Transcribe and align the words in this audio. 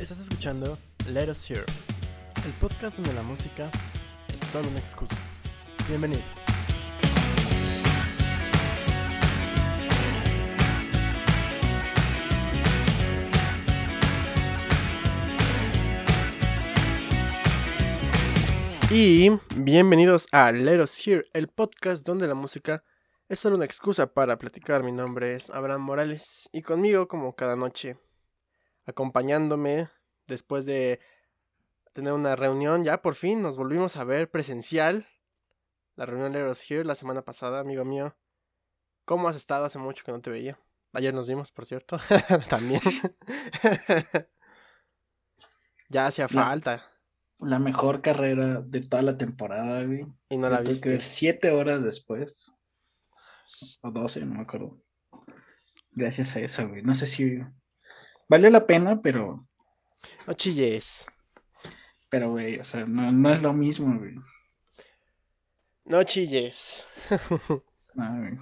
Estás 0.00 0.20
escuchando 0.20 0.78
Let 1.08 1.28
Us 1.28 1.50
Hear, 1.50 1.64
el 2.46 2.52
podcast 2.60 2.98
donde 2.98 3.12
la 3.14 3.22
música 3.22 3.68
es 4.32 4.38
solo 4.38 4.68
una 4.68 4.78
excusa. 4.78 5.16
Bienvenido. 5.88 6.22
Y 18.92 19.30
bienvenidos 19.56 20.28
a 20.30 20.52
Let 20.52 20.80
Us 20.80 21.04
Hear, 21.04 21.26
el 21.32 21.48
podcast 21.48 22.06
donde 22.06 22.28
la 22.28 22.34
música 22.34 22.84
es 23.28 23.40
solo 23.40 23.56
una 23.56 23.64
excusa 23.64 24.06
para 24.14 24.38
platicar. 24.38 24.84
Mi 24.84 24.92
nombre 24.92 25.34
es 25.34 25.50
Abraham 25.50 25.82
Morales 25.82 26.48
y 26.52 26.62
conmigo, 26.62 27.08
como 27.08 27.34
cada 27.34 27.56
noche, 27.56 27.98
acompañándome 28.88 29.88
después 30.26 30.64
de 30.66 31.00
tener 31.92 32.12
una 32.12 32.36
reunión, 32.36 32.82
ya 32.82 33.02
por 33.02 33.14
fin 33.14 33.42
nos 33.42 33.56
volvimos 33.56 33.96
a 33.96 34.04
ver 34.04 34.30
presencial. 34.30 35.06
La 35.96 36.06
reunión 36.06 36.32
Let 36.32 36.48
Us 36.50 36.70
Hear 36.70 36.86
la 36.86 36.94
semana 36.94 37.22
pasada, 37.22 37.58
amigo 37.60 37.84
mío. 37.84 38.16
¿Cómo 39.04 39.28
has 39.28 39.36
estado? 39.36 39.64
Hace 39.64 39.78
mucho 39.78 40.04
que 40.04 40.12
no 40.12 40.20
te 40.20 40.30
veía. 40.30 40.58
Ayer 40.92 41.12
nos 41.12 41.26
vimos, 41.28 41.50
por 41.52 41.66
cierto. 41.66 41.98
También. 42.48 42.80
ya 45.88 46.06
hacía 46.06 46.24
La- 46.30 46.44
falta. 46.44 46.84
La 47.40 47.58
mejor 47.60 48.02
carrera 48.02 48.60
de 48.62 48.80
toda 48.80 49.02
la 49.02 49.16
temporada, 49.16 49.84
güey. 49.84 50.06
Y 50.28 50.36
no 50.38 50.48
la 50.50 50.56
Lo 50.58 50.64
tuve 50.64 50.66
que 50.66 50.70
viste. 50.72 50.88
ver 50.88 51.02
siete 51.02 51.50
horas 51.52 51.84
después. 51.84 52.52
O 53.82 53.90
doce, 53.92 54.20
no 54.26 54.34
me 54.34 54.42
acuerdo. 54.42 54.82
Gracias 55.92 56.34
a 56.34 56.40
eso, 56.40 56.68
güey. 56.68 56.82
No 56.82 56.94
sé 56.96 57.06
si 57.06 57.40
valió 58.28 58.50
la 58.50 58.66
pena, 58.66 59.00
pero, 59.02 59.46
No 60.26 60.32
chilles. 60.34 61.06
pero, 62.08 62.30
güey, 62.30 62.58
o 62.60 62.64
sea, 62.64 62.84
no, 62.86 63.10
no 63.12 63.32
es 63.32 63.42
lo 63.42 63.52
mismo, 63.52 63.98
güey. 63.98 64.14
No 65.84 66.02
chilles. 66.04 66.84
No, 67.94 68.16
güey. 68.16 68.38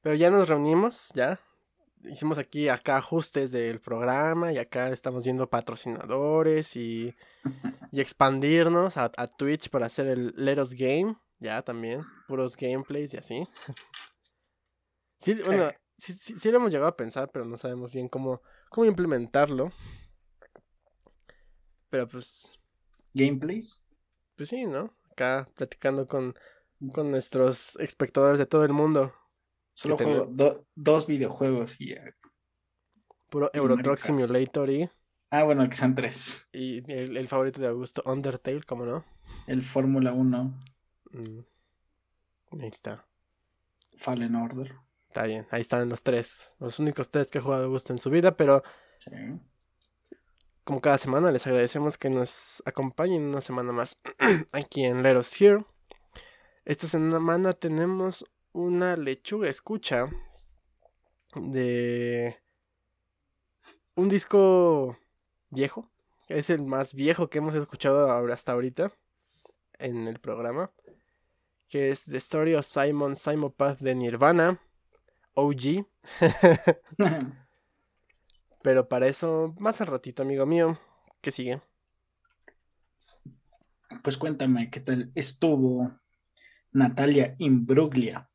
Pero 0.00 0.14
ya 0.16 0.28
nos 0.28 0.48
reunimos, 0.48 1.10
ya. 1.14 1.38
Hicimos 2.04 2.36
aquí 2.38 2.68
acá 2.68 2.96
ajustes 2.96 3.52
del 3.52 3.80
programa 3.80 4.52
y 4.52 4.58
acá 4.58 4.88
estamos 4.88 5.22
viendo 5.22 5.48
patrocinadores 5.48 6.74
y, 6.74 7.14
y 7.92 8.00
expandirnos 8.00 8.96
a, 8.96 9.12
a 9.16 9.26
Twitch 9.28 9.68
para 9.70 9.86
hacer 9.86 10.08
el 10.08 10.32
Let 10.36 10.60
Us 10.60 10.72
Game, 10.74 11.16
ya 11.38 11.62
también, 11.62 12.02
puros 12.26 12.56
gameplays 12.56 13.14
y 13.14 13.18
así. 13.18 13.42
Sí, 15.20 15.34
bueno, 15.34 15.70
sí, 15.98 16.12
sí, 16.14 16.38
sí 16.38 16.50
lo 16.50 16.56
hemos 16.58 16.72
llegado 16.72 16.88
a 16.88 16.96
pensar, 16.96 17.30
pero 17.32 17.44
no 17.44 17.56
sabemos 17.56 17.92
bien 17.92 18.08
cómo, 18.08 18.40
cómo 18.70 18.86
implementarlo. 18.86 19.70
Pero 21.90 22.08
pues, 22.08 22.58
Gameplays. 23.14 23.86
pues 24.36 24.48
sí, 24.50 24.66
¿no? 24.66 24.94
Acá 25.10 25.48
platicando 25.56 26.06
con, 26.06 26.34
con 26.92 27.10
nuestros 27.10 27.76
espectadores 27.76 28.38
de 28.38 28.46
todo 28.46 28.64
el 28.64 28.72
mundo. 28.72 29.12
Solo 29.74 29.96
juego 29.96 30.26
do- 30.30 30.66
dos 30.74 31.06
videojuegos 31.06 31.76
y 31.80 31.90
ya. 31.94 32.04
Puro 33.30 33.50
Y 33.52 33.58
Euro 33.58 33.76
Mario 33.76 33.84
Truck 33.84 33.98
Kart. 33.98 34.06
Simulator 34.06 34.70
y... 34.70 34.88
Ah, 35.30 35.44
bueno, 35.44 35.68
que 35.68 35.76
son 35.76 35.94
tres. 35.94 36.48
Y 36.52 36.90
el, 36.90 37.16
el 37.16 37.28
favorito 37.28 37.60
de 37.60 37.68
Augusto, 37.68 38.02
Undertale, 38.06 38.62
¿cómo 38.64 38.86
no? 38.86 39.04
El 39.46 39.62
Fórmula 39.62 40.12
1, 40.12 40.58
Mm. 41.10 41.40
Ahí 42.60 42.68
está. 42.68 43.06
Fallen 43.98 44.34
Order. 44.34 44.74
Está 45.18 45.26
bien, 45.26 45.48
ahí 45.50 45.62
están 45.62 45.88
los 45.88 46.04
tres. 46.04 46.52
Los 46.60 46.78
únicos 46.78 47.10
tres 47.10 47.26
que 47.28 47.38
ha 47.38 47.42
jugado 47.42 47.64
Augusto 47.64 47.92
en 47.92 47.98
su 47.98 48.08
vida, 48.08 48.36
pero 48.36 48.62
Sí. 49.00 49.10
como 50.62 50.80
cada 50.80 50.96
semana 50.96 51.32
les 51.32 51.44
agradecemos 51.44 51.98
que 51.98 52.08
nos 52.08 52.62
acompañen 52.66 53.22
una 53.24 53.40
semana 53.40 53.72
más 53.72 53.98
aquí 54.52 54.84
en 54.84 55.02
Let 55.02 55.16
Us 55.18 55.40
Hear. 55.40 55.66
Esta 56.64 56.86
semana 56.86 57.52
tenemos 57.54 58.26
una 58.52 58.94
lechuga 58.94 59.48
escucha 59.48 60.08
de 61.34 62.38
un 63.96 64.08
disco 64.08 64.96
viejo. 65.50 65.90
Es 66.28 66.48
el 66.48 66.62
más 66.62 66.94
viejo 66.94 67.28
que 67.28 67.38
hemos 67.38 67.56
escuchado 67.56 68.08
ahora- 68.08 68.34
hasta 68.34 68.52
ahorita 68.52 68.92
en 69.80 70.06
el 70.06 70.20
programa. 70.20 70.70
Que 71.68 71.90
es 71.90 72.04
The 72.04 72.18
Story 72.18 72.54
of 72.54 72.64
Simon 72.64 73.16
Simopath 73.16 73.80
de 73.80 73.96
Nirvana. 73.96 74.60
OG. 75.40 75.86
Pero 78.62 78.88
para 78.88 79.06
eso, 79.06 79.54
más 79.58 79.80
al 79.80 79.86
ratito, 79.86 80.22
amigo 80.22 80.46
mío. 80.46 80.78
¿Qué 81.20 81.30
sigue? 81.30 81.60
Pues 84.02 84.16
cuéntame, 84.16 84.70
¿qué 84.70 84.80
tal 84.80 85.10
estuvo 85.14 85.90
Natalia 86.72 87.34
Imbruglia, 87.38 88.26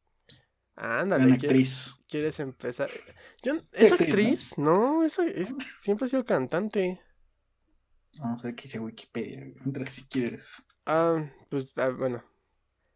Ándale, 0.76 1.26
gran 1.26 1.38
¿qué- 1.40 1.48
actriz? 1.48 1.94
¿quieres 2.08 2.40
empezar? 2.40 2.90
Yo, 3.44 3.54
¿Es 3.72 3.92
actriz, 3.92 4.10
actriz? 4.10 4.58
No, 4.58 5.04
esa 5.04 5.26
es, 5.26 5.54
siempre 5.82 6.06
ha 6.06 6.10
sido 6.10 6.26
cantante. 6.26 7.02
Vamos 8.20 8.44
a 8.44 8.48
ver 8.48 8.56
qué 8.56 8.64
dice 8.64 8.80
Wikipedia. 8.80 9.42
Entra 9.66 9.86
si 9.88 10.04
quieres. 10.06 10.66
Ah, 10.86 11.24
pues, 11.50 11.78
ah, 11.78 11.90
bueno. 11.90 12.24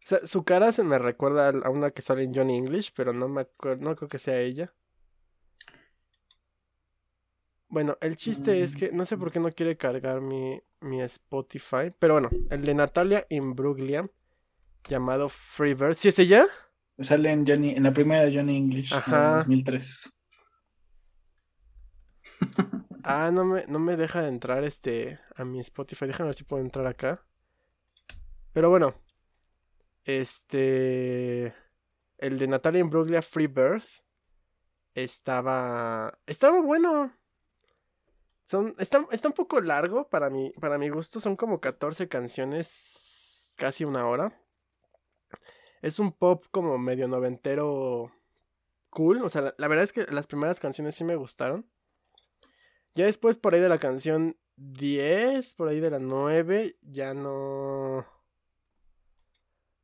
Sea, 0.07 0.25
su 0.25 0.45
cara 0.45 0.71
se 0.71 0.83
me 0.85 0.97
recuerda 0.97 1.49
a 1.49 1.69
una 1.69 1.91
que 1.91 2.01
sale 2.01 2.23
en 2.23 2.33
Johnny 2.33 2.55
English, 2.55 2.93
pero 2.95 3.11
no 3.11 3.27
me 3.27 3.41
acuerdo, 3.41 3.83
no 3.83 3.93
creo 3.93 4.07
que 4.07 4.19
sea 4.19 4.39
ella. 4.39 4.73
Bueno, 7.67 7.97
el 7.99 8.15
chiste 8.15 8.63
es 8.63 8.75
Mm. 8.75 8.77
que 8.77 8.91
no 8.93 9.05
sé 9.05 9.17
por 9.17 9.33
qué 9.33 9.41
no 9.41 9.51
quiere 9.51 9.75
cargar 9.75 10.21
mi, 10.21 10.61
mi 10.79 11.01
Spotify, 11.01 11.91
pero 11.99 12.13
bueno, 12.13 12.29
el 12.49 12.61
de 12.63 12.73
Natalia 12.73 13.25
Imbruglia, 13.29 14.09
llamado 14.87 15.27
Freebird. 15.27 15.95
¿Sí 15.97 16.07
es 16.07 16.19
ella? 16.19 16.45
Sale 16.99 17.29
en, 17.29 17.45
Johnny, 17.45 17.71
en 17.71 17.83
la 17.83 17.91
primera 17.93 18.23
de 18.23 18.33
Johnny 18.33 18.55
English, 18.55 18.93
en 18.93 18.97
Ajá. 18.99 19.37
2003. 19.39 20.13
Ah, 23.03 23.29
no 23.33 23.45
me, 23.45 23.65
no 23.67 23.79
me 23.79 23.95
deja 23.97 24.21
de 24.21 24.27
entrar 24.27 24.63
este 24.65 25.19
a 25.35 25.45
mi 25.45 25.59
Spotify. 25.61 26.07
Déjame 26.07 26.27
ver 26.27 26.35
si 26.35 26.43
puedo 26.43 26.61
entrar 26.61 26.87
acá. 26.87 27.25
Pero 28.53 28.69
bueno. 28.69 28.95
Este. 30.07 31.53
El 32.17 32.39
de 32.39 32.47
Natalia 32.47 32.79
Imbruglia 32.79 33.21
Free 33.21 33.47
Birth. 33.47 33.85
Estaba. 34.95 36.17
Estaba 36.25 36.61
bueno. 36.61 37.13
Son, 38.45 38.73
está, 38.79 39.05
está 39.11 39.27
un 39.27 39.33
poco 39.33 39.59
largo 39.59 40.07
para 40.09 40.29
mi, 40.29 40.51
para 40.61 40.77
mi 40.77 40.87
gusto. 40.87 41.19
Son 41.19 41.35
como 41.35 41.59
14 41.59 42.07
canciones. 42.07 43.53
Casi 43.57 43.83
una 43.83 44.07
hora. 44.07 44.41
Es 45.81 45.99
un 45.99 46.13
pop 46.13 46.45
como 46.51 46.77
medio 46.77 47.09
noventero. 47.09 48.11
Cool. 48.89 49.23
O 49.23 49.29
sea, 49.29 49.41
la- 49.41 49.53
la 49.57 49.67
verdad 49.67 49.83
es 49.83 49.91
que 49.91 50.05
las 50.09 50.25
primeras 50.25 50.61
canciones 50.61 50.95
sí 50.95 51.03
me 51.03 51.17
gustaron. 51.17 51.69
Ya 52.95 53.05
después 53.05 53.35
por 53.37 53.53
ahí 53.53 53.59
de 53.59 53.69
la 53.69 53.77
canción 53.77 54.37
10, 54.55 55.53
por 55.55 55.67
ahí 55.67 55.79
de 55.81 55.91
la 55.91 55.99
9, 55.99 56.77
ya 56.81 57.13
no... 57.13 58.07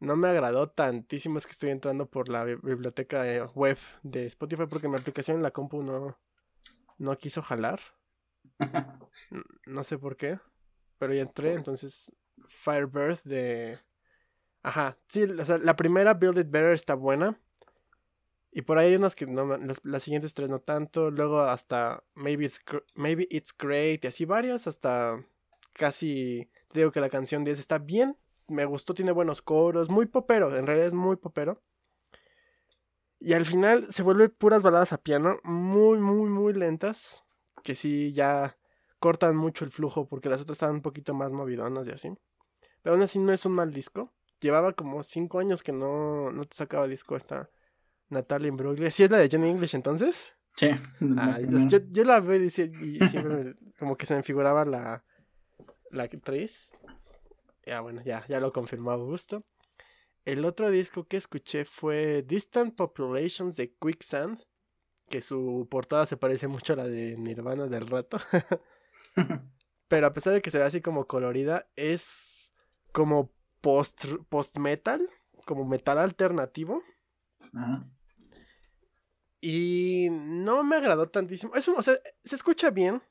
No 0.04 0.16
me 0.18 0.28
agradó 0.28 0.70
tantísimo, 0.70 1.38
es 1.38 1.46
que 1.46 1.54
estoy 1.54 1.70
entrando 1.70 2.10
por 2.10 2.28
la 2.30 2.44
bi- 2.44 2.56
biblioteca 2.56 3.26
eh, 3.32 3.42
web 3.56 3.78
de 4.04 4.26
Spotify 4.28 4.64
porque 4.70 4.88
mi 4.90 4.96
aplicación 4.98 5.38
en 5.38 5.44
la 5.44 5.52
compu 5.52 5.82
no, 5.82 6.18
no 6.98 7.18
quiso 7.18 7.42
jalar. 7.42 7.80
No 9.68 9.84
sé 9.84 9.98
por 9.98 10.18
qué, 10.18 10.40
pero 10.98 11.14
ya 11.14 11.22
entré, 11.22 11.54
entonces 11.54 12.12
Firebird 12.50 13.20
de... 13.24 13.72
Ajá, 14.64 14.98
sí, 15.08 15.24
o 15.24 15.46
sea, 15.46 15.58
la 15.58 15.76
primera 15.76 16.14
Build 16.14 16.38
It 16.40 16.50
Better 16.50 16.72
está 16.74 16.96
buena. 16.96 17.40
Y 18.52 18.62
por 18.62 18.78
ahí 18.78 18.90
hay 18.90 18.96
unas 18.96 19.16
que 19.16 19.26
no, 19.26 19.46
las, 19.58 19.84
las 19.84 20.04
siguientes 20.04 20.34
tres 20.34 20.50
no 20.50 20.60
tanto. 20.60 21.10
Luego 21.12 21.42
hasta 21.42 22.04
Maybe 22.14 22.46
It's, 22.46 22.62
Maybe 22.96 23.28
It's 23.30 23.56
Great 23.58 24.04
y 24.06 24.08
así 24.08 24.26
varias. 24.26 24.68
Hasta 24.68 25.26
casi, 25.74 26.50
te 26.72 26.80
digo 26.82 26.92
que 26.92 27.02
la 27.02 27.10
canción 27.10 27.44
10 27.44 27.60
está 27.60 27.80
bien. 27.80 28.16
Me 28.48 28.66
gustó, 28.66 28.94
tiene 28.94 29.12
buenos 29.12 29.42
coros. 29.42 29.90
Muy 29.90 30.06
popero, 30.06 30.56
en 30.56 30.66
realidad 30.68 30.88
es 30.88 30.94
muy 30.94 31.16
popero. 31.16 31.62
Y 33.20 33.34
al 33.34 33.46
final 33.46 33.92
se 33.92 34.04
vuelve 34.04 34.30
puras 34.30 34.64
baladas 34.64 34.92
a 34.94 34.98
piano. 34.98 35.38
Muy, 35.44 35.98
muy, 36.00 36.30
muy 36.30 36.54
lentas. 36.54 37.24
Que 37.64 37.74
sí, 37.76 38.12
ya 38.14 38.58
cortan 39.00 39.36
mucho 39.36 39.64
el 39.66 39.72
flujo 39.72 40.08
porque 40.08 40.30
las 40.30 40.42
otras 40.42 40.56
estaban 40.56 40.76
un 40.76 40.82
poquito 40.82 41.14
más 41.14 41.32
movidonas 41.32 41.88
y 41.88 41.92
así. 41.92 42.10
Pero 42.82 42.96
aún 42.96 43.04
así 43.04 43.20
no 43.20 43.32
es 43.32 43.46
un 43.46 43.54
mal 43.54 43.72
disco. 43.72 44.12
Llevaba 44.42 44.74
como 44.74 45.04
5 45.04 45.40
años 45.40 45.64
que 45.64 45.72
no, 45.72 46.32
no 46.32 46.44
te 46.44 46.56
sacaba 46.58 46.88
disco 46.88 47.16
esta 47.16 47.50
Natalia 48.10 48.50
Imbruglia. 48.50 48.92
¿Sí 48.92 49.04
es 49.04 49.10
la 49.12 49.18
de 49.20 49.30
Johnny 49.32 49.50
English 49.50 49.74
entonces? 49.76 50.28
Sí. 50.58 50.68
Ah, 51.18 51.40
yo, 51.40 51.48
primera. 51.48 51.68
yo- 51.90 52.04
la 52.04 52.20
veo 52.20 52.36
y, 52.36 52.40
dice- 52.40 52.72
y 52.82 52.96
siempre 53.08 53.24
me- 53.56 53.56
como 53.80 53.96
que 53.96 54.06
se 54.06 54.16
me 54.16 54.24
figuraba 54.24 54.66
la, 54.66 55.06
la 55.92 56.04
actriz. 56.04 56.74
Ya 57.66 57.82
bueno, 57.82 58.02
ya, 58.04 58.26
ya 58.28 58.40
lo 58.40 58.52
confirmó 58.52 58.92
Augusto. 58.92 59.44
El 60.26 60.46
otro 60.46 60.70
disco 60.70 61.06
que 61.06 61.18
escuché 61.18 61.66
fue 61.66 62.24
Distant 62.24 62.76
Populations 62.76 63.56
de 63.56 63.74
Quicksand. 63.76 64.40
Que 65.10 65.22
su 65.22 65.68
portada 65.70 66.06
se 66.06 66.18
parece 66.18 66.48
mucho 66.48 66.74
a 66.74 66.78
la 66.78 66.88
de 66.88 67.18
Nirvana 67.18 67.68
del 67.68 67.88
rato. 67.88 68.18
pero 69.88 70.08
a 70.08 70.14
pesar 70.14 70.34
de 70.34 70.42
que 70.42 70.50
se 70.50 70.58
ve 70.58 70.64
así 70.64 70.82
como 70.82 71.08
colorida, 71.08 71.68
es 71.76 72.54
como 72.92 73.32
post, 73.62 74.06
post 74.30 74.58
metal, 74.58 75.08
como 75.46 75.66
metal 75.66 75.98
alternativo. 76.00 76.82
Ajá. 77.54 77.88
Y 79.42 80.08
no 80.12 80.64
me 80.64 80.78
agradó 80.78 81.10
tantísimo. 81.10 81.54
Es 81.56 81.68
un- 81.68 81.76
o 81.78 81.84
sea, 81.84 82.00
se 82.24 82.36
escucha 82.36 82.70
bien. 82.70 83.02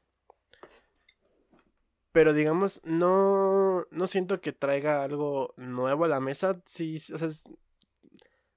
Pero 2.12 2.32
digamos, 2.34 2.80
no, 2.84 3.86
no 3.90 4.06
siento 4.06 4.40
que 4.40 4.52
traiga 4.52 5.02
algo 5.02 5.54
nuevo 5.56 6.04
a 6.04 6.08
la 6.08 6.20
mesa. 6.20 6.60
Sí, 6.66 6.96
o 7.14 7.18
sea, 7.18 7.30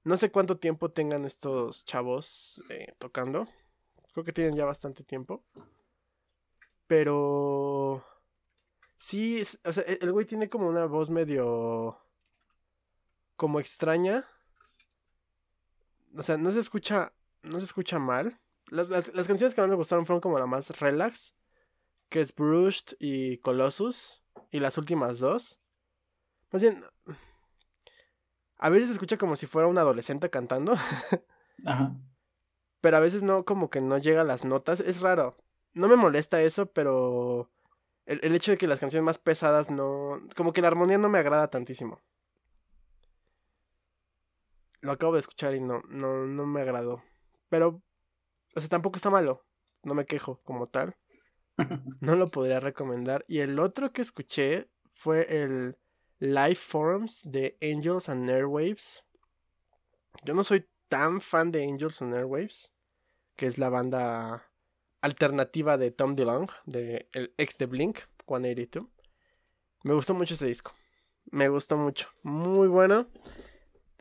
no 0.04 0.16
sé 0.16 0.30
cuánto 0.30 0.58
tiempo 0.58 0.90
tengan 0.90 1.24
estos 1.24 1.84
chavos 1.84 2.62
eh, 2.70 2.94
tocando. 2.98 3.48
Creo 4.12 4.24
que 4.24 4.32
tienen 4.32 4.54
ya 4.56 4.64
bastante 4.64 5.04
tiempo. 5.04 5.44
Pero... 6.86 8.04
Sí, 8.98 9.42
o 9.64 9.72
sea, 9.72 9.82
e- 9.86 9.98
el 10.02 10.12
güey 10.12 10.26
tiene 10.26 10.48
como 10.48 10.68
una 10.68 10.86
voz 10.86 11.10
medio... 11.10 11.98
como 13.36 13.60
extraña. 13.60 14.24
O 16.16 16.22
sea, 16.22 16.36
no 16.36 16.50
se 16.50 16.60
escucha 16.60 17.12
no 17.42 17.58
se 17.58 17.64
escucha 17.64 17.98
mal. 17.98 18.36
Las, 18.68 18.88
las- 18.88 19.14
las 19.14 19.26
canciones 19.28 19.54
que 19.54 19.60
más 19.60 19.70
me 19.70 19.76
gustaron 19.76 20.06
fueron 20.06 20.20
como 20.20 20.38
la 20.38 20.46
más 20.46 20.80
relax, 20.80 21.34
que 22.08 22.20
es 22.20 22.34
Brushed 22.34 22.96
y 22.98 23.38
Colossus, 23.38 24.22
y 24.50 24.60
las 24.60 24.78
últimas 24.78 25.18
dos. 25.18 25.58
Más 26.50 26.62
bien, 26.62 26.84
a 28.58 28.70
veces 28.70 28.88
se 28.88 28.94
escucha 28.94 29.18
como 29.18 29.36
si 29.36 29.46
fuera 29.46 29.68
un 29.68 29.78
adolescente 29.78 30.30
cantando, 30.30 30.74
Ajá. 31.66 31.94
pero 32.80 32.96
a 32.96 33.00
veces 33.00 33.22
no, 33.22 33.44
como 33.44 33.70
que 33.70 33.80
no 33.80 33.98
llega 33.98 34.22
a 34.22 34.24
las 34.24 34.44
notas. 34.44 34.80
Es 34.80 35.00
raro. 35.00 35.36
No 35.74 35.88
me 35.88 35.96
molesta 35.96 36.40
eso, 36.40 36.66
pero 36.66 37.50
el, 38.06 38.20
el 38.22 38.34
hecho 38.34 38.52
de 38.52 38.58
que 38.58 38.66
las 38.66 38.80
canciones 38.80 39.04
más 39.04 39.18
pesadas 39.18 39.70
no... 39.70 40.22
Como 40.36 40.52
que 40.54 40.62
la 40.62 40.68
armonía 40.68 40.96
no 40.96 41.08
me 41.10 41.18
agrada 41.18 41.50
tantísimo. 41.50 42.00
Lo 44.80 44.92
acabo 44.92 45.14
de 45.14 45.20
escuchar 45.20 45.54
y 45.54 45.60
no, 45.60 45.82
no, 45.88 46.26
no 46.26 46.46
me 46.46 46.60
agradó. 46.60 47.02
Pero, 47.48 47.82
o 48.54 48.60
sea, 48.60 48.68
tampoco 48.70 48.96
está 48.96 49.10
malo. 49.10 49.44
No 49.82 49.94
me 49.94 50.06
quejo 50.06 50.40
como 50.44 50.66
tal. 50.66 50.96
No 52.00 52.16
lo 52.16 52.30
podría 52.30 52.60
recomendar. 52.60 53.24
Y 53.28 53.38
el 53.40 53.58
otro 53.58 53.92
que 53.92 54.02
escuché 54.02 54.68
fue 54.92 55.42
el 55.42 55.76
Live 56.18 56.56
Forms 56.56 57.22
de 57.24 57.56
Angels 57.62 58.08
and 58.08 58.28
Airwaves. 58.30 59.02
Yo 60.24 60.34
no 60.34 60.44
soy 60.44 60.66
tan 60.88 61.20
fan 61.20 61.52
de 61.52 61.64
Angels 61.64 62.00
and 62.02 62.14
Airwaves, 62.14 62.70
que 63.36 63.46
es 63.46 63.58
la 63.58 63.68
banda 63.68 64.50
alternativa 65.00 65.76
de 65.76 65.90
Tom 65.90 66.16
DeLonge, 66.16 66.52
de 66.64 67.08
el 67.12 67.34
ex 67.36 67.58
de 67.58 67.66
Blink 67.66 67.98
182. 68.26 68.86
Me 69.82 69.94
gustó 69.94 70.14
mucho 70.14 70.34
ese 70.34 70.46
disco. 70.46 70.72
Me 71.30 71.48
gustó 71.48 71.76
mucho. 71.76 72.08
Muy 72.22 72.68
bueno. 72.68 73.08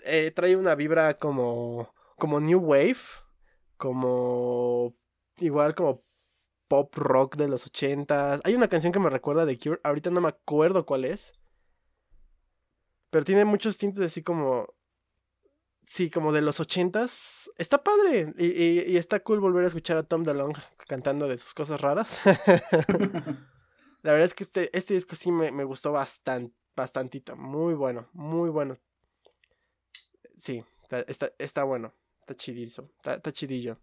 Eh, 0.03 0.31
trae 0.31 0.55
una 0.55 0.75
vibra 0.75 1.17
como 1.17 1.93
como 2.17 2.39
new 2.39 2.59
wave, 2.59 2.97
como 3.77 4.95
igual 5.39 5.75
como 5.75 6.04
pop 6.67 6.93
rock 6.95 7.35
de 7.35 7.47
los 7.47 7.65
ochentas. 7.65 8.41
Hay 8.43 8.55
una 8.55 8.67
canción 8.67 8.93
que 8.93 8.99
me 8.99 9.09
recuerda 9.09 9.45
de 9.45 9.57
Cure, 9.57 9.79
ahorita 9.83 10.09
no 10.09 10.21
me 10.21 10.29
acuerdo 10.29 10.85
cuál 10.85 11.05
es. 11.05 11.33
Pero 13.09 13.23
tiene 13.25 13.45
muchos 13.45 13.77
tintes 13.77 14.05
así 14.05 14.23
como... 14.23 14.67
Sí, 15.87 16.09
como 16.09 16.33
de 16.33 16.41
los 16.41 16.59
ochentas. 16.59 17.51
Está 17.57 17.83
padre. 17.83 18.33
Y, 18.37 18.97
está 18.97 19.19
cool 19.19 19.39
volver 19.39 19.63
a 19.63 19.67
escuchar 19.67 19.97
a 19.97 20.03
Tom 20.03 20.23
DeLonge 20.23 20.61
cantando 20.87 21.27
de 21.27 21.37
sus 21.37 21.53
cosas 21.53 21.79
raras. 21.79 22.19
La 24.01 24.11
verdad 24.11 24.25
es 24.25 24.33
que 24.33 24.43
este, 24.43 24.75
este 24.77 24.95
disco 24.95 25.15
sí 25.15 25.31
me, 25.31 25.63
gustó 25.63 25.91
bastante, 25.91 26.55
bastantito. 26.75 27.35
Muy 27.35 27.75
bueno, 27.75 28.09
muy 28.13 28.49
bueno. 28.49 28.75
Sí, 30.35 30.63
está, 30.81 31.31
está, 31.37 31.63
bueno. 31.63 31.93
Está 32.19 32.35
chidizo. 32.35 32.91
Está 33.03 33.31
chidillo. 33.31 33.79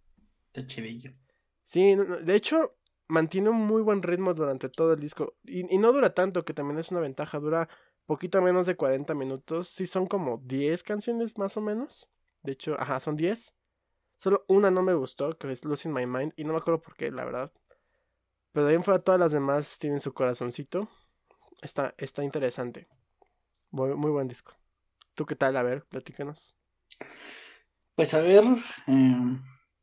Está 0.47 0.67
chidillo. 0.67 1.13
Sí, 1.63 1.95
de 1.97 2.35
hecho, 2.35 2.77
mantiene 3.09 3.51
un 3.51 3.57
muy 3.57 3.83
buen 3.83 4.03
ritmo 4.03 4.35
durante 4.35 4.69
todo 4.69 4.93
el 4.95 5.01
disco. 5.01 5.35
Y, 5.45 5.73
y 5.75 5.79
no 5.79 5.93
dura 5.93 6.15
tanto, 6.15 6.45
que 6.45 6.55
también 6.55 6.79
es 6.79 6.91
una 6.91 7.01
ventaja. 7.01 7.39
Dura 7.39 7.69
poquito 8.07 8.43
menos 8.43 8.67
de 8.67 8.77
40 8.77 9.15
minutos. 9.15 9.69
Sí, 9.69 9.87
son 9.87 10.07
como 10.07 10.39
10 10.45 10.83
canciones 10.83 11.39
más 11.39 11.57
o 11.57 11.61
menos. 11.61 12.09
De 12.43 12.53
hecho, 12.53 12.77
ajá, 12.81 13.01
son 13.01 13.17
10. 13.17 13.55
Solo 14.17 14.45
una 14.49 14.71
no 14.71 14.83
me 14.83 14.95
gustó, 14.95 15.37
que 15.39 15.51
es 15.53 15.65
Losing 15.65 15.93
My 15.93 16.07
Mind. 16.07 16.33
Y 16.37 16.45
no 16.45 16.53
me 16.53 16.59
acuerdo 16.59 16.81
por 16.81 16.97
qué, 16.97 17.11
la 17.11 17.25
verdad. 17.25 17.53
Pero 18.53 18.67
de 18.67 18.71
ahí 18.71 18.77
en 18.77 18.85
fuera 18.85 19.03
todas 19.03 19.21
las 19.21 19.33
demás 19.33 19.79
tienen 19.79 20.01
su 20.01 20.13
corazoncito. 20.13 20.89
Está, 21.63 21.95
está 21.99 22.25
interesante. 22.25 22.89
Muy, 23.71 23.95
muy 23.97 24.11
buen 24.11 24.29
disco. 24.29 24.55
¿Tú 25.15 25.27
qué 25.27 25.37
tal? 25.37 25.57
A 25.57 25.63
ver, 25.63 25.85
platícanos. 25.87 26.57
Pues 27.95 28.13
a 28.15 28.21
ver, 28.21 28.45
eh, 28.87 29.39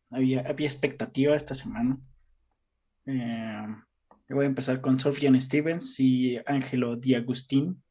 había, 0.09 0.41
había 0.41 0.67
expectativa 0.67 1.35
esta 1.35 1.55
semana. 1.55 1.97
Eh, 3.05 3.67
voy 4.29 4.45
a 4.45 4.47
empezar 4.47 4.81
con 4.81 4.99
Sufjan 4.99 5.39
Stevens 5.39 5.99
y 5.99 6.37
Ángelo 6.45 6.95
Di 6.95 7.15
Agustín. 7.15 7.83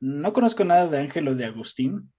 No 0.00 0.32
conozco 0.32 0.64
nada 0.64 0.88
de 0.88 0.98
Ángelo 0.98 1.34
Di 1.34 1.44
Agustín. 1.44 2.12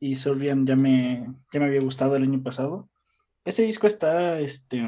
Y 0.00 0.16
Sufjan 0.16 0.66
ya 0.66 0.76
me, 0.76 1.34
ya 1.52 1.60
me 1.60 1.66
había 1.66 1.80
gustado 1.80 2.16
el 2.16 2.22
año 2.22 2.42
pasado. 2.42 2.90
Ese 3.44 3.62
disco 3.62 3.86
está, 3.86 4.38
este, 4.40 4.86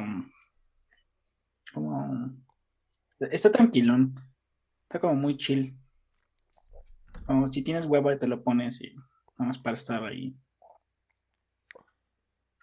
como, 1.72 2.36
está 3.18 3.50
tranquilón. 3.50 4.14
Está 4.82 5.00
como 5.00 5.14
muy 5.14 5.36
chill. 5.36 5.76
Como 7.26 7.48
si 7.48 7.62
tienes 7.62 7.86
hueva 7.86 8.18
te 8.18 8.26
lo 8.28 8.42
pones 8.42 8.80
y 8.82 8.94
vamos 9.36 9.58
para 9.58 9.76
estar 9.76 10.04
ahí 10.04 10.36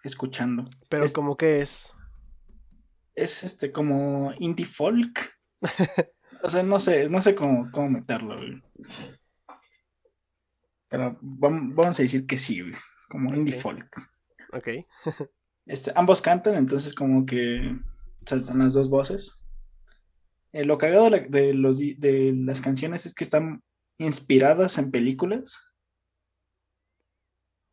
escuchando. 0.04 0.68
Pero 0.88 1.04
Es- 1.04 1.12
como 1.12 1.36
que 1.36 1.60
es... 1.62 1.92
Es 3.14 3.42
este 3.42 3.72
como 3.72 4.32
indie 4.38 4.64
folk. 4.66 5.36
o 6.42 6.48
sea, 6.48 6.62
no 6.62 6.78
sé, 6.78 7.08
no 7.08 7.20
sé 7.20 7.34
cómo, 7.34 7.68
cómo 7.72 7.90
meterlo, 7.90 8.36
güey. 8.36 8.62
Pero 10.88 11.18
vam- 11.20 11.74
vamos 11.74 11.98
a 11.98 12.02
decir 12.02 12.26
que 12.26 12.38
sí, 12.38 12.60
güey, 12.60 12.74
Como 13.08 13.34
indie 13.34 13.60
folk. 13.60 13.88
Ok. 14.52 14.68
Este, 15.70 15.92
ambos 15.94 16.22
cantan, 16.22 16.54
entonces 16.54 16.94
como 16.94 17.26
que 17.26 17.76
están 18.24 18.58
las 18.58 18.72
dos 18.72 18.88
voces. 18.88 19.44
Eh, 20.54 20.64
lo 20.64 20.78
cagado 20.78 21.10
de, 21.10 21.52
los, 21.52 21.76
de 21.78 22.32
las 22.34 22.62
canciones 22.62 23.04
es 23.04 23.12
que 23.12 23.22
están 23.22 23.62
inspiradas 23.98 24.78
en 24.78 24.90
películas. 24.90 25.67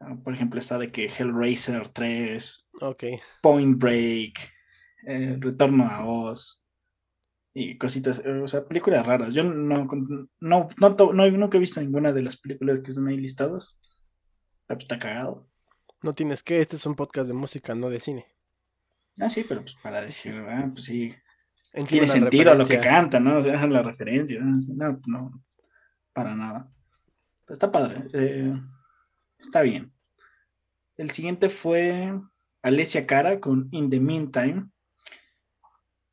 Ah, 0.07 0.15
Por 0.23 0.33
ejemplo, 0.33 0.59
está 0.59 0.77
de 0.77 0.91
que 0.91 1.05
Hellraiser 1.07 1.89
3, 1.89 2.69
Ok. 2.81 3.03
Point 3.41 3.77
Break, 3.81 4.33
eh, 5.07 5.37
Retorno 5.39 5.87
a 5.89 6.05
Oz 6.05 6.63
y 7.53 7.77
cositas, 7.77 8.21
eh, 8.25 8.31
o 8.41 8.47
sea, 8.47 8.65
películas 8.67 9.05
raras. 9.05 9.33
Yo 9.33 9.43
no, 9.43 9.85
no, 9.85 9.87
no, 10.41 10.67
no- 11.13 11.31
nunca 11.31 11.57
he 11.57 11.59
visto 11.59 11.79
ninguna 11.81 12.11
de 12.11 12.21
las 12.21 12.37
películas 12.37 12.81
que 12.81 12.91
están 12.91 13.07
ahí 13.07 13.17
listadas. 13.17 13.79
Pero 14.67 14.79
está 14.79 14.99
cagado. 14.99 15.47
No 16.03 16.13
tienes 16.13 16.43
que, 16.43 16.59
este 16.59 16.75
es 16.75 16.85
un 16.85 16.95
podcast 16.95 17.27
de 17.27 17.33
música, 17.33 17.73
no 17.75 17.89
de 17.89 17.99
cine. 17.99 18.25
Ah, 19.19 19.29
sí, 19.29 19.45
pero 19.47 19.61
pues 19.61 19.75
para 19.81 20.01
decir, 20.01 20.33
ah, 20.35 20.69
pues 20.73 20.85
sí, 20.85 21.13
tiene 21.87 22.07
sentido 22.07 22.53
lo 22.53 22.65
que 22.67 22.75
referencia. 22.75 22.81
canta, 22.91 23.19
¿no? 23.19 23.37
O 23.37 23.41
sea, 23.41 23.53
la 23.67 23.81
referencia. 23.81 24.39
¿no? 24.41 24.57
No, 24.75 25.01
no, 25.07 25.43
para 26.13 26.35
nada. 26.35 26.69
Pero 27.45 27.53
está 27.53 27.71
padre. 27.71 28.03
eh, 28.13 28.53
está 29.39 29.61
bien. 29.61 29.93
El 30.97 31.11
siguiente 31.11 31.49
fue 31.49 32.13
Alessia 32.61 33.05
Cara 33.05 33.39
con 33.39 33.67
In 33.71 33.89
the 33.89 33.99
Meantime. 33.99 34.69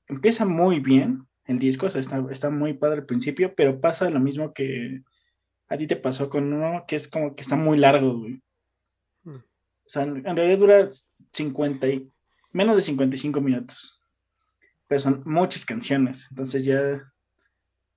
Empieza 0.08 0.44
muy 0.44 0.80
bien 0.80 1.26
el 1.46 1.58
disco, 1.58 1.86
o 1.86 1.90
sea, 1.90 2.00
está, 2.00 2.24
está 2.30 2.50
muy 2.50 2.74
padre 2.74 3.00
al 3.00 3.06
principio, 3.06 3.54
pero 3.54 3.80
pasa 3.80 4.10
lo 4.10 4.20
mismo 4.20 4.52
que 4.52 5.02
a 5.68 5.76
ti 5.76 5.86
te 5.86 5.96
pasó 5.96 6.28
con 6.28 6.52
uno 6.52 6.84
que 6.86 6.96
es 6.96 7.08
como 7.08 7.34
que 7.34 7.42
está 7.42 7.56
muy 7.56 7.78
largo, 7.78 8.18
güey. 8.18 8.42
Mm. 9.24 9.36
O 9.36 9.88
sea, 9.88 10.02
en 10.02 10.26
en 10.26 10.36
realidad 10.36 10.58
dura 10.58 10.88
50 11.32 11.88
y 11.88 12.10
menos 12.52 12.76
de 12.76 12.82
55 12.82 13.40
minutos 13.40 14.02
pero 14.92 15.00
son 15.00 15.22
muchas 15.24 15.64
canciones, 15.64 16.26
entonces 16.28 16.66
ya 16.66 17.02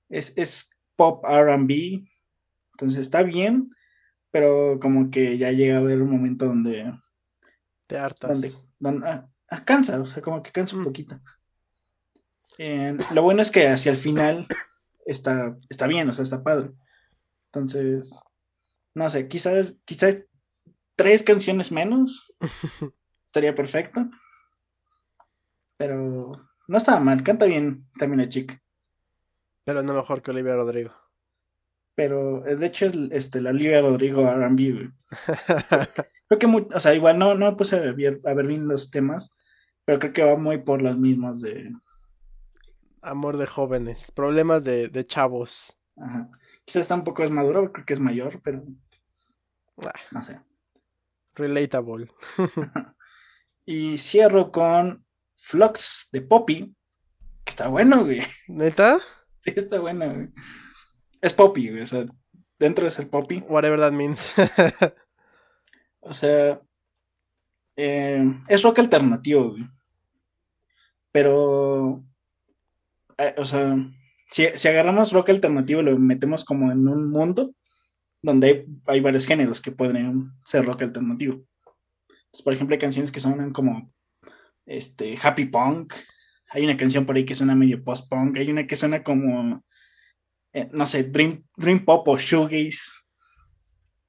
es, 0.07 0.31
es 0.37 0.69
pop 0.95 1.25
RB, 1.25 2.07
entonces 2.71 3.01
está 3.01 3.21
bien, 3.21 3.69
pero 4.35 4.81
como 4.81 5.09
que 5.09 5.37
ya 5.37 5.49
llega 5.53 5.77
a 5.77 5.79
haber 5.79 6.01
un 6.01 6.11
momento 6.11 6.45
donde, 6.45 6.91
Te 7.87 7.97
hartas. 7.97 8.29
donde, 8.41 8.51
donde- 8.79 9.07
ah, 9.07 9.29
ah, 9.49 9.63
cansa, 9.63 9.97
o 10.01 10.05
sea, 10.05 10.21
como 10.21 10.43
que 10.43 10.51
cansa 10.51 10.75
un 10.75 10.81
Mm. 10.81 10.85
poquito. 10.85 11.21
Eh, 12.57 12.97
lo 13.13 13.21
bueno 13.23 13.41
es 13.41 13.49
que 13.49 13.69
hacia 13.69 13.93
el 13.93 13.97
final 13.97 14.45
está, 15.05 15.55
está 15.69 15.87
bien, 15.87 16.09
o 16.09 16.11
sea, 16.13 16.23
está 16.25 16.43
padre. 16.43 16.71
Entonces, 17.45 18.13
no 18.93 19.09
sé, 19.09 19.29
quizás, 19.29 19.79
quizás 19.85 20.17
tres 20.97 21.23
canciones 21.23 21.71
menos 21.71 22.35
estaría 23.27 23.55
perfecto. 23.55 24.09
Pero 25.77 26.31
no 26.67 26.77
estaba 26.77 26.99
mal, 26.99 27.23
canta 27.23 27.45
bien 27.45 27.87
también 27.97 28.19
la 28.19 28.27
chica. 28.27 28.61
Pero 29.63 29.81
no 29.81 29.93
mejor 29.93 30.21
que 30.21 30.31
Olivia 30.31 30.55
Rodrigo. 30.55 30.93
Pero 31.95 32.45
eh, 32.45 32.55
de 32.57 32.65
hecho 32.65 32.85
es 32.85 32.93
este, 33.11 33.41
la 33.41 33.51
Olivia 33.51 33.81
Rodrigo 33.81 34.29
RB, 34.29 34.91
creo 36.27 36.39
que, 36.39 36.47
muy, 36.47 36.67
o 36.73 36.79
sea, 36.79 36.93
igual 36.93 37.17
no, 37.17 37.35
no 37.35 37.49
me 37.51 37.57
puse 37.57 37.77
a 37.77 37.79
ver, 37.79 38.19
a 38.25 38.33
ver 38.33 38.47
bien 38.47 38.67
los 38.67 38.91
temas, 38.91 39.37
pero 39.85 39.99
creo 39.99 40.13
que 40.13 40.23
va 40.23 40.35
muy 40.35 40.57
por 40.59 40.81
los 40.81 40.97
mismos 40.97 41.41
de. 41.41 41.71
Amor 43.01 43.37
de 43.37 43.45
jóvenes, 43.45 44.11
problemas 44.11 44.63
de, 44.63 44.89
de 44.89 45.05
chavos. 45.05 45.77
Ajá. 45.95 46.29
Quizás 46.65 46.81
está 46.81 46.95
un 46.95 47.03
poco 47.03 47.21
más 47.21 47.31
maduro, 47.31 47.71
creo 47.71 47.85
que 47.85 47.93
es 47.93 47.99
mayor, 47.99 48.41
pero. 48.43 48.63
Ah, 49.85 49.93
No 50.11 50.23
sé. 50.23 50.39
relatable. 51.35 52.07
y 53.65 53.97
cierro 53.97 54.51
con 54.51 55.05
Flux 55.37 56.09
de 56.11 56.21
Poppy, 56.21 56.75
que 57.43 57.49
está 57.49 57.67
bueno, 57.67 58.03
güey. 58.03 58.21
¿Neta? 58.47 58.97
Sí, 59.41 59.53
está 59.55 59.79
bueno, 59.79 60.11
güey. 60.11 60.29
Es 61.21 61.33
Poppy, 61.33 61.69
güey. 61.69 61.83
O 61.83 61.87
sea, 61.87 62.05
dentro 62.59 62.85
de 62.85 62.91
ser 62.91 63.09
Poppy. 63.09 63.43
Whatever 63.47 63.79
that 63.79 63.91
means. 63.91 64.33
O 66.07 66.13
sea, 66.13 66.61
eh, 67.75 68.23
es 68.47 68.61
rock 68.61 68.77
alternativo, 68.77 69.49
güey. 69.49 69.63
Pero, 71.11 72.03
eh, 73.17 73.33
o 73.39 73.43
sea, 73.45 73.75
si, 74.27 74.45
si 74.53 74.67
agarramos 74.67 75.11
rock 75.11 75.29
alternativo 75.29 75.81
y 75.81 75.85
lo 75.85 75.97
metemos 75.97 76.45
como 76.45 76.71
en 76.71 76.87
un 76.87 77.09
mundo 77.09 77.55
donde 78.21 78.47
hay, 78.47 78.65
hay 78.85 78.99
varios 78.99 79.25
géneros 79.25 79.61
que 79.61 79.71
podrían 79.71 80.31
ser 80.43 80.63
rock 80.65 80.83
alternativo. 80.83 81.43
Entonces, 82.07 82.43
por 82.43 82.53
ejemplo, 82.53 82.75
hay 82.75 82.79
canciones 82.79 83.11
que 83.11 83.19
suenan 83.19 83.51
como 83.51 83.91
este, 84.65 85.15
happy 85.21 85.45
punk. 85.45 85.93
Hay 86.49 86.63
una 86.63 86.77
canción 86.77 87.05
por 87.05 87.15
ahí 87.15 87.25
que 87.25 87.35
suena 87.35 87.55
medio 87.55 87.83
post-punk. 87.83 88.37
Hay 88.37 88.51
una 88.51 88.67
que 88.67 88.75
suena 88.75 89.03
como, 89.03 89.63
eh, 90.55 90.69
no 90.71 90.85
sé, 90.85 91.03
dream, 91.03 91.43
dream 91.57 91.83
pop 91.83 92.07
o 92.07 92.17
shoegaze. 92.17 92.79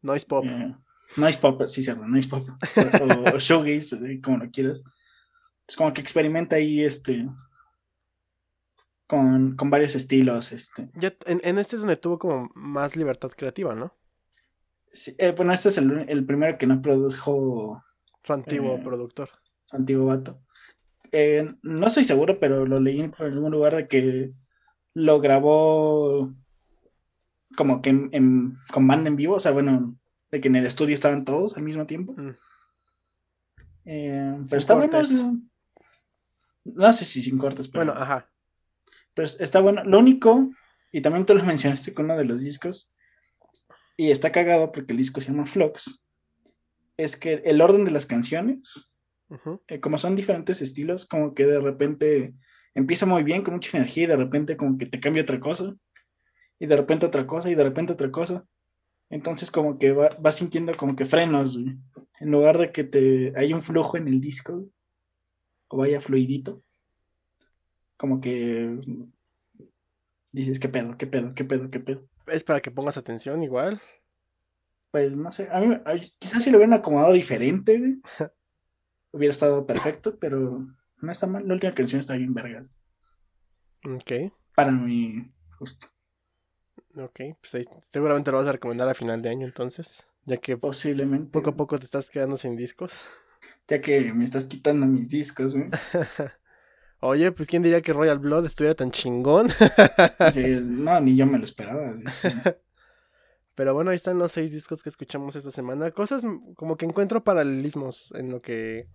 Noise 0.03 0.27
pop. 0.27 0.45
Eh, 0.47 0.75
noise 1.17 1.39
pop, 1.39 1.63
sí, 1.69 1.83
cierto, 1.83 2.07
noise 2.07 2.29
pop. 2.29 2.47
O, 3.33 3.37
o 3.37 3.39
shoegaze, 3.39 3.97
eh, 3.97 4.21
como 4.23 4.39
lo 4.39 4.51
quieras. 4.51 4.83
Es 5.67 5.75
como 5.77 5.93
que 5.93 6.01
experimenta 6.01 6.57
ahí 6.57 6.85
este. 6.85 7.27
Con, 9.09 9.57
con 9.57 9.71
varios 9.71 9.95
estilos. 9.95 10.53
Este. 10.53 10.89
Ya, 10.95 11.13
en, 11.27 11.41
en 11.45 11.59
este 11.59 11.77
es 11.77 11.83
donde 11.83 11.97
tuvo 11.97 12.19
como 12.19 12.51
más 12.55 12.97
libertad 12.97 13.31
creativa, 13.37 13.75
¿no? 13.75 13.93
Sí, 14.93 15.15
eh, 15.19 15.33
bueno, 15.37 15.53
este 15.53 15.69
es 15.69 15.79
el, 15.79 16.09
el 16.09 16.25
primero 16.25 16.57
que 16.59 16.67
no 16.67 16.81
produjo 16.81 17.83
Su 18.23 18.33
antiguo 18.33 18.83
productor. 18.83 19.31
su 19.65 19.77
antiguo 19.77 20.07
vato. 20.07 20.41
No 21.63 21.87
estoy 21.87 22.05
seguro, 22.05 22.39
pero 22.39 22.67
lo 22.67 22.79
leí 22.81 23.01
en 23.01 23.15
algún 23.19 23.51
lugar 23.53 23.75
de 23.77 23.89
que 23.89 24.33
lo 24.99 25.21
grabó 25.21 26.33
como 27.55 27.83
que 27.83 27.91
en- 27.91 28.09
en- 28.13 28.57
con 28.73 28.87
banda 28.89 29.09
en 29.09 29.17
vivo, 29.17 29.35
o 29.35 29.39
sea, 29.39 29.53
bueno, 29.53 29.95
de 30.31 30.41
que 30.41 30.49
en 30.49 30.57
el 30.57 30.65
estudio 30.65 30.95
estaban 30.95 31.27
todos 31.27 31.55
al 31.59 31.65
mismo 31.65 31.87
tiempo. 31.87 32.15
Mm. 32.17 32.31
Eh, 33.85 34.33
pero 34.37 34.49
Sin 34.49 34.59
está 34.59 34.75
bueno. 34.75 34.91
cortes. 34.91 35.13
No, 35.13 35.41
no 36.65 36.93
sé 36.95 37.05
si 37.05 37.23
sin 37.23 37.37
cortes, 37.39 37.69
pero, 37.69 37.85
Bueno, 37.85 38.01
ajá. 38.01 38.31
pero 39.15 39.29
está 39.39 39.61
bueno. 39.61 39.85
Lo 39.85 39.99
único, 39.99 40.51
y 40.93 41.03
también 41.03 41.27
tú 41.27 41.35
lo 41.35 41.45
mencionaste 41.45 41.93
con 41.93 42.07
uno 42.07 42.17
de 42.17 42.25
los 42.25 42.41
discos, 42.43 42.93
y 43.99 44.11
está 44.11 44.33
cagado 44.33 44.73
porque 44.73 44.93
el 44.93 44.99
disco 44.99 45.21
se 45.21 45.31
llama 45.31 45.47
Flux, 45.47 46.07
es 46.97 47.17
que 47.19 47.35
el 47.45 47.61
orden 47.61 47.85
de 47.85 47.91
las 47.91 48.07
canciones 48.07 48.95
eh, 49.69 49.81
como 49.81 49.99
son 49.99 50.17
diferentes 50.17 50.63
estilos, 50.63 51.05
como 51.05 51.35
que 51.35 51.45
de 51.47 51.61
repente 51.61 52.35
empieza 52.77 53.07
muy 53.07 53.25
bien, 53.25 53.43
con 53.43 53.55
mucha 53.55 53.77
energía, 53.77 54.05
y 54.05 54.07
de 54.07 54.17
repente 54.17 54.57
como 54.57 54.79
que 54.79 54.87
te 54.87 55.01
cambia 55.01 55.25
otra 55.25 55.41
cosa, 55.41 55.75
y 56.61 56.67
de 56.67 56.77
repente 56.77 57.07
otra 57.07 57.27
cosa, 57.27 57.51
y 57.51 57.55
de 57.57 57.65
repente 57.65 57.93
otra 57.95 58.11
cosa. 58.13 58.45
Entonces 59.11 59.51
como 59.51 59.79
que 59.79 59.93
va- 59.93 60.17
vas 60.21 60.37
sintiendo 60.37 60.77
como 60.77 60.95
que 60.95 61.05
frenos, 61.07 61.57
güey. 61.61 61.77
En 62.21 62.31
lugar 62.31 62.59
de 62.59 62.71
que 62.73 62.85
te 62.85 63.33
hay 63.37 63.53
un 63.53 63.63
flujo 63.63 63.97
en 63.97 64.07
el 64.09 64.21
disco, 64.21 64.53
güey, 64.55 64.71
o 65.69 65.77
vaya 65.79 66.01
fluidito, 66.01 66.63
como 67.97 68.21
que 68.21 68.79
dices, 70.33 70.61
¿qué 70.61 70.69
pedo, 70.69 70.97
qué 70.97 71.07
pedo, 71.07 71.35
qué 71.35 71.45
pedo, 71.45 71.71
qué 71.71 71.81
pedo? 71.81 72.07
Es 72.27 72.45
para 72.45 72.61
que 72.61 72.71
pongas 72.71 72.97
atención 72.97 73.43
igual. 73.43 73.81
Pues 74.91 75.17
no 75.17 75.31
sé, 75.33 75.49
a 75.51 75.61
mí 75.61 75.75
a- 75.75 75.95
quizás 76.19 76.43
si 76.43 76.51
lo 76.51 76.59
hubieran 76.59 76.75
acomodado 76.75 77.13
diferente, 77.13 77.79
güey, 77.79 78.01
hubiera 79.13 79.33
estado 79.33 79.67
perfecto, 79.67 80.19
pero 80.19 80.67
no 81.01 81.13
está 81.13 81.27
mal. 81.27 81.47
La 81.47 81.55
última 81.55 81.75
canción 81.75 82.01
está 82.01 82.15
bien 82.15 82.35
vergas. 82.35 82.71
Ok. 83.85 84.33
Para 84.55 84.73
mí, 84.73 85.33
justo. 85.59 85.87
Ok. 86.97 87.21
Pues 87.41 87.55
ahí 87.55 87.65
seguramente 87.91 88.31
lo 88.31 88.39
vas 88.39 88.47
a 88.49 88.53
recomendar 88.53 88.89
a 88.89 88.95
final 88.95 89.21
de 89.23 89.29
año 89.29 89.47
entonces. 89.47 90.09
Ya 90.25 90.39
que 90.39 90.57
Posiblemente. 90.57 91.31
poco 91.31 91.51
a 91.51 91.57
poco 91.57 91.79
te 91.79 91.85
estás 91.85 92.11
quedando 92.11 92.37
sin 92.37 92.57
discos. 92.57 93.05
Ya 93.69 93.81
que 93.81 94.13
me 94.13 94.25
estás 94.25 94.45
quitando 94.47 94.87
mis 94.87 95.09
discos, 95.09 95.55
güey. 95.55 95.69
Oye, 97.01 97.31
pues 97.33 97.47
quién 97.49 97.63
diría 97.63 97.83
que 97.83 97.93
Royal 97.93 98.19
Blood 98.19 98.47
estuviera 98.47 98.75
tan 98.75 98.91
chingón. 98.91 99.49
Sí, 100.33 100.43
no, 100.63 101.01
ni 101.01 101.17
yo 101.17 101.27
me 101.27 101.39
lo 101.39 101.45
esperaba. 101.45 101.95
sí. 102.21 102.29
Pero 103.55 103.73
bueno, 103.73 103.91
ahí 103.91 103.97
están 103.97 104.19
los 104.19 104.33
seis 104.33 104.53
discos 104.53 104.83
que 104.83 104.89
escuchamos 104.91 105.35
esta 105.35 105.51
semana. 105.51 105.91
Cosas 105.91 106.23
como 106.57 106.77
que 106.77 106.85
encuentro 106.85 107.25
paralelismos 107.25 108.13
en 108.15 108.31
lo 108.31 108.41
que 108.41 108.89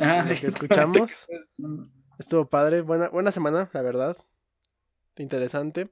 Ah, 0.00 0.24
Lo 0.28 0.34
que 0.40 0.46
escuchamos. 0.48 1.26
estuvo 2.18 2.48
padre. 2.48 2.80
Buena, 2.82 3.08
buena 3.08 3.30
semana, 3.32 3.70
la 3.72 3.82
verdad. 3.82 4.16
Interesante. 5.16 5.90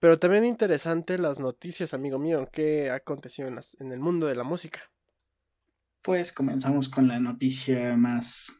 Pero 0.00 0.18
también 0.18 0.44
interesante 0.44 1.18
las 1.18 1.40
noticias, 1.40 1.92
amigo 1.92 2.18
mío. 2.18 2.48
¿Qué 2.52 2.90
ha 2.90 2.94
acontecido 2.96 3.48
en, 3.48 3.56
las- 3.56 3.76
en 3.80 3.92
el 3.92 3.98
mundo 4.00 4.26
de 4.26 4.36
la 4.36 4.44
música? 4.44 4.80
Pues 6.02 6.32
comenzamos 6.32 6.88
con 6.88 7.08
la 7.08 7.18
noticia 7.18 7.96
más 7.96 8.52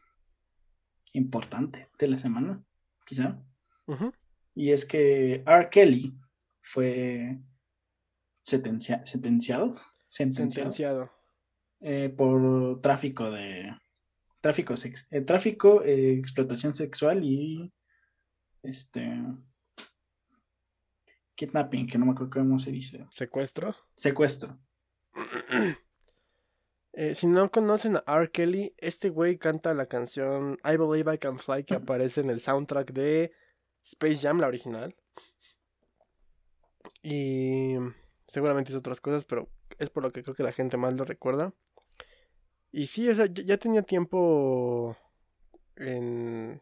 importante 1.13 1.89
de 1.97 2.07
la 2.07 2.17
semana, 2.17 2.61
quizá. 3.05 3.39
Y 4.53 4.71
es 4.71 4.85
que 4.85 5.43
R. 5.47 5.69
Kelly 5.71 6.13
fue 6.61 7.39
sentencia- 8.43 9.03
sentenciado, 9.05 9.75
sentenciado 10.07 10.71
Sentenciado. 10.71 11.11
eh, 11.79 12.13
por 12.15 12.81
tráfico 12.81 13.31
de 13.31 13.69
tráfico 14.41 14.77
sex, 14.77 15.07
eh, 15.11 15.21
tráfico, 15.21 15.83
eh, 15.83 16.13
explotación 16.13 16.73
sexual 16.73 17.23
y 17.23 17.71
este 18.63 19.21
kidnapping, 21.35 21.87
que 21.87 21.97
no 21.97 22.05
me 22.05 22.11
acuerdo 22.11 22.31
cómo 22.31 22.59
se 22.59 22.71
dice, 22.71 23.05
Secuestro. 23.11 23.75
secuestro. 23.95 24.59
Eh, 26.93 27.13
si 27.15 27.27
no 27.27 27.49
conocen 27.49 27.97
a 27.97 28.15
R. 28.17 28.31
Kelly, 28.31 28.73
este 28.77 29.09
güey 29.09 29.37
canta 29.37 29.73
la 29.73 29.85
canción 29.85 30.57
I 30.65 30.75
Believe 30.75 31.13
I 31.13 31.17
Can 31.17 31.39
Fly 31.39 31.63
que 31.63 31.75
aparece 31.75 32.19
en 32.19 32.29
el 32.29 32.41
soundtrack 32.41 32.91
de 32.91 33.31
Space 33.83 34.17
Jam, 34.17 34.39
la 34.39 34.47
original. 34.47 34.95
Y 37.01 37.75
seguramente 38.27 38.71
hizo 38.71 38.79
otras 38.79 38.99
cosas, 38.99 39.23
pero 39.23 39.49
es 39.77 39.89
por 39.89 40.03
lo 40.03 40.11
que 40.11 40.23
creo 40.23 40.35
que 40.35 40.43
la 40.43 40.51
gente 40.51 40.75
más 40.77 40.93
lo 40.93 41.05
recuerda. 41.05 41.53
Y 42.71 42.87
sí, 42.87 43.09
o 43.09 43.15
sea, 43.15 43.25
ya 43.25 43.57
tenía 43.57 43.81
tiempo 43.81 44.95
en... 45.75 46.61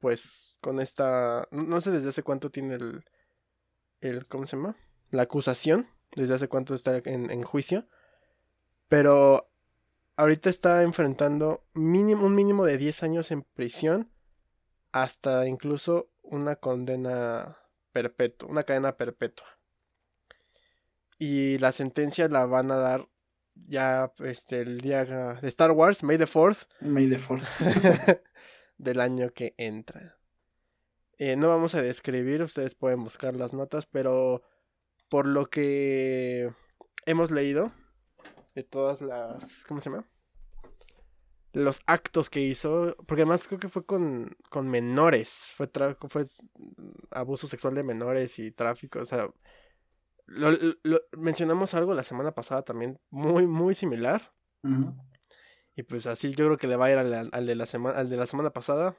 Pues 0.00 0.56
con 0.60 0.80
esta... 0.80 1.48
No 1.50 1.62
no 1.62 1.80
sé 1.80 1.90
desde 1.90 2.10
hace 2.10 2.22
cuánto 2.22 2.50
tiene 2.50 2.74
el... 2.74 3.04
el 4.00 4.26
¿Cómo 4.28 4.46
se 4.46 4.56
llama? 4.56 4.76
La 5.10 5.22
acusación. 5.22 5.88
Desde 6.14 6.34
hace 6.34 6.48
cuánto 6.48 6.74
está 6.74 6.96
en, 7.04 7.30
en 7.30 7.42
juicio. 7.42 7.88
Pero 8.88 9.50
ahorita 10.16 10.50
está 10.50 10.82
enfrentando 10.82 11.64
mínimo, 11.72 12.26
un 12.26 12.34
mínimo 12.34 12.64
de 12.66 12.78
10 12.78 13.02
años 13.02 13.30
en 13.30 13.42
prisión 13.42 14.10
hasta 14.92 15.48
incluso 15.48 16.10
una 16.22 16.56
condena 16.56 17.58
perpetua, 17.92 18.48
una 18.48 18.62
cadena 18.62 18.96
perpetua. 18.96 19.46
Y 21.18 21.58
la 21.58 21.72
sentencia 21.72 22.28
la 22.28 22.46
van 22.46 22.70
a 22.70 22.76
dar 22.76 23.08
ya 23.54 24.12
este, 24.18 24.60
el 24.60 24.80
día 24.80 25.04
de 25.04 25.48
Star 25.48 25.72
Wars, 25.72 26.02
May 26.02 26.18
the 26.18 26.26
4th, 26.26 26.66
May 26.80 27.08
the 27.08 27.18
Fourth. 27.18 27.44
del 28.78 29.00
año 29.00 29.30
que 29.32 29.54
entra. 29.56 30.18
Eh, 31.18 31.36
no 31.36 31.48
vamos 31.48 31.74
a 31.74 31.82
describir, 31.82 32.42
ustedes 32.42 32.74
pueden 32.74 33.02
buscar 33.04 33.36
las 33.36 33.52
notas, 33.52 33.86
pero 33.86 34.42
por 35.08 35.26
lo 35.26 35.48
que 35.48 36.52
hemos 37.06 37.30
leído 37.30 37.72
de 38.54 38.64
todas 38.64 39.00
las, 39.00 39.64
¿cómo 39.64 39.80
se 39.80 39.90
llama? 39.90 40.08
Los 41.52 41.82
actos 41.86 42.30
que 42.30 42.40
hizo, 42.40 42.96
porque 43.06 43.22
además 43.22 43.46
creo 43.46 43.60
que 43.60 43.68
fue 43.68 43.86
con, 43.86 44.36
con 44.50 44.68
menores, 44.68 45.46
fue, 45.54 45.70
fue 46.08 46.24
abuso 47.12 47.46
sexual 47.46 47.74
de 47.76 47.84
menores 47.84 48.40
y 48.40 48.50
tráfico, 48.50 48.98
o 48.98 49.04
sea, 49.04 49.28
lo- 50.26 50.50
lo- 50.82 51.00
mencionamos 51.12 51.74
algo 51.74 51.94
la 51.94 52.04
semana 52.04 52.32
pasada 52.32 52.62
también 52.62 52.98
muy, 53.10 53.46
muy 53.46 53.74
similar. 53.74 54.32
Y 55.76 55.82
pues 55.82 56.06
así 56.06 56.30
yo 56.34 56.46
creo 56.46 56.56
que 56.56 56.66
le 56.68 56.76
va 56.76 56.86
a 56.86 56.90
ir 56.92 56.98
al, 56.98 57.30
al 57.32 57.46
de 57.46 57.54
la 57.54 57.66
semana 57.66 57.98
al 57.98 58.08
de 58.08 58.16
la 58.16 58.26
semana 58.26 58.50
pasada. 58.50 58.96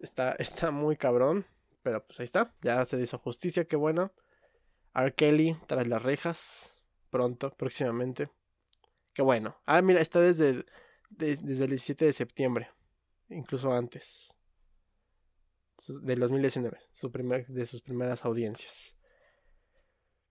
Está, 0.00 0.32
está 0.38 0.70
muy 0.70 0.96
cabrón. 0.96 1.44
Pero 1.82 2.04
pues 2.06 2.20
ahí 2.20 2.24
está, 2.24 2.54
ya 2.62 2.84
se 2.86 3.00
hizo 3.00 3.18
justicia, 3.18 3.64
qué 3.64 3.74
bueno. 3.76 4.12
R. 4.94 5.14
Kelly 5.14 5.56
tras 5.66 5.86
las 5.88 6.02
rejas, 6.02 6.76
pronto, 7.10 7.50
próximamente. 7.56 8.30
Qué 9.14 9.22
bueno. 9.22 9.56
Ah, 9.66 9.82
mira, 9.82 10.00
está 10.00 10.20
desde, 10.20 10.64
desde 11.10 11.64
el 11.64 11.70
17 11.70 12.04
de 12.04 12.12
septiembre, 12.12 12.70
incluso 13.30 13.72
antes. 13.72 14.34
Del 16.02 16.20
2019, 16.20 16.78
su 16.92 17.10
primer, 17.10 17.46
de 17.48 17.66
sus 17.66 17.82
primeras 17.82 18.24
audiencias. 18.24 18.94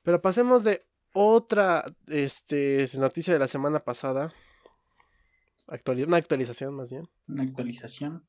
Pero 0.04 0.22
pasemos 0.22 0.64
de 0.64 0.86
otra 1.14 1.86
este, 2.08 2.88
noticia 2.98 3.34
de 3.34 3.40
la 3.40 3.48
semana 3.48 3.80
pasada. 3.80 4.32
una 6.08 6.18
actualización 6.18 6.76
más 6.76 6.90
bien. 6.90 7.08
Una 7.28 7.44
actualización. 7.44 8.26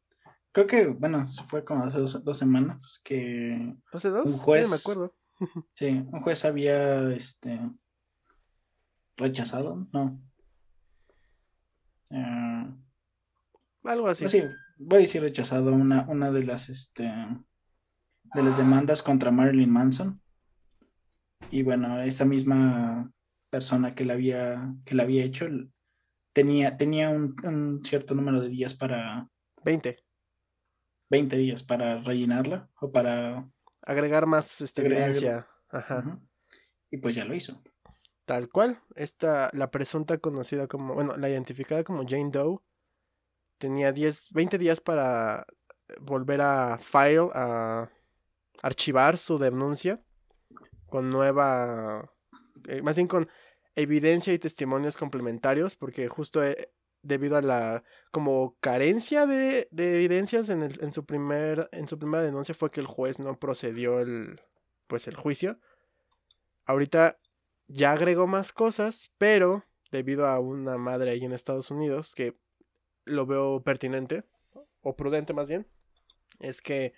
Creo 0.52 0.67
que, 0.67 0.87
bueno, 0.87 1.25
fue 1.49 1.64
como 1.64 1.85
hace 1.85 1.99
dos, 1.99 2.38
semanas 2.38 3.00
que... 3.02 3.75
¿Hace 3.91 4.11
dos? 4.11 4.26
Un 4.26 4.33
juez, 4.33 4.69
me 4.69 4.76
acuerdo. 4.76 5.14
sí, 5.73 5.87
un 5.87 6.21
juez 6.21 6.45
había 6.45 7.11
este, 7.12 7.59
rechazado, 9.17 9.88
no. 9.93 10.21
Eh, 12.11 12.67
Algo 13.85 14.09
así. 14.09 14.25
Pues 14.25 14.33
sí, 14.33 14.43
voy 14.76 14.99
a 14.99 15.00
decir 15.00 15.23
rechazado 15.23 15.73
una, 15.73 16.07
una 16.09 16.31
de 16.31 16.45
las 16.45 16.69
este, 16.69 17.05
de 17.05 18.43
las 18.43 18.59
demandas 18.59 19.02
contra 19.02 19.31
Marilyn 19.31 19.71
Manson. 19.71 20.21
Y 21.51 21.63
bueno, 21.63 22.01
esa 22.03 22.25
misma 22.25 23.11
persona 23.51 23.95
que 23.95 24.05
la 24.05 24.15
había, 24.15 24.75
que 24.85 24.95
la 24.95 25.03
había 25.03 25.25
hecho 25.25 25.47
tenía, 26.33 26.77
tenía 26.77 27.11
un, 27.11 27.83
cierto 27.85 28.15
número 28.15 28.41
de 28.41 28.49
días 28.49 28.75
para... 28.75 29.29
20. 29.65 29.99
20 31.11 31.37
días 31.37 31.63
para 31.63 32.01
rellenarla 32.01 32.71
o 32.81 32.91
para... 32.91 33.47
Agregar 33.83 34.27
más 34.27 34.61
este, 34.61 34.81
evidencia. 34.83 35.47
Ajá. 35.69 36.19
Y 36.91 36.99
pues 36.99 37.15
ya 37.15 37.25
lo 37.25 37.35
hizo. 37.35 37.63
Tal 38.25 38.49
cual. 38.49 38.81
Esta, 38.95 39.51
la 39.53 39.71
presunta 39.71 40.19
conocida 40.19 40.69
como, 40.69 40.95
bueno, 40.95 41.17
la 41.17 41.29
identificada 41.29 41.85
como 41.85 42.07
Jane 42.09 42.31
Doe, 42.31 42.61
tenía 43.59 43.93
10, 43.93 44.33
20 44.33 44.59
días 44.59 44.81
para 44.81 45.47
volver 46.01 46.41
a 46.41 46.79
file, 46.79 47.29
a 47.35 47.91
archivar 48.63 49.19
su 49.19 49.39
denuncia 49.39 50.03
con 50.93 51.09
nueva, 51.09 52.13
eh, 52.69 52.83
más 52.83 52.97
bien 52.97 53.09
con 53.09 53.27
evidencia 53.77 54.35
y 54.35 54.39
testimonios 54.39 54.99
complementarios, 54.99 55.75
porque 55.75 56.07
justo 56.07 56.45
eh, 56.45 56.71
debido 57.01 57.39
a 57.39 57.41
la 57.41 57.83
como 58.11 58.59
carencia 58.61 59.25
de, 59.25 59.69
de 59.71 59.95
evidencias 59.95 60.51
en, 60.51 60.63
el, 60.63 60.79
en, 60.83 60.93
su 60.93 61.07
primer, 61.07 61.71
en 61.73 61.89
su 61.89 61.99
primera 61.99 62.23
denuncia 62.23 62.55
fue 62.55 62.71
que 62.71 62.81
el 62.81 62.87
juez 62.87 63.19
no 63.21 63.39
procedió 63.39 64.01
el, 64.01 64.43
pues 64.87 65.09
el 65.09 65.17
juicio. 65.17 65.59
Ahorita 66.67 67.19
ya 67.69 67.93
agregó 67.93 68.27
más 68.27 68.53
cosas, 68.53 69.15
pero 69.17 69.65
debido 69.91 70.27
a 70.27 70.41
una 70.41 70.77
madre 70.77 71.13
ahí 71.13 71.25
en 71.25 71.33
Estados 71.33 71.71
Unidos 71.71 72.15
que 72.15 72.37
lo 73.07 73.25
veo 73.25 73.63
pertinente, 73.63 74.25
o 74.83 74.95
prudente 74.95 75.33
más 75.33 75.49
bien, 75.49 75.67
es 76.39 76.61
que 76.61 76.93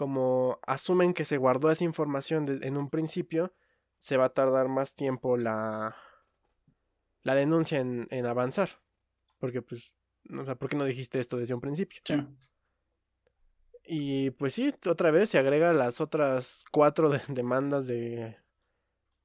como 0.00 0.58
asumen 0.66 1.12
que 1.12 1.26
se 1.26 1.36
guardó 1.36 1.70
esa 1.70 1.84
información 1.84 2.60
en 2.62 2.78
un 2.78 2.88
principio, 2.88 3.52
se 3.98 4.16
va 4.16 4.24
a 4.24 4.32
tardar 4.32 4.66
más 4.66 4.94
tiempo 4.94 5.36
la, 5.36 5.94
la 7.22 7.34
denuncia 7.34 7.80
en, 7.80 8.26
avanzar. 8.26 8.80
Porque 9.38 9.60
pues, 9.60 9.92
o 10.34 10.42
sea, 10.46 10.54
¿por 10.54 10.70
qué 10.70 10.78
no 10.78 10.86
dijiste 10.86 11.20
esto 11.20 11.36
desde 11.36 11.52
un 11.52 11.60
principio? 11.60 12.00
Y 13.84 14.30
pues 14.30 14.54
sí, 14.54 14.74
otra 14.86 15.10
vez 15.10 15.28
se 15.28 15.38
agrega 15.38 15.74
las 15.74 16.00
otras 16.00 16.64
cuatro 16.70 17.10
demandas 17.28 17.86
de, 17.86 18.38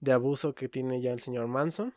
de 0.01 0.11
abuso 0.11 0.55
que 0.55 0.67
tiene 0.67 0.99
ya 0.99 1.13
el 1.13 1.21
señor 1.21 1.47
Manson. 1.47 1.93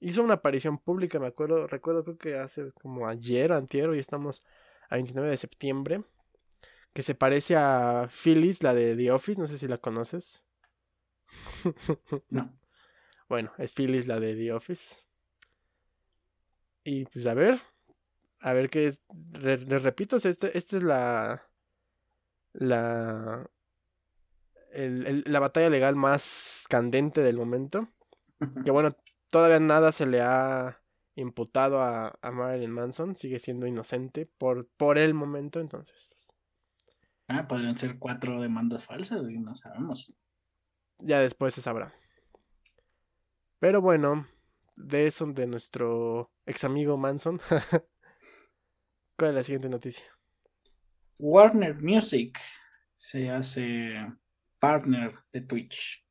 Hizo 0.00 0.22
una 0.22 0.34
aparición 0.36 0.78
pública, 0.78 1.18
me 1.18 1.26
acuerdo, 1.26 1.66
recuerdo 1.66 2.02
creo 2.02 2.16
que 2.16 2.38
hace 2.38 2.72
como 2.72 3.06
ayer, 3.06 3.52
antier, 3.52 3.94
y 3.94 3.98
estamos 3.98 4.42
a 4.88 4.94
29 4.94 5.28
de 5.28 5.36
septiembre 5.36 6.02
que 6.92 7.02
se 7.02 7.14
parece 7.14 7.56
a 7.56 8.08
Phyllis, 8.08 8.62
la 8.62 8.74
de 8.74 8.96
The 8.96 9.12
Office, 9.12 9.40
no 9.40 9.46
sé 9.46 9.58
si 9.58 9.68
la 9.68 9.78
conoces. 9.78 10.46
no. 12.30 12.56
Bueno, 13.28 13.52
es 13.58 13.72
Phyllis 13.72 14.08
la 14.08 14.18
de 14.18 14.34
The 14.34 14.52
Office. 14.52 14.96
Y 16.82 17.04
pues 17.04 17.24
a 17.28 17.34
ver, 17.34 17.60
a 18.40 18.52
ver 18.52 18.70
qué 18.70 18.86
es. 18.86 19.02
Les 19.40 19.84
repito, 19.84 20.16
esta 20.16 20.48
este 20.48 20.76
es 20.78 20.82
la. 20.82 21.48
La. 22.52 23.48
la 24.72 25.38
batalla 25.38 25.70
legal 25.70 25.94
más 25.94 26.64
candente 26.68 27.20
del 27.20 27.36
momento. 27.36 27.88
que 28.64 28.72
bueno, 28.72 28.96
todavía 29.30 29.60
nada 29.60 29.92
se 29.92 30.06
le 30.06 30.22
ha 30.22 30.82
imputado 31.14 31.80
a, 31.82 32.18
a 32.20 32.30
Marilyn 32.32 32.72
Manson. 32.72 33.14
Sigue 33.14 33.38
siendo 33.38 33.68
inocente 33.68 34.26
por, 34.26 34.66
por 34.76 34.98
el 34.98 35.14
momento, 35.14 35.60
entonces. 35.60 36.10
Ah, 37.32 37.46
podrían 37.46 37.78
ser 37.78 37.96
cuatro 37.96 38.42
demandas 38.42 38.84
falsas 38.84 39.22
y 39.30 39.38
no 39.38 39.54
sabemos. 39.54 40.12
Ya 40.98 41.20
después 41.20 41.54
se 41.54 41.62
sabrá. 41.62 41.94
Pero 43.60 43.80
bueno, 43.80 44.26
de 44.74 45.06
eso 45.06 45.26
de 45.26 45.46
nuestro 45.46 46.32
ex 46.44 46.64
amigo 46.64 46.96
Manson. 46.96 47.38
¿Cuál 49.16 49.30
es 49.30 49.34
la 49.36 49.42
siguiente 49.44 49.68
noticia? 49.68 50.04
Warner 51.20 51.80
Music 51.80 52.36
se 52.96 53.30
hace 53.30 53.94
partner 54.58 55.14
de 55.32 55.42
Twitch. 55.42 56.04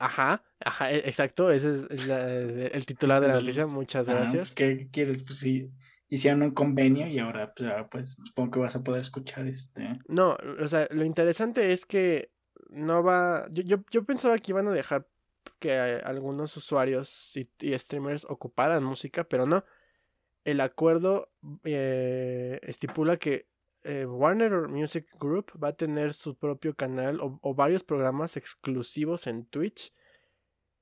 Ajá, 0.00 0.42
ajá, 0.58 0.90
e, 0.90 1.08
exacto, 1.08 1.52
ese 1.52 1.86
es, 1.88 2.08
el 2.74 2.84
titular 2.84 3.22
de 3.22 3.28
la 3.28 3.34
noticia, 3.34 3.68
muchas 3.68 4.08
gracias. 4.08 4.54
¿Qué 4.54 4.88
quieres? 4.90 5.22
Pues 5.22 5.38
sí, 5.38 5.70
hicieron 6.08 6.42
un 6.42 6.52
convenio 6.52 7.06
y 7.06 7.18
ahora 7.18 7.54
pues, 7.90 8.16
supongo 8.24 8.50
que 8.52 8.58
vas 8.60 8.76
a 8.76 8.84
poder 8.84 9.00
escuchar 9.00 9.46
este. 9.46 9.98
No, 10.08 10.36
o 10.60 10.68
sea, 10.68 10.88
lo 10.90 11.04
interesante 11.04 11.72
es 11.72 11.86
que 11.86 12.30
no 12.70 13.02
va. 13.02 13.46
Yo, 13.50 13.62
yo, 13.62 13.84
yo 13.90 14.04
pensaba 14.04 14.38
que 14.38 14.52
iban 14.52 14.68
a 14.68 14.72
dejar 14.72 15.08
que 15.58 15.72
algunos 16.04 16.56
usuarios 16.56 17.36
y, 17.36 17.78
streamers 17.78 18.24
ocuparan 18.24 18.84
música, 18.84 19.24
pero 19.24 19.46
no. 19.46 19.64
El 20.44 20.60
acuerdo 20.60 21.32
eh, 21.64 22.60
estipula 22.62 23.16
que 23.16 23.48
eh, 23.82 24.06
Warner 24.06 24.68
Music 24.68 25.08
Group 25.18 25.52
va 25.62 25.68
a 25.68 25.76
tener 25.76 26.14
su 26.14 26.36
propio 26.36 26.74
canal 26.74 27.18
o, 27.20 27.54
varios 27.54 27.82
programas 27.82 28.36
exclusivos 28.36 29.26
en 29.26 29.46
Twitch, 29.46 29.92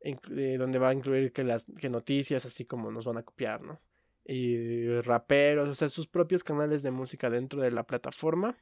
eh, 0.01 0.57
donde 0.59 0.79
va 0.79 0.91
a 0.91 0.95
incluir 0.95 1.33
que 1.33 1.45
las 1.45 1.67
que 1.79 1.89
noticias, 1.89 2.45
así 2.45 2.67
como 2.67 2.91
nos 2.91 3.07
van 3.07 3.19
a 3.19 3.23
copiar, 3.23 3.63
¿no? 3.63 3.81
Y 4.25 5.01
raperos, 5.01 5.69
o 5.69 5.75
sea, 5.75 5.89
sus 5.89 6.07
propios 6.07 6.43
canales 6.45 6.83
de 6.83 6.91
música 6.91 7.31
dentro 7.31 7.61
de 7.61 7.71
la 7.71 7.85
plataforma. 7.85 8.57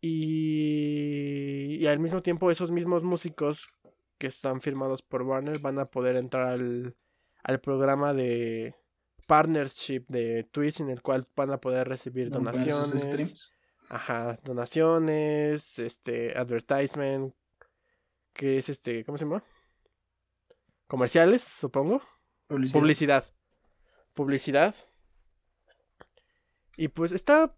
Y, 0.00 1.76
y 1.80 1.86
al 1.86 1.98
mismo 1.98 2.22
tiempo 2.22 2.50
esos 2.50 2.70
mismos 2.70 3.02
músicos 3.02 3.68
que 4.16 4.28
están 4.28 4.60
firmados 4.60 5.02
por 5.02 5.22
Warner 5.22 5.58
van 5.58 5.78
a 5.78 5.86
poder 5.86 6.16
entrar 6.16 6.48
al, 6.48 6.96
al 7.42 7.60
programa 7.60 8.14
de 8.14 8.76
partnership 9.26 10.04
de 10.08 10.44
Twitch 10.50 10.80
en 10.80 10.90
el 10.90 11.02
cual 11.02 11.26
van 11.36 11.50
a 11.50 11.60
poder 11.60 11.88
recibir 11.88 12.30
donaciones. 12.30 13.52
Ajá, 13.90 14.38
donaciones, 14.44 15.78
este, 15.78 16.36
advertisement, 16.36 17.34
que 18.34 18.58
es 18.58 18.68
este, 18.68 19.04
¿cómo 19.04 19.18
se 19.18 19.24
llama? 19.24 19.42
Comerciales, 20.86 21.42
supongo. 21.42 22.02
Publicidad 22.48 22.80
publicidad. 22.80 23.37
Y 26.76 26.88
pues 26.88 27.12
está 27.12 27.54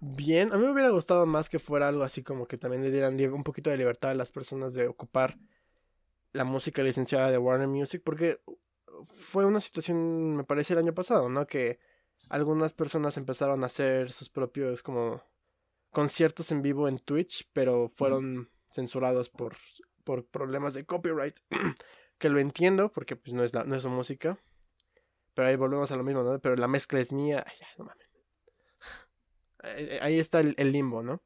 bien. 0.00 0.52
A 0.52 0.56
mí 0.56 0.64
me 0.64 0.72
hubiera 0.72 0.90
gustado 0.90 1.26
más 1.26 1.48
que 1.48 1.58
fuera 1.58 1.88
algo 1.88 2.02
así 2.02 2.22
como 2.22 2.46
que 2.46 2.58
también 2.58 2.82
le 2.82 2.90
dieran 2.90 3.18
un 3.32 3.44
poquito 3.44 3.70
de 3.70 3.76
libertad 3.76 4.12
a 4.12 4.14
las 4.14 4.32
personas 4.32 4.74
de 4.74 4.86
ocupar 4.86 5.38
la 6.32 6.44
música 6.44 6.82
licenciada 6.82 7.30
de 7.30 7.38
Warner 7.38 7.68
Music. 7.68 8.02
Porque 8.04 8.40
fue 9.06 9.44
una 9.44 9.60
situación, 9.60 10.36
me 10.36 10.44
parece, 10.44 10.74
el 10.74 10.80
año 10.80 10.94
pasado, 10.94 11.28
¿no? 11.28 11.46
Que 11.46 11.78
algunas 12.28 12.74
personas 12.74 13.16
empezaron 13.16 13.62
a 13.62 13.66
hacer 13.66 14.12
sus 14.12 14.28
propios 14.28 14.82
como 14.82 15.22
conciertos 15.90 16.52
en 16.52 16.62
vivo 16.62 16.88
en 16.88 16.98
Twitch, 16.98 17.48
pero 17.52 17.92
fueron 17.96 18.48
censurados 18.70 19.28
por, 19.28 19.56
por 20.04 20.26
problemas 20.26 20.74
de 20.74 20.84
copyright. 20.84 21.38
que 22.18 22.28
lo 22.28 22.38
entiendo, 22.38 22.92
porque 22.92 23.16
pues 23.16 23.34
no 23.34 23.42
es, 23.42 23.52
la, 23.52 23.64
no 23.64 23.74
es 23.74 23.82
su 23.82 23.88
música. 23.88 24.38
Pero 25.34 25.48
ahí 25.48 25.56
volvemos 25.56 25.90
a 25.92 25.96
lo 25.96 26.04
mismo, 26.04 26.22
¿no? 26.22 26.38
Pero 26.38 26.56
la 26.56 26.68
mezcla 26.68 27.00
es 27.00 27.12
mía. 27.12 27.44
Ay, 27.46 27.56
no 27.78 27.84
mames. 27.84 28.10
Ahí 30.02 30.18
está 30.18 30.40
el, 30.40 30.72
limbo, 30.72 31.02
¿no? 31.02 31.22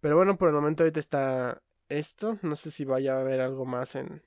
Pero 0.00 0.16
bueno, 0.16 0.36
por 0.36 0.48
el 0.48 0.54
momento 0.54 0.82
ahorita 0.82 1.00
está 1.00 1.62
esto. 1.88 2.38
No 2.42 2.56
sé 2.56 2.70
si 2.70 2.84
vaya 2.84 3.16
a 3.16 3.20
haber 3.20 3.40
algo 3.40 3.64
más 3.64 3.94
en. 3.94 4.22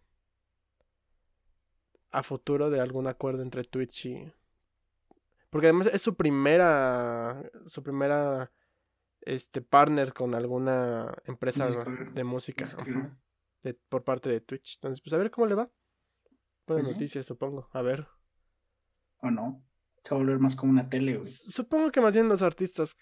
A 2.11 2.23
futuro 2.23 2.69
de 2.69 2.79
algún 2.79 3.07
acuerdo 3.07 3.43
entre 3.43 3.63
Twitch 3.63 4.05
y. 4.05 4.33
Porque 5.49 5.67
además 5.67 5.89
es 5.91 6.01
su 6.01 6.15
primera. 6.15 7.43
Su 7.65 7.83
primera. 7.83 8.51
Este 9.21 9.61
partner 9.61 10.13
con 10.13 10.33
alguna 10.33 11.13
empresa 11.25 11.67
de 12.13 12.23
música. 12.23 12.65
De- 13.61 13.73
por 13.73 14.03
parte 14.03 14.29
de 14.29 14.39
Twitch. 14.39 14.75
Entonces, 14.75 15.01
pues 15.01 15.11
a 15.13 15.17
ver 15.17 15.29
cómo 15.29 15.47
le 15.47 15.55
va. 15.55 15.69
Buenas 16.65 16.87
sí. 16.87 16.93
noticias, 16.93 17.25
supongo. 17.25 17.69
A 17.73 17.81
ver. 17.81 18.07
¿O 19.21 19.31
no? 19.31 19.63
Se 20.03 20.13
va 20.15 20.21
a 20.21 20.23
volver 20.23 20.39
más 20.39 20.55
como 20.55 20.71
una 20.71 20.89
tele, 20.89 21.17
güey. 21.17 21.29
Supongo 21.31 21.91
que 21.91 22.01
más 22.01 22.13
bien 22.13 22.29
los 22.29 22.41
artistas 22.41 22.95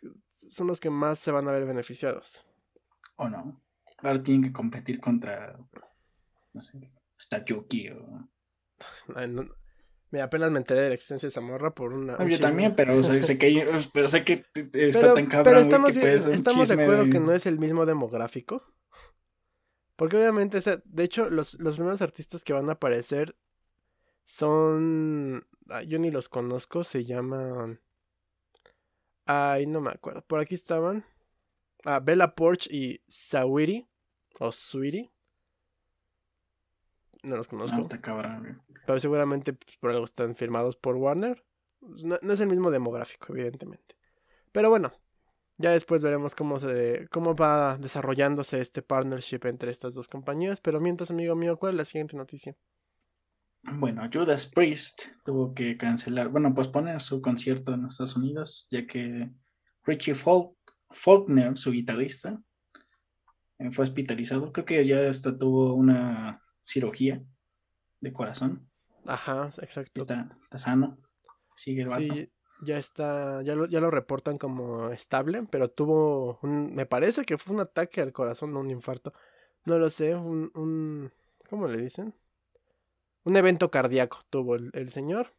son 0.49 0.67
los 0.67 0.80
que 0.80 0.89
más 0.89 1.19
se 1.19 1.32
van 1.32 1.47
a 1.47 1.51
ver 1.51 1.65
beneficiados. 1.65 2.45
¿O 3.17 3.30
no? 3.30 3.62
Ahora 3.99 4.21
tienen 4.23 4.43
que 4.43 4.51
competir 4.54 4.99
contra, 4.99 5.58
no 6.54 6.62
sé, 6.62 6.80
Yuki 7.45 7.89
o... 7.89 8.28
No- 9.28 9.49
Mira, 10.12 10.25
apenas 10.25 10.51
me 10.51 10.60
enteré 10.60 10.82
de 10.82 10.89
la 10.89 10.93
existencia 10.95 11.28
de 11.28 11.32
esa 11.32 11.41
morra 11.41 11.73
por 11.73 11.91
una. 11.91 12.15
No, 12.17 12.23
un 12.23 12.30
yo 12.30 12.39
también, 12.39 12.75
pero 12.75 12.95
o 12.95 13.04
sea, 13.04 13.21
sé 13.23 13.38
que, 13.38 13.67
pero 13.91 14.08
sé 14.08 14.23
que 14.23 14.45
está 14.63 14.99
Pero, 15.01 15.13
tan 15.15 15.25
cabrón, 15.25 15.43
pero 15.43 15.60
estamos, 15.60 15.91
que 15.91 15.99
bien- 15.99 16.32
estamos 16.34 16.67
de 16.67 16.73
acuerdo 16.75 17.04
de- 17.04 17.10
que 17.10 17.19
no 17.19 17.34
es 17.34 17.45
el 17.47 17.60
mismo 17.60 17.86
demográfico. 17.86 18.63
Porque 19.97 20.15
obviamente, 20.17 20.58
o 20.58 20.62
sea, 20.62 20.80
de 20.86 21.04
hecho, 21.04 21.30
los, 21.30 21.60
los 21.60 21.75
primeros 21.75 22.01
artistas 22.01 22.43
que 22.43 22.54
van 22.54 22.69
a 22.69 22.73
aparecer 22.73 23.36
son. 24.25 25.45
Ah, 25.69 25.84
yo 25.84 25.99
ni 25.99 26.12
los 26.12 26.30
conozco, 26.30 26.84
se 26.84 27.04
llaman. 27.06 27.80
Ay, 29.25 29.65
no 29.65 29.82
me 29.82 29.91
acuerdo. 29.91 30.21
Por 30.25 30.39
aquí 30.39 30.56
estaban. 30.56 31.04
Ah, 31.84 31.99
Bella 31.99 32.36
Porch 32.36 32.67
y 32.71 33.01
Sawiri. 33.08 33.88
O 34.39 34.51
Sweetie. 34.51 35.12
No 37.23 37.38
los 37.38 37.47
No, 37.51 37.58
conozco. 37.60 37.82
está 37.82 38.01
cabrón, 38.01 38.39
güey. 38.41 38.56
Pero 38.86 38.99
seguramente 38.99 39.54
pues, 39.54 39.78
por 39.78 39.91
algo 39.91 40.06
están 40.06 40.36
firmados 40.36 40.75
por 40.75 40.95
Warner. 40.95 41.43
Pues, 41.80 42.04
No, 42.04 42.17
no 42.21 42.34
es 42.34 42.39
el 42.39 42.47
mismo 42.49 42.69
demográfico, 42.69 43.34
evidentemente. 43.34 43.95
Pero 44.51 44.69
bueno, 44.69 44.91
ya 45.58 45.71
después 45.71 46.04
veremos 46.04 46.36
cómo 46.36 46.60
se 46.60 47.08
cómo 47.12 47.36
va 47.36 47.78
desarrollándose 47.78 48.60
este 48.60 48.82
partnership 48.82 49.39
entre 49.45 49.71
estas 49.71 49.93
dos 49.95 50.08
compañías. 50.08 50.62
Pero 50.62 50.80
mientras, 50.80 51.10
amigo 51.12 51.36
mío, 51.36 51.58
¿cuál 51.58 51.73
es 51.73 51.78
la 51.78 51.86
siguiente 51.86 52.15
noticia? 52.17 52.56
Bueno, 53.73 54.08
Judas 54.12 54.47
Priest 54.47 55.04
tuvo 55.23 55.54
que 55.54 55.75
cancelar, 55.78 56.30
bueno, 56.30 56.54
posponer 56.54 57.01
su 57.01 57.21
concierto 57.21 57.73
en 57.73 57.86
Estados 57.86 58.15
Unidos, 58.15 58.67
ya 58.69 58.86
que 58.86 59.32
Richie 59.84 60.15
Folk- 60.15 60.56
Faulkner, 60.89 61.58
su 61.58 61.71
guitarrista, 61.71 62.39
eh, 63.58 63.71
fue 63.71 63.84
hospitalizado. 63.84 64.51
Creo 64.54 64.65
que 64.65 64.86
ya 64.86 65.10
hasta 65.10 65.38
tuvo 65.38 65.73
una 65.73 66.39
cirugía 66.63 67.21
de 67.99 68.13
corazón. 68.13 68.69
Ajá, 69.06 69.49
exacto. 69.62 70.01
Está, 70.01 70.38
está 70.43 70.58
sano. 70.58 70.97
Sigue 71.56 71.84
el 71.84 71.89
vato. 71.89 72.01
Sí, 72.01 72.32
ya 72.62 72.78
está, 72.78 73.41
ya 73.41 73.56
lo, 73.56 73.65
ya 73.65 73.80
lo 73.80 73.89
reportan 73.91 74.38
como 74.38 74.89
estable, 74.91 75.43
pero 75.49 75.69
tuvo 75.69 76.39
un, 76.43 76.73
me 76.73 76.86
parece 76.86 77.23
que 77.23 77.38
fue 77.38 77.56
un 77.56 77.62
ataque 77.62 78.01
al 78.01 78.13
corazón, 78.13 78.54
no 78.54 78.60
un 78.60 78.71
infarto. 78.71 79.13
No 79.65 79.80
lo 79.80 79.89
sé, 79.89 80.15
un, 80.15 80.51
un 80.54 81.12
¿cómo 81.49 81.67
le 81.67 81.82
dicen? 81.82 82.13
Un 83.26 83.36
evento 83.36 83.70
cardíaco 83.70 84.20
tuvo 84.30 84.56
el, 84.56 84.70
el 84.74 84.90
señor. 84.92 85.34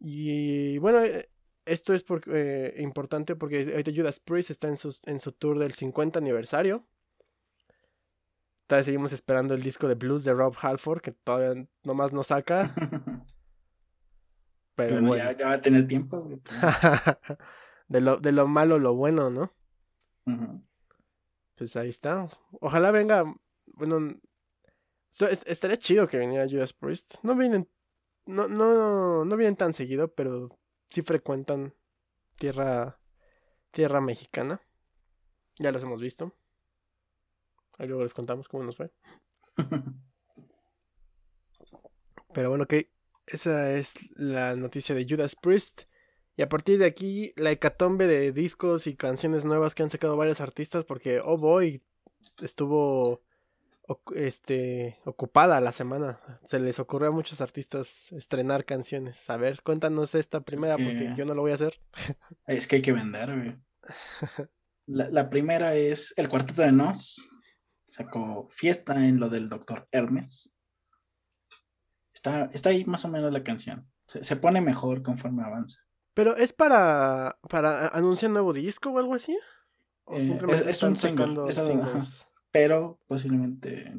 Y 0.00 0.78
bueno, 0.78 1.02
eh, 1.02 1.30
esto 1.64 1.94
es 1.94 2.02
por- 2.02 2.22
eh, 2.26 2.74
importante 2.78 3.34
porque 3.36 3.70
ahorita 3.72 3.92
Judas 3.94 4.20
Priest 4.20 4.50
está 4.50 4.68
en 4.68 4.76
su, 4.76 4.96
en 5.06 5.18
su 5.18 5.32
tour 5.32 5.58
del 5.58 5.72
50 5.72 6.18
aniversario. 6.18 6.86
Todavía 8.66 8.84
seguimos 8.84 9.12
esperando 9.12 9.54
el 9.54 9.62
disco 9.62 9.88
de 9.88 9.94
blues 9.94 10.24
de 10.24 10.34
Rob 10.34 10.54
Halford, 10.60 11.00
que 11.00 11.12
todavía 11.12 11.66
nomás 11.84 12.12
no 12.12 12.22
saca. 12.22 12.74
Pero 14.74 14.92
Bueno, 14.94 15.08
bueno. 15.08 15.24
ya, 15.24 15.36
ya 15.36 15.46
va 15.48 15.54
a 15.54 15.60
tener 15.60 15.86
tiempo. 15.88 16.20
güey. 16.20 16.40
de, 17.88 18.00
lo, 18.00 18.18
de 18.18 18.32
lo 18.32 18.46
malo, 18.46 18.78
lo 18.78 18.94
bueno, 18.94 19.30
¿no? 19.30 19.50
Pues 21.56 21.74
ahí 21.76 21.88
está. 21.88 22.28
Ojalá 22.60 22.90
venga. 22.90 23.24
Bueno. 23.66 24.20
So- 25.10 25.28
es- 25.28 25.44
estaría 25.46 25.76
chido 25.76 26.08
que 26.08 26.18
viniera 26.18 26.48
Judas 26.48 26.72
Priest. 26.72 27.16
No 27.22 27.34
vienen. 27.36 27.68
No, 28.26 28.48
no, 28.48 29.24
no 29.24 29.36
vienen 29.36 29.56
tan 29.56 29.72
seguido, 29.74 30.12
pero 30.14 30.58
sí 30.88 31.02
frecuentan 31.02 31.74
tierra. 32.36 32.98
Tierra 33.70 34.00
mexicana. 34.00 34.60
Ya 35.58 35.72
los 35.72 35.82
hemos 35.82 36.00
visto. 36.00 36.32
Ahí 37.78 37.86
luego 37.86 38.02
les 38.02 38.14
contamos 38.14 38.48
cómo 38.48 38.64
nos 38.64 38.76
fue. 38.76 38.90
Pero 42.34 42.50
bueno, 42.50 42.66
que 42.66 42.90
esa 43.26 43.72
es 43.72 43.94
la 44.16 44.56
noticia 44.56 44.94
de 44.94 45.06
Judas 45.08 45.36
Priest. 45.36 45.82
Y 46.36 46.42
a 46.42 46.48
partir 46.48 46.78
de 46.78 46.86
aquí, 46.86 47.32
la 47.36 47.50
hecatombe 47.50 48.06
de 48.06 48.32
discos 48.32 48.86
y 48.86 48.94
canciones 48.96 49.44
nuevas 49.44 49.74
que 49.74 49.82
han 49.82 49.90
sacado 49.90 50.16
varios 50.16 50.40
artistas, 50.40 50.84
porque 50.84 51.20
Oh 51.22 51.36
Boy 51.36 51.82
estuvo 52.42 53.22
este, 54.14 54.98
ocupada 55.04 55.60
la 55.60 55.72
semana. 55.72 56.20
Se 56.44 56.58
les 56.60 56.78
ocurrió 56.78 57.08
a 57.08 57.12
muchos 57.12 57.40
artistas 57.40 58.12
estrenar 58.12 58.64
canciones. 58.64 59.28
A 59.30 59.36
ver, 59.36 59.62
cuéntanos 59.62 60.14
esta 60.14 60.40
primera, 60.40 60.76
que- 60.76 60.84
porque 60.84 61.14
yo 61.16 61.24
no 61.24 61.34
lo 61.34 61.42
voy 61.42 61.52
a 61.52 61.54
hacer. 61.54 61.80
Es 62.46 62.66
que 62.68 62.76
hay 62.76 62.82
que 62.82 62.92
vender, 62.92 63.34
güey. 63.34 63.56
La, 64.90 65.10
la 65.10 65.28
primera 65.28 65.74
es 65.74 66.14
el 66.16 66.30
cuarteto 66.30 66.62
de 66.62 66.72
Nos. 66.72 67.28
Sacó 67.88 68.48
fiesta 68.50 69.06
en 69.06 69.20
lo 69.20 69.28
del 69.28 69.50
doctor 69.50 69.86
Hermes. 69.92 70.58
Está, 72.14 72.46
está 72.52 72.70
ahí 72.70 72.84
más 72.86 73.04
o 73.04 73.08
menos 73.08 73.30
la 73.32 73.42
canción. 73.44 73.86
Se, 74.06 74.24
se 74.24 74.36
pone 74.36 74.60
mejor 74.62 75.02
conforme 75.02 75.44
avanza. 75.44 75.78
Pero 76.14 76.36
es 76.36 76.52
para, 76.54 77.38
para 77.50 77.88
anunciar 77.88 78.30
nuevo 78.30 78.52
disco 78.52 78.90
o 78.90 78.98
algo 78.98 79.14
así. 79.14 79.38
¿O 80.04 80.16
Eh, 80.16 80.40
es- 80.66 80.82
un 80.82 80.96
single, 80.96 81.26
sacando 81.26 81.48
es 81.48 81.54
singles 81.56 82.27
Pero 82.50 82.98
posiblemente 83.06 83.94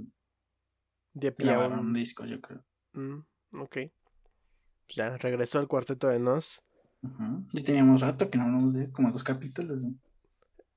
de 1.13 1.31
grabaron 1.37 1.79
un- 1.79 1.93
disco, 1.93 2.25
yo 2.25 2.39
creo. 2.41 2.63
Mm, 2.93 3.19
ok. 3.61 3.73
Pues 3.73 4.95
ya 4.95 5.17
regresó 5.17 5.59
el 5.59 5.67
cuarteto 5.67 6.07
de 6.07 6.19
Nos. 6.19 6.63
Ujú. 7.01 7.45
Ya 7.53 7.63
teníamos 7.63 8.01
rato 8.01 8.29
que 8.29 8.37
no 8.37 8.45
hablamos 8.45 8.73
de 8.73 8.91
como 8.91 9.11
dos 9.11 9.23
capítulos. 9.23 9.83
¿no? 9.83 9.93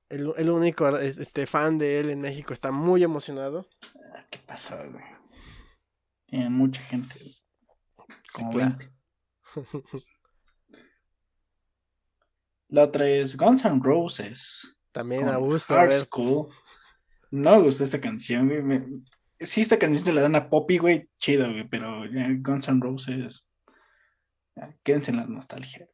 El, 0.09 0.31
el 0.37 0.49
único 0.49 0.87
es- 0.97 1.17
este, 1.17 1.47
fan 1.47 1.77
de 1.77 1.99
él 1.99 2.09
en 2.11 2.21
México 2.21 2.53
está 2.53 2.71
muy 2.71 3.03
emocionado. 3.03 3.67
Ah, 4.15 4.25
¿Qué 4.29 4.39
pasó, 4.39 4.75
güey? 4.91 5.03
Tienen 6.27 6.53
mucha 6.53 6.81
gente. 6.83 7.15
Como 8.33 8.51
claro. 8.51 8.77
20. 8.77 8.93
La 12.69 12.83
otra 12.83 13.07
es 13.07 13.37
Guns 13.37 13.65
N' 13.65 13.81
Roses. 13.83 14.79
También 14.91 15.27
a 15.29 15.37
gusto. 15.37 15.73
A 15.75 15.81
Hard 15.81 15.89
ver, 15.89 15.99
School. 15.99 16.47
No 17.35 17.55
me 17.57 17.63
gustó 17.63 17.83
esta 17.83 17.99
canción, 17.99 18.47
güey. 18.47 18.61
me- 18.61 18.85
Sí, 19.39 19.61
esta 19.61 19.79
canción 19.79 20.05
se 20.05 20.13
la 20.13 20.21
dan 20.21 20.35
a 20.35 20.49
Poppy, 20.49 20.77
güey, 20.77 21.09
chido, 21.17 21.51
güey, 21.51 21.67
pero 21.67 22.05
ya 22.05 22.27
Guns 22.39 22.67
N' 22.69 22.79
Roses. 22.79 23.49
ya, 24.55 24.77
quédense 24.83 25.09
en 25.11 25.17
la 25.17 25.25
nostalgia. 25.25 25.87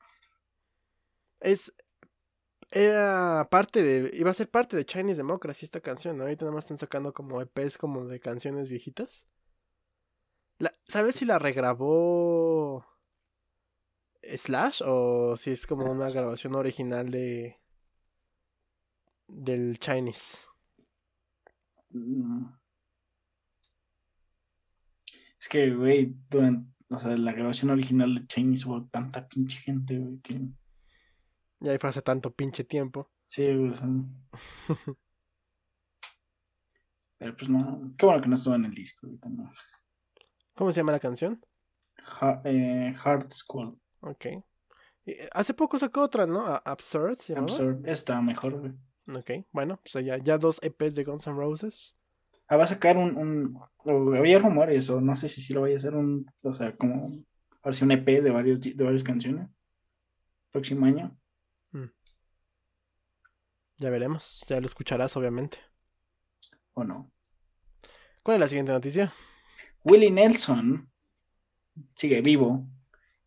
es. 1.39 1.73
Era 2.71 3.47
parte 3.49 3.81
de. 3.81 4.11
Iba 4.15 4.29
a 4.31 4.33
ser 4.33 4.49
parte 4.51 4.75
de 4.77 4.85
Chinese 4.85 5.17
Democracy 5.17 5.65
esta 5.65 5.79
canción, 5.81 6.17
¿no? 6.17 6.23
Ahorita 6.23 6.43
nada 6.45 6.53
más 6.55 6.65
están 6.65 6.77
sacando 6.77 7.13
como 7.13 7.41
EPs 7.41 7.77
como 7.77 8.05
de 8.05 8.19
canciones 8.19 8.69
viejitas. 8.69 9.25
La- 10.59 10.75
¿Sabes 10.83 11.15
si 11.15 11.25
la 11.25 11.39
regrabó 11.39 12.85
Slash 14.21 14.81
o 14.85 15.35
si 15.37 15.51
es 15.51 15.65
como 15.65 15.89
una 15.89 16.09
grabación 16.09 16.55
original 16.55 17.09
de. 17.09 17.57
del 19.27 19.79
Chinese? 19.79 20.37
Mm. 21.91 22.45
Es 25.39 25.47
que, 25.47 25.71
güey, 25.73 26.15
durante, 26.29 26.69
o 26.89 26.99
sea, 26.99 27.15
la 27.15 27.31
grabación 27.31 27.71
original 27.71 28.13
de 28.13 28.27
Chinese 28.27 28.67
hubo 28.67 28.85
tanta 28.87 29.27
pinche 29.27 29.57
gente, 29.59 29.97
güey, 29.97 30.19
que 30.19 30.39
Ya 31.59 31.77
fue 31.79 31.89
hace 31.89 32.01
tanto 32.01 32.33
pinche 32.33 32.63
tiempo. 32.63 33.09
sí, 33.25 33.43
güey, 33.55 33.69
o 33.71 33.75
sea, 33.75 33.87
Pero 37.17 37.35
pues 37.35 37.49
no, 37.49 37.93
qué 37.97 38.05
bueno 38.05 38.21
que 38.21 38.29
no 38.29 38.35
estuvo 38.35 38.55
en 38.55 38.65
el 38.65 38.73
disco, 38.73 39.07
también. 39.21 39.49
¿Cómo 40.55 40.71
se 40.71 40.79
llama 40.79 40.91
la 40.93 40.99
canción? 40.99 41.43
Ha- 42.21 42.41
eh, 42.45 42.95
Hard 43.03 43.29
School, 43.31 43.79
Ok. 44.01 44.25
Y, 45.05 45.11
eh, 45.11 45.29
Hace 45.33 45.53
poco 45.53 45.77
sacó 45.77 46.01
otra, 46.01 46.25
¿no? 46.25 46.45
Absurd 46.65 47.17
se. 47.17 47.35
Absurd, 47.37 47.85
está 47.87 48.21
mejor, 48.21 48.59
güey. 48.59 48.73
Ok, 49.15 49.31
bueno, 49.51 49.79
pues 49.81 50.05
ya, 50.05 50.17
ya 50.17 50.37
dos 50.37 50.59
EPs 50.61 50.95
de 50.95 51.03
Guns 51.03 51.25
N' 51.25 51.35
Roses. 51.35 51.95
Ah, 52.47 52.57
va 52.57 52.63
a 52.63 52.67
sacar 52.67 52.97
un, 52.97 53.15
un 53.17 54.15
había 54.15 54.39
rumores, 54.39 54.89
o 54.89 55.01
no 55.01 55.15
sé 55.15 55.29
si 55.29 55.41
sí 55.41 55.53
lo 55.53 55.61
vaya 55.61 55.75
a 55.75 55.77
hacer 55.77 55.95
un, 55.95 56.31
o 56.41 56.53
sea, 56.53 56.75
como, 56.75 57.09
ahora 57.61 57.75
sí 57.75 57.83
un 57.83 57.91
EP 57.91 58.21
de 58.21 58.31
varios, 58.31 58.59
de 58.59 58.83
varias 58.83 59.03
canciones. 59.03 59.47
Próximo 60.51 60.85
año. 60.85 61.15
Ya 63.77 63.89
veremos, 63.89 64.43
ya 64.47 64.59
lo 64.59 64.65
escucharás, 64.65 65.15
obviamente. 65.15 65.57
¿O 66.73 66.83
no? 66.83 67.09
¿Cuál 68.23 68.35
es 68.35 68.41
la 68.41 68.47
siguiente 68.49 68.73
noticia? 68.73 69.13
Willie 69.85 70.11
Nelson 70.11 70.91
sigue 71.95 72.21
vivo 72.21 72.67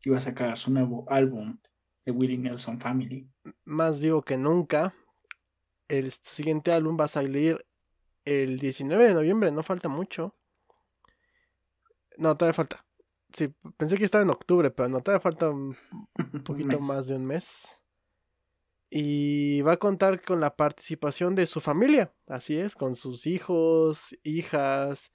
y 0.05 0.11
va 0.11 0.18
a 0.18 0.21
sacar 0.21 0.59
su 0.59 0.71
nuevo 0.71 1.07
álbum 1.09 1.59
The 2.05 2.11
Willie 2.11 2.37
Nelson 2.37 2.79
Family. 2.81 3.27
Más 3.64 3.99
vivo 3.99 4.21
que 4.23 4.37
nunca. 4.37 4.95
El 5.88 6.11
siguiente 6.11 6.73
álbum 6.73 6.97
va 6.99 7.05
a 7.05 7.09
salir 7.09 7.64
el 8.25 8.59
19 8.59 9.09
de 9.09 9.14
noviembre, 9.14 9.51
no 9.51 9.62
falta 9.62 9.88
mucho. 9.88 10.35
No, 12.16 12.37
todavía 12.37 12.55
falta. 12.55 12.85
Sí, 13.33 13.49
pensé 13.77 13.97
que 13.97 14.05
estaba 14.05 14.23
en 14.23 14.31
octubre, 14.31 14.71
pero 14.71 14.88
no, 14.88 15.01
todavía 15.01 15.21
falta 15.21 15.51
un 15.51 15.77
poquito 16.45 16.79
más 16.81 17.07
de 17.07 17.14
un 17.16 17.25
mes. 17.25 17.79
Y 18.90 19.62
va 19.62 19.73
a 19.73 19.77
contar 19.79 20.23
con 20.23 20.40
la 20.40 20.55
participación 20.55 21.35
de 21.35 21.47
su 21.47 21.61
familia, 21.62 22.12
así 22.27 22.59
es, 22.59 22.75
con 22.75 22.95
sus 22.95 23.27
hijos, 23.27 24.14
hijas, 24.23 25.12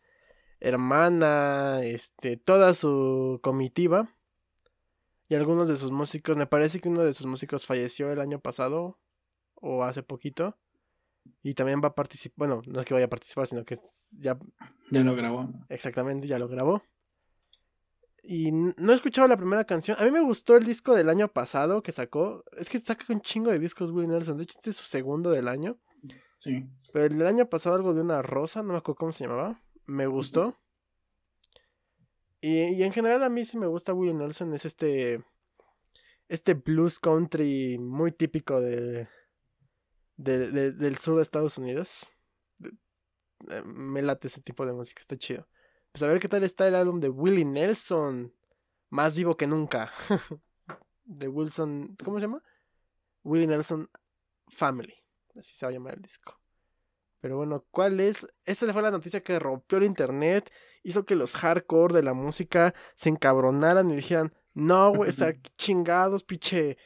hermana, 0.60 1.82
este, 1.84 2.38
toda 2.38 2.74
su 2.74 3.40
comitiva. 3.44 4.16
Y 5.30 5.36
algunos 5.36 5.68
de 5.68 5.78
sus 5.78 5.92
músicos, 5.92 6.38
me 6.38 6.48
parece 6.48 6.80
que 6.80 6.90
uno 6.90 7.04
de 7.04 7.14
sus 7.14 7.28
músicos 7.28 7.68
falleció 7.68 8.12
el 8.12 8.20
año 8.20 8.40
pasado 8.40 8.98
o 9.62 9.84
hace 9.84 10.04
poquito. 10.04 10.58
Y 11.44 11.54
también 11.54 11.82
va 11.84 11.90
a 11.90 11.96
participar, 11.96 12.48
bueno, 12.48 12.62
no 12.68 12.80
es 12.80 12.86
que 12.86 12.94
vaya 12.94 13.06
a 13.06 13.10
participar, 13.10 13.48
sino 13.48 13.66
que 13.66 13.78
ya 14.12 14.38
Ya 14.90 15.02
lo 15.02 15.16
grabó. 15.16 15.50
Exactamente, 15.70 16.28
ya 16.28 16.40
lo 16.40 16.48
grabó. 16.48 16.82
Y 18.24 18.52
no 18.52 18.92
he 18.92 18.96
escuchado 18.96 19.28
la 19.28 19.38
primera 19.38 19.64
canción. 19.64 19.98
A 20.00 20.04
mí 20.04 20.12
me 20.12 20.22
gustó 20.22 20.58
el 20.58 20.66
disco 20.66 20.94
del 20.96 21.10
año 21.10 21.30
pasado 21.30 21.82
que 21.82 21.94
sacó. 21.94 22.44
Es 22.58 22.70
que 22.70 22.80
saca 22.80 23.06
un 23.14 23.22
chingo 23.22 23.52
de 23.52 23.60
discos 23.60 23.92
Willie 23.92 24.10
Nelson. 24.10 24.38
De 24.38 24.44
hecho, 24.44 24.58
este 24.58 24.72
es 24.72 24.78
su 24.78 24.86
segundo 24.86 25.30
del 25.32 25.48
año. 25.48 25.78
Sí. 26.40 26.66
Pero 26.92 27.06
el 27.06 27.18
del 27.18 27.28
año 27.28 27.50
pasado 27.50 27.76
algo 27.76 27.94
de 27.94 28.02
una 28.02 28.22
rosa, 28.22 28.64
no 28.64 28.74
me 28.74 28.78
acuerdo 28.80 28.98
cómo 28.98 29.12
se 29.14 29.24
llamaba. 29.24 29.62
Me 29.86 30.08
gustó. 30.08 30.58
Y, 32.42 32.74
y 32.74 32.84
en 32.84 32.92
general 32.92 33.24
a 33.24 33.30
mí 33.30 33.46
sí 33.46 33.58
me 33.58 33.68
gusta 33.68 33.94
Willie 33.94 34.14
Nelson. 34.14 34.54
Es 34.54 34.66
este... 34.66 35.24
Este 36.28 36.56
blues 36.56 37.00
country 37.00 37.78
muy 37.78 38.12
típico 38.12 38.60
de, 38.60 39.08
de- 40.18 40.52
de- 40.52 40.72
del 40.72 40.98
sur 40.98 41.16
de 41.16 41.22
Estados 41.24 41.58
Unidos. 41.58 42.10
Eh, 43.50 43.62
me 43.66 44.02
late 44.02 44.28
ese 44.28 44.42
tipo 44.42 44.66
de 44.66 44.74
música, 44.74 45.00
está 45.02 45.16
chido. 45.18 45.48
Pues 45.92 46.04
a 46.04 46.08
ver 46.08 46.20
qué 46.20 46.28
tal 46.28 46.44
está 46.44 46.68
el 46.68 46.76
álbum 46.76 47.00
de 47.00 47.10
Willie 47.10 47.46
Nelson. 47.46 48.34
Más 48.90 49.16
vivo 49.16 49.38
que 49.38 49.48
nunca. 49.48 49.92
de 51.06 51.28
Wilson. 51.28 51.96
¿Cómo 52.04 52.18
se 52.18 52.24
llama? 52.24 52.44
Willie 53.24 53.48
Nelson 53.48 53.90
Family. 54.48 54.94
Así 55.36 55.56
se 55.56 55.66
va 55.66 55.70
a 55.70 55.74
llamar 55.74 55.96
el 55.96 56.02
disco. 56.02 56.40
Pero 57.20 57.38
bueno, 57.38 57.66
¿cuál 57.72 58.00
es? 58.00 58.28
Esta 58.46 58.72
fue 58.74 58.82
la 58.82 58.92
noticia 58.92 59.22
que 59.22 59.40
rompió 59.40 59.78
el 59.80 59.84
internet. 59.86 60.52
Hizo 60.84 61.06
que 61.06 61.16
los 61.16 61.36
hardcore 61.36 61.94
de 61.96 62.04
la 62.04 62.14
música 62.14 62.74
se 62.96 63.10
encabronaran 63.10 63.90
y 63.92 63.96
dijeran: 63.96 64.34
No, 64.54 64.92
güey, 64.94 65.10
o 65.10 65.14
sea, 65.14 65.34
chingados, 65.58 66.24
pinche. 66.24 66.78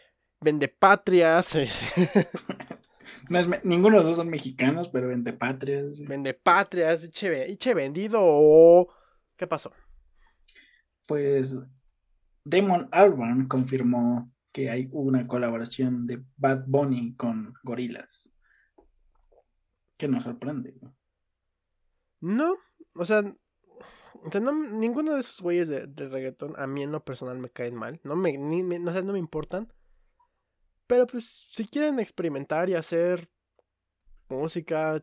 Vendepatrias. 0.44 1.56
No 3.30 3.39
es 3.39 3.47
ninguno 3.63 3.97
de 3.97 4.04
los 4.04 4.10
dos 4.10 4.17
son 4.17 4.30
mexicanos, 4.30 4.89
pero 4.89 5.08
vende 5.08 5.34
patrias. 5.34 6.00
Vendepatrias, 6.08 7.04
eche, 7.04 7.30
ve- 7.30 7.52
eche 7.52 7.74
vendido. 7.74 8.88
¿Qué 9.36 9.47
pasó? 9.47 9.71
Pues 11.08 11.60
Damon 12.43 12.88
Albarn 12.91 13.47
confirmó 13.47 14.32
que 14.52 14.69
hay 14.69 14.89
una 14.91 15.28
colaboración 15.28 16.06
de 16.08 16.24
Bad 16.38 16.63
Bunny 16.67 17.15
con 17.15 17.54
Gorilas. 17.63 18.36
Que 19.97 20.08
nos 20.08 20.24
sorprende. 20.24 20.76
¿no? 22.19 22.56
O 22.93 23.06
sea, 23.06 23.24
o 24.24 24.32
sea, 24.32 24.41
no, 24.41 24.52
ninguno 24.52 25.13
de 25.13 25.21
esos 25.21 25.41
güeyes 25.41 25.67
de, 25.69 25.88
de 25.88 26.08
reggaetón 26.10 26.54
a 26.58 26.67
mí 26.67 26.84
en 26.84 26.91
lo 26.91 27.04
personal 27.04 27.39
me 27.39 27.50
caen 27.50 27.76
mal. 27.76 28.00
No 28.04 28.15
me, 28.15 28.38
ni, 28.38 28.62
me- 28.63 28.80
no, 28.80 28.93
sé, 28.93 29.04
no 29.04 29.13
me 29.13 29.19
importan. 29.19 29.71
Pero 30.91 31.08
pues 31.08 31.47
si 31.49 31.65
quieren 31.67 31.99
experimentar 32.01 32.67
y 32.67 32.73
hacer 32.73 33.30
música 34.27 35.01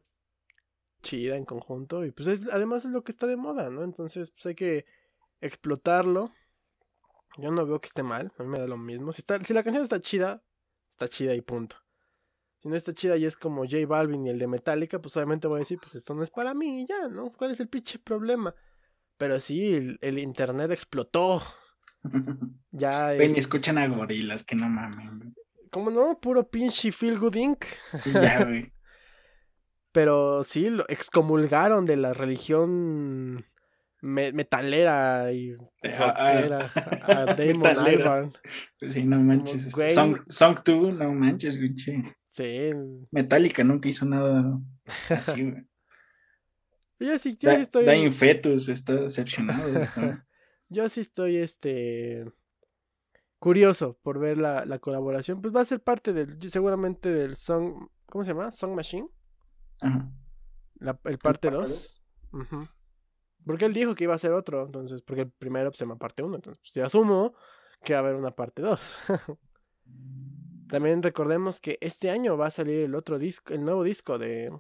chida 1.01 1.35
en 1.35 1.47
conjunto, 1.47 2.05
y 2.05 2.11
pues 2.11 2.29
es, 2.29 2.47
además 2.53 2.85
es 2.85 2.91
lo 2.91 3.03
que 3.03 3.11
está 3.11 3.27
de 3.27 3.39
moda, 3.39 3.71
¿no? 3.71 3.83
Entonces 3.83 4.31
pues 4.31 4.45
hay 4.45 4.55
que 4.55 4.85
explotarlo. 5.41 6.31
Yo 7.39 7.51
no 7.53 7.65
veo 7.65 7.81
que 7.81 7.87
esté 7.87 8.03
mal, 8.03 8.31
a 8.37 8.43
mí 8.43 8.51
me 8.51 8.59
da 8.59 8.67
lo 8.67 8.77
mismo. 8.77 9.15
Si, 9.15 9.23
está, 9.23 9.43
si 9.43 9.55
la 9.55 9.63
canción 9.63 9.83
está 9.83 9.99
chida, 9.99 10.43
está 10.91 11.09
chida 11.09 11.35
y 11.35 11.41
punto. 11.41 11.77
Si 12.59 12.69
no 12.69 12.77
está 12.77 12.93
chida 12.93 13.17
y 13.17 13.25
es 13.25 13.39
como 13.39 13.63
J 13.63 13.87
Balvin 13.87 14.27
y 14.27 14.29
el 14.29 14.39
de 14.39 14.47
Metallica, 14.47 15.01
pues 15.01 15.17
obviamente 15.17 15.49
voy 15.49 15.57
a 15.57 15.61
decir, 15.61 15.79
pues 15.81 15.95
esto 15.95 16.13
no 16.13 16.23
es 16.23 16.31
para 16.31 16.53
mí 16.53 16.83
y 16.83 16.87
ya, 16.87 17.09
¿no? 17.09 17.33
¿Cuál 17.33 17.53
es 17.53 17.61
el 17.61 17.69
pinche 17.69 17.99
problema? 17.99 18.55
Pero 19.17 19.41
sí, 19.41 19.75
el, 19.75 19.99
el 20.03 20.19
internet 20.19 20.71
explotó. 20.71 21.41
Ya 22.73 23.07
Ven 23.07 23.31
y 23.31 23.33
es... 23.33 23.39
escuchan 23.39 23.79
a 23.79 23.89
Gorilas, 23.89 24.45
que 24.45 24.55
no 24.55 24.69
mamen. 24.69 25.35
¿Cómo 25.71 25.91
no? 25.91 26.19
Puro 26.21 26.49
pinche 26.49 26.93
Feel 26.93 27.19
Good 27.19 27.35
Inc. 27.37 27.65
Ya, 28.13 28.45
güey. 28.47 28.73
Pero 29.93 30.45
sí, 30.45 30.69
lo 30.71 30.85
excomulgaron 30.89 31.85
de 31.87 31.97
la 31.97 32.13
religión 32.15 33.45
me- 34.01 34.33
metalera 34.33 35.33
y 35.33 35.55
Ah, 35.85 36.15
ah. 36.17 36.33
rockera 36.33 36.73
a 37.03 37.25
Damon 37.35 37.59
Metalera. 37.59 37.85
Albarn. 38.15 38.33
Pues 38.79 38.93
sí, 38.93 39.05
no 39.05 39.19
manches. 39.21 39.69
Song, 39.95 40.19
Song 40.29 40.59
2, 40.65 40.95
no 40.95 41.13
manches, 41.13 41.57
güey. 41.57 41.75
Sí. 42.29 42.73
Metallica 43.11 43.65
nunca 43.65 43.89
hizo 43.89 44.05
nada 44.05 44.59
así, 45.11 45.43
güey. 45.51 45.65
Yo 47.01 47.17
sí, 47.19 47.37
yo 47.41 47.49
Da- 47.51 47.57
sí 47.57 47.63
estoy... 47.63 47.85
Dying 47.87 48.13
Fetus 48.13 48.69
está 48.69 48.95
decepcionado. 48.95 49.87
Yo 50.69 50.89
sí 50.89 51.01
estoy, 51.01 51.37
este, 51.39 52.25
curioso 53.39 53.99
por 54.03 54.19
ver 54.19 54.39
la, 54.39 54.65
la 54.67 54.79
colaboración. 54.79 55.41
Pues 55.41 55.55
va 55.55 55.61
a 55.61 55.65
ser 55.65 55.83
parte 55.83 56.13
del, 56.13 56.39
seguramente 56.51 57.11
del 57.13 57.37
Song, 57.37 57.89
¿cómo 58.07 58.25
se 58.25 58.31
llama? 58.33 58.51
Song 58.51 58.75
Machine, 58.75 59.09
Ajá. 59.81 60.11
la- 60.77 60.99
el 61.05 61.19
parte 61.19 61.51
parte 61.51 61.51
2. 61.51 62.03
Porque 63.47 63.65
él 63.65 63.73
dijo 63.73 63.95
que 63.95 64.05
iba 64.05 64.15
a 64.15 64.19
ser 64.19 64.33
otro, 64.33 64.67
entonces, 64.67 65.01
porque 65.03 65.23
el 65.23 65.31
primero 65.31 65.71
pues, 65.71 65.79
se 65.79 65.85
llama 65.85 65.97
parte 65.99 66.23
1, 66.23 66.35
entonces 66.37 66.61
pues, 66.61 66.75
yo 66.75 66.85
asumo 66.85 67.35
que 67.83 67.95
va 67.95 68.01
a 68.01 68.03
haber 68.03 68.17
una 68.17 68.31
parte 68.33 68.61
2. 68.63 68.97
También 70.69 71.03
recordemos 71.03 71.61
que 71.61 71.79
este 71.81 72.11
año 72.11 72.37
va 72.37 72.49
a 72.49 72.51
salir 72.51 72.81
el 72.81 72.95
otro 72.95 73.19
disco, 73.19 73.55
el 73.55 73.65
nuevo 73.65 73.83
disco 73.85 74.19
de, 74.19 74.53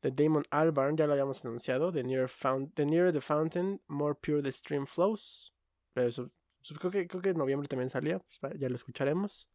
de 0.00 0.10
Damon 0.10 0.44
Albarn, 0.50 0.96
ya 0.96 1.06
lo 1.06 1.12
habíamos 1.12 1.44
anunciado, 1.44 1.92
The 1.92 2.02
Nearer, 2.02 2.28
Foun- 2.30 2.72
the, 2.74 2.86
Nearer 2.86 3.12
the 3.12 3.20
Fountain, 3.20 3.82
More 3.88 4.14
Pure 4.14 4.42
the 4.42 4.52
Stream 4.52 4.86
Flows. 4.86 5.52
Pero 5.92 6.08
eso, 6.08 6.26
eso 6.62 6.74
creo, 6.76 6.90
que, 6.90 7.06
creo 7.08 7.22
que 7.22 7.30
en 7.30 7.38
noviembre 7.38 7.68
también 7.68 7.90
salía, 7.90 8.18
pues, 8.40 8.58
ya 8.58 8.68
lo 8.68 8.74
escucharemos. 8.76 9.48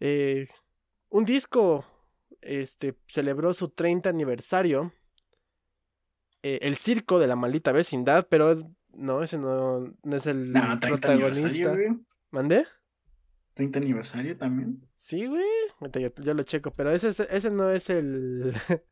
Eh, 0.00 0.48
un 1.10 1.24
disco 1.24 1.84
este, 2.40 2.96
celebró 3.06 3.54
su 3.54 3.68
30 3.68 4.08
aniversario. 4.10 4.92
eh, 6.42 6.58
el 6.62 6.76
circo 6.76 7.18
de 7.20 7.26
la 7.28 7.36
maldita 7.36 7.70
vecindad, 7.72 8.26
pero 8.28 8.56
no, 8.94 9.22
ese 9.22 9.38
no, 9.38 9.80
no 10.02 10.16
es 10.16 10.26
el 10.26 10.52
No, 10.52 10.60
30 10.80 10.88
protagonista. 10.88 11.76
¿Mandé? 12.32 12.66
30 13.54 13.78
aniversario 13.78 14.36
también. 14.36 14.88
Sí, 14.96 15.26
güey. 15.26 15.44
Yo, 15.92 16.08
yo 16.16 16.34
lo 16.34 16.42
checo, 16.42 16.72
pero 16.72 16.90
ese, 16.90 17.10
es- 17.10 17.20
ese 17.20 17.50
no 17.50 17.70
es 17.70 17.90
el, 17.90 18.52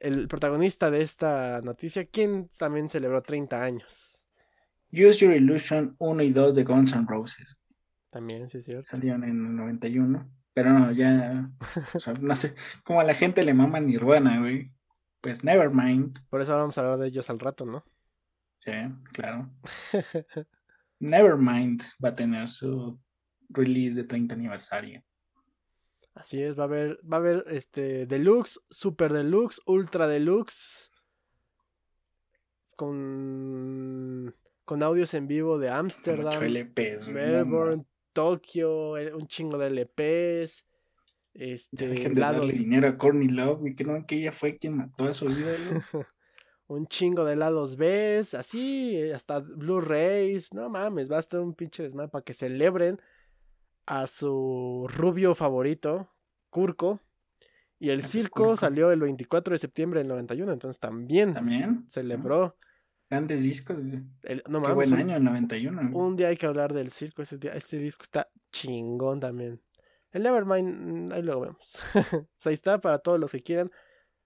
el 0.00 0.28
protagonista 0.28 0.90
de 0.90 1.02
esta 1.02 1.60
noticia, 1.62 2.04
quien 2.06 2.48
también 2.58 2.90
celebró 2.90 3.22
30 3.22 3.62
años. 3.62 4.21
Use 4.92 5.24
Your 5.24 5.34
Illusion 5.34 5.96
1 5.98 6.22
y 6.22 6.32
2 6.32 6.54
de 6.54 6.64
Guns 6.64 6.92
N' 6.92 7.06
Roses. 7.08 7.56
También, 8.10 8.48
sí, 8.50 8.58
es 8.58 8.64
cierto. 8.66 8.84
Salieron 8.84 9.24
en 9.24 9.30
el 9.30 9.56
91. 9.56 10.30
Pero 10.52 10.70
no, 10.70 10.92
ya. 10.92 11.50
o 11.94 11.98
sea, 11.98 12.12
no 12.20 12.36
sé. 12.36 12.54
Como 12.84 13.00
a 13.00 13.04
la 13.04 13.14
gente 13.14 13.42
le 13.42 13.54
mama 13.54 13.80
Nirvana, 13.80 14.40
güey. 14.40 14.70
Pues 15.22 15.44
Nevermind. 15.44 16.18
Por 16.28 16.42
eso 16.42 16.54
vamos 16.54 16.76
a 16.76 16.82
hablar 16.82 16.98
de 16.98 17.08
ellos 17.08 17.30
al 17.30 17.38
rato, 17.38 17.64
¿no? 17.64 17.84
Sí, 18.58 18.72
claro. 19.12 19.50
Nevermind 21.00 21.82
va 22.04 22.10
a 22.10 22.14
tener 22.14 22.50
su 22.50 23.00
release 23.48 23.96
de 23.96 24.04
30 24.04 24.34
aniversario. 24.34 25.02
Así 26.14 26.42
es, 26.42 26.58
va 26.58 26.64
a 26.64 26.66
haber, 26.66 27.00
va 27.10 27.16
a 27.16 27.20
haber 27.20 27.44
este 27.48 28.06
deluxe, 28.06 28.60
super 28.68 29.12
deluxe, 29.12 29.60
ultra 29.64 30.06
deluxe. 30.06 30.90
Con, 32.76 34.34
con 34.64 34.82
audios 34.82 35.14
en 35.14 35.26
vivo 35.26 35.58
de 35.58 35.70
Ámsterdam, 35.70 36.40
Melbourne. 37.12 37.84
Tokio, 38.12 38.98
eh, 38.98 39.14
un 39.14 39.26
chingo 39.26 39.58
de 39.58 39.70
LPs. 39.70 40.66
Este, 41.34 41.88
dejen 41.88 42.14
de 42.14 42.20
lados, 42.20 42.46
darle 42.46 42.52
dinero 42.52 42.88
a 42.88 42.98
Courtney 42.98 43.28
Love, 43.28 43.60
güey, 43.60 43.74
que 43.74 43.84
no 43.84 44.06
que 44.06 44.16
ella 44.16 44.32
fue 44.32 44.58
quien 44.58 44.76
mató 44.76 45.04
a 45.04 45.14
su 45.14 45.30
ídolo. 45.30 45.56
un 46.66 46.86
chingo 46.86 47.24
de 47.24 47.36
lados 47.36 47.76
B, 47.76 48.22
así, 48.36 48.96
eh, 48.96 49.14
hasta 49.14 49.40
Blu-rays. 49.40 50.52
No 50.52 50.68
mames, 50.68 51.10
va 51.10 51.16
a 51.16 51.20
estar 51.20 51.40
un 51.40 51.54
pinche 51.54 51.82
desmadre 51.82 52.10
para 52.10 52.24
que 52.24 52.34
celebren 52.34 53.00
a 53.86 54.06
su 54.06 54.86
rubio 54.94 55.34
favorito, 55.34 56.10
Kurko. 56.50 57.00
Y 57.78 57.90
el 57.90 58.04
circo 58.04 58.56
salió 58.56 58.92
el 58.92 59.00
24 59.00 59.54
de 59.54 59.58
septiembre 59.58 60.00
del 60.00 60.08
91, 60.08 60.52
entonces 60.52 60.78
también 60.78 61.32
También. 61.32 61.84
celebró. 61.88 62.56
Grandes 63.12 63.42
discos. 63.42 63.76
El- 64.22 64.42
no 64.48 64.62
Qué 64.62 64.72
buen 64.72 64.90
un- 64.90 64.98
año, 64.98 65.16
el 65.16 65.24
91. 65.24 65.82
güey. 65.90 65.94
Un 66.06 66.16
día 66.16 66.28
hay 66.28 66.36
que 66.38 66.46
hablar 66.46 66.72
del 66.72 66.90
circo. 66.90 67.20
Ese, 67.20 67.36
día- 67.36 67.52
este 67.52 67.76
disco 67.76 68.04
está 68.04 68.30
chingón 68.50 69.20
también. 69.20 69.60
El 70.12 70.22
Nevermind, 70.22 71.10
mm, 71.10 71.12
ahí 71.12 71.22
luego 71.22 71.42
vemos. 71.42 71.78
Ahí 72.46 72.54
está 72.54 72.80
para 72.80 73.00
todos 73.00 73.20
los 73.20 73.30
que 73.32 73.42
quieran. 73.42 73.70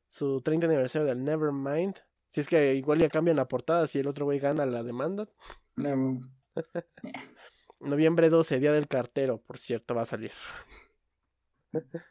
Su 0.09 0.41
30 0.41 0.69
aniversario 0.69 1.05
del 1.09 1.25
Nevermind. 1.25 1.97
Si 2.31 2.39
es 2.41 2.47
que 2.47 2.77
igual 2.77 3.01
ya 3.01 3.09
cambian 3.09 3.37
la 3.37 3.49
portada 3.49 3.89
si 3.89 3.99
el 3.99 4.07
otro 4.07 4.25
güey 4.25 4.39
gana 4.39 4.65
la 4.67 4.85
demanda. 4.85 5.29
No, 5.75 6.21
Noviembre 7.81 8.29
12, 8.31 8.61
Día 8.61 8.71
del 8.73 8.87
Cartero, 8.87 9.39
por 9.43 9.59
cierto, 9.59 9.97
va 9.97 10.03
a 10.03 10.07
salir. 10.07 10.31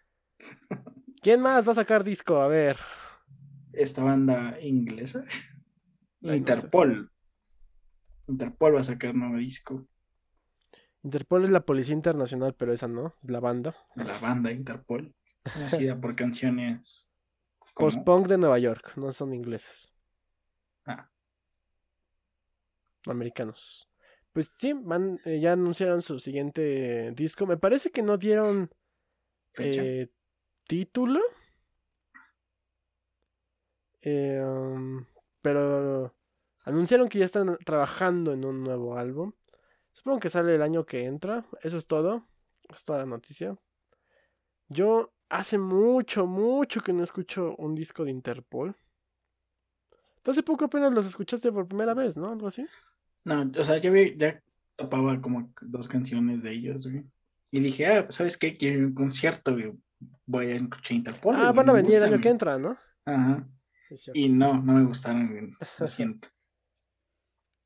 ¿Quién 1.22 1.40
más 1.42 1.66
va 1.66 1.72
a 1.72 1.76
sacar 1.76 2.04
disco? 2.04 2.42
A 2.42 2.48
ver. 2.50 2.78
esta 3.72 4.04
banda 4.04 4.58
inglesa. 4.62 5.24
Interpol. 6.34 7.12
Interpol 8.28 8.76
va 8.76 8.80
a 8.80 8.84
sacar 8.84 9.14
nuevo 9.14 9.38
disco. 9.38 9.88
Interpol 11.04 11.44
es 11.44 11.52
la 11.52 11.66
Policía 11.66 11.94
Internacional, 11.94 12.56
pero 12.56 12.74
esa 12.74 12.88
no, 12.88 13.14
es 13.24 13.30
la 13.30 13.40
banda. 13.40 13.76
La 13.96 14.18
banda 14.18 14.52
Interpol. 14.52 15.14
Conocida 15.54 16.00
por 16.00 16.16
canciones. 16.16 17.12
como- 17.74 17.90
Post-punk 17.90 18.28
de 18.28 18.38
Nueva 18.40 18.58
York, 18.58 18.94
no 18.96 19.14
son 19.14 19.34
ingleses. 19.34 19.92
Ah, 20.86 21.10
americanos. 23.06 23.90
Pues 24.34 24.48
sí, 24.58 24.74
van, 24.74 25.20
eh, 25.26 25.40
ya 25.40 25.54
anunciaron 25.54 26.02
su 26.02 26.20
siguiente 26.20 27.12
disco. 27.12 27.46
Me 27.46 27.58
parece 27.58 27.92
que 27.92 28.02
no 28.02 28.18
dieron 28.18 28.70
eh, 29.58 30.10
título. 30.68 31.22
Eh, 34.02 34.42
um, 34.44 35.06
pero 35.46 36.12
anunciaron 36.64 37.08
que 37.08 37.20
ya 37.20 37.26
están 37.26 37.56
trabajando 37.64 38.34
en 38.34 38.44
un 38.46 38.64
nuevo 38.64 38.98
álbum. 38.98 39.34
Supongo 39.94 40.20
que 40.20 40.32
sale 40.32 40.56
el 40.56 40.64
año 40.64 40.88
que 40.88 41.06
entra. 41.06 41.46
Eso 41.62 41.78
es 41.78 41.86
todo. 41.86 42.28
Es 42.68 42.84
toda 42.84 42.98
la 43.00 43.06
noticia. 43.06 43.56
Yo 44.68 45.14
hace 45.30 45.60
mucho, 45.60 46.26
mucho 46.26 46.82
que 46.82 46.94
no 46.94 47.04
escucho 47.04 47.56
un 47.60 47.76
disco 47.76 48.04
de 48.06 48.10
Interpol. 48.10 48.76
Tú 50.24 50.32
hace 50.32 50.42
poco 50.42 50.66
apenas 50.66 50.92
los 50.92 51.06
escuchaste 51.06 51.52
por 51.52 51.68
primera 51.68 51.94
vez, 51.94 52.18
¿no? 52.18 52.32
Algo 52.32 52.48
así. 52.48 52.66
No, 53.24 53.52
o 53.56 53.64
sea, 53.64 53.78
yo 53.78 53.92
vi- 53.92 54.18
ya 54.18 54.42
topaba 54.76 55.22
como 55.22 55.54
dos 55.62 55.88
canciones 55.88 56.42
de 56.42 56.54
ellos, 56.54 56.88
güey. 56.92 57.06
Y 57.52 57.60
dije, 57.60 57.86
ah, 57.86 58.08
¿sabes 58.10 58.36
qué? 58.36 58.58
Quiero 58.58 58.78
ir 58.80 58.84
a 58.84 58.88
un 58.88 58.96
concierto, 58.96 59.52
güey. 59.54 59.74
Voy 60.26 60.48
a 60.48 60.56
escuchar 60.56 60.94
Interpol. 60.98 61.36
ah, 61.38 61.52
van 61.52 61.70
a 61.70 61.74
venir 61.74 61.94
el 61.98 62.04
año 62.06 62.20
que 62.20 62.30
entra, 62.30 62.58
¿no? 62.58 62.76
Ajá. 63.06 63.48
Y 64.14 64.30
no, 64.30 64.62
no 64.62 64.74
me 64.74 64.84
gustaron. 64.86 65.56
Lo 65.80 65.88
siento. 65.88 66.30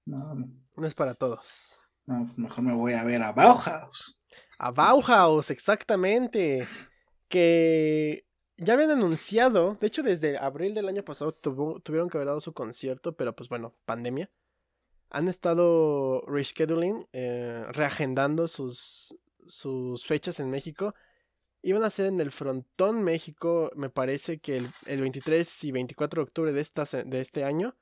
No, 0.06 0.36
No 0.76 0.88
es 0.88 0.94
para 0.96 1.14
todos. 1.14 1.80
no, 2.06 2.28
mejor 2.38 2.64
me 2.64 2.74
voy 2.74 2.94
a 2.94 3.04
ver 3.04 3.22
a 3.22 3.32
Bauhaus. 3.32 4.20
A 4.58 4.72
Bauhaus, 4.72 5.50
exactamente. 5.52 6.68
Que 7.28 8.26
ya 8.58 8.74
habían 8.74 8.92
anunciado, 8.92 9.76
de 9.80 9.88
hecho 9.88 10.04
desde 10.04 10.38
abril 10.38 10.74
del 10.74 10.88
año 10.90 11.04
pasado 11.04 11.34
tuvo- 11.34 11.80
tuvieron 11.82 12.10
que 12.10 12.18
haber 12.18 12.28
dado 12.28 12.42
su 12.42 12.54
concierto, 12.54 13.16
pero 13.16 13.36
pues 13.36 13.48
bueno, 13.50 13.76
pandemia. 13.86 14.30
Han 15.12 15.28
estado 15.28 16.22
rescheduling, 16.28 17.08
eh, 17.14 17.64
reagendando 17.70 18.48
sus, 18.48 19.16
sus 19.48 20.06
fechas 20.06 20.40
en 20.40 20.50
México. 20.50 20.94
Iban 21.62 21.84
a 21.84 21.90
ser 21.90 22.06
en 22.06 22.20
el 22.22 22.32
Frontón 22.32 23.04
México, 23.04 23.72
me 23.76 23.90
parece 23.90 24.40
que 24.40 24.58
el, 24.58 24.68
el 24.86 25.02
23 25.02 25.64
y 25.66 25.72
24 25.72 26.22
de 26.22 26.24
octubre 26.24 26.52
de, 26.52 26.62
esta, 26.62 26.86
de 26.86 27.20
este 27.20 27.44
año. 27.44 27.76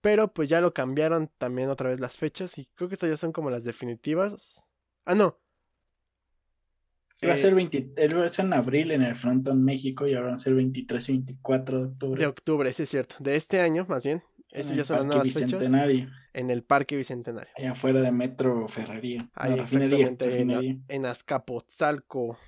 Pero 0.00 0.32
pues 0.32 0.48
ya 0.48 0.62
lo 0.62 0.72
cambiaron 0.72 1.30
también 1.36 1.68
otra 1.68 1.90
vez 1.90 2.00
las 2.00 2.16
fechas 2.16 2.56
y 2.56 2.66
creo 2.74 2.88
que 2.88 2.94
estas 2.94 3.10
ya 3.10 3.16
son 3.18 3.32
como 3.32 3.50
las 3.50 3.64
definitivas. 3.64 4.64
Ah, 5.04 5.14
no, 5.14 5.38
Iba 7.22 7.32
a 7.32 7.34
Eh, 7.34 7.38
ser 7.38 7.54
20, 7.54 7.92
iba 8.10 8.24
a 8.24 8.28
ser 8.28 8.46
en 8.46 8.54
abril 8.54 8.90
en 8.92 9.02
el 9.02 9.14
Frontón 9.14 9.62
México 9.62 10.06
y 10.08 10.14
ahora 10.14 10.28
van 10.28 10.36
a 10.36 10.38
ser 10.38 10.54
23 10.54 11.06
y 11.10 11.12
24 11.12 11.78
de 11.78 11.84
octubre. 11.90 12.20
De 12.20 12.26
octubre, 12.26 12.72
sí 12.72 12.84
es 12.84 12.88
cierto. 12.88 13.16
De 13.20 13.36
este 13.36 13.60
año, 13.60 13.84
más 13.90 14.04
bien. 14.04 14.22
en 14.52 14.60
Estas 14.60 14.70
el 14.70 14.76
ya 14.78 14.84
son 14.86 15.08
las 15.10 15.22
fechas. 15.24 15.44
Bicentenario, 15.44 16.08
En 16.32 16.48
el 16.50 16.62
Parque 16.62 16.96
Bicentenario. 16.96 17.52
allá 17.58 17.72
afuera 17.72 18.00
de 18.00 18.10
Metro 18.10 18.66
Ferrería. 18.68 19.28
Ahí 19.34 19.50
no, 19.50 19.56
refinería, 19.58 19.98
exactamente, 19.98 20.24
ahí 20.24 20.30
en, 20.40 20.48
refinería. 20.48 20.80
en 20.88 21.04
Azcapotzalco. 21.06 22.38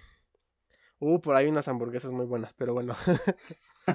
Uh, 1.05 1.21
por 1.21 1.35
ahí 1.35 1.49
unas 1.49 1.67
hamburguesas 1.67 2.13
muy 2.13 2.27
buenas, 2.27 2.55
pero 2.55 2.75
bueno. 2.75 2.95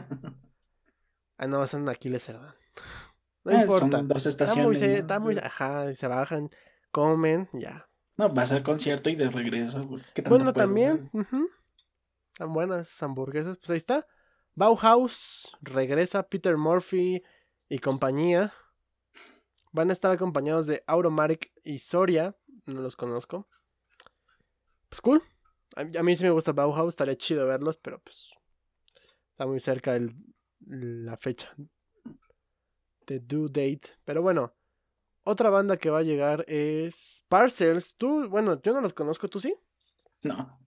ah, 1.38 1.48
no, 1.48 1.66
son 1.68 1.88
Aquiles 1.88 2.24
Cerdán. 2.26 2.54
No 3.46 3.58
Ah, 3.58 3.62
importa. 3.62 4.00
Son 4.00 4.08
dos 4.10 4.26
Está 4.26 4.44
muy, 4.46 4.76
estaciones. 4.76 4.82
¿no? 4.82 4.86
está 4.98 5.20
muy, 5.22 5.38
ajá, 5.38 5.94
se 5.94 6.06
bajan, 6.08 6.50
comen, 6.92 7.48
ya. 7.54 7.88
No, 8.18 8.28
vas 8.28 8.52
al 8.52 8.62
concierto 8.62 9.10
y 9.10 9.16
de 9.16 9.30
regreso. 9.30 9.82
güey. 9.84 10.04
¿Qué 10.14 10.22
tanto 10.22 10.36
Bueno, 10.36 10.52
también. 10.52 11.10
Están 12.34 12.52
buenas 12.54 12.90
esas 12.90 13.04
hamburguesas. 13.04 13.58
Pues 13.58 13.70
ahí 13.70 13.78
está. 13.78 14.06
Bauhaus 14.54 15.56
regresa 15.62 16.24
Peter 16.28 16.58
Murphy 16.58 17.24
y 17.70 17.80
compañía. 17.80 18.52
Van 19.72 19.92
a 19.92 19.94
estar 19.94 20.12
acompañados 20.12 20.68
de 20.68 20.84
Automatic 20.86 21.50
y 21.64 21.80
Soria. 21.80 22.36
No 22.66 22.82
los 22.82 22.98
conozco. 22.98 23.48
Pues 24.90 25.00
cool. 25.00 25.24
A, 25.78 26.04
mí 26.04 26.16
sí 26.16 26.24
me 26.24 26.32
gusta 26.32 26.52
Bauhaus. 26.52 26.90
Estaría 26.90 27.16
chido 27.16 27.48
verlos, 27.48 27.78
pero 27.78 28.00
pues. 28.00 28.32
Está 29.32 29.46
muy 29.46 29.60
cerca 29.60 29.96
el, 29.96 30.16
la 30.66 31.16
fecha. 31.18 31.54
De 33.06 33.20
due 33.20 33.48
date. 33.48 33.98
Pero 34.04 34.22
bueno. 34.22 34.54
Otra 35.24 35.50
banda 35.50 35.76
que 35.76 35.90
va 35.90 36.00
a 36.00 36.04
llegar 36.04 36.46
es 36.48 37.24
Parcels. 37.28 37.96
Tú, 37.98 38.30
bueno, 38.30 38.62
yo 38.62 38.74
no 38.74 38.80
los 38.80 38.94
conozco, 38.94 39.28
¿tú 39.28 39.42
sí? 39.42 39.54
No. 40.24 40.58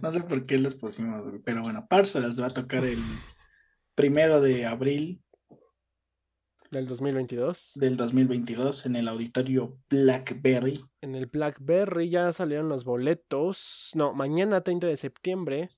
No 0.00 0.12
sé 0.12 0.20
por 0.20 0.46
qué 0.46 0.56
los 0.56 0.76
pusimos, 0.76 1.24
pero 1.44 1.62
bueno, 1.62 1.84
Parcels 1.88 2.40
va 2.40 2.46
a 2.46 2.50
tocar 2.50 2.84
el 2.84 3.02
primero 3.96 4.40
de 4.40 4.66
abril 4.66 5.20
Del 6.70 6.86
2022. 6.86 7.72
del 7.76 7.96
2022 7.96 8.86
en 8.86 8.94
el 8.96 9.08
auditorio 9.08 9.76
Blackberry. 9.88 10.74
En 11.00 11.16
el 11.16 11.26
Blackberry 11.26 12.08
ya 12.10 12.32
salieron 12.32 12.68
los 12.68 12.84
boletos. 12.84 13.90
No, 13.94 14.12
mañana 14.14 14.60
30 14.60 14.86
de 14.86 14.96
septiembre 14.96 15.68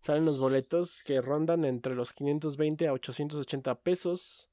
salen 0.00 0.24
los 0.24 0.40
boletos 0.40 1.02
que 1.04 1.20
rondan 1.20 1.64
entre 1.64 1.94
los 1.94 2.12
520 2.12 2.88
a 2.88 2.92
880 2.92 3.80
pesos. 3.82 4.50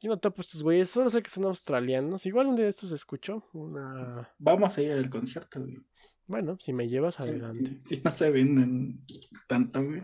Yo 0.00 0.10
no 0.10 0.18
topo 0.18 0.42
estos 0.42 0.62
güeyes, 0.62 0.90
solo 0.90 1.10
sé 1.10 1.22
que 1.22 1.30
son 1.30 1.44
australianos. 1.44 2.24
Igual 2.26 2.46
un 2.46 2.56
día 2.56 2.64
de 2.66 2.70
estos 2.70 2.92
escucho. 2.92 3.48
Una... 3.54 4.32
Vamos 4.38 4.76
a 4.78 4.82
ir 4.82 4.92
al 4.92 5.10
concierto, 5.10 5.60
güey. 5.60 5.78
Bueno, 6.26 6.56
si 6.60 6.72
me 6.72 6.88
llevas 6.88 7.16
Si- 7.16 7.22
adelante. 7.22 7.80
Si, 7.84 7.96
si 7.96 8.02
no 8.02 8.10
se 8.12 8.30
venden 8.30 9.04
tanto, 9.48 9.82
güey. 9.84 10.02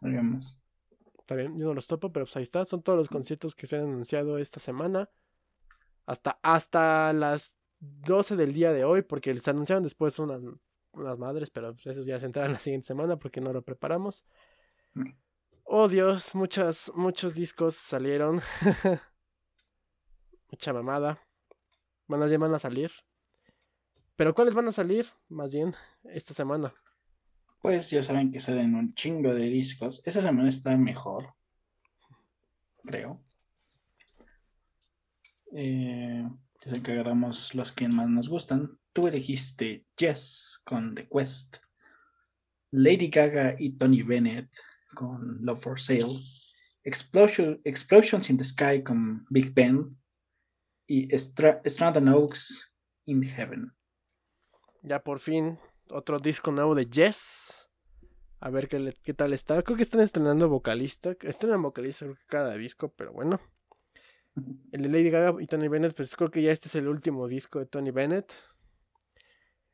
Hagamos. 0.00 0.62
Está 1.26 1.34
bien, 1.34 1.58
yo 1.58 1.66
no 1.66 1.74
los 1.74 1.88
topo, 1.88 2.12
pero 2.12 2.24
pues 2.24 2.36
ahí 2.36 2.44
está. 2.44 2.64
Son 2.64 2.84
todos 2.84 2.96
los 2.96 3.08
conciertos 3.08 3.56
que 3.56 3.66
se 3.66 3.74
han 3.74 3.82
anunciado 3.82 4.38
esta 4.38 4.60
semana. 4.60 5.10
Hasta, 6.04 6.38
hasta 6.40 7.12
las 7.12 7.56
12 7.80 8.36
del 8.36 8.54
día 8.54 8.72
de 8.72 8.84
hoy, 8.84 9.02
porque 9.02 9.36
se 9.40 9.50
anunciaron 9.50 9.82
después 9.82 10.20
unas, 10.20 10.40
unas 10.92 11.18
madres, 11.18 11.50
pero 11.50 11.74
pues 11.74 11.84
esos 11.88 12.06
ya 12.06 12.20
se 12.20 12.26
entrarán 12.26 12.52
la 12.52 12.60
siguiente 12.60 12.86
semana 12.86 13.16
porque 13.16 13.40
no 13.40 13.52
lo 13.52 13.62
preparamos. 13.62 14.24
Mm. 14.94 15.10
Oh 15.64 15.88
Dios, 15.88 16.32
muchas, 16.36 16.92
muchos 16.94 17.34
discos 17.34 17.74
salieron. 17.74 18.40
Mucha 20.48 20.72
mamada. 20.72 21.18
Van 22.06 22.30
ya 22.30 22.38
van 22.38 22.54
a 22.54 22.60
salir. 22.60 22.92
Pero 24.14 24.32
¿cuáles 24.32 24.54
van 24.54 24.68
a 24.68 24.72
salir? 24.72 25.08
Más 25.28 25.52
bien, 25.52 25.74
esta 26.04 26.34
semana. 26.34 26.72
Pues 27.66 27.90
ya 27.90 28.00
saben 28.00 28.30
que 28.30 28.38
salen 28.38 28.76
un 28.76 28.94
chingo 28.94 29.34
de 29.34 29.46
discos. 29.48 30.00
Esta 30.06 30.22
semana 30.22 30.48
está 30.48 30.76
mejor. 30.76 31.34
Creo. 32.84 33.24
Eh, 35.52 36.24
ya 36.64 36.80
que 36.80 36.92
agarramos 36.92 37.56
los 37.56 37.72
que 37.72 37.88
más 37.88 38.08
nos 38.08 38.28
gustan. 38.28 38.78
Tú 38.92 39.08
elegiste 39.08 39.84
Jess 39.98 40.62
con 40.64 40.94
The 40.94 41.08
Quest. 41.08 41.56
Lady 42.70 43.08
Gaga 43.08 43.56
y 43.58 43.70
Tony 43.70 44.04
Bennett 44.04 44.48
con 44.94 45.44
Love 45.44 45.60
for 45.60 45.80
Sale. 45.80 46.14
Explosion, 46.84 47.60
Explosions 47.64 48.30
in 48.30 48.36
the 48.36 48.44
Sky 48.44 48.84
con 48.84 49.26
Big 49.28 49.52
Ben. 49.52 49.98
Y 50.86 51.08
Stra 51.18 51.60
Strand 51.64 52.08
Oaks 52.10 52.72
in 53.06 53.24
Heaven. 53.24 53.72
Ya 54.84 55.02
por 55.02 55.18
fin, 55.18 55.58
otro 55.90 56.18
disco 56.18 56.52
nuevo 56.52 56.74
de 56.74 56.88
Jess. 56.90 57.68
A 58.40 58.50
ver 58.50 58.68
qué, 58.68 58.94
qué 59.02 59.14
tal 59.14 59.32
está. 59.32 59.62
Creo 59.62 59.76
que 59.76 59.82
están 59.82 60.00
estrenando 60.00 60.48
vocalista. 60.48 61.16
Estrenan 61.22 61.62
vocalista 61.62 62.04
creo 62.04 62.16
que 62.16 62.26
cada 62.26 62.54
disco, 62.56 62.92
pero 62.96 63.12
bueno. 63.12 63.40
El 64.70 64.82
de 64.82 64.88
Lady 64.90 65.10
Gaga 65.10 65.42
y 65.42 65.46
Tony 65.46 65.68
Bennett, 65.68 65.96
pues 65.96 66.14
creo 66.14 66.30
que 66.30 66.42
ya 66.42 66.52
este 66.52 66.68
es 66.68 66.74
el 66.74 66.88
último 66.88 67.26
disco 67.26 67.58
de 67.58 67.66
Tony 67.66 67.90
Bennett. 67.90 68.32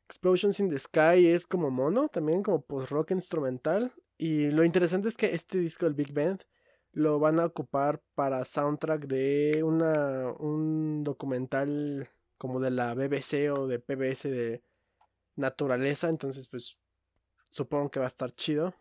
Explosions 0.07 0.61
in 0.61 0.71
the 0.71 0.79
Sky 0.79 1.27
es 1.27 1.47
como 1.47 1.71
mono, 1.71 2.09
también 2.09 2.43
como 2.43 2.63
post-rock 2.63 3.11
instrumental. 3.11 3.93
Y 4.19 4.51
lo 4.51 4.63
interesante 4.63 5.09
es 5.09 5.17
que 5.17 5.35
este 5.35 5.59
disco 5.59 5.87
del 5.87 5.95
Big 5.95 6.13
Band 6.13 6.45
lo 6.93 7.19
van 7.19 7.41
a 7.41 7.47
ocupar 7.47 8.03
para 8.15 8.45
soundtrack 8.45 9.07
de 9.07 9.63
una, 9.65 10.31
un 10.39 11.03
documental 11.03 12.11
como 12.39 12.61
de 12.61 12.71
la 12.71 12.95
BBC 12.95 13.51
o 13.53 13.67
de 13.67 13.79
PBS 13.79 14.25
de 14.25 14.63
naturaleza. 15.37 16.09
Entonces, 16.09 16.49
pues 16.49 16.79
supongo 17.51 17.91
que 17.91 18.01
va 18.01 18.07
a 18.07 18.09
estar 18.09 18.35
chido. 18.35 18.75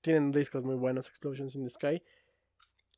Tienen 0.00 0.32
discos 0.32 0.64
muy 0.64 0.76
buenos, 0.76 1.08
Explosions 1.08 1.54
in 1.54 1.64
the 1.64 1.70
Sky. 1.70 2.02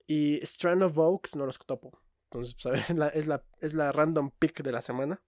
Y 0.07 0.41
Strand 0.43 0.83
of 0.83 0.99
Oaks 0.99 1.37
no 1.37 1.47
los 1.47 1.59
topo. 1.59 1.99
Entonces, 2.25 2.55
pues, 2.55 2.67
a 2.67 2.71
ver, 2.71 2.91
la, 2.99 3.09
es, 3.09 3.27
la, 3.27 3.45
es 3.61 3.75
la 3.75 3.93
random 3.93 4.31
pick 4.39 4.63
de 4.63 4.73
la 4.73 4.83
semana. 4.83 5.21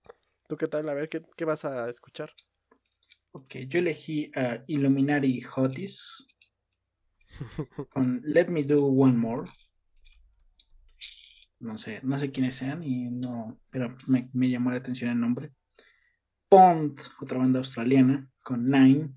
¿Tú 0.48 0.56
qué 0.56 0.68
tal? 0.68 0.88
A 0.88 0.94
ver, 0.94 1.08
¿qué, 1.08 1.22
qué 1.36 1.44
vas 1.44 1.64
a 1.64 1.88
escuchar? 1.88 2.32
Ok, 3.32 3.56
yo 3.68 3.80
elegí 3.80 4.30
a 4.36 4.62
Illuminati 4.68 5.42
Hotis 5.44 6.28
con 7.90 8.20
Let 8.24 8.48
Me 8.48 8.62
Do 8.62 8.84
One 8.84 9.16
More. 9.16 9.50
No 11.58 11.78
sé, 11.78 12.00
no 12.02 12.18
sé 12.18 12.30
quiénes 12.30 12.56
sean 12.56 12.82
y 12.84 13.10
no, 13.10 13.58
pero 13.70 13.96
me, 14.06 14.28
me 14.34 14.50
llamó 14.50 14.70
la 14.70 14.76
atención 14.76 15.10
el 15.10 15.18
nombre. 15.18 15.52
Pond, 16.54 17.00
otra 17.20 17.38
banda 17.38 17.58
australiana, 17.58 18.30
con 18.40 18.64
Nine. 18.64 19.12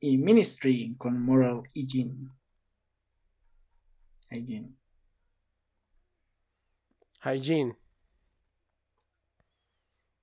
Y 0.00 0.18
Ministry 0.18 0.96
con 0.98 1.22
Moral 1.22 1.62
Hygiene. 1.72 2.28
Hygiene. 4.30 4.74
Hygiene. 7.22 7.78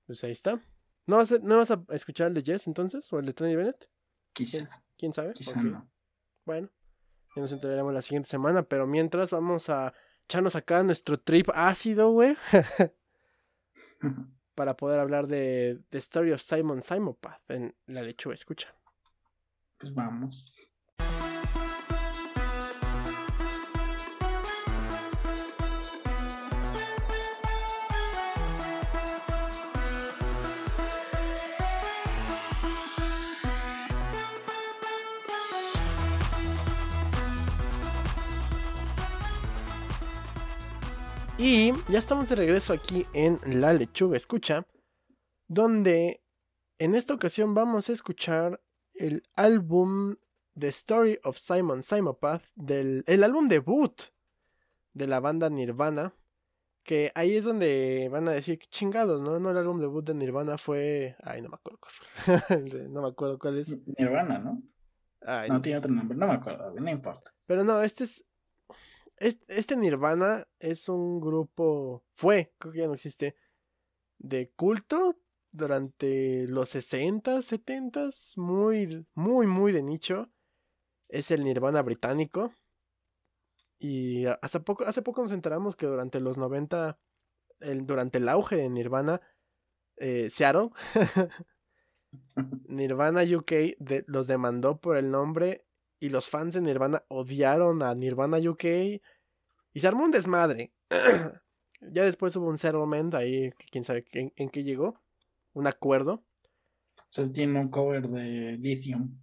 Pues 0.06 0.22
ahí 0.22 0.32
está. 0.32 0.62
¿No 1.06 1.16
vas 1.16 1.32
a, 1.32 1.38
¿no 1.38 1.56
vas 1.56 1.70
a 1.70 1.82
escuchar 1.88 2.28
el 2.28 2.34
de 2.34 2.42
Jess 2.42 2.66
entonces? 2.66 3.10
¿O 3.10 3.18
el 3.18 3.24
de 3.24 3.32
Tony 3.32 3.56
Bennett? 3.56 3.88
Quizá. 4.34 4.58
¿Quién, 4.58 4.68
quién 4.98 5.12
sabe? 5.14 5.32
Quizá 5.32 5.62
no. 5.62 5.90
Bueno, 6.44 6.68
ya 7.34 7.40
nos 7.40 7.52
enteraremos 7.52 7.94
la 7.94 8.02
siguiente 8.02 8.28
semana, 8.28 8.62
pero 8.64 8.86
mientras 8.86 9.30
vamos 9.30 9.70
a 9.70 9.94
echarnos 10.24 10.56
acá 10.56 10.82
nuestro 10.82 11.18
trip 11.18 11.48
ácido, 11.54 12.10
güey, 12.10 12.36
para 14.54 14.76
poder 14.76 15.00
hablar 15.00 15.26
de 15.26 15.80
The 15.90 15.98
Story 15.98 16.32
of 16.32 16.40
Simon 16.40 16.82
Simopath 16.82 17.50
en 17.50 17.74
La 17.86 18.02
Lechuga 18.02 18.34
Escucha. 18.34 18.74
Pues 19.78 19.94
vamos. 19.94 20.56
Y 41.44 41.72
ya 41.88 41.98
estamos 41.98 42.28
de 42.28 42.36
regreso 42.36 42.72
aquí 42.72 43.04
en 43.14 43.40
La 43.60 43.72
Lechuga 43.72 44.16
Escucha, 44.16 44.64
donde 45.48 46.22
en 46.78 46.94
esta 46.94 47.14
ocasión 47.14 47.52
vamos 47.52 47.90
a 47.90 47.92
escuchar 47.92 48.62
el 48.94 49.24
álbum 49.34 50.14
The 50.56 50.68
Story 50.68 51.18
of 51.24 51.38
Simon 51.38 51.82
Simopath, 51.82 52.44
del, 52.54 53.02
el 53.08 53.24
álbum 53.24 53.48
debut 53.48 54.02
de 54.92 55.08
la 55.08 55.18
banda 55.18 55.50
Nirvana, 55.50 56.14
que 56.84 57.10
ahí 57.16 57.36
es 57.36 57.42
donde 57.42 58.08
van 58.08 58.28
a 58.28 58.32
decir 58.32 58.60
"Qué 58.60 58.68
chingados, 58.68 59.20
¿no? 59.20 59.40
No, 59.40 59.50
el 59.50 59.56
álbum 59.56 59.80
debut 59.80 60.04
de 60.04 60.14
Nirvana 60.14 60.58
fue... 60.58 61.16
Ay, 61.24 61.42
no 61.42 61.48
me 61.48 61.56
acuerdo 61.56 61.80
cuál 61.80 61.92
fue. 61.92 62.86
No 62.88 63.02
me 63.02 63.08
acuerdo 63.08 63.40
cuál 63.40 63.58
es. 63.58 63.76
Nirvana, 63.98 64.38
¿no? 64.38 64.62
Ay, 65.22 65.48
No 65.48 65.56
no 65.56 65.62
tiene 65.62 65.78
otro 65.78 65.90
nombre, 65.90 66.16
no 66.16 66.28
me 66.28 66.34
acuerdo, 66.34 66.72
no 66.72 66.88
importa. 66.88 67.34
Pero 67.46 67.64
no, 67.64 67.82
este 67.82 68.04
es. 68.04 68.24
Es- 69.28 69.40
Este 69.48 69.76
Nirvana 69.76 70.46
es 70.58 70.88
un 70.88 71.20
grupo. 71.20 72.04
Fue, 72.14 72.52
creo 72.58 72.72
que 72.72 72.78
ya 72.80 72.86
no 72.88 72.94
existe. 72.94 73.36
De 74.18 74.50
culto 74.52 75.18
durante 75.52 76.46
los 76.48 76.68
60, 76.70 77.42
70. 77.42 78.08
Muy, 78.36 79.06
muy, 79.14 79.46
muy 79.46 79.72
de 79.72 79.82
nicho. 79.82 80.30
Es 81.08 81.30
el 81.30 81.44
Nirvana 81.44 81.82
británico. 81.82 82.52
Y 83.78 84.26
hasta 84.26 84.60
poco, 84.60 84.84
hace 84.84 85.02
poco 85.02 85.22
nos 85.22 85.32
enteramos 85.32 85.76
que 85.76 85.86
durante 85.86 86.20
los 86.20 86.38
90. 86.38 86.98
el- 87.60 87.86
durante 87.86 88.18
el 88.18 88.28
auge 88.28 88.56
de 88.56 88.68
Nirvana. 88.70 89.20
eh, 89.96 90.30
Seattle. 90.30 90.70
Nirvana 92.68 93.22
UK 93.22 93.76
de- 93.78 94.04
los 94.06 94.26
demandó 94.26 94.80
por 94.80 94.96
el 94.96 95.10
nombre 95.10 95.64
y 96.02 96.08
los 96.08 96.28
fans 96.28 96.54
de 96.54 96.60
Nirvana 96.60 97.04
odiaron 97.06 97.80
a 97.80 97.94
Nirvana 97.94 98.36
UK 98.38 98.64
y 98.64 99.80
se 99.80 99.86
armó 99.86 100.02
un 100.02 100.10
desmadre. 100.10 100.72
ya 101.80 102.02
después 102.02 102.34
hubo 102.34 102.48
un 102.48 102.58
settlement 102.58 103.14
ahí, 103.14 103.52
quién 103.70 103.84
sabe 103.84 104.04
en, 104.10 104.32
en 104.34 104.50
qué 104.50 104.64
llegó, 104.64 105.00
un 105.52 105.68
acuerdo. 105.68 106.24
O 106.96 107.12
sea, 107.12 107.30
tiene 107.30 107.60
un 107.60 107.68
cover 107.68 108.08
de 108.08 108.58
Lithium. 108.58 109.16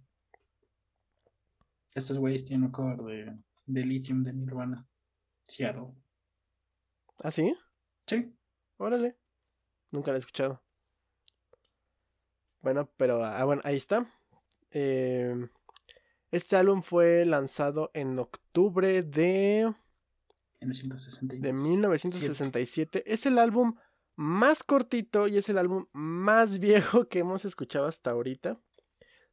Estos 1.94 2.16
güeyes 2.16 2.46
tienen 2.46 2.64
un 2.64 2.72
cover 2.72 2.96
de, 3.02 3.36
de 3.66 3.84
Lithium 3.84 4.22
de 4.24 4.32
Nirvana. 4.32 4.88
Seattle. 5.48 5.92
¿Ah, 7.22 7.30
sí? 7.30 7.54
Sí. 8.06 8.34
Órale. 8.78 9.18
Nunca 9.90 10.12
lo 10.12 10.16
he 10.16 10.20
escuchado. 10.20 10.62
Bueno, 12.62 12.90
pero 12.96 13.22
ah, 13.22 13.44
bueno, 13.44 13.60
ahí 13.66 13.76
está. 13.76 14.06
Eh, 14.70 15.34
este 16.30 16.56
álbum 16.56 16.82
fue 16.82 17.24
lanzado 17.24 17.90
en 17.94 18.18
octubre 18.18 19.02
de, 19.02 19.74
1960. 20.60 21.36
de 21.36 21.52
1967. 21.52 23.12
Es 23.12 23.26
el 23.26 23.38
álbum 23.38 23.74
más 24.16 24.62
cortito 24.62 25.28
y 25.28 25.38
es 25.38 25.48
el 25.48 25.58
álbum 25.58 25.86
más 25.92 26.58
viejo 26.58 27.08
que 27.08 27.20
hemos 27.20 27.44
escuchado 27.44 27.86
hasta 27.86 28.10
ahorita. 28.10 28.60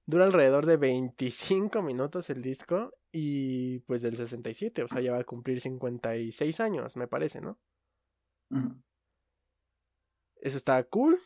Dura 0.05 0.25
alrededor 0.25 0.65
de 0.65 0.77
25 0.77 1.81
minutos 1.81 2.29
el 2.29 2.41
disco 2.41 2.93
y 3.11 3.79
pues 3.79 4.01
del 4.01 4.15
67, 4.15 4.83
o 4.83 4.87
sea, 4.87 5.01
ya 5.01 5.11
va 5.11 5.19
a 5.19 5.23
cumplir 5.25 5.59
56 5.59 6.59
años, 6.61 6.95
me 6.95 7.07
parece, 7.07 7.41
¿no? 7.41 7.59
Eso 10.39 10.57
está 10.57 10.81
cool. 10.85 11.19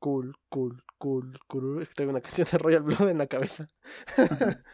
Cool, 0.00 0.34
cool, 0.48 0.82
cool, 0.98 1.38
cool. 1.48 1.82
Es 1.82 1.88
que 1.88 1.94
tengo 1.94 2.10
una 2.10 2.20
canción 2.22 2.46
de 2.50 2.58
Royal 2.58 2.82
Blood 2.82 3.08
en 3.10 3.18
la 3.18 3.26
cabeza. 3.26 3.68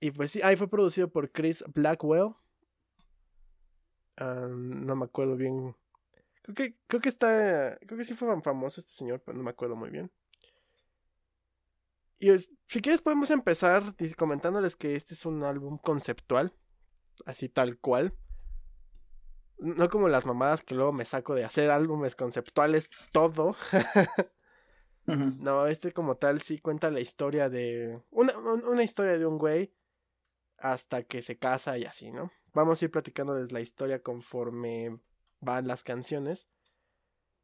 y 0.00 0.10
pues 0.10 0.30
sí, 0.30 0.40
ahí 0.42 0.56
fue 0.56 0.68
producido 0.68 1.08
por 1.10 1.30
Chris 1.32 1.64
Blackwell. 1.74 2.34
Ah, 4.16 4.48
no 4.50 4.96
me 4.96 5.04
acuerdo 5.04 5.36
bien. 5.36 5.74
Creo 6.42 6.54
que, 6.56 6.76
creo 6.88 7.00
que 7.02 7.08
está. 7.10 7.78
Creo 7.86 7.98
que 7.98 8.04
sí 8.04 8.14
fue 8.14 8.28
famoso 8.42 8.80
este 8.80 8.94
señor, 8.94 9.22
pero 9.24 9.38
no 9.38 9.44
me 9.44 9.50
acuerdo 9.50 9.76
muy 9.76 9.90
bien. 9.90 10.12
Y 12.18 12.30
es- 12.30 12.50
si 12.68 12.80
quieres 12.80 13.02
podemos 13.02 13.30
empezar 13.30 13.82
comentándoles 14.16 14.76
que 14.76 14.96
este 14.96 15.14
es 15.14 15.26
un 15.26 15.44
álbum 15.44 15.78
conceptual. 15.78 16.52
Así 17.26 17.48
tal 17.48 17.78
cual. 17.78 18.14
No 19.58 19.88
como 19.88 20.08
las 20.08 20.26
mamadas 20.26 20.62
que 20.62 20.74
luego 20.74 20.92
me 20.92 21.04
saco 21.04 21.34
de 21.34 21.44
hacer 21.44 21.70
álbumes 21.70 22.16
conceptuales 22.16 22.90
todo. 23.12 23.56
No, 25.06 25.66
este 25.66 25.92
como 25.92 26.16
tal 26.16 26.40
sí 26.40 26.58
cuenta 26.58 26.90
la 26.90 27.00
historia 27.00 27.50
de... 27.50 28.00
Una, 28.10 28.38
un- 28.38 28.64
una 28.64 28.82
historia 28.82 29.18
de 29.18 29.26
un 29.26 29.36
güey 29.36 29.70
hasta 30.56 31.02
que 31.02 31.20
se 31.20 31.36
casa 31.36 31.76
y 31.76 31.84
así, 31.84 32.10
¿no? 32.10 32.32
Vamos 32.54 32.80
a 32.80 32.86
ir 32.86 32.90
platicándoles 32.90 33.52
la 33.52 33.60
historia 33.60 34.02
conforme 34.02 34.98
van 35.40 35.66
las 35.68 35.82
canciones. 35.84 36.48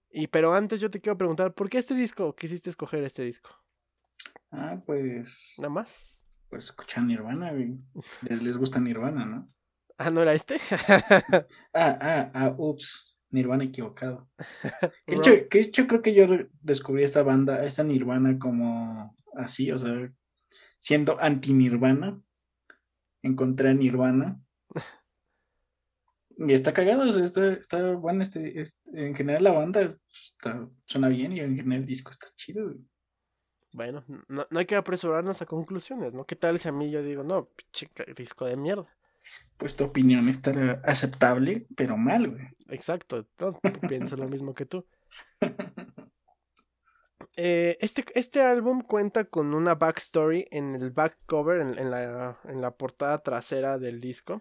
Y 0.08 0.28
pero 0.28 0.54
antes 0.54 0.80
yo 0.80 0.90
te 0.90 1.02
quiero 1.02 1.18
preguntar, 1.18 1.52
¿por 1.52 1.68
qué 1.68 1.76
este 1.76 1.94
disco? 1.94 2.34
¿Quisiste 2.34 2.70
escoger 2.70 3.04
este 3.04 3.24
disco? 3.24 3.50
Ah, 4.50 4.80
pues. 4.86 5.54
¿Nada 5.58 5.68
más? 5.68 6.26
Pues 6.48 6.64
escuchan 6.64 7.08
Nirvana, 7.08 7.52
güey. 7.52 7.78
Les, 8.22 8.42
les 8.42 8.56
gusta 8.56 8.80
Nirvana, 8.80 9.26
¿no? 9.26 9.52
Ah, 10.02 10.10
¿no 10.10 10.22
era 10.22 10.32
este? 10.32 10.56
Ah, 11.74 11.98
ah, 12.00 12.30
ah, 12.34 12.54
ups. 12.56 13.18
Nirvana 13.32 13.64
equivocado. 13.64 14.28
Que 15.06 15.14
hecho, 15.16 15.48
que 15.48 15.60
hecho 15.60 15.86
creo 15.86 16.00
que 16.02 16.14
yo 16.14 16.26
descubrí 16.62 17.04
esta 17.04 17.22
banda, 17.22 17.64
esta 17.64 17.84
Nirvana 17.84 18.38
como 18.38 19.14
así, 19.36 19.70
o 19.70 19.78
sea, 19.78 20.10
siendo 20.80 21.20
anti-Nirvana. 21.20 22.20
Encontré 23.22 23.68
a 23.68 23.74
Nirvana. 23.74 24.40
Y 26.42 26.54
está 26.54 26.72
cagado, 26.72 27.06
o 27.06 27.12
sea, 27.12 27.22
está, 27.22 27.52
está 27.52 27.92
bueno, 27.96 28.22
este, 28.22 28.58
este- 28.58 28.80
en 29.08 29.14
general 29.14 29.44
la 29.44 29.52
banda 29.52 29.82
está- 29.82 30.66
suena 30.86 31.08
bien 31.08 31.32
y 31.32 31.40
en 31.40 31.54
general 31.54 31.80
el 31.82 31.86
disco 31.86 32.10
está 32.10 32.28
chido. 32.34 32.64
güey. 32.64 32.78
Bueno, 33.74 34.02
no, 34.26 34.46
no 34.48 34.58
hay 34.58 34.64
que 34.64 34.74
apresurarnos 34.74 35.42
a 35.42 35.46
conclusiones, 35.46 36.14
¿no? 36.14 36.24
¿Qué 36.24 36.36
tal 36.36 36.58
si 36.58 36.70
a 36.70 36.72
mí 36.72 36.90
yo 36.90 37.02
digo, 37.02 37.22
no, 37.24 37.50
pinche 37.50 37.90
disco 38.16 38.46
de 38.46 38.56
mierda? 38.56 38.88
Pues 39.56 39.76
tu 39.76 39.84
opinión 39.84 40.28
está 40.28 40.80
aceptable, 40.84 41.66
pero 41.76 41.98
mal, 41.98 42.30
güey. 42.30 42.48
Exacto, 42.68 43.26
no, 43.38 43.58
pienso 43.88 44.16
lo 44.16 44.26
mismo 44.26 44.54
que 44.54 44.64
tú. 44.64 44.86
eh, 47.36 47.76
este, 47.80 48.04
este 48.14 48.40
álbum 48.40 48.80
cuenta 48.80 49.24
con 49.24 49.54
una 49.54 49.74
backstory 49.74 50.48
en 50.50 50.76
el 50.76 50.90
back 50.90 51.18
cover, 51.26 51.60
en, 51.60 51.90
la, 51.90 52.40
en 52.44 52.62
la 52.62 52.70
portada 52.70 53.22
trasera 53.22 53.76
del 53.78 54.00
disco. 54.00 54.40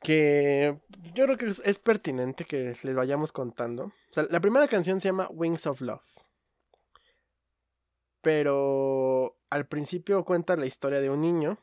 Que 0.00 0.78
yo 1.12 1.24
creo 1.24 1.36
que 1.36 1.46
es, 1.46 1.78
pertinente 1.80 2.44
que 2.44 2.76
les 2.84 2.94
vayamos 2.94 3.32
contando. 3.32 3.92
la 4.14 4.38
primera 4.38 4.68
canción 4.68 5.00
se 5.00 5.08
llama 5.08 5.28
Wings 5.32 5.66
of 5.66 5.80
Love. 5.80 6.04
Pero 8.20 9.36
al 9.50 9.66
principio 9.66 10.24
cuenta 10.24 10.54
la 10.56 10.66
historia 10.66 11.00
de 11.00 11.10
un 11.10 11.20
niño 11.20 11.58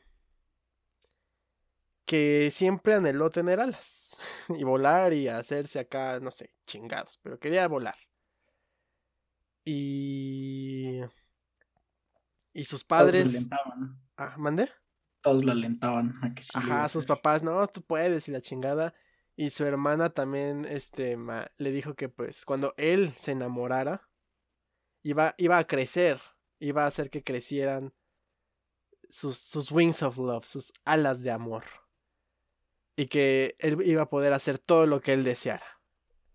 que 2.06 2.50
siempre 2.52 2.94
anheló 2.94 3.30
tener 3.30 3.60
alas 3.60 4.16
y 4.56 4.64
volar 4.64 5.12
y 5.12 5.28
hacerse 5.28 5.80
acá, 5.80 6.20
no 6.20 6.30
sé, 6.30 6.54
chingados, 6.66 7.18
pero 7.22 7.38
quería 7.38 7.68
volar. 7.68 7.96
Y. 9.64 11.00
Y 12.54 12.64
sus 12.64 12.84
padres. 12.84 13.24
Todos 13.24 13.34
alentaban. 13.34 14.00
Ah, 14.16 14.34
¿mande? 14.38 14.70
Todos 15.20 15.44
la 15.44 15.52
alentaban 15.52 16.14
a 16.22 16.32
que 16.32 16.42
Ajá, 16.54 16.88
sus 16.88 17.04
papás, 17.04 17.42
no, 17.42 17.66
tú 17.66 17.82
puedes 17.82 18.28
y 18.28 18.30
la 18.30 18.40
chingada. 18.40 18.94
Y 19.34 19.50
su 19.50 19.66
hermana 19.66 20.10
también, 20.10 20.64
este, 20.64 21.18
le 21.58 21.70
dijo 21.70 21.94
que 21.94 22.08
pues 22.08 22.46
cuando 22.46 22.72
él 22.78 23.12
se 23.18 23.32
enamorara, 23.32 24.08
iba, 25.02 25.34
iba 25.36 25.58
a 25.58 25.66
crecer, 25.66 26.22
iba 26.58 26.84
a 26.84 26.86
hacer 26.86 27.10
que 27.10 27.22
crecieran 27.22 27.92
sus, 29.10 29.36
sus 29.36 29.70
wings 29.70 30.02
of 30.02 30.16
love, 30.16 30.46
sus 30.46 30.72
alas 30.84 31.20
de 31.22 31.32
amor. 31.32 31.64
Y 32.96 33.06
que 33.06 33.56
él 33.58 33.78
iba 33.84 34.02
a 34.02 34.10
poder 34.10 34.32
hacer 34.32 34.58
todo 34.58 34.86
lo 34.86 35.00
que 35.00 35.12
él 35.12 35.22
deseara. 35.22 35.66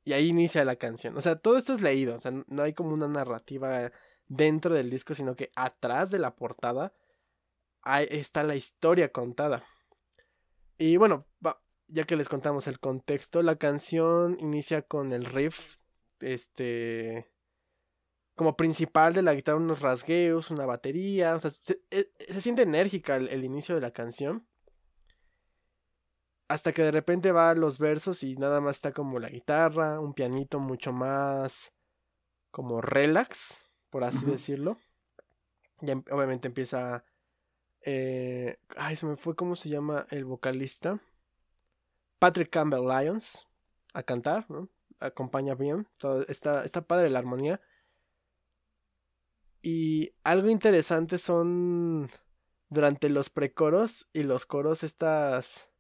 Y 0.04 0.14
ahí 0.14 0.30
inicia 0.30 0.64
la 0.64 0.76
canción. 0.76 1.18
O 1.18 1.22
sea, 1.22 1.36
todo 1.36 1.58
esto 1.58 1.74
es 1.74 1.82
leído. 1.82 2.16
O 2.16 2.20
sea, 2.20 2.32
no 2.32 2.64
hay 2.64 2.74
como 2.74 2.94
una 2.94 3.08
narrativa 3.08 3.92
dentro 4.28 4.76
del 4.76 4.90
disco, 4.90 5.14
sino 5.14 5.36
que 5.36 5.52
atrás 5.56 6.12
de 6.12 6.20
la 6.20 6.36
portada 6.36 6.94
ahí 7.82 8.08
está 8.10 8.44
la 8.44 8.56
historia 8.56 9.12
contada. 9.12 9.64
Y 10.78 10.98
bueno, 10.98 11.28
ya 11.88 12.06
que 12.06 12.16
les 12.16 12.30
contamos 12.30 12.68
el 12.68 12.80
contexto, 12.80 13.42
la 13.42 13.58
canción 13.58 14.38
inicia 14.40 14.82
con 14.82 15.12
el 15.12 15.26
riff, 15.26 15.78
este, 16.20 17.32
como 18.36 18.56
principal 18.56 19.14
de 19.14 19.22
la 19.22 19.34
guitarra, 19.34 19.58
unos 19.58 19.82
rasgueos, 19.82 20.50
una 20.50 20.66
batería, 20.66 21.36
o 21.36 21.40
sea, 21.40 21.52
se, 21.52 21.82
e, 21.92 22.10
siente 22.40 22.64
enérgica 22.64 23.18
el, 23.18 23.44
inicio 23.44 23.76
de 23.76 23.82
la 23.82 23.92
canción. 23.92 24.48
Hasta 26.52 26.74
que 26.74 26.82
de 26.84 26.92
repente 26.92 27.32
va 27.32 27.50
a 27.50 27.56
los 27.56 27.80
versos 27.80 28.24
y 28.24 28.36
nada 28.36 28.60
más 28.60 28.76
está 28.76 28.92
como 28.92 29.20
la 29.20 29.30
guitarra, 29.30 30.02
un 30.02 30.14
pianito 30.14 30.60
mucho 30.60 30.92
más 30.92 31.72
como 32.52 32.82
relax, 32.82 33.72
por 33.90 34.04
así 34.04 34.26
decirlo. 34.26 34.78
Y 35.82 35.92
em, 35.92 36.04
obviamente 36.12 36.50
empieza... 36.50 37.06
Eh, 37.84 38.60
ay, 38.76 38.98
se 38.98 39.06
me 39.06 39.16
fue 39.16 39.34
cómo 39.34 39.56
se 39.56 39.70
llama 39.70 40.06
el 40.10 40.26
vocalista. 40.26 41.00
Patrick 42.20 42.50
Campbell 42.50 42.86
Lyons 42.86 43.48
a 43.94 44.04
cantar, 44.04 44.46
¿no? 44.52 44.68
Acompaña 45.00 45.56
bien. 45.56 45.88
está, 46.28 46.66
está 46.66 46.82
padre 46.82 47.10
la 47.10 47.20
armonía. 47.20 47.62
Y 49.62 50.16
algo 50.26 50.50
interesante 50.50 51.18
son 51.18 52.12
durante 52.68 53.10
los 53.10 53.30
precoros 53.30 54.10
y 54.12 54.24
los 54.24 54.46
coros 54.46 54.84
estas 54.84 55.71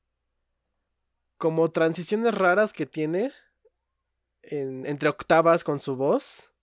como 1.41 1.71
transiciones 1.71 2.37
raras 2.37 2.71
que 2.71 2.85
tiene 2.85 3.33
entre 4.43 5.09
octavas 5.09 5.63
con 5.63 5.79
su 5.79 5.95
voz. 5.95 6.53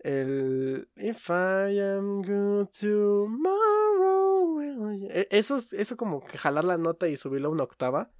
El 0.00 0.90
If 0.94 1.30
I 1.30 1.80
am 1.80 2.20
good 2.20 2.68
tomorrow. 2.78 4.60
E, 5.08 5.26
eso, 5.30 5.56
eso 5.56 5.96
como 5.96 6.22
que 6.22 6.36
jalar 6.36 6.64
la 6.64 6.76
nota 6.76 7.08
y 7.08 7.16
subirla 7.16 7.48
una 7.48 7.62
octava. 7.62 8.12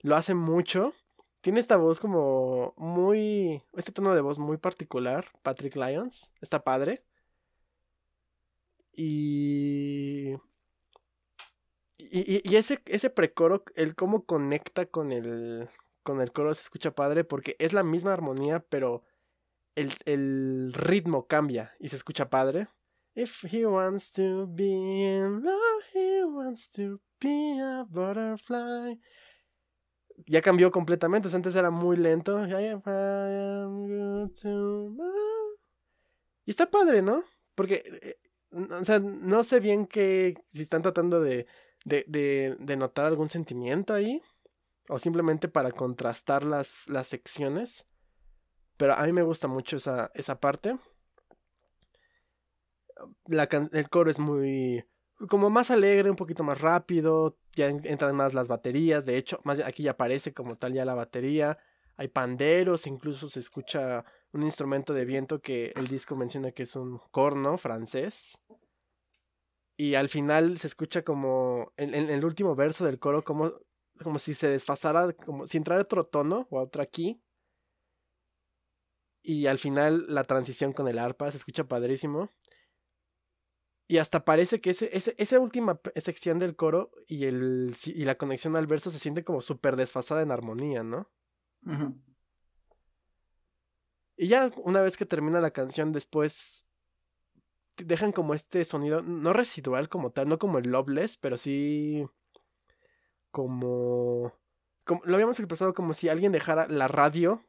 Lo 0.00 0.16
hace 0.16 0.34
mucho. 0.34 0.92
Tiene 1.40 1.60
esta 1.60 1.76
voz 1.76 2.00
como 2.00 2.74
muy. 2.76 3.62
Este 3.74 3.92
tono 3.92 4.12
de 4.12 4.22
voz 4.22 4.40
muy 4.40 4.56
particular. 4.56 5.26
Patrick 5.44 5.76
Lyons. 5.76 6.32
Está 6.40 6.64
padre. 6.64 7.04
Y. 8.92 10.34
Y, 12.10 12.42
y, 12.48 12.56
ese, 12.56 12.80
ese 12.86 13.10
precoro, 13.10 13.64
el 13.74 13.94
cómo 13.94 14.24
conecta 14.24 14.86
con 14.86 15.12
el, 15.12 15.68
con 16.02 16.20
el 16.20 16.32
coro 16.32 16.54
se 16.54 16.62
escucha 16.62 16.94
padre 16.94 17.24
porque 17.24 17.56
es 17.58 17.72
la 17.72 17.82
misma 17.82 18.12
armonía, 18.12 18.60
pero 18.68 19.02
el, 19.74 19.92
el 20.04 20.72
ritmo 20.72 21.26
cambia 21.26 21.74
y 21.78 21.88
se 21.88 21.96
escucha 21.96 22.30
padre. 22.30 22.68
If 23.14 23.44
he 23.50 23.64
wants 23.66 24.12
to 24.12 24.46
be 24.46 24.64
in 24.64 25.42
love, 25.42 25.82
he 25.94 26.24
wants 26.24 26.70
to 26.72 27.00
be 27.18 27.58
a 27.60 27.84
butterfly. 27.88 29.00
Ya 30.26 30.42
cambió 30.42 30.70
completamente, 30.70 31.28
antes 31.34 31.54
era 31.54 31.70
muy 31.70 31.96
lento. 31.96 32.46
Y 36.44 36.50
está 36.50 36.70
padre, 36.70 37.02
¿no? 37.02 37.24
Porque, 37.54 37.82
eh, 38.02 38.18
o 38.52 38.84
sea, 38.84 38.98
no 38.98 39.42
sé 39.44 39.60
bien 39.60 39.86
que 39.86 40.34
si 40.46 40.62
están 40.62 40.82
tratando 40.82 41.20
de 41.20 41.46
de, 41.86 42.56
de, 42.58 42.76
notar 42.76 43.06
algún 43.06 43.30
sentimiento 43.30 43.94
ahí. 43.94 44.20
O 44.88 44.98
simplemente 44.98 45.48
para 45.48 45.72
contrastar 45.72 46.44
las, 46.44 46.88
las 46.88 47.08
secciones. 47.08 47.86
Pero 48.76 48.94
a 48.94 49.02
mí 49.04 49.12
me 49.12 49.22
gusta 49.22 49.48
mucho 49.48 49.76
esa, 49.76 50.10
esa 50.14 50.38
parte. 50.38 50.78
La 53.26 53.48
el 53.72 53.88
coro 53.88 54.10
es 54.10 54.18
muy. 54.18 54.84
como 55.28 55.50
más 55.50 55.70
alegre, 55.70 56.10
un 56.10 56.16
poquito 56.16 56.44
más 56.44 56.60
rápido. 56.60 57.38
Ya 57.54 57.68
entran 57.68 58.14
más 58.14 58.34
las 58.34 58.48
baterías. 58.48 59.06
De 59.06 59.16
hecho, 59.16 59.40
más 59.44 59.58
aquí 59.60 59.84
ya 59.84 59.92
aparece 59.92 60.32
como 60.32 60.56
tal 60.56 60.72
ya 60.72 60.84
la 60.84 60.94
batería. 60.94 61.58
Hay 61.96 62.08
panderos, 62.08 62.86
incluso 62.86 63.28
se 63.28 63.40
escucha 63.40 64.04
un 64.32 64.42
instrumento 64.42 64.92
de 64.92 65.06
viento 65.06 65.40
que 65.40 65.72
el 65.76 65.86
disco 65.86 66.14
menciona 66.14 66.52
que 66.52 66.64
es 66.64 66.76
un 66.76 67.00
corno 67.10 67.56
francés. 67.56 68.38
Y 69.76 69.94
al 69.94 70.08
final 70.08 70.58
se 70.58 70.66
escucha 70.68 71.02
como 71.02 71.72
en, 71.76 71.94
el 71.94 72.24
último 72.24 72.54
verso 72.54 72.84
del 72.84 72.98
coro, 72.98 73.24
como, 73.24 73.52
como 74.02 74.18
si 74.18 74.32
se 74.34 74.48
desfasara, 74.48 75.12
como 75.12 75.46
si 75.46 75.58
entrara 75.58 75.82
otro 75.82 76.04
tono 76.04 76.46
o 76.50 76.60
otro 76.60 76.82
aquí. 76.82 77.22
Y 79.22 79.46
al 79.46 79.58
final 79.58 80.06
la 80.08 80.24
transición 80.24 80.72
con 80.72 80.88
el 80.88 80.98
arpa 80.98 81.30
se 81.30 81.36
escucha 81.36 81.64
padrísimo. 81.64 82.30
Y 83.88 83.98
hasta 83.98 84.24
parece 84.24 84.60
que 84.60 84.70
ese, 84.70 84.90
esa 84.92 85.38
última 85.38 85.80
sección 85.96 86.38
del 86.38 86.56
coro 86.56 86.90
y, 87.06 87.24
el, 87.24 87.74
y 87.84 88.04
la 88.04 88.16
conexión 88.16 88.56
al 88.56 88.66
verso 88.66 88.90
se 88.90 88.98
siente 88.98 89.24
como 89.24 89.40
súper 89.40 89.76
desfasada 89.76 90.22
en 90.22 90.32
armonía, 90.32 90.82
¿no? 90.82 91.08
Y 94.16 94.28
ya 94.28 94.50
una 94.56 94.80
vez 94.80 94.96
que 94.96 95.06
termina 95.06 95.40
la 95.40 95.52
canción, 95.52 95.92
después 95.92 96.65
dejan 97.76 98.12
como 98.12 98.34
este 98.34 98.64
sonido, 98.64 99.02
no 99.02 99.32
residual 99.32 99.88
como 99.88 100.10
tal, 100.10 100.28
no 100.28 100.38
como 100.38 100.58
el 100.58 100.70
Loveless, 100.70 101.16
pero 101.16 101.36
sí 101.36 102.06
como, 103.30 104.32
como 104.84 105.02
lo 105.04 105.14
habíamos 105.14 105.38
expresado 105.38 105.74
como 105.74 105.94
si 105.94 106.08
alguien 106.08 106.32
dejara 106.32 106.68
la 106.68 106.88
radio 106.88 107.42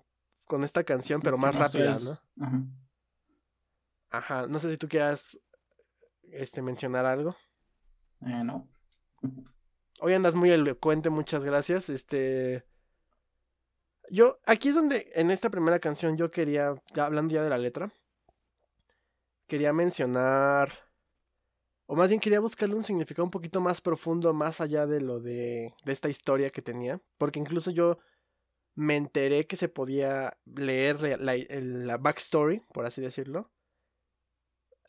con 0.45 0.63
esta 0.63 0.83
canción, 0.83 1.21
pero 1.21 1.37
más 1.37 1.55
rápida, 1.55 1.97
¿no? 1.99 2.45
Ajá. 2.45 2.63
Ajá, 4.09 4.47
no 4.47 4.59
sé 4.59 4.71
si 4.71 4.77
tú 4.77 4.87
quieras 4.87 5.37
este 6.23 6.61
mencionar 6.61 7.05
algo. 7.05 7.35
Eh, 8.21 8.43
no. 8.43 8.67
Hoy 9.99 10.13
andas 10.13 10.35
muy 10.35 10.51
elocuente, 10.51 11.09
muchas 11.09 11.43
gracias. 11.43 11.89
Este 11.89 12.65
yo 14.09 14.39
aquí 14.45 14.69
es 14.69 14.75
donde 14.75 15.11
en 15.15 15.31
esta 15.31 15.49
primera 15.49 15.79
canción 15.79 16.17
yo 16.17 16.31
quería 16.31 16.75
hablando 16.95 17.33
ya 17.33 17.43
de 17.43 17.49
la 17.49 17.57
letra, 17.57 17.91
quería 19.47 19.73
mencionar, 19.73 20.71
o 21.87 21.95
más 21.95 22.09
bien 22.09 22.19
quería 22.19 22.39
buscarle 22.39 22.75
un 22.75 22.83
significado 22.83 23.23
un 23.23 23.31
poquito 23.31 23.61
más 23.61 23.81
profundo, 23.81 24.33
más 24.33 24.61
allá 24.61 24.85
de 24.85 25.01
lo 25.01 25.19
de, 25.19 25.73
de 25.85 25.91
esta 25.93 26.09
historia 26.09 26.49
que 26.49 26.61
tenía, 26.61 27.01
porque 27.17 27.39
incluso 27.39 27.71
yo 27.71 27.97
me 28.75 28.95
enteré 28.95 29.47
que 29.47 29.55
se 29.55 29.69
podía 29.69 30.37
leer 30.45 31.01
la, 31.19 31.35
la 31.49 31.97
backstory, 31.97 32.61
por 32.73 32.85
así 32.85 33.01
decirlo. 33.01 33.51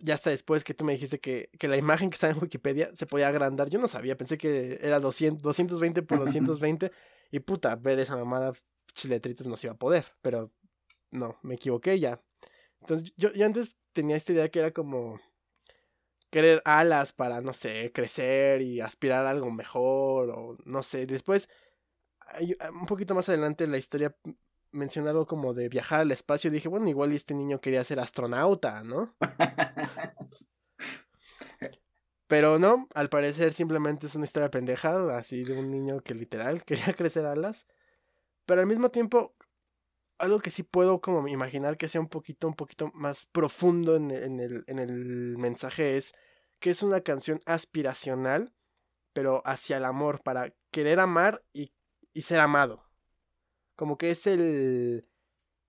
Ya 0.01 0.15
hasta 0.15 0.31
después 0.31 0.63
que 0.63 0.75
tú 0.75 0.85
me 0.85 0.93
dijiste 0.93 1.21
que, 1.21 1.51
que, 1.59 1.69
la 1.69 1.77
imagen 1.77 2.11
que 2.11 2.15
está 2.15 2.29
en 2.29 2.39
Wikipedia 2.39 2.95
se 2.95 3.07
podía 3.07 3.29
agrandar. 3.29 3.71
Yo 3.71 3.81
no 3.81 3.89
sabía, 3.89 4.17
pensé 4.17 4.37
que 4.37 4.79
era 4.83 5.01
200, 5.01 5.43
220 5.43 6.03
por 6.03 6.19
220. 6.27 6.93
y 7.31 7.41
puta, 7.41 7.75
ver 7.77 7.99
esa 7.99 8.17
mamada 8.17 8.53
chiletritos 8.93 9.47
no 9.47 9.57
se 9.57 9.69
iba 9.69 9.75
a 9.75 9.79
poder. 9.79 10.05
Pero 10.21 10.53
no, 11.11 11.39
me 11.43 11.55
equivoqué 11.55 11.99
ya. 11.99 12.21
Entonces 12.81 13.13
yo, 13.17 13.33
yo 13.33 13.47
antes 13.47 13.77
tenía 13.93 14.17
esta 14.17 14.33
idea 14.33 14.49
que 14.49 14.61
era 14.61 14.71
como 14.73 15.21
querer 16.31 16.63
alas 16.65 17.13
para, 17.13 17.41
no 17.41 17.53
sé, 17.53 17.93
crecer 17.93 18.63
y 18.63 18.81
aspirar 18.81 19.27
a 19.27 19.31
algo 19.31 19.51
mejor 19.51 20.31
o 20.31 20.57
no 20.65 20.83
sé. 20.83 21.07
Después, 21.07 21.49
un 22.73 22.87
poquito 22.87 23.15
más 23.15 23.29
adelante 23.29 23.67
la 23.67 23.79
historia 23.79 24.15
menciona 24.71 25.11
algo 25.11 25.27
como 25.27 25.55
de 25.55 25.69
viajar 25.69 26.01
al 26.01 26.13
espacio, 26.13 26.51
dije, 26.51 26.69
bueno, 26.69 26.89
igual 26.89 27.13
este 27.13 27.35
niño 27.35 27.61
quería 27.61 27.85
ser 27.85 28.01
astronauta, 28.01 28.83
¿no? 28.85 29.15
Pero 32.27 32.59
no, 32.59 32.89
al 32.95 33.09
parecer 33.09 33.55
simplemente 33.55 34.07
es 34.07 34.15
una 34.15 34.27
historia 34.27 34.51
pendeja, 34.51 35.17
así 35.17 35.45
de 35.45 35.59
un 35.59 35.71
niño 35.71 36.01
que 36.01 36.15
literal 36.15 36.63
quería 36.67 36.93
crecer 36.95 37.25
alas. 37.25 37.67
Pero 38.47 38.61
al 38.61 38.67
mismo 38.67 38.91
tiempo, 38.91 39.35
algo 40.19 40.41
que 40.41 40.51
sí 40.51 40.63
puedo 40.63 41.01
como 41.01 41.27
imaginar 41.29 41.77
que 41.77 41.89
sea 41.89 42.01
un 42.01 42.09
poquito, 42.09 42.49
un 42.49 42.55
poquito 42.55 42.91
más 42.95 43.27
profundo 43.27 43.97
en, 43.97 44.11
en, 44.11 44.41
el, 44.41 44.65
en 44.67 44.79
el 44.79 45.37
mensaje 45.39 45.97
es 45.97 46.13
que 46.61 46.71
es 46.71 46.83
una 46.83 47.01
canción 47.03 47.41
aspiracional, 47.47 48.53
pero 49.13 49.43
hacia 49.45 49.77
el 49.77 49.85
amor, 49.85 50.23
para 50.23 50.55
querer 50.71 51.01
amar 51.01 51.45
y, 51.53 51.73
y 52.13 52.23
ser 52.23 52.41
amado. 52.41 52.85
Como 53.77 53.97
que 53.97 54.11
es 54.11 54.27
el, 54.27 55.09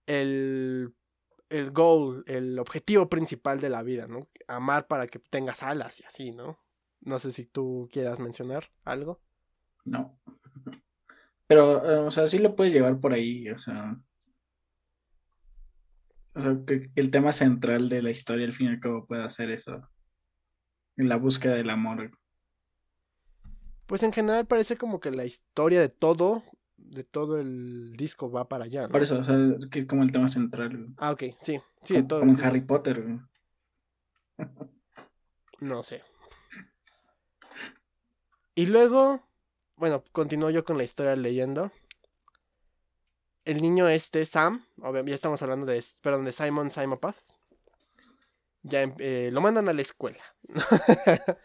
el 0.07 0.95
el 1.49 1.71
goal, 1.71 2.23
el 2.27 2.59
objetivo 2.59 3.09
principal 3.09 3.59
de 3.59 3.69
la 3.69 3.83
vida, 3.83 4.07
¿no? 4.07 4.27
Amar 4.47 4.87
para 4.87 5.07
que 5.07 5.19
tengas 5.19 5.63
alas 5.63 5.99
y 5.99 6.03
así, 6.05 6.31
¿no? 6.31 6.59
No 7.01 7.19
sé 7.19 7.31
si 7.31 7.45
tú 7.45 7.89
quieras 7.91 8.19
mencionar 8.19 8.71
algo. 8.83 9.19
No. 9.85 10.19
Pero, 11.47 11.83
eh, 11.91 11.97
o 11.97 12.11
sea, 12.11 12.27
sí 12.27 12.37
lo 12.37 12.55
puedes 12.55 12.73
llevar 12.73 12.99
por 12.99 13.13
ahí, 13.13 13.49
o 13.49 13.57
sea. 13.57 13.99
O 16.39 16.41
sea, 16.41 16.57
que, 16.65 16.89
el 16.95 17.11
tema 17.11 17.31
central 17.33 17.89
de 17.89 18.01
la 18.01 18.11
historia, 18.11 18.45
al 18.45 18.53
fin 18.53 18.67
y 18.67 18.69
al 18.71 18.79
cabo, 18.79 19.05
puede 19.05 19.23
hacer 19.23 19.51
eso. 19.51 19.87
En 20.97 21.09
la 21.09 21.17
búsqueda 21.17 21.55
del 21.55 21.69
amor. 21.69 22.11
Pues 23.85 24.03
en 24.03 24.13
general 24.13 24.45
parece 24.45 24.77
como 24.77 24.99
que 24.99 25.11
la 25.11 25.25
historia 25.25 25.79
de 25.81 25.89
todo 25.89 26.43
de 26.77 27.03
todo 27.03 27.39
el 27.39 27.95
disco 27.97 28.31
va 28.31 28.47
para 28.47 28.65
allá. 28.65 28.87
Por 28.87 29.01
eso, 29.01 29.19
o 29.19 29.23
sea, 29.23 29.35
que 29.69 29.79
es 29.79 29.85
como 29.85 30.03
el 30.03 30.11
tema 30.11 30.29
central. 30.29 30.87
Ah, 30.97 31.11
ok, 31.11 31.23
sí. 31.39 31.59
sí 31.83 31.95
como, 31.95 32.07
todo, 32.07 32.19
como 32.21 32.31
en 32.31 32.41
Harry 32.41 32.61
Potter. 32.61 33.03
No 35.59 35.83
sé. 35.83 36.01
Y 38.55 38.67
luego, 38.67 39.27
bueno, 39.75 40.03
continúo 40.13 40.49
yo 40.49 40.63
con 40.63 40.77
la 40.77 40.85
historia 40.85 41.15
leyendo. 41.15 41.71
El 43.49 43.63
niño 43.63 43.87
este, 43.89 44.27
Sam, 44.27 44.63
ya 44.77 45.15
estamos 45.15 45.41
hablando 45.41 45.65
de, 45.65 45.83
perdón, 46.03 46.23
de 46.23 46.33
Simon 46.33 46.69
Simopath. 46.69 47.15
Ya 48.61 48.83
eh, 48.99 49.31
lo 49.33 49.41
mandan 49.41 49.67
a 49.67 49.73
la 49.73 49.81
escuela. 49.81 50.23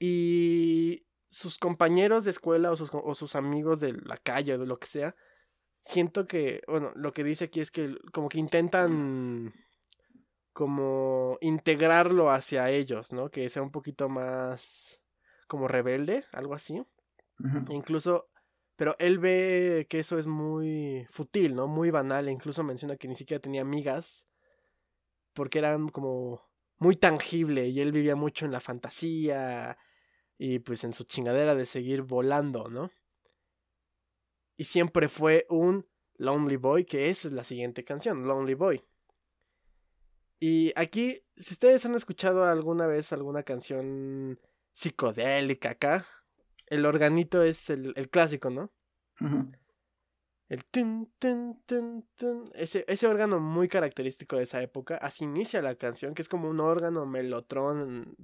y 0.00 1.04
sus 1.28 1.58
compañeros 1.58 2.24
de 2.24 2.30
escuela 2.30 2.70
o 2.70 2.76
sus, 2.76 2.88
o 2.94 3.14
sus 3.14 3.36
amigos 3.36 3.80
de 3.80 3.92
la 3.92 4.16
calle 4.16 4.54
o 4.54 4.58
de 4.58 4.64
lo 4.64 4.78
que 4.78 4.86
sea, 4.86 5.14
siento 5.82 6.26
que, 6.26 6.62
bueno, 6.66 6.92
lo 6.94 7.12
que 7.12 7.24
dice 7.24 7.44
aquí 7.44 7.60
es 7.60 7.70
que 7.70 7.94
como 8.10 8.30
que 8.30 8.38
intentan 8.38 9.52
como 10.54 11.36
integrarlo 11.42 12.30
hacia 12.30 12.70
ellos, 12.70 13.12
¿no? 13.12 13.30
Que 13.30 13.50
sea 13.50 13.60
un 13.60 13.70
poquito 13.70 14.08
más 14.08 14.98
como 15.46 15.68
rebelde, 15.68 16.24
algo 16.32 16.54
así. 16.54 16.82
Incluso, 17.68 18.30
pero 18.76 18.96
él 18.98 19.18
ve 19.18 19.86
que 19.88 20.00
eso 20.00 20.18
es 20.18 20.26
muy 20.26 21.06
futil, 21.10 21.54
¿no? 21.54 21.66
Muy 21.68 21.90
banal, 21.90 22.28
e 22.28 22.32
incluso 22.32 22.62
menciona 22.62 22.96
que 22.96 23.08
ni 23.08 23.14
siquiera 23.14 23.40
tenía 23.40 23.62
amigas 23.62 24.26
porque 25.32 25.58
eran 25.58 25.88
como 25.88 26.42
muy 26.78 26.96
tangible 26.96 27.68
y 27.68 27.80
él 27.80 27.92
vivía 27.92 28.16
mucho 28.16 28.44
en 28.44 28.52
la 28.52 28.60
fantasía 28.60 29.78
y 30.36 30.58
pues 30.58 30.84
en 30.84 30.92
su 30.92 31.04
chingadera 31.04 31.54
de 31.54 31.66
seguir 31.66 32.02
volando, 32.02 32.68
¿no? 32.68 32.90
Y 34.56 34.64
siempre 34.64 35.08
fue 35.08 35.46
un 35.48 35.86
Lonely 36.16 36.56
Boy, 36.56 36.84
que 36.84 37.08
esa 37.08 37.28
es 37.28 37.34
la 37.34 37.44
siguiente 37.44 37.84
canción, 37.84 38.26
Lonely 38.26 38.54
Boy. 38.54 38.84
Y 40.40 40.72
aquí, 40.76 41.22
si 41.36 41.54
ustedes 41.54 41.86
han 41.86 41.94
escuchado 41.94 42.44
alguna 42.44 42.86
vez 42.86 43.12
alguna 43.12 43.44
canción 43.44 44.40
psicodélica 44.72 45.70
acá, 45.70 46.04
el 46.72 46.86
organito 46.86 47.42
es 47.42 47.68
el, 47.68 48.08
clásico, 48.10 48.48
¿no? 48.48 48.72
El 50.48 50.64
tun, 50.64 51.12
tun, 51.18 51.60
tun, 51.66 52.50
ese, 52.54 52.86
ese 52.88 53.06
órgano 53.06 53.40
muy 53.40 53.68
característico 53.68 54.36
de 54.36 54.44
esa 54.44 54.62
época, 54.62 54.96
así 54.96 55.24
inicia 55.24 55.60
la 55.60 55.74
canción, 55.74 56.14
que 56.14 56.22
es 56.22 56.30
como 56.30 56.48
un 56.48 56.60
órgano 56.60 57.04
melotrón, 57.04 58.16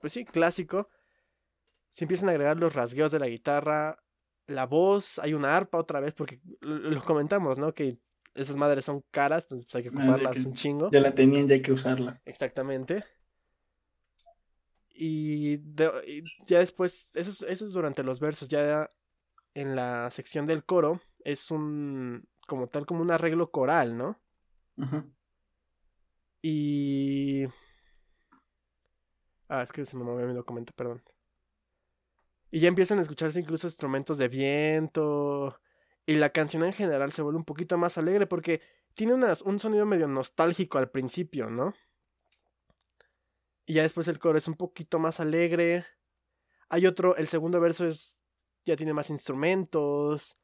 pues 0.00 0.12
sí, 0.12 0.24
clásico, 0.24 0.88
se 1.88 2.04
empiezan 2.04 2.28
a 2.28 2.32
agregar 2.32 2.56
los 2.56 2.74
rasgueos 2.74 3.10
de 3.10 3.18
la 3.18 3.26
guitarra, 3.26 3.98
la 4.46 4.66
voz, 4.66 5.18
hay 5.18 5.34
una 5.34 5.56
arpa 5.56 5.78
otra 5.78 5.98
vez, 5.98 6.14
porque 6.14 6.40
lo 6.60 7.02
comentamos, 7.02 7.58
¿no? 7.58 7.74
Que 7.74 7.98
esas 8.34 8.56
madres 8.56 8.84
son 8.84 9.04
caras, 9.10 9.44
entonces 9.44 9.66
pues 9.66 9.74
hay 9.74 9.90
que 9.90 9.96
ah, 9.96 10.02
ocuparlas 10.04 10.44
un 10.44 10.54
chingo. 10.54 10.90
Ya 10.92 11.00
la 11.00 11.14
tenían, 11.14 11.48
ya 11.48 11.54
hay 11.54 11.62
que 11.62 11.72
usarla. 11.72 12.20
Exactamente. 12.24 13.04
Y, 15.04 15.60
ya 16.46 16.60
después, 16.60 17.10
eso, 17.14 17.44
eso 17.48 17.66
es 17.66 17.72
durante 17.72 18.04
los 18.04 18.20
versos, 18.20 18.46
ya 18.46 18.88
en 19.52 19.74
la 19.74 20.08
sección 20.12 20.46
del 20.46 20.64
coro 20.64 21.00
es 21.24 21.50
un, 21.50 22.28
como 22.46 22.68
tal, 22.68 22.86
como 22.86 23.02
un 23.02 23.10
arreglo 23.10 23.50
coral, 23.50 23.96
¿no? 23.98 24.20
Y... 26.40 27.46
Ah, 29.48 29.62
es 29.62 29.72
que 29.72 29.84
se 29.84 29.96
me 29.96 30.04
movió 30.04 30.24
mi 30.24 30.34
documento, 30.34 30.72
perdón. 30.76 31.02
Y 32.52 32.60
ya 32.60 32.68
empiezan 32.68 33.00
a 33.00 33.02
escucharse 33.02 33.40
incluso 33.40 33.66
instrumentos 33.66 34.18
de 34.18 34.28
viento. 34.28 35.58
Y 36.06 36.14
la 36.14 36.30
canción 36.30 36.62
en 36.62 36.72
general 36.72 37.10
se 37.10 37.22
vuelve 37.22 37.38
un 37.38 37.44
poquito 37.44 37.76
más 37.76 37.98
alegre 37.98 38.28
porque 38.28 38.62
tiene 38.94 39.14
un 39.14 39.58
sonido 39.58 39.84
medio 39.84 40.06
nostálgico 40.06 40.78
al 40.78 40.90
principio, 40.90 41.50
¿no? 41.50 41.74
Y 43.66 43.74
ya 43.74 43.82
después 43.82 44.08
el 44.08 44.18
coro 44.18 44.38
es 44.38 44.48
un 44.48 44.54
poquito 44.54 44.98
más 44.98 45.20
alegre. 45.20 45.86
Hay 46.68 46.86
otro, 46.86 47.16
el 47.16 47.28
segundo 47.28 47.60
verso 47.60 47.86
es 47.86 48.18
ya 48.64 48.76
tiene 48.76 48.94
más 48.94 49.10
instrumentos 49.10 50.36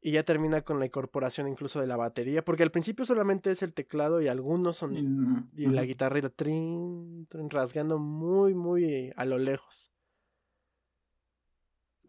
y 0.00 0.12
ya 0.12 0.22
termina 0.22 0.62
con 0.62 0.78
la 0.78 0.86
incorporación 0.86 1.48
incluso 1.48 1.80
de 1.80 1.86
la 1.86 1.96
batería, 1.96 2.44
porque 2.44 2.62
al 2.62 2.70
principio 2.70 3.06
solamente 3.06 3.50
es 3.50 3.62
el 3.62 3.72
teclado 3.72 4.20
y 4.20 4.28
algunos 4.28 4.76
son 4.76 5.48
y 5.54 5.66
la 5.66 5.84
guitarra 5.84 6.28
trin, 6.28 7.26
trin, 7.30 7.48
rasgando 7.48 7.98
muy 7.98 8.54
muy 8.54 9.12
a 9.16 9.24
lo 9.24 9.38
lejos. 9.38 9.94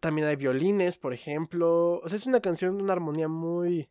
También 0.00 0.28
hay 0.28 0.36
violines, 0.36 0.98
por 0.98 1.12
ejemplo. 1.14 2.00
O 2.00 2.08
sea, 2.08 2.16
es 2.16 2.26
una 2.26 2.40
canción 2.40 2.76
de 2.76 2.82
una 2.84 2.92
armonía 2.92 3.28
muy. 3.28 3.88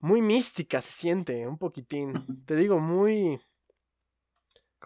Muy 0.00 0.20
mística 0.20 0.82
se 0.82 0.92
siente, 0.92 1.46
un 1.46 1.56
poquitín. 1.56 2.12
Te 2.44 2.56
digo, 2.56 2.78
muy. 2.78 3.40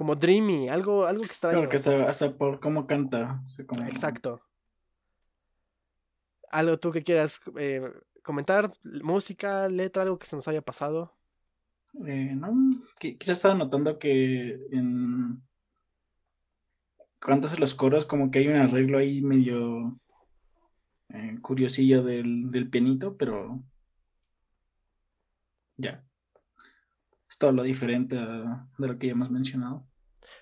Como 0.01 0.17
dreamy, 0.17 0.67
algo, 0.71 1.05
algo 1.05 1.25
extraño. 1.25 1.69
Claro, 1.69 1.69
que 1.69 2.09
hasta, 2.09 2.33
por 2.35 2.59
cómo 2.59 2.87
canta. 2.87 3.45
Exacto. 3.87 4.41
¿Algo 6.51 6.79
tú 6.79 6.91
que 6.91 7.03
quieras 7.03 7.39
eh, 7.59 7.83
comentar? 8.23 8.73
¿Música, 9.03 9.69
letra, 9.69 10.05
algo 10.05 10.19
que 10.19 10.25
se 10.25 10.37
nos 10.37 10.49
haya 10.49 10.63
pasado? 10.63 11.19
Eh, 12.07 12.33
no, 12.35 12.51
quizás 12.99 13.37
estaba 13.37 13.55
notando 13.55 13.99
que 13.99 14.59
en 14.73 15.43
cantas 17.19 17.61
los 17.61 17.75
coros, 17.75 18.07
como 18.07 18.31
que 18.31 18.39
hay 18.39 18.49
un 18.49 18.57
arreglo 18.57 18.97
ahí 18.97 19.21
medio 19.21 19.99
eh, 21.11 21.37
curiosillo 21.43 22.03
del, 22.03 22.51
del, 22.51 22.71
pianito, 22.71 23.19
pero 23.19 23.63
ya. 25.77 26.03
Es 27.29 27.37
todo 27.37 27.53
lo 27.53 27.65
diferente 27.65 28.17
de 28.17 28.89
lo 28.89 28.99
que 28.99 29.09
ya 29.09 29.13
hemos 29.13 29.31
mencionado. 29.31 29.90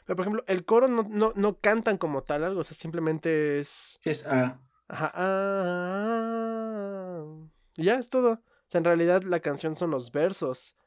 Pero, 0.09 0.17
por 0.17 0.25
ejemplo, 0.25 0.43
el 0.47 0.65
coro 0.65 0.89
no, 0.89 1.03
no, 1.03 1.35
no 1.37 1.59
cantan 1.59 1.99
como 1.99 2.23
tal 2.23 2.43
algo, 2.43 2.63
o 2.63 2.65
sea, 2.65 2.75
simplemente 2.75 3.59
es... 3.59 4.01
Es 4.05 4.27
A. 4.27 4.59
Ajá, 4.89 5.13
ah, 5.15 6.47
y 7.77 7.85
ya 7.85 7.97
es 7.97 8.09
todo. 8.09 8.33
O 8.33 8.41
sea, 8.69 8.79
en 8.79 8.87
realidad 8.87 9.23
la 9.25 9.41
canción 9.41 9.77
son 9.77 9.91
los 9.91 10.11
versos. 10.11 10.79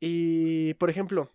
Y, 0.00 0.72
por 0.74 0.88
ejemplo, 0.88 1.30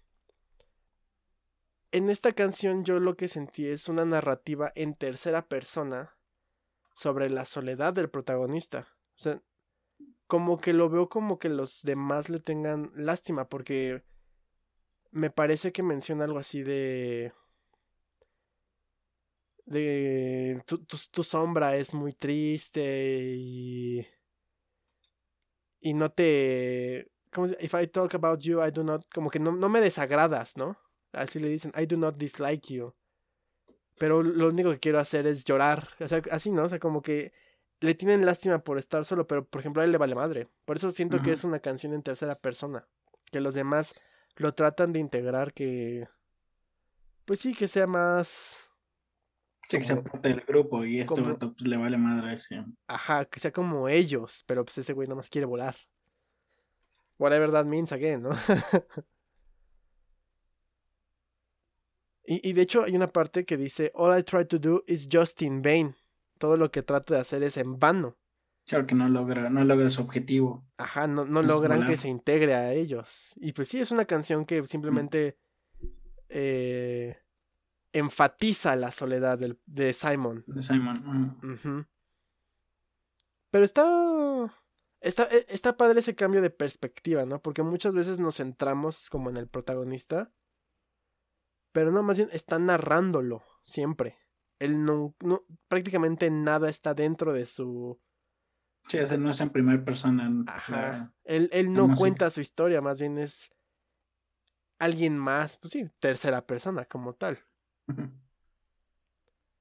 en 1.92 2.10
esta 2.10 2.32
canción 2.32 2.84
yo 2.84 3.00
lo 3.00 3.18
que 3.18 3.28
sentí 3.28 3.68
es 3.68 3.88
una 3.88 4.04
narrativa 4.04 4.72
en 4.74 4.96
tercera 4.96 5.48
persona 5.48 6.16
sobre 6.92 7.30
la 7.30 7.46
soledad 7.46 7.94
del 7.94 8.10
protagonista. 8.10 8.88
O 9.16 9.20
sea, 9.20 9.44
como 10.26 10.58
que 10.60 10.74
lo 10.74 10.90
veo 10.90 11.08
como 11.08 11.38
que 11.38 11.50
los 11.50 11.84
demás 11.84 12.30
le 12.30 12.40
tengan 12.40 12.92
lástima 12.96 13.48
porque 13.48 14.04
me 15.14 15.30
parece 15.30 15.72
que 15.72 15.84
menciona 15.84 16.26
algo 16.26 16.40
así 16.40 16.64
de... 16.64 17.32
De... 19.66 20.62
Tu, 20.66 21.24
sombra 21.24 21.78
es 21.78 21.94
muy 21.94 22.14
triste 22.14 23.34
y... 23.36 24.06
Y 25.80 25.94
no 25.94 26.12
te... 26.12 27.12
¿cómo 27.32 27.48
If 27.60 27.74
I 27.74 27.88
talk 27.88 28.16
about 28.16 28.42
you, 28.42 28.64
I 28.64 28.72
do 28.72 28.84
not... 28.84 29.06
Como 29.14 29.30
que 29.30 29.40
no, 29.40 29.52
no 29.52 29.70
me 29.70 29.82
desagradas, 29.82 30.58
¿no? 30.58 30.78
Así 31.12 31.40
le 31.40 31.50
dicen, 31.50 31.72
I 31.80 31.86
do 31.86 31.96
not 31.96 32.18
dislike 32.18 32.68
you. 32.68 32.94
Pero 34.00 34.24
lo 34.24 34.50
único 34.50 34.72
que 34.72 34.80
quiero 34.80 35.00
hacer 35.00 35.28
es 35.28 35.46
llorar. 35.46 35.90
O 36.00 36.08
sea, 36.08 36.24
así, 36.32 36.52
¿no? 36.52 36.64
O 36.64 36.70
sea, 36.70 36.80
como 36.80 37.04
que 37.04 37.32
le 37.82 37.94
tienen 37.94 38.26
lástima 38.26 38.64
por 38.64 38.80
estar 38.80 39.06
solo, 39.06 39.28
pero 39.28 39.46
por 39.46 39.60
ejemplo 39.60 39.82
a 39.82 39.86
él 39.86 39.92
le 39.92 40.00
vale 40.00 40.16
madre. 40.16 40.48
Por 40.66 40.78
eso 40.78 40.90
siento 40.92 41.22
que 41.22 41.34
es 41.34 41.44
una 41.44 41.60
canción 41.60 41.94
en 41.94 42.02
tercera 42.02 42.36
persona. 42.36 42.88
Que 43.32 43.42
los 43.42 43.54
demás 43.54 43.94
lo 44.36 44.54
tratan 44.54 44.94
de 44.94 45.00
integrar, 45.00 45.54
que... 45.54 46.08
Pues 47.26 47.40
sí, 47.40 47.54
que 47.54 47.68
sea 47.68 47.88
más... 47.88 48.70
Sí, 49.70 49.78
que 49.78 49.84
sea 49.86 50.04
parte 50.04 50.30
del 50.30 50.42
grupo 50.42 50.84
y 50.84 51.00
este 51.00 51.22
como- 51.22 51.38
pues, 51.40 51.62
le 51.62 51.78
vale 51.78 51.98
madre. 51.98 52.38
Sí. 52.40 52.56
Ajá, 52.88 53.26
que 53.26 53.40
sea 53.40 53.52
como 53.52 53.88
ellos, 53.88 54.44
pero 54.46 54.66
pues 54.66 54.78
ese 54.78 54.92
güey 54.94 55.08
nada 55.08 55.16
más 55.16 55.30
quiere 55.30 55.46
volar. 55.46 55.78
Whatever 57.18 57.52
that 57.52 57.66
means 57.66 57.92
again, 57.94 58.24
¿no? 58.24 58.32
y, 62.26 62.50
y 62.50 62.54
de 62.54 62.62
hecho 62.62 62.84
hay 62.84 62.96
una 62.96 63.08
parte 63.08 63.46
que 63.46 63.56
dice, 63.56 63.92
All 63.96 64.18
I 64.18 64.24
try 64.24 64.46
to 64.46 64.60
do 64.60 64.84
is 64.88 65.08
just 65.10 65.42
in 65.42 65.62
vain. 65.62 65.96
Todo 66.40 66.58
lo 66.58 66.72
que 66.72 66.84
trato 66.84 67.14
de 67.14 67.22
hacer 67.22 67.42
es 67.44 67.56
en 67.56 67.80
vano. 67.80 68.18
Claro 68.66 68.88
que 68.88 68.96
no 68.96 69.10
logra, 69.10 69.50
no 69.50 69.64
logra 69.66 69.90
su 69.90 70.02
objetivo. 70.02 70.66
Ajá, 70.78 71.06
no, 71.08 71.26
no 71.26 71.42
logran 71.44 71.86
que 71.86 71.98
se 71.98 72.08
integre 72.08 72.56
a 72.56 72.72
ellos. 72.74 73.34
Y 73.36 73.52
pues 73.54 73.68
sí, 73.68 73.80
es 73.80 73.92
una 73.92 74.06
canción 74.06 74.46
que 74.46 74.66
simplemente 74.66 75.38
eh, 76.30 77.18
enfatiza 77.92 78.76
la 78.76 78.92
soledad 78.92 79.38
del- 79.38 79.60
de 79.66 79.94
Simon. 79.94 80.44
De 80.48 80.62
Simon. 80.64 81.32
Ujú. 81.44 81.86
Pero 83.52 83.66
está, 83.66 83.86
está. 85.02 85.24
e- 85.26 85.46
Está 85.50 85.78
padre 85.78 86.00
ese 86.00 86.16
cambio 86.16 86.42
de 86.42 86.50
perspectiva, 86.50 87.26
¿no? 87.26 87.42
Porque 87.42 87.62
muchas 87.64 87.94
veces 87.94 88.18
nos 88.20 88.38
centramos 88.38 89.10
como 89.10 89.30
en 89.30 89.38
el 89.38 89.48
protagonista. 89.48 90.32
Pero 91.72 91.92
no, 91.92 92.02
más 92.04 92.18
bien 92.18 92.30
está 92.32 92.60
narrándolo 92.60 93.44
siempre. 93.64 94.18
Él 94.60 94.86
no, 94.86 95.16
no- 95.20 95.44
prácticamente 95.68 96.32
nada 96.32 96.70
está 96.70 96.94
dentro 96.94 97.34
de 97.34 97.46
su. 97.46 98.00
Sí, 98.88 98.98
o 99.00 99.08
sea, 99.08 99.18
no 99.18 99.30
es 99.30 99.40
en 99.42 99.50
primera 99.50 99.84
persona. 99.84 100.32
Ajá. 100.48 100.72
la- 100.76 101.14
Él, 101.24 101.50
él 101.54 101.72
no 101.74 101.94
cuenta 101.96 102.30
su 102.30 102.42
historia, 102.42 102.82
más 102.82 103.00
bien 103.00 103.18
es 103.18 103.50
alguien 104.80 105.18
más, 105.18 105.58
pues 105.58 105.72
sí, 105.72 105.90
tercera 106.00 106.46
persona 106.46 106.86
como 106.86 107.14
tal. 107.14 107.40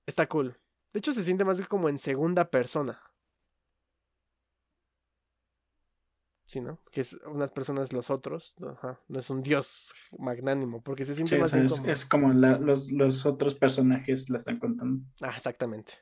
Está 0.07 0.27
cool. 0.29 0.59
De 0.93 0.99
hecho, 0.99 1.13
se 1.13 1.23
siente 1.25 1.45
más 1.45 1.67
como 1.69 1.89
en 1.89 1.99
segunda 1.99 2.51
persona. 2.51 3.01
Sí, 6.47 6.61
¿no? 6.61 6.81
Que 6.91 7.01
es 7.01 7.15
unas 7.25 7.51
personas 7.51 7.93
los 7.95 8.11
otros. 8.11 8.57
Ajá. 8.63 9.01
No 9.09 9.21
es 9.21 9.31
un 9.31 9.43
dios 9.43 9.95
magnánimo, 10.19 10.83
porque 10.83 11.07
se 11.07 11.15
siente 11.15 11.31
Sí, 11.31 11.37
o 11.37 11.41
más 11.41 11.51
sea, 11.51 11.61
bien 11.61 11.67
es, 11.67 11.79
como... 11.81 11.91
es 11.93 12.07
como 12.07 12.33
la- 12.35 12.59
los, 12.59 12.93
los 12.93 13.25
otros 13.25 13.55
personajes 13.55 14.29
la 14.29 14.37
están 14.39 14.59
contando. 14.59 15.03
Ah, 15.23 15.33
exactamente. 15.35 15.95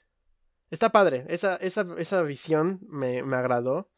Está 0.71 0.91
padre. 0.91 1.25
Esa, 1.29 1.57
esa, 1.57 1.87
esa 1.99 2.23
visión 2.23 2.81
me, 2.89 3.23
me 3.23 3.37
agradó. 3.37 3.91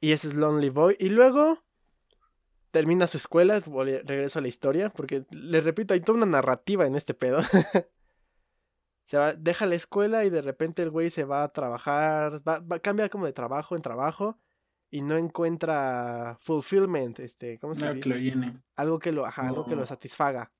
Y 0.00 0.12
ese 0.12 0.28
es 0.28 0.34
Lonely 0.34 0.70
Boy. 0.70 0.96
Y 0.98 1.08
luego 1.08 1.62
termina 2.70 3.06
su 3.06 3.16
escuela. 3.16 3.60
Regreso 3.60 4.38
a 4.38 4.42
la 4.42 4.48
historia. 4.48 4.90
Porque, 4.90 5.24
les 5.30 5.64
repito, 5.64 5.94
hay 5.94 6.00
toda 6.00 6.16
una 6.18 6.26
narrativa 6.26 6.86
en 6.86 6.96
este 6.96 7.14
pedo. 7.14 7.38
se 9.04 9.16
va, 9.16 9.34
deja 9.34 9.66
la 9.66 9.76
escuela 9.76 10.24
y 10.24 10.30
de 10.30 10.42
repente 10.42 10.82
el 10.82 10.90
güey 10.90 11.10
se 11.10 11.24
va 11.24 11.44
a 11.44 11.52
trabajar. 11.52 12.42
Va, 12.46 12.58
va- 12.60 12.80
cambia 12.80 13.08
como 13.08 13.26
de 13.26 13.32
trabajo 13.32 13.76
en 13.76 13.82
trabajo. 13.82 14.38
Y 14.90 15.02
no 15.02 15.16
encuentra 15.16 16.38
fulfillment. 16.40 17.20
Este, 17.20 17.58
¿Cómo 17.58 17.74
se 17.74 17.86
No, 17.86 17.92
dice? 17.92 18.00
que 18.00 18.08
lo 18.08 18.16
llene. 18.16 18.62
algo 18.76 18.98
que 18.98 19.12
lo, 19.12 19.26
ajá, 19.26 19.48
algo 19.48 19.66
que 19.66 19.76
lo 19.76 19.86
satisfaga. 19.86 20.52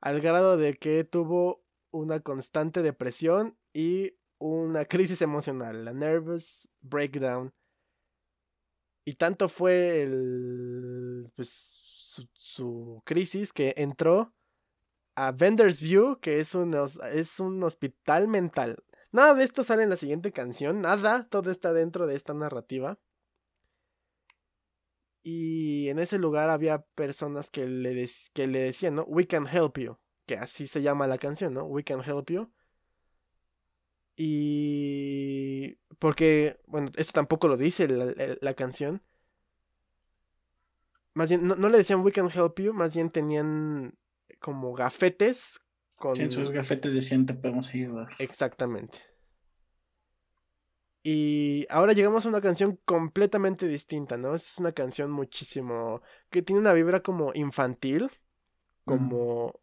Al 0.00 0.20
grado 0.20 0.56
de 0.56 0.74
que 0.74 1.04
tuvo 1.04 1.61
una 1.92 2.20
constante 2.20 2.82
depresión 2.82 3.56
y 3.72 4.16
una 4.38 4.84
crisis 4.84 5.22
emocional, 5.22 5.84
la 5.84 5.92
nervous 5.92 6.68
breakdown. 6.80 7.54
Y 9.04 9.14
tanto 9.14 9.48
fue 9.48 10.08
pues, 11.36 12.28
su, 12.32 13.02
crisis 13.04 13.52
que 13.52 13.74
entró 13.76 14.34
a 15.14 15.32
Vendor's 15.32 15.80
View, 15.80 16.18
que 16.20 16.40
es 16.40 16.54
un, 16.54 16.74
es 17.12 17.40
un 17.40 17.62
hospital 17.62 18.28
mental. 18.28 18.82
Nada 19.12 19.34
de 19.34 19.44
esto 19.44 19.62
sale 19.62 19.82
en 19.82 19.90
la 19.90 19.96
siguiente 19.96 20.32
canción, 20.32 20.80
nada, 20.80 21.28
todo 21.28 21.50
está 21.50 21.72
dentro 21.72 22.06
de 22.06 22.16
esta 22.16 22.32
narrativa. 22.32 22.98
Y 25.22 25.88
en 25.88 25.98
ese 25.98 26.18
lugar 26.18 26.50
había 26.50 26.82
personas 26.94 27.50
que 27.50 27.66
le, 27.68 28.08
que 28.32 28.46
le 28.46 28.60
decían, 28.60 28.96
¿no? 28.96 29.04
We 29.04 29.26
can 29.26 29.46
help 29.46 29.78
you. 29.78 29.98
Que 30.26 30.36
así 30.36 30.66
se 30.66 30.82
llama 30.82 31.06
la 31.06 31.18
canción, 31.18 31.54
¿no? 31.54 31.64
We 31.64 31.82
can 31.84 32.02
help 32.02 32.30
you. 32.30 32.50
Y... 34.16 35.78
Porque, 35.98 36.60
bueno, 36.66 36.90
esto 36.96 37.12
tampoco 37.12 37.48
lo 37.48 37.56
dice 37.56 37.88
la, 37.88 38.04
la- 38.04 38.36
la 38.40 38.54
canción. 38.54 39.02
Más 41.14 41.28
bien, 41.28 41.46
no, 41.46 41.56
no 41.56 41.68
le 41.68 41.78
decían 41.78 42.02
We 42.02 42.12
can 42.12 42.30
help 42.30 42.58
you, 42.60 42.72
más 42.72 42.94
bien 42.94 43.10
tenían 43.10 43.94
como 44.38 44.72
gafetes 44.74 45.60
con... 45.96 46.16
Sí, 46.16 46.22
en 46.22 46.30
sus 46.30 46.50
gafetes 46.50 46.94
decían 46.94 47.26
te 47.26 47.34
podemos 47.34 47.68
ayudar. 47.70 48.08
Exactamente. 48.18 48.98
Y 51.02 51.66
ahora 51.68 51.92
llegamos 51.92 52.24
a 52.24 52.28
una 52.28 52.40
canción 52.40 52.78
completamente 52.84 53.66
distinta, 53.66 54.16
¿no? 54.16 54.34
Es 54.34 54.58
una 54.58 54.72
canción 54.72 55.10
muchísimo... 55.10 56.00
que 56.30 56.42
tiene 56.42 56.60
una 56.60 56.72
vibra 56.72 57.02
como 57.02 57.32
infantil, 57.34 58.10
como... 58.84 59.60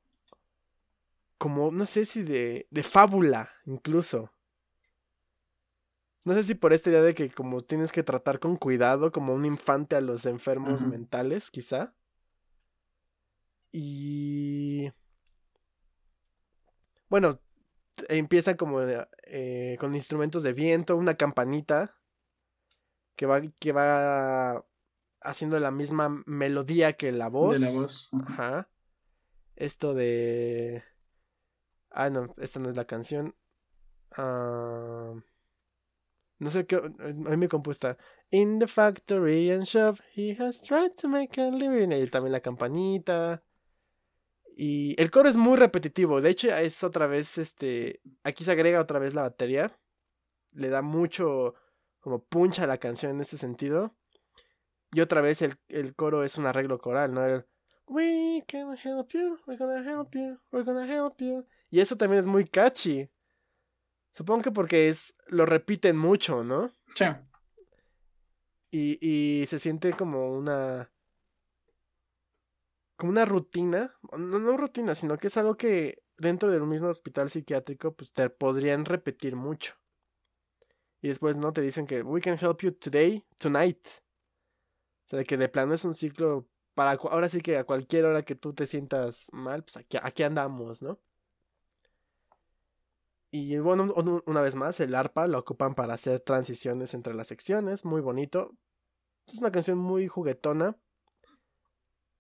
como, 1.40 1.72
no 1.72 1.88
sé 1.88 2.06
si 2.06 2.22
de, 2.22 2.68
de 2.70 2.84
fábula, 2.84 3.50
incluso. 3.66 4.32
No 6.26 6.34
sé 6.34 6.44
si 6.44 6.54
por 6.54 6.74
esta 6.74 6.90
idea 6.90 7.02
de 7.02 7.16
que 7.16 7.32
como 7.32 7.62
tienes 7.62 7.92
que 7.92 8.04
tratar 8.04 8.40
con 8.40 8.58
cuidado 8.58 9.12
como 9.12 9.34
un 9.34 9.46
infante 9.46 9.96
a 9.96 10.02
los 10.02 10.26
enfermos 10.26 10.84
mentales, 10.84 11.50
quizá. 11.50 11.96
Y... 13.72 14.92
Bueno, 17.08 17.40
empieza 18.10 18.58
como 18.58 18.82
eh, 18.82 19.78
con 19.80 19.96
instrumentos 19.96 20.44
de 20.44 20.54
viento, 20.54 20.98
una 20.98 21.16
campanita 21.16 21.96
que 23.16 23.26
va, 23.26 23.42
que 23.42 23.72
va 23.72 24.66
haciendo 25.22 25.58
la 25.60 25.72
misma 25.72 26.22
melodía 26.26 26.94
que 26.94 27.14
la 27.14 27.30
voz. 27.30 27.60
De 27.60 27.66
la 27.66 27.72
voz. 27.72 28.10
Ajá. 28.28 28.70
Esto 29.56 29.94
de... 29.94 30.84
Ah, 31.92 32.10
no, 32.10 32.34
esta 32.38 32.60
no 32.60 32.70
es 32.70 32.76
la 32.76 32.86
canción. 32.86 33.36
Ah, 34.16 35.14
No 36.40 36.52
sé 36.52 36.66
qué... 36.66 36.78
A 36.78 36.80
mí 37.10 37.38
me 37.38 37.48
compuesta. 37.50 37.98
In 38.32 38.60
the 38.60 38.68
factory 38.68 39.52
and 39.52 39.66
shop, 39.66 40.00
he 40.16 40.36
has 40.40 40.62
tried 40.62 40.96
to 40.96 41.08
make 41.08 41.40
a 41.42 41.50
living. 41.50 41.92
Y 41.92 42.08
también 42.08 42.32
la 42.32 42.40
campanita. 42.40 43.44
Y 44.56 44.96
el 45.02 45.12
coro 45.12 45.30
es 45.30 45.36
muy 45.36 45.58
repetitivo. 45.58 46.22
De 46.22 46.30
hecho, 46.30 46.50
es 46.56 46.84
otra 46.84 47.08
vez, 47.08 47.38
este... 47.38 48.02
Aquí 48.24 48.44
se 48.44 48.52
agrega 48.52 48.82
otra 48.82 49.00
vez 49.00 49.14
la 49.14 49.24
batería. 49.24 49.78
Le 50.52 50.70
da 50.70 50.82
mucho 50.82 51.56
como 52.00 52.24
punch 52.24 52.60
a 52.60 52.68
la 52.68 52.78
canción 52.78 53.12
en 53.12 53.22
este 53.22 53.38
sentido. 53.38 53.96
Y 54.92 55.02
otra 55.02 55.22
vez 55.22 55.42
el, 55.42 55.56
el 55.68 55.96
coro 55.96 56.24
es 56.24 56.38
un 56.38 56.46
arreglo 56.46 56.80
coral, 56.80 57.14
¿no? 57.14 57.26
El, 57.26 57.46
We 57.88 58.44
can 58.48 58.78
help 58.78 59.14
you, 59.14 59.40
we're 59.48 59.58
gonna 59.58 59.82
help 59.84 60.14
you, 60.14 60.38
we're 60.52 60.64
gonna 60.64 60.86
help 60.86 61.20
you. 61.20 61.48
Y 61.70 61.80
eso 61.80 61.96
también 61.96 62.20
es 62.20 62.28
muy 62.28 62.46
catchy. 62.46 63.10
Supongo 64.14 64.44
que 64.44 64.52
porque 64.52 64.90
es 64.90 65.16
lo 65.28 65.46
repiten 65.46 65.98
mucho, 65.98 66.44
¿no? 66.44 66.72
Sí. 66.96 67.06
Y, 68.72 68.98
y 69.02 69.46
se 69.46 69.60
siente 69.60 69.94
como 69.94 70.32
una. 70.32 70.92
como 72.96 73.12
una 73.12 73.26
rutina. 73.26 73.96
No, 74.18 74.40
no 74.40 74.58
rutina, 74.58 74.96
sino 74.96 75.18
que 75.18 75.28
es 75.28 75.38
algo 75.38 75.56
que 75.56 76.04
dentro 76.18 76.52
del 76.52 76.64
mismo 76.64 76.88
hospital 76.88 77.30
psiquiátrico, 77.30 77.96
pues 77.96 78.12
te 78.12 78.30
podrían 78.30 78.86
repetir 78.86 79.36
mucho. 79.36 79.76
Y 81.02 81.08
después, 81.08 81.38
¿no? 81.38 81.54
Te 81.54 81.62
dicen 81.62 81.86
que 81.88 82.02
we 82.02 82.20
can 82.20 82.38
help 82.40 82.62
you 82.62 82.72
today, 82.72 83.26
tonight. 83.38 83.88
O 85.06 85.10
sea, 85.10 85.24
que 85.24 85.38
de 85.38 85.50
plano 85.50 85.74
es 85.74 85.86
un 85.86 85.94
ciclo 85.94 86.48
para 86.74 86.92
ahora 86.92 87.30
sí 87.30 87.42
que 87.42 87.58
a 87.58 87.64
cualquier 87.66 88.06
hora 88.06 88.24
que 88.24 88.36
tú 88.36 88.54
te 88.54 88.68
sientas 88.68 89.28
mal, 89.32 89.64
pues 89.64 89.78
aquí, 89.78 89.98
aquí 90.02 90.24
andamos, 90.24 90.82
¿no? 90.82 91.00
Y 93.32 93.58
bueno, 93.60 93.84
un- 93.84 94.10
un- 94.10 94.24
una 94.26 94.42
vez 94.42 94.56
más, 94.56 94.80
el 94.80 94.96
arpa 94.96 95.28
lo 95.28 95.40
ocupan 95.40 95.76
para 95.76 95.94
hacer 95.94 96.20
transiciones 96.20 96.94
entre 96.94 97.14
las 97.14 97.28
secciones, 97.28 97.86
muy 97.86 98.02
bonito. 98.02 98.56
Es 99.28 99.40
una 99.40 99.52
canción 99.52 99.78
muy 99.78 100.08
juguetona. 100.08 100.76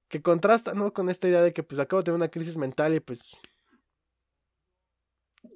Que 0.07 0.22
contrasta, 0.22 0.74
¿no? 0.74 0.91
Con 0.93 1.10
esta 1.10 1.28
idea 1.28 1.41
de 1.41 1.53
que 1.53 1.64
pues 1.64 1.80
acabo 1.80 2.01
de 2.01 2.05
tener 2.05 2.16
una 2.16 2.30
crisis 2.30 2.57
mental 2.57 2.95
y 2.95 2.99
pues 2.99 3.38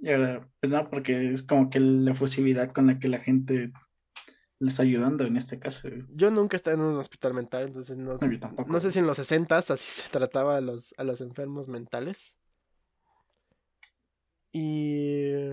Y 0.02 0.10
ahora, 0.12 0.48
pues 0.60 0.72
no, 0.72 0.90
porque 0.90 1.32
es 1.32 1.44
como 1.44 1.70
que 1.70 1.80
la 1.80 2.12
efusividad 2.12 2.72
con 2.72 2.88
la 2.88 3.00
que 3.00 3.08
la 3.08 3.20
gente 3.20 3.72
le 4.60 4.68
está 4.70 4.84
ayudando 4.84 5.26
en 5.26 5.38
este 5.38 5.60
caso. 5.60 5.90
yo 6.16 6.32
nunca 6.32 6.56
he 6.56 6.58
estado 6.58 6.78
en 6.78 6.84
un 6.84 6.98
hospital 6.98 7.34
mental, 7.34 7.68
entonces 7.68 7.98
no, 7.98 8.16
No, 8.16 8.66
no 8.66 8.80
sé 8.80 8.92
si 8.92 9.00
en 9.00 9.08
los 9.08 9.18
60 9.18 9.58
así 9.58 9.76
se 9.78 10.10
trataba 10.10 10.58
a 10.58 10.62
los, 10.62 10.94
a 10.98 11.04
los 11.04 11.22
enfermos 11.22 11.68
mentales. 11.68 12.38
Y 14.54 15.52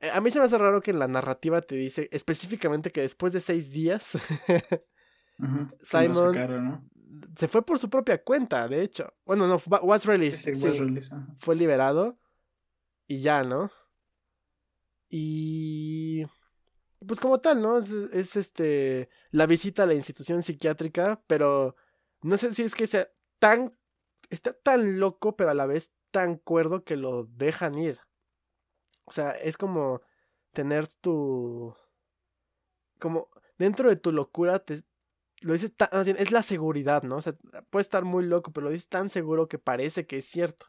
Eh, 0.00 0.10
A 0.12 0.20
mí 0.20 0.30
se 0.30 0.38
me 0.38 0.46
hace 0.46 0.58
raro 0.58 0.80
que 0.80 0.90
en 0.92 0.98
la 0.98 1.08
narrativa 1.08 1.60
te 1.60 1.74
dice 1.76 2.08
específicamente 2.12 2.90
que 2.90 3.02
después 3.02 3.32
de 3.32 3.40
seis 3.40 3.70
días 3.70 4.12
Simon- 5.82 6.34
sacaron, 6.34 6.64
¿no? 6.64 6.90
se 7.36 7.46
fue 7.48 7.64
por 7.64 7.78
su 7.78 7.88
propia 7.90 8.22
cuenta, 8.22 8.66
de 8.68 8.82
hecho. 8.82 9.12
Bueno, 9.24 9.46
no, 9.46 9.60
wa- 9.66 9.80
was 9.82 10.06
released. 10.06 10.48
Ese 10.48 10.54
sí, 10.54 10.66
was 10.68 10.78
released, 10.78 11.12
ajá. 11.16 11.36
fue 11.40 11.54
liberado 11.56 12.18
y 13.06 13.20
ya, 13.20 13.44
¿no? 13.44 13.70
Y 15.08 16.24
pues 17.06 17.20
como 17.20 17.40
tal, 17.40 17.60
¿no? 17.60 17.78
Es, 17.78 17.90
es, 17.90 18.36
este 18.36 19.08
la 19.30 19.46
visita 19.46 19.82
a 19.82 19.86
la 19.86 19.94
institución 19.94 20.42
psiquiátrica, 20.42 21.22
pero 21.26 21.76
no 22.22 22.36
sé 22.38 22.54
si 22.54 22.62
es 22.62 22.74
que 22.74 22.86
sea 22.86 23.08
tan 23.38 23.76
está 24.30 24.52
tan 24.52 24.98
loco, 24.98 25.36
pero 25.36 25.50
a 25.50 25.54
la 25.54 25.66
vez 25.66 25.92
tan 26.12 26.36
cuerdo 26.36 26.84
que 26.84 26.96
lo 26.96 27.24
dejan 27.24 27.76
ir. 27.76 27.98
O 29.04 29.10
sea, 29.10 29.32
es 29.32 29.56
como 29.56 30.00
tener 30.52 30.86
tu 30.86 31.74
como 33.00 33.28
dentro 33.58 33.88
de 33.88 33.96
tu 33.96 34.12
locura 34.12 34.60
te 34.60 34.82
lo 35.40 35.54
dices 35.54 35.74
tan, 35.76 35.88
es 36.06 36.30
la 36.30 36.42
seguridad, 36.44 37.02
¿no? 37.02 37.16
O 37.16 37.20
sea, 37.20 37.34
puede 37.70 37.82
estar 37.82 38.04
muy 38.04 38.24
loco, 38.24 38.52
pero 38.52 38.66
lo 38.66 38.70
dices 38.70 38.88
tan 38.88 39.08
seguro 39.08 39.48
que 39.48 39.58
parece 39.58 40.06
que 40.06 40.18
es 40.18 40.24
cierto. 40.24 40.66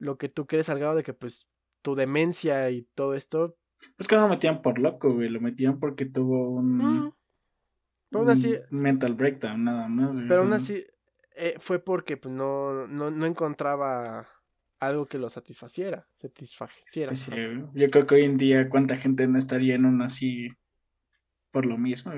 Lo 0.00 0.18
que 0.18 0.28
tú 0.28 0.46
crees 0.46 0.68
al 0.68 0.80
grado 0.80 0.96
de 0.96 1.04
que 1.04 1.14
pues 1.14 1.48
tu 1.82 1.94
demencia 1.94 2.68
y 2.70 2.82
todo 2.94 3.14
esto 3.14 3.56
Pues 3.96 4.08
que 4.08 4.16
no 4.16 4.22
lo 4.22 4.28
metían 4.28 4.60
por 4.60 4.80
loco, 4.80 5.12
güey. 5.12 5.28
Lo 5.28 5.40
metían 5.40 5.78
porque 5.78 6.04
tuvo 6.04 6.50
un, 6.50 6.78
Mm. 6.78 7.12
Pero 8.10 8.22
aún 8.22 8.30
así, 8.30 8.54
un 8.70 8.80
mental 8.80 9.14
breakdown, 9.14 9.64
nada 9.64 9.88
más. 9.88 10.16
güey. 10.16 10.28
pero 10.28 10.40
aún 10.40 10.52
así 10.52 10.82
eh, 11.38 11.54
fue 11.60 11.78
porque 11.78 12.16
pues, 12.16 12.34
no, 12.34 12.88
no, 12.88 13.10
no 13.10 13.26
encontraba 13.26 14.28
algo 14.80 15.06
que 15.06 15.18
lo 15.18 15.30
satisfaciera, 15.30 16.08
satisfaciera. 16.16 17.10
Pues. 17.10 17.28
Yo 17.74 17.90
creo 17.90 18.06
que 18.06 18.14
hoy 18.16 18.24
en 18.24 18.36
día, 18.36 18.68
¿cuánta 18.68 18.96
gente 18.96 19.26
no 19.28 19.38
estaría 19.38 19.76
en 19.76 19.84
uno 19.84 20.04
así 20.04 20.48
por 21.50 21.64
lo 21.64 21.78
mismo? 21.78 22.12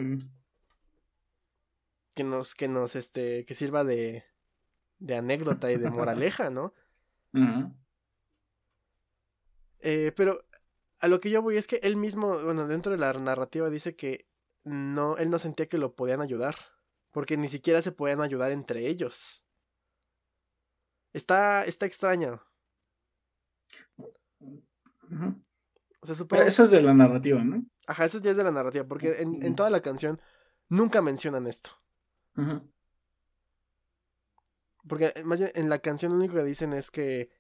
Que 2.15 2.25
nos, 2.25 2.55
que 2.55 2.69
nos, 2.69 2.97
este, 2.97 3.45
que 3.45 3.55
sirva 3.55 3.85
de, 3.85 4.25
de 4.99 5.17
anécdota 5.17 5.71
y 5.71 5.77
de 5.77 5.91
moraleja, 5.91 6.51
¿no? 6.51 6.75
Eh, 9.83 10.13
pero 10.15 10.45
a 10.99 11.09
lo 11.09 11.21
que 11.21 11.31
yo 11.31 11.41
voy 11.41 11.57
es 11.57 11.67
que 11.67 11.81
él 11.83 11.97
mismo, 11.97 12.39
bueno, 12.41 12.69
dentro 12.69 12.93
de 12.93 12.99
la 12.99 13.15
narrativa 13.15 13.71
dice 13.71 13.97
que 13.97 14.27
no, 14.63 15.17
él 15.17 15.31
no 15.31 15.39
sentía 15.39 15.71
que 15.71 15.79
lo 15.79 15.95
podían 15.95 16.21
ayudar, 16.21 16.57
porque 17.11 17.37
ni 17.37 17.49
siquiera 17.49 17.83
se 17.83 17.93
podían 17.93 18.21
ayudar 18.21 18.53
entre 18.53 18.87
ellos. 18.87 19.45
Está, 21.13 21.65
está 21.65 21.87
extraño. 21.87 22.43
Ujú. 23.99 25.43
O 26.01 26.07
sea, 26.07 26.15
supongo... 26.15 26.39
Pero 26.39 26.49
eso 26.49 26.63
es 26.63 26.71
de 26.71 26.83
la 26.83 26.95
narrativa, 26.95 27.43
¿no? 27.43 27.65
Ajá, 27.87 28.05
eso 28.05 28.21
ya 28.21 28.31
es 28.31 28.37
de 28.37 28.45
la 28.45 28.53
narrativa, 28.53 28.85
porque 28.85 29.21
en, 29.21 29.43
en 29.43 29.55
toda 29.55 29.71
la 29.71 29.81
canción 29.81 30.21
nunca 30.69 31.03
mencionan 31.03 31.47
esto. 31.47 31.71
Ujú. 32.37 32.71
Porque 34.87 35.13
eh, 35.15 35.25
más 35.25 35.41
bien 35.41 35.51
en 35.55 35.69
la 35.69 35.81
canción 35.81 36.13
lo 36.13 36.19
único 36.19 36.35
que 36.37 36.45
dicen 36.45 36.73
es 36.73 36.91
que 36.91 37.31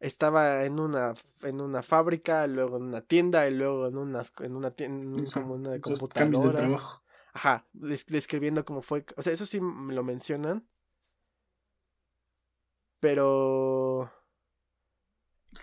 estaba 0.00 0.64
en 0.64 0.78
una, 0.78 1.14
en 1.42 1.60
una 1.60 1.82
fábrica, 1.82 2.46
luego 2.46 2.76
en 2.76 2.84
una 2.84 3.00
tienda 3.00 3.48
y 3.48 3.54
luego 3.54 3.88
en, 3.88 3.96
unas, 3.96 4.32
en 4.40 4.54
una 4.54 4.70
tienda, 4.70 5.24
como 5.32 5.54
una 5.54 5.70
de 5.70 5.80
computadoras. 5.80 6.60
trabajo. 6.60 7.03
Ajá, 7.34 7.66
des- 7.72 8.06
describiendo 8.06 8.64
cómo 8.64 8.80
fue. 8.80 9.04
O 9.16 9.22
sea, 9.22 9.32
eso 9.32 9.44
sí 9.44 9.60
me 9.60 9.92
lo 9.92 10.04
mencionan. 10.04 10.66
Pero. 13.00 14.10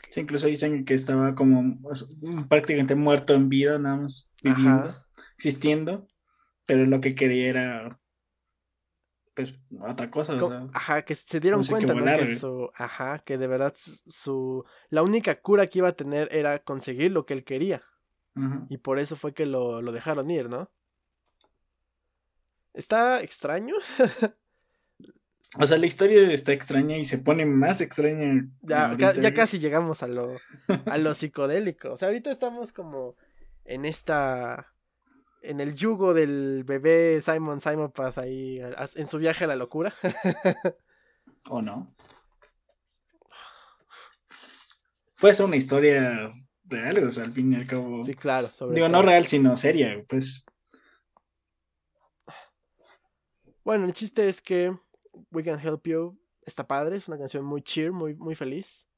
Sí, 0.10 0.20
incluso 0.20 0.48
dicen 0.48 0.84
que 0.84 0.94
estaba 0.94 1.34
como 1.34 1.80
pues, 1.82 2.06
prácticamente 2.50 2.96
muerto 2.96 3.34
en 3.34 3.48
vida, 3.48 3.80
nada 3.80 3.96
más 3.96 4.32
viviendo, 4.44 4.90
Ajá. 4.90 5.08
existiendo, 5.38 6.08
pero 6.66 6.86
lo 6.86 7.00
que 7.00 7.16
quería 7.16 7.48
era 7.50 8.00
pues 9.34 9.64
otra 9.80 10.12
cosa, 10.12 10.34
o 10.34 10.48
sea, 10.48 10.68
Ajá, 10.74 11.02
que 11.04 11.16
se 11.16 11.40
dieron 11.40 11.62
no 11.62 11.64
sé 11.64 11.76
qué 11.80 11.86
cuenta, 11.88 11.94
¿no? 11.94 12.18
Que 12.18 12.36
su. 12.36 12.70
Ajá, 12.76 13.20
que 13.20 13.38
de 13.38 13.48
verdad 13.48 13.74
su, 13.76 14.66
La 14.90 15.04
única 15.04 15.40
cura 15.42 15.68
que 15.68 15.80
iba 15.80 15.88
a 15.88 15.94
tener 15.94 16.28
era 16.32 16.60
conseguir 16.60 17.12
lo 17.12 17.26
que 17.26 17.34
él 17.34 17.46
quería. 17.46 17.82
Y 18.70 18.78
por 18.78 19.00
eso 19.00 19.16
fue 19.16 19.34
que 19.34 19.46
lo, 19.46 19.82
lo 19.82 19.92
dejaron 19.92 20.30
ir, 20.30 20.50
¿no? 20.50 20.70
Está 22.74 23.22
extraño. 23.22 23.76
O 25.60 25.68
sea, 25.68 25.78
la 25.78 25.86
historia 25.86 26.32
está 26.32 26.54
extraña 26.54 26.98
y 26.98 27.04
se 27.04 27.18
pone 27.18 27.46
más 27.46 27.82
extraña. 27.82 28.48
Ya, 28.62 28.96
ca- 28.98 29.14
ya 29.20 29.34
casi 29.34 29.60
llegamos 29.60 30.02
a 30.02 30.08
lo, 30.08 30.38
a 30.86 30.98
lo 30.98 31.14
psicodélico. 31.14 31.92
O 31.92 31.98
sea, 31.98 32.08
ahorita 32.08 32.32
estamos 32.32 32.72
como 32.72 33.18
en 33.66 33.84
esta. 33.84 34.72
En 35.42 35.60
el 35.60 35.76
yugo 35.76 36.14
del 36.14 36.64
bebé 36.66 37.22
Simon 37.22 37.60
Simon 37.60 37.92
Path 37.92 38.20
ahí, 38.20 38.62
en 38.96 39.08
su 39.10 39.18
viaje 39.18 39.44
a 39.44 39.48
la 39.48 39.58
locura. 39.58 39.94
¿O 41.50 41.62
no? 41.62 41.94
Puede 45.20 45.36
ser 45.36 45.46
una 45.48 45.58
historia 45.58 46.34
real, 46.64 47.04
o 47.08 47.12
sea, 47.12 47.26
al 47.26 47.34
fin 47.34 47.52
y 47.52 47.56
al 47.58 47.68
cabo. 47.68 48.04
Sí, 48.06 48.14
claro. 48.14 48.50
Sobre 48.54 48.76
Digo, 48.76 48.88
todo. 48.88 49.02
no 49.02 49.08
real, 49.08 49.28
sino 49.28 49.58
seria, 49.58 50.02
pues. 50.08 50.46
Bueno, 53.72 53.86
el 53.86 53.94
chiste 53.94 54.28
es 54.28 54.42
que 54.42 54.78
We 55.32 55.46
Can 55.46 55.58
Help 55.58 55.88
You 55.88 56.20
está 56.42 56.68
padre, 56.68 56.98
es 56.98 57.08
una 57.08 57.18
canción 57.18 57.46
muy 57.46 57.62
cheer, 57.62 57.94
muy, 57.94 58.16
muy 58.16 58.36
feliz. 58.36 58.90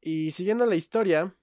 Y 0.00 0.30
siguiendo 0.30 0.64
la 0.66 0.76
historia, 0.76 1.36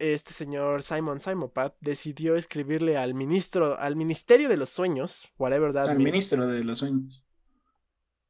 este 0.00 0.32
señor 0.32 0.82
Simon 0.82 1.20
Simopat 1.20 1.76
decidió 1.80 2.34
escribirle 2.34 2.96
al 2.96 3.14
ministro, 3.14 3.78
al 3.78 3.94
Ministerio 3.94 4.48
de 4.48 4.56
los 4.56 4.68
Sueños, 4.70 5.28
whatever 5.38 5.72
that 5.72 5.90
Al 5.90 5.98
means. 5.98 6.04
ministro 6.06 6.44
de 6.48 6.64
los 6.64 6.80
sueños. 6.80 7.24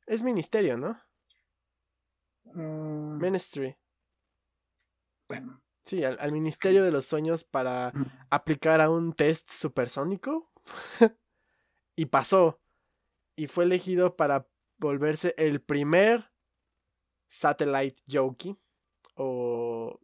Es 0.06 0.22
ministerio, 0.22 0.76
¿no? 0.76 1.00
Mm, 2.44 3.16
Ministry. 3.18 3.74
bueno. 5.28 5.62
Sí, 5.86 6.04
al, 6.04 6.18
al 6.20 6.30
Ministerio 6.30 6.84
de 6.84 6.90
los 6.90 7.06
Sueños 7.06 7.42
para 7.42 7.90
Mm. 7.94 8.04
aplicar 8.28 8.82
a 8.82 8.90
un 8.90 9.14
test 9.14 9.48
supersónico. 9.50 10.52
y 11.96 12.04
pasó. 12.04 12.60
Y 13.36 13.46
fue 13.48 13.64
elegido 13.64 14.16
para 14.16 14.48
volverse 14.78 15.34
el 15.36 15.60
primer 15.60 16.30
satellite 17.28 18.02
jockey. 18.10 18.56
O 19.14 20.00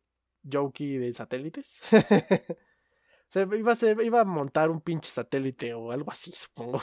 jockey 0.50 0.96
de 0.98 1.12
satélites. 1.14 1.82
iba 3.34 3.72
a, 3.72 3.76
ser- 3.76 4.00
iba 4.02 4.20
a 4.20 4.24
montar 4.24 4.70
un 4.70 4.80
pinche 4.80 5.10
satélite 5.10 5.74
o 5.74 5.90
algo 5.92 6.10
así, 6.10 6.32
supongo. 6.32 6.82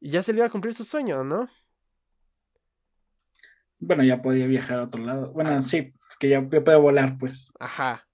Y 0.00 0.10
ya 0.10 0.22
se 0.22 0.32
le 0.32 0.38
iba 0.38 0.46
a 0.46 0.50
cumplir 0.50 0.74
su 0.74 0.84
sueño, 0.84 1.24
¿no? 1.24 1.48
Bueno, 3.78 4.02
ya 4.04 4.20
podía 4.20 4.46
viajar 4.46 4.78
a 4.78 4.84
otro 4.84 5.02
lado. 5.04 5.32
Bueno, 5.32 5.50
Ah. 5.50 5.62
sí, 5.62 5.92
que 6.18 6.28
ya, 6.28 6.46
ya 6.50 6.62
puede 6.62 6.76
volar, 6.78 7.16
pues. 7.18 7.50
Ajá. 7.58 8.06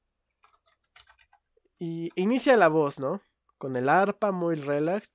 Y 1.79 2.11
inicia 2.15 2.57
la 2.57 2.69
voz, 2.69 2.99
¿no? 3.01 3.21
Con 3.59 3.77
el 3.77 3.89
arpa 3.89 4.33
muy 4.33 4.55
relax. 4.55 5.13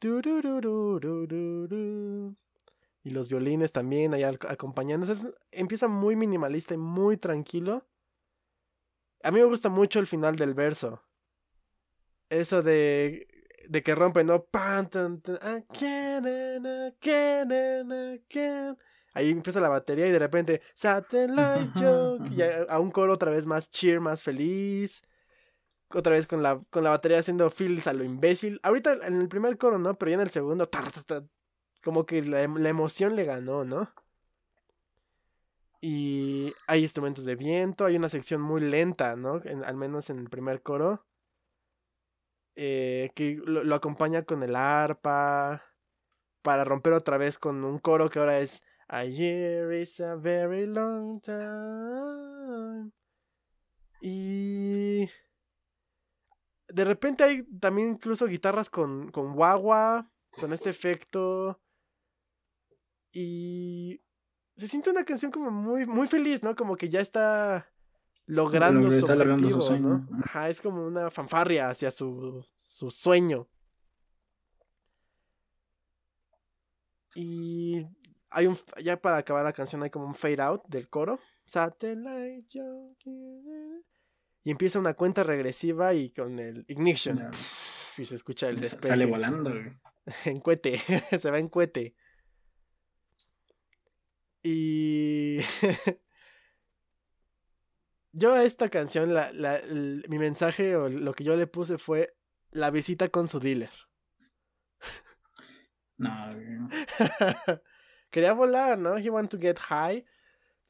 Y 3.04 3.10
los 3.10 3.30
violines 3.30 3.72
también 3.72 4.14
ahí 4.14 4.22
ac- 4.22 4.50
acompañándose. 4.50 5.32
Empieza 5.52 5.88
muy 5.88 6.16
minimalista 6.16 6.74
y 6.74 6.78
muy 6.78 7.18
tranquilo. 7.18 7.86
A 9.24 9.32
mí 9.32 9.40
me 9.40 9.46
gusta 9.46 9.70
mucho 9.70 10.00
el 10.00 10.08
final 10.08 10.36
del 10.36 10.54
verso. 10.54 11.04
Eso 12.30 12.62
de, 12.64 13.28
de 13.70 13.84
que 13.84 13.94
rompe, 13.94 14.24
¿no? 14.24 14.46
Ahí 19.14 19.30
empieza 19.30 19.60
la 19.60 19.70
batería 19.70 20.08
y 20.08 20.12
de 20.12 20.20
repente. 20.20 20.62
Y 22.32 22.42
a 22.70 22.80
un 22.80 22.92
coro 22.92 23.14
otra 23.14 23.30
vez 23.30 23.46
más 23.46 23.70
cheer, 23.70 24.00
más 24.00 24.24
feliz. 24.24 25.04
Otra 25.94 26.14
vez 26.14 26.28
con 26.28 26.42
la, 26.44 26.62
con 26.70 26.84
la 26.84 26.92
batería 26.92 27.20
haciendo 27.20 27.50
feels 27.52 27.88
a 27.88 27.94
lo 27.94 28.04
imbécil. 28.04 28.60
Ahorita 28.64 28.94
en 29.06 29.22
el 29.22 29.28
primer 29.30 29.58
coro, 29.58 29.78
¿no? 29.80 29.96
Pero 29.98 30.10
ya 30.12 30.16
en 30.16 30.22
el 30.22 30.30
segundo, 30.30 30.70
como 31.84 32.06
que 32.06 32.22
la, 32.24 32.44
em- 32.44 32.58
la 32.58 32.70
emoción 32.70 33.16
le 33.16 33.26
ganó, 33.26 33.66
¿no? 33.66 33.92
Y 35.82 36.54
hay 36.68 36.82
instrumentos 36.84 37.26
de 37.26 37.36
viento, 37.36 37.86
hay 37.86 37.96
una 37.98 38.10
sección 38.10 38.42
muy 38.42 38.62
lenta, 38.62 39.16
¿no? 39.16 39.42
Al 39.66 39.76
menos 39.78 40.10
en 40.10 40.20
el 40.20 40.30
primer 40.30 40.62
coro. 40.62 41.06
eh, 42.56 43.12
que 43.16 43.40
lo, 43.46 43.64
lo 43.64 43.76
acompaña 43.76 44.24
con 44.24 44.44
el 44.44 44.56
arpa. 44.56 45.64
Para 46.42 46.64
romper 46.66 46.94
otra 46.94 47.18
vez 47.18 47.38
con 47.40 47.64
un 47.64 47.80
coro 47.80 48.10
que 48.10 48.20
ahora 48.20 48.40
es 48.40 48.64
A 48.88 49.06
year 49.06 49.74
is 49.74 50.00
a 50.02 50.16
very 50.16 50.66
long 50.68 51.22
time. 51.22 52.92
Y 54.02 55.10
de 56.74 56.86
repente 56.86 57.24
hay 57.24 57.44
también 57.60 57.90
incluso 57.90 58.28
guitarras 58.28 58.70
con, 58.70 59.12
con 59.12 59.34
guagua, 59.34 60.10
con 60.40 60.54
este 60.54 60.70
efecto. 60.70 61.60
Y 63.12 64.02
se 64.56 64.68
siente 64.68 64.90
una 64.90 65.04
canción 65.04 65.32
como 65.32 65.52
muy, 65.52 65.86
muy 65.86 66.08
feliz, 66.08 66.44
¿no? 66.44 66.56
Como 66.56 66.76
que 66.76 66.90
ya 66.90 67.00
está 67.00 67.70
logrando 68.26 68.90
su 68.92 68.98
está 68.98 69.16
logrando 69.16 69.50
su 69.50 69.58
objetivo. 69.58 70.02
Ajá, 70.24 70.50
es 70.50 70.62
como 70.62 70.86
una 70.86 71.12
fanfarria 71.12 71.70
hacia 71.70 71.92
su, 71.92 72.46
su 72.58 72.92
sueño. 72.92 73.48
Y 77.16 77.86
hay 78.30 78.48
un, 78.48 78.58
ya 78.82 79.02
para 79.02 79.18
acabar 79.18 79.44
la 79.44 79.54
canción 79.54 79.84
hay 79.84 79.90
como 79.90 80.06
un 80.06 80.16
fade 80.16 80.42
out 80.42 80.64
del 80.68 80.90
coro. 80.90 81.20
Satellite. 81.46 82.60
Y 84.44 84.52
empieza 84.52 84.80
una 84.80 84.94
cuenta 84.96 85.24
regresiva 85.24 85.94
y 85.94 86.10
con 86.12 86.40
el 86.40 86.66
ignition. 86.68 87.30
Y 87.98 88.06
se 88.06 88.16
escucha 88.16 88.50
el 88.50 88.60
despegue. 88.60 88.88
Sale 88.90 89.06
volando, 89.06 89.52
güey. 89.52 89.80
En 90.26 90.40
cohete. 90.42 90.80
se 91.20 91.30
va 91.32 91.38
en 91.40 91.48
cohete. 91.50 91.96
Y. 94.44 95.40
yo 98.14 98.34
a 98.34 98.44
esta 98.44 98.70
canción, 98.70 99.14
la, 99.14 99.32
la- 99.32 99.58
el- 99.58 100.04
mi 100.10 100.18
mensaje 100.18 100.76
o 100.76 100.90
lo 100.90 101.14
que 101.14 101.24
yo 101.24 101.36
le 101.36 101.48
puse 101.48 101.78
fue 101.78 102.16
la 102.50 102.72
visita 102.72 103.10
con 103.10 103.28
su 103.28 103.40
dealer. 103.40 103.70
No, 105.98 106.10
güey. 106.34 107.60
Quería 108.10 108.34
volar, 108.34 108.78
¿no? 108.80 108.98
He 108.98 109.10
want 109.12 109.30
to 109.30 109.38
get 109.40 109.58
high. 109.60 110.04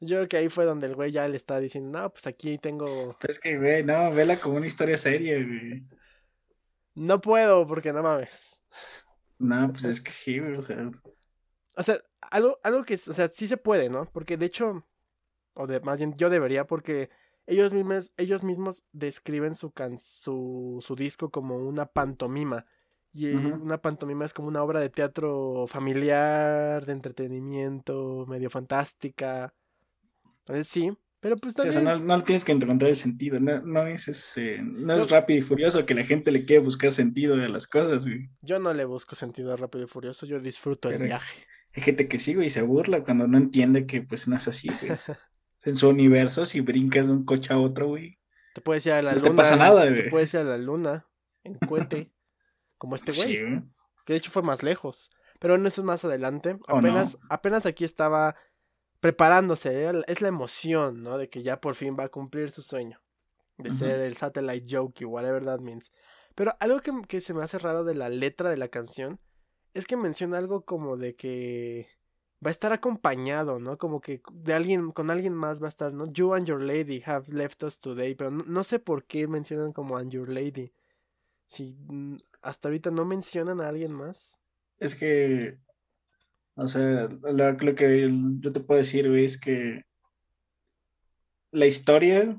Yo 0.04 0.16
creo 0.16 0.28
que 0.28 0.36
ahí 0.36 0.48
fue 0.48 0.64
donde 0.64 0.88
el 0.88 0.96
güey 0.96 1.12
ya 1.12 1.28
le 1.28 1.36
está 1.36 1.60
diciendo, 1.60 1.96
no, 1.96 2.10
pues 2.10 2.26
aquí 2.26 2.58
tengo. 2.58 3.16
Pero 3.20 3.32
es 3.32 3.38
que, 3.38 3.56
güey, 3.56 3.84
no, 3.84 4.10
vela 4.12 4.36
como 4.36 4.56
una 4.56 4.66
historia 4.66 4.98
seria, 4.98 5.36
güey. 5.36 5.84
No 6.96 7.20
puedo 7.20 7.66
porque 7.68 7.92
no 7.92 8.02
mames. 8.02 8.60
No, 9.38 9.70
pues 9.70 9.84
es 9.84 10.00
que 10.00 10.10
sí, 10.10 10.40
güey, 10.40 10.56
o 10.56 10.62
sea, 10.64 10.90
O 11.76 11.82
sea, 11.84 11.98
algo, 12.20 12.58
algo 12.64 12.82
que, 12.84 12.94
o 12.94 12.98
sea, 12.98 13.28
sí 13.28 13.46
se 13.46 13.56
puede, 13.56 13.90
¿no? 13.90 14.10
Porque 14.12 14.36
de 14.36 14.46
hecho, 14.46 14.84
o 15.54 15.68
de, 15.68 15.78
más 15.80 16.00
bien 16.00 16.16
yo 16.16 16.30
debería, 16.30 16.66
porque 16.66 17.08
ellos 17.46 17.72
mismos, 17.72 18.12
ellos 18.16 18.42
mismos 18.42 18.84
describen 18.90 19.54
su, 19.54 19.70
can, 19.70 19.98
su, 19.98 20.78
su 20.80 20.96
disco 20.96 21.30
como 21.30 21.58
una 21.58 21.86
pantomima. 21.86 22.66
Y 23.14 23.26
una 23.26 23.80
pantomima 23.80 24.24
es 24.24 24.32
como 24.32 24.48
una 24.48 24.64
obra 24.64 24.80
de 24.80 24.90
teatro 24.90 25.66
familiar, 25.68 26.86
de 26.86 26.92
entretenimiento, 26.92 28.24
medio 28.26 28.50
fantástica. 28.50 29.54
Entonces 30.46 30.68
sí, 30.68 30.90
pero 31.20 31.36
pues 31.36 31.54
o 31.54 31.62
también... 31.62 31.82
sea, 31.84 31.94
no, 31.98 31.98
no 32.04 32.24
tienes 32.24 32.44
que 32.44 32.52
encontrar 32.52 32.90
el 32.90 32.96
sentido, 32.96 33.38
no, 33.40 33.60
no 33.62 33.86
es 33.86 34.08
este, 34.08 34.60
no 34.62 34.96
No. 34.96 35.02
es 35.04 35.10
rápido 35.10 35.38
y 35.38 35.42
furioso 35.42 35.86
que 35.86 35.94
la 35.94 36.04
gente 36.04 36.30
le 36.32 36.44
quiere 36.44 36.62
buscar 36.64 36.92
sentido 36.92 37.36
de 37.36 37.48
las 37.48 37.66
cosas, 37.66 38.04
güey. 38.04 38.28
Yo 38.40 38.58
no 38.58 38.72
le 38.74 38.84
busco 38.84 39.14
sentido 39.14 39.52
a 39.52 39.56
Rápido 39.56 39.84
y 39.84 39.88
Furioso, 39.88 40.26
yo 40.26 40.40
disfruto 40.40 40.90
el 40.90 41.02
viaje. 41.02 41.44
Hay 41.74 41.82
gente 41.82 42.08
que 42.08 42.18
sí, 42.18 42.34
güey, 42.34 42.48
y 42.48 42.50
se 42.50 42.62
burla 42.62 43.02
cuando 43.04 43.26
no 43.28 43.38
entiende 43.38 43.86
que 43.86 44.02
pues 44.02 44.26
no 44.28 44.36
es 44.36 44.48
así, 44.48 44.68
güey. 44.80 44.92
En 45.64 45.78
su 45.78 45.88
universo, 45.88 46.44
si 46.44 46.60
brincas 46.60 47.06
de 47.06 47.12
un 47.12 47.24
coche 47.24 47.52
a 47.54 47.58
otro, 47.60 47.86
güey. 47.86 48.18
Te 48.52 48.60
puedes 48.60 48.84
ir 48.84 48.92
a 48.92 49.00
la 49.00 49.12
No 49.12 49.18
luna. 49.20 49.30
te 49.30 49.36
pasa 49.36 49.54
nada, 49.54 49.84
Te 49.84 49.90
güey. 49.92 50.10
puedes 50.10 50.34
ir 50.34 50.40
a 50.40 50.44
la 50.44 50.58
luna 50.58 51.06
en 51.44 51.54
cohete. 51.54 52.12
como 52.78 52.96
este 52.96 53.12
güey. 53.12 53.28
Sí, 53.28 53.40
güey. 53.40 53.62
Que 54.04 54.14
de 54.14 54.16
hecho 54.18 54.32
fue 54.32 54.42
más 54.42 54.64
lejos. 54.64 55.12
Pero 55.38 55.54
en 55.54 55.64
eso 55.64 55.80
es 55.82 55.84
más 55.84 56.04
adelante. 56.04 56.58
¿O 56.68 56.78
Apenas, 56.78 57.14
no? 57.14 57.20
apenas 57.30 57.64
aquí 57.64 57.84
estaba 57.84 58.34
preparándose. 59.02 59.92
la- 59.92 60.04
Es 60.06 60.20
la 60.22 60.28
emoción, 60.28 61.02
¿no? 61.02 61.18
De 61.18 61.28
que 61.28 61.42
ya 61.42 61.60
por 61.60 61.74
fin 61.74 61.96
va 61.98 62.04
a 62.04 62.08
cumplir 62.08 62.50
su 62.52 62.62
sueño. 62.62 63.00
De 63.58 63.72
ser 63.72 64.00
el 64.00 64.16
satellite 64.16 64.64
jockey, 64.74 65.04
whatever 65.04 65.44
that 65.44 65.60
means. 65.60 65.92
Pero 66.34 66.54
algo 66.60 66.80
que, 66.80 66.92
que 67.06 67.20
se 67.20 67.34
me 67.34 67.42
hace 67.44 67.58
raro 67.58 67.84
de 67.84 67.94
la 67.94 68.08
letra 68.08 68.48
de 68.48 68.56
la 68.56 68.68
canción 68.68 69.20
es 69.74 69.86
que 69.86 69.96
menciona 69.96 70.38
algo 70.38 70.64
como 70.64 70.96
de 70.96 71.14
que 71.14 71.86
va 72.44 72.48
a 72.48 72.50
estar 72.50 72.72
acompañado, 72.72 73.58
¿no? 73.58 73.76
Como 73.76 74.00
que 74.00 74.22
de 74.32 74.54
alguien, 74.54 74.90
con 74.92 75.10
alguien 75.10 75.34
más 75.34 75.60
va 75.60 75.66
a 75.66 75.68
estar, 75.68 75.92
¿no? 75.92 76.06
You 76.06 76.34
and 76.34 76.46
your 76.46 76.62
lady 76.62 77.02
have 77.04 77.26
left 77.32 77.62
us 77.64 77.78
today. 77.80 78.14
Pero 78.14 78.30
no, 78.30 78.44
no 78.46 78.64
sé 78.64 78.78
por 78.78 79.04
qué 79.04 79.26
mencionan 79.28 79.72
como 79.72 79.96
and 79.96 80.10
your 80.10 80.28
lady. 80.32 80.72
Si 81.46 81.76
hasta 82.40 82.68
ahorita 82.68 82.90
no 82.90 83.04
mencionan 83.04 83.60
a 83.60 83.68
alguien 83.68 83.92
más. 83.92 84.38
Es 84.78 84.94
que, 84.96 85.58
o 86.56 86.68
sea, 86.68 87.08
lo, 87.08 87.52
lo 87.52 87.74
que 87.74 88.10
yo 88.40 88.52
te 88.52 88.60
puedo 88.60 88.78
decir, 88.78 89.08
güey, 89.08 89.24
es 89.24 89.40
que 89.40 89.82
la 91.50 91.66
historia 91.66 92.38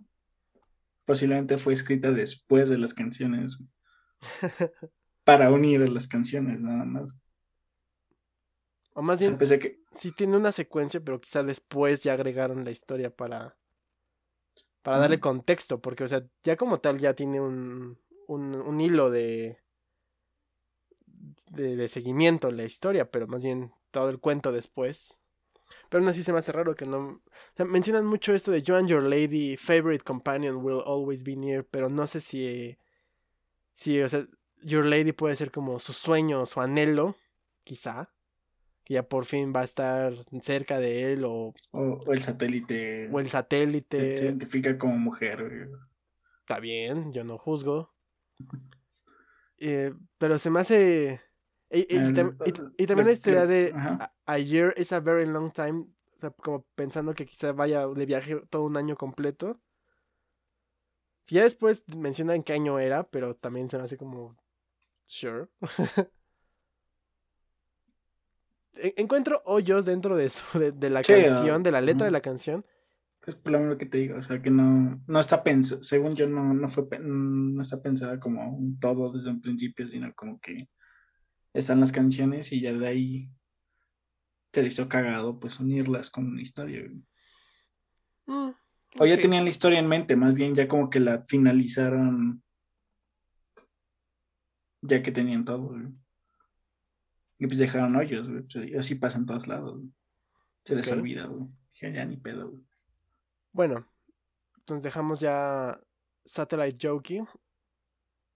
posiblemente 1.05 1.57
fue 1.57 1.74
escrita 1.74 2.11
después 2.11 2.70
de 2.70 2.78
las 2.78 2.93
canciones, 2.93 3.57
para 5.24 5.51
unir 5.51 5.82
a 5.82 5.88
las 5.88 6.07
canciones, 6.07 6.59
nada 6.59 6.86
más. 6.86 7.18
O 8.93 9.01
más 9.01 9.16
O 9.16 9.45
sea, 9.45 9.57
bien, 9.57 9.59
que, 9.59 9.80
sí 9.91 10.11
tiene 10.11 10.38
una 10.38 10.51
secuencia, 10.51 11.01
pero 11.01 11.20
quizá 11.20 11.43
después 11.43 12.03
ya 12.03 12.14
agregaron 12.14 12.64
la 12.64 12.72
historia 12.72 13.09
para, 13.09 13.57
para 14.84 14.99
darle 14.99 15.20
contexto, 15.20 15.82
porque, 15.82 16.03
o 16.03 16.07
sea, 16.07 16.24
ya 16.43 16.55
como 16.55 16.80
tal 16.80 16.99
ya 16.99 17.16
tiene 17.16 17.41
un, 17.41 17.99
un, 18.28 18.55
un 18.55 18.80
hilo 18.80 19.09
de, 19.09 19.62
de, 21.51 21.75
de 21.75 21.89
seguimiento 21.89 22.51
la 22.51 22.63
historia, 22.63 23.09
pero 23.11 23.27
más 23.27 23.43
bien 23.43 23.71
todo 23.91 24.09
el 24.09 24.19
cuento 24.19 24.51
después. 24.51 25.19
Pero 25.89 26.01
aún 26.03 26.09
así 26.09 26.23
se 26.23 26.31
me 26.33 26.39
hace 26.39 26.51
raro 26.51 26.75
que 26.75 26.85
no... 26.85 26.99
O 26.99 27.21
sea, 27.55 27.65
mencionan 27.65 28.05
mucho 28.05 28.33
esto 28.33 28.51
de 28.51 28.61
You 28.63 28.75
and 28.75 28.87
your 28.89 29.03
lady, 29.03 29.57
favorite 29.57 30.03
companion 30.03 30.57
will 30.57 30.81
always 30.85 31.23
be 31.23 31.35
near, 31.35 31.63
pero 31.65 31.89
no 31.89 32.07
sé 32.07 32.21
si... 32.21 32.77
Si, 33.73 33.99
o 34.01 34.07
sea, 34.09 34.25
your 34.61 34.85
lady 34.85 35.11
puede 35.11 35.35
ser 35.35 35.51
como 35.51 35.79
su 35.79 35.93
sueño, 35.93 36.45
su 36.45 36.61
anhelo, 36.61 37.15
quizá. 37.63 38.11
Que 38.83 38.95
ya 38.95 39.03
por 39.03 39.25
fin 39.25 39.53
va 39.55 39.61
a 39.61 39.65
estar 39.65 40.13
cerca 40.41 40.79
de 40.79 41.13
él 41.13 41.23
o, 41.25 41.53
o, 41.71 41.79
o 42.05 42.11
el 42.13 42.21
satélite 42.21 43.09
o 43.11 43.19
el 43.19 43.25
se 43.25 43.31
satélite. 43.31 44.15
identifica 44.15 44.77
como 44.77 44.97
mujer. 44.97 45.69
Está 46.41 46.59
bien, 46.59 47.13
yo 47.13 47.23
no 47.23 47.37
juzgo. 47.37 47.93
Eh, 49.65 49.93
pero 50.17 50.39
se 50.39 50.49
me 50.49 50.59
hace... 50.59 51.21
Y, 51.74 51.80
y 51.93 51.97
El- 51.97 52.13
tam- 52.13 52.38
y- 52.45 52.51
lo- 52.51 52.71
y 52.78 52.86
también 52.86 53.09
esta 53.09 53.32
idea 53.32 53.45
de 53.47 53.74
ajá. 53.76 54.13
a, 54.26 54.38
year 54.38 54.74
is 54.78 54.93
a 54.93 54.99
very 54.99 55.26
long 55.26 55.51
time. 55.51 55.88
O 56.15 56.19
sea, 56.19 56.30
como 56.30 56.63
pensando 56.76 57.13
que 57.13 57.26
quizá 57.26 57.51
vaya 57.51 57.88
de 57.88 58.05
viaje 58.05 58.41
todo 58.49 58.63
un 58.63 58.78
año 58.78 58.95
completo. 58.95 59.59
Ya 61.28 61.43
después 61.43 61.84
mencionan 61.97 62.43
qué 62.43 62.53
año 62.53 62.80
era, 62.80 63.03
pero 63.09 63.36
también 63.36 63.69
se 63.69 63.78
me 63.78 63.84
hace 63.86 63.97
como... 63.97 64.38
Sure. 65.05 65.47
En- 68.76 68.93
Encuentro 68.97 69.41
hoyos 69.45 69.86
dentro 69.86 70.15
de, 70.17 70.30
su, 70.30 70.59
de, 70.59 70.71
de 70.71 70.89
la 70.89 71.03
Sí, 71.03 71.13
ah, 71.13 71.24
canción, 71.24 71.63
de 71.63 71.71
la 71.71 71.82
letra 71.82 72.05
de 72.05 72.11
la 72.11 72.21
canción. 72.21 72.65
Es 73.26 73.36
por 73.36 73.51
lo 73.53 73.59
mismo 73.59 73.78
que 73.78 73.86
te 73.86 73.99
digo, 73.99 74.17
o 74.17 74.21
sea, 74.21 74.41
que 74.41 74.49
no, 74.49 75.01
no 75.07 75.19
está 75.19 75.43
pensada, 75.43 75.82
según 75.82 76.15
yo, 76.15 76.28
no, 76.28 76.53
no 76.53 76.69
fue, 76.69 76.86
no 76.99 77.61
está 77.61 77.82
pensada 77.82 78.19
como 78.19 78.49
un 78.57 78.80
todo 78.80 79.13
desde 79.13 79.30
un 79.30 79.41
principio, 79.41 79.88
sino 79.88 80.13
como 80.13 80.39
que 80.41 80.69
están 81.53 81.79
las 81.79 81.91
canciones 81.91 82.51
y 82.51 82.61
ya 82.61 82.73
de 82.73 82.87
ahí 82.87 83.29
se 84.51 84.61
le 84.61 84.67
hizo 84.67 84.87
cagado, 84.89 85.39
pues, 85.39 85.59
unirlas 85.59 86.09
con 86.09 86.27
una 86.27 86.41
historia. 86.41 86.83
Mm, 88.25 88.51
O 88.99 89.05
ya 89.05 89.17
tenían 89.17 89.43
la 89.43 89.49
historia 89.49 89.79
en 89.79 89.87
mente, 89.87 90.15
más 90.15 90.33
bien 90.33 90.55
ya 90.55 90.67
como 90.67 90.89
que 90.89 90.99
la 90.99 91.23
finalizaron, 91.27 92.43
ya 94.81 95.01
que 95.01 95.11
tenían 95.11 95.45
todo, 95.45 95.69
güey. 95.69 95.87
Y 97.39 97.47
pues 97.47 97.57
dejaron 97.57 97.95
hoyos, 97.95 98.29
güey, 98.29 98.43
pues, 98.43 98.69
y 98.69 98.75
así 98.75 98.95
pasa 98.95 99.17
en 99.17 99.25
todos 99.25 99.47
lados, 99.47 99.77
güey. 99.77 99.91
Se 100.63 100.75
les 100.75 100.87
olvida, 100.89 101.25
güey. 101.25 101.49
Dije, 101.73 101.93
ya 101.93 102.05
ni 102.05 102.17
pedo, 102.17 102.51
güey. 102.51 102.63
Bueno, 103.51 103.87
entonces 104.57 104.83
dejamos 104.83 105.19
ya 105.19 105.79
Satellite 106.25 106.87
Jokey 106.87 107.21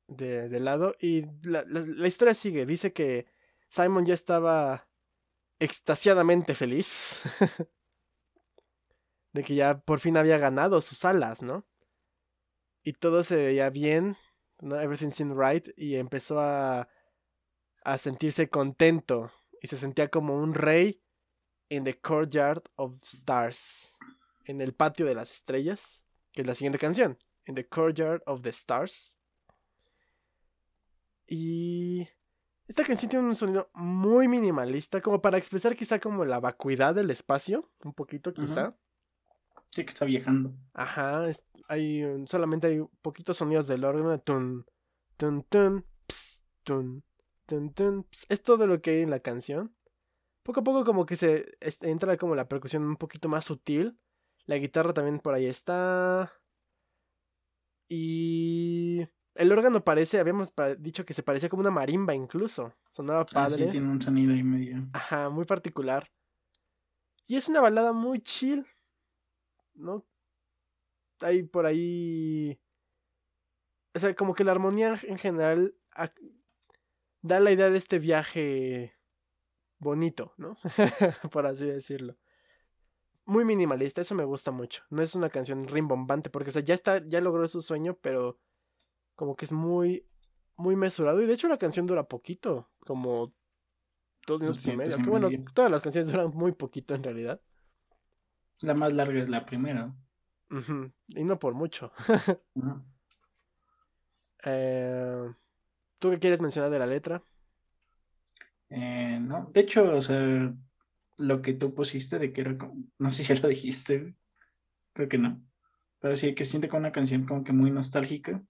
de, 0.08 0.60
lado 0.60 0.95
y 0.99 1.24
la, 1.43 1.64
la- 1.68 1.82
la 1.86 2.08
historia 2.08 2.34
sigue. 2.36 2.66
Dice 2.66 2.93
que 2.93 3.28
Simon 3.70 4.05
ya 4.05 4.14
estaba 4.14 4.88
extasiadamente 5.60 6.55
feliz 6.55 7.22
de 9.34 9.43
que 9.43 9.55
ya 9.55 9.80
por 9.80 9.99
fin 9.99 10.18
había 10.18 10.38
ganado 10.38 10.82
sus 10.82 11.03
alas, 11.05 11.41
¿no? 11.41 11.66
Y 12.84 12.93
todo 12.93 13.24
se 13.24 13.36
veía 13.36 13.70
bien, 13.70 14.16
¿no? 14.62 14.80
Everything 14.80 15.10
seemed 15.12 15.38
right 15.38 15.68
y 15.78 15.95
empezó 15.95 16.39
a, 16.39 16.88
a 17.84 17.97
sentirse 17.97 18.49
contento 18.49 19.32
y 19.62 19.68
se 19.68 19.78
sentía 19.78 20.10
como 20.10 20.36
un 20.38 20.53
rey 20.53 21.01
in 21.70 21.84
the 21.84 21.99
courtyard 21.99 22.64
of 22.76 22.95
stars 23.03 23.97
en 24.45 24.62
el 24.62 24.74
patio 24.74 25.05
de 25.05 25.16
las 25.16 25.32
estrellas, 25.32 26.05
que 26.32 26.41
es 26.41 26.47
la 26.47 26.55
siguiente 26.55 26.80
canción, 26.80 27.18
In 27.45 27.55
the 27.55 27.68
Courtyard 27.68 28.22
of 28.26 28.41
the 28.43 28.49
Stars. 28.49 29.16
Y 31.28 32.08
esta 32.68 32.84
canción 32.84 33.10
tiene 33.10 33.26
un 33.26 33.36
sonido 33.36 33.70
muy 33.74 34.28
minimalista, 34.28 35.02
como 35.02 35.22
para 35.22 35.38
expresar 35.38 35.76
quizá 35.76 36.00
como 36.00 36.26
la 36.26 36.40
vacuidad 36.40 36.96
del 36.96 37.12
espacio, 37.12 37.70
un 37.84 37.94
poquito 37.94 38.34
quizá. 38.34 38.78
Sí 39.70 39.84
que 39.84 39.90
está 39.90 40.06
viajando. 40.06 40.54
Ajá, 40.74 41.28
es- 41.28 41.46
hay 41.68 42.04
solamente 42.28 42.68
hay 42.68 42.82
poquitos 43.02 43.38
sonidos 43.38 43.68
del 43.68 43.84
órgano, 43.84 44.20
tun, 44.22 44.66
tun, 45.18 45.44
tun, 45.44 45.86
ps, 46.08 46.42
tun, 46.64 47.04
tun, 47.46 47.74
tun, 47.74 48.04
ps. 48.06 48.26
Es 48.30 48.42
todo 48.42 48.66
lo 48.68 48.82
que 48.82 48.92
hay 48.92 49.02
en 49.02 49.10
la 49.10 49.20
canción. 49.20 49.76
Poco 50.44 50.62
a 50.62 50.64
poco 50.64 50.86
como 50.86 51.06
que 51.06 51.18
se 51.18 51.58
es- 51.60 51.82
entra 51.84 52.16
como 52.16 52.34
la 52.36 52.48
percusión 52.48 52.84
un 52.86 52.96
poquito 52.96 53.28
más 53.28 53.44
sutil. 53.44 54.00
La 54.46 54.56
guitarra 54.58 54.94
también 54.94 55.20
por 55.20 55.34
ahí 55.34 55.46
está. 55.46 56.32
Y 57.90 59.08
el 59.38 59.52
órgano 59.52 59.84
parece, 59.84 60.20
habíamos 60.20 60.54
dicho 60.80 61.06
que 61.06 61.14
se 61.14 61.24
parecía 61.24 61.50
como 61.50 61.62
una 61.62 61.72
marimba 61.72 62.14
incluso. 62.14 62.74
Sonaba 62.92 63.26
padre. 63.26 63.64
Ah, 63.64 63.66
sí, 63.66 63.72
tiene 63.72 63.90
un 63.90 64.02
sonido 64.02 64.34
ahí 64.34 64.44
medio. 64.44 64.88
Ajá, 64.94 65.30
muy 65.30 65.46
particular. 65.46 66.12
Y 67.26 67.36
es 67.36 67.48
una 67.50 67.62
balada 67.62 67.94
muy 67.94 68.20
chill. 68.22 68.66
¿No? 69.74 70.06
Hay 71.22 71.44
por 71.44 71.66
ahí. 71.66 72.60
O 73.94 74.00
sea, 74.00 74.14
como 74.16 74.34
que 74.34 74.44
la 74.44 74.52
armonía 74.52 75.00
en 75.04 75.18
general 75.18 75.76
da 77.22 77.40
la 77.40 77.52
idea 77.52 77.70
de 77.70 77.78
este 77.78 78.00
viaje 78.00 78.96
bonito, 79.80 80.34
¿no? 80.38 80.56
por 81.32 81.46
así 81.46 81.66
decirlo. 81.66 82.18
Muy 83.26 83.44
minimalista, 83.44 84.02
eso 84.02 84.16
me 84.16 84.24
gusta 84.24 84.52
mucho. 84.52 84.84
No 84.90 85.02
es 85.02 85.16
una 85.16 85.30
canción 85.30 85.68
rimbombante, 85.68 86.30
porque, 86.30 86.50
o 86.50 86.54
sea, 86.54 86.62
ya 86.62 86.74
está, 86.74 87.06
ya 87.06 87.20
logró 87.20 87.48
su 87.48 87.62
sueño, 87.62 87.98
pero 88.02 88.40
como 89.18 89.36
que 89.36 89.45
es 89.45 89.51
muy, 89.51 90.05
muy 90.55 90.78
mesurado. 90.78 91.22
Y 91.22 91.26
de 91.26 91.34
hecho 91.34 91.49
la 91.49 91.57
canción 91.57 91.88
dura 91.88 92.07
poquito, 92.07 92.70
como 92.80 93.34
dos 94.26 94.39
minutos 94.39 94.65
y 94.68 94.78
medio. 94.78 94.95
Que 94.95 95.09
bueno, 95.09 95.30
todas 95.53 95.70
las 95.70 95.82
canciones 95.82 96.09
duran 96.09 96.32
muy 96.34 96.53
poquito 96.53 96.95
en 96.95 97.03
realidad. 97.03 97.41
La 98.61 98.76
más 98.76 98.93
larga 98.93 99.22
es 99.22 99.28
la 99.28 99.45
primera. 99.45 99.93
Y 101.09 101.24
no 101.26 101.38
por 101.38 101.53
mucho. 101.53 101.91
Eh, 104.45 105.34
¿Tú 105.97 106.11
qué 106.11 106.20
quieres 106.20 106.41
mencionar 106.41 106.70
de 106.70 106.78
la 106.78 106.86
letra? 106.86 107.24
Eh, 108.70 109.18
no, 109.20 109.49
de 109.51 109.61
hecho, 109.61 109.95
o 109.95 110.01
sea, 110.01 110.53
lo 111.18 111.41
que 111.41 111.55
tú 111.55 111.74
pusiste 111.74 112.20
de 112.20 112.32
que 112.32 112.41
era 112.41 112.57
como, 112.57 112.76
no 112.99 113.09
sé 113.09 113.24
si 113.24 113.34
ya 113.34 113.41
lo 113.41 113.47
dijiste, 113.47 114.13
creo 114.93 115.09
que 115.09 115.18
no, 115.18 115.41
pero 115.99 116.15
sí 116.15 116.36
que 116.36 116.45
se 116.45 116.51
siente 116.51 116.70
como 116.70 116.82
una 116.82 116.91
canción 116.91 117.26
como 117.26 117.43
que 117.43 117.51
muy 117.51 117.72
nostálgica 117.72 118.43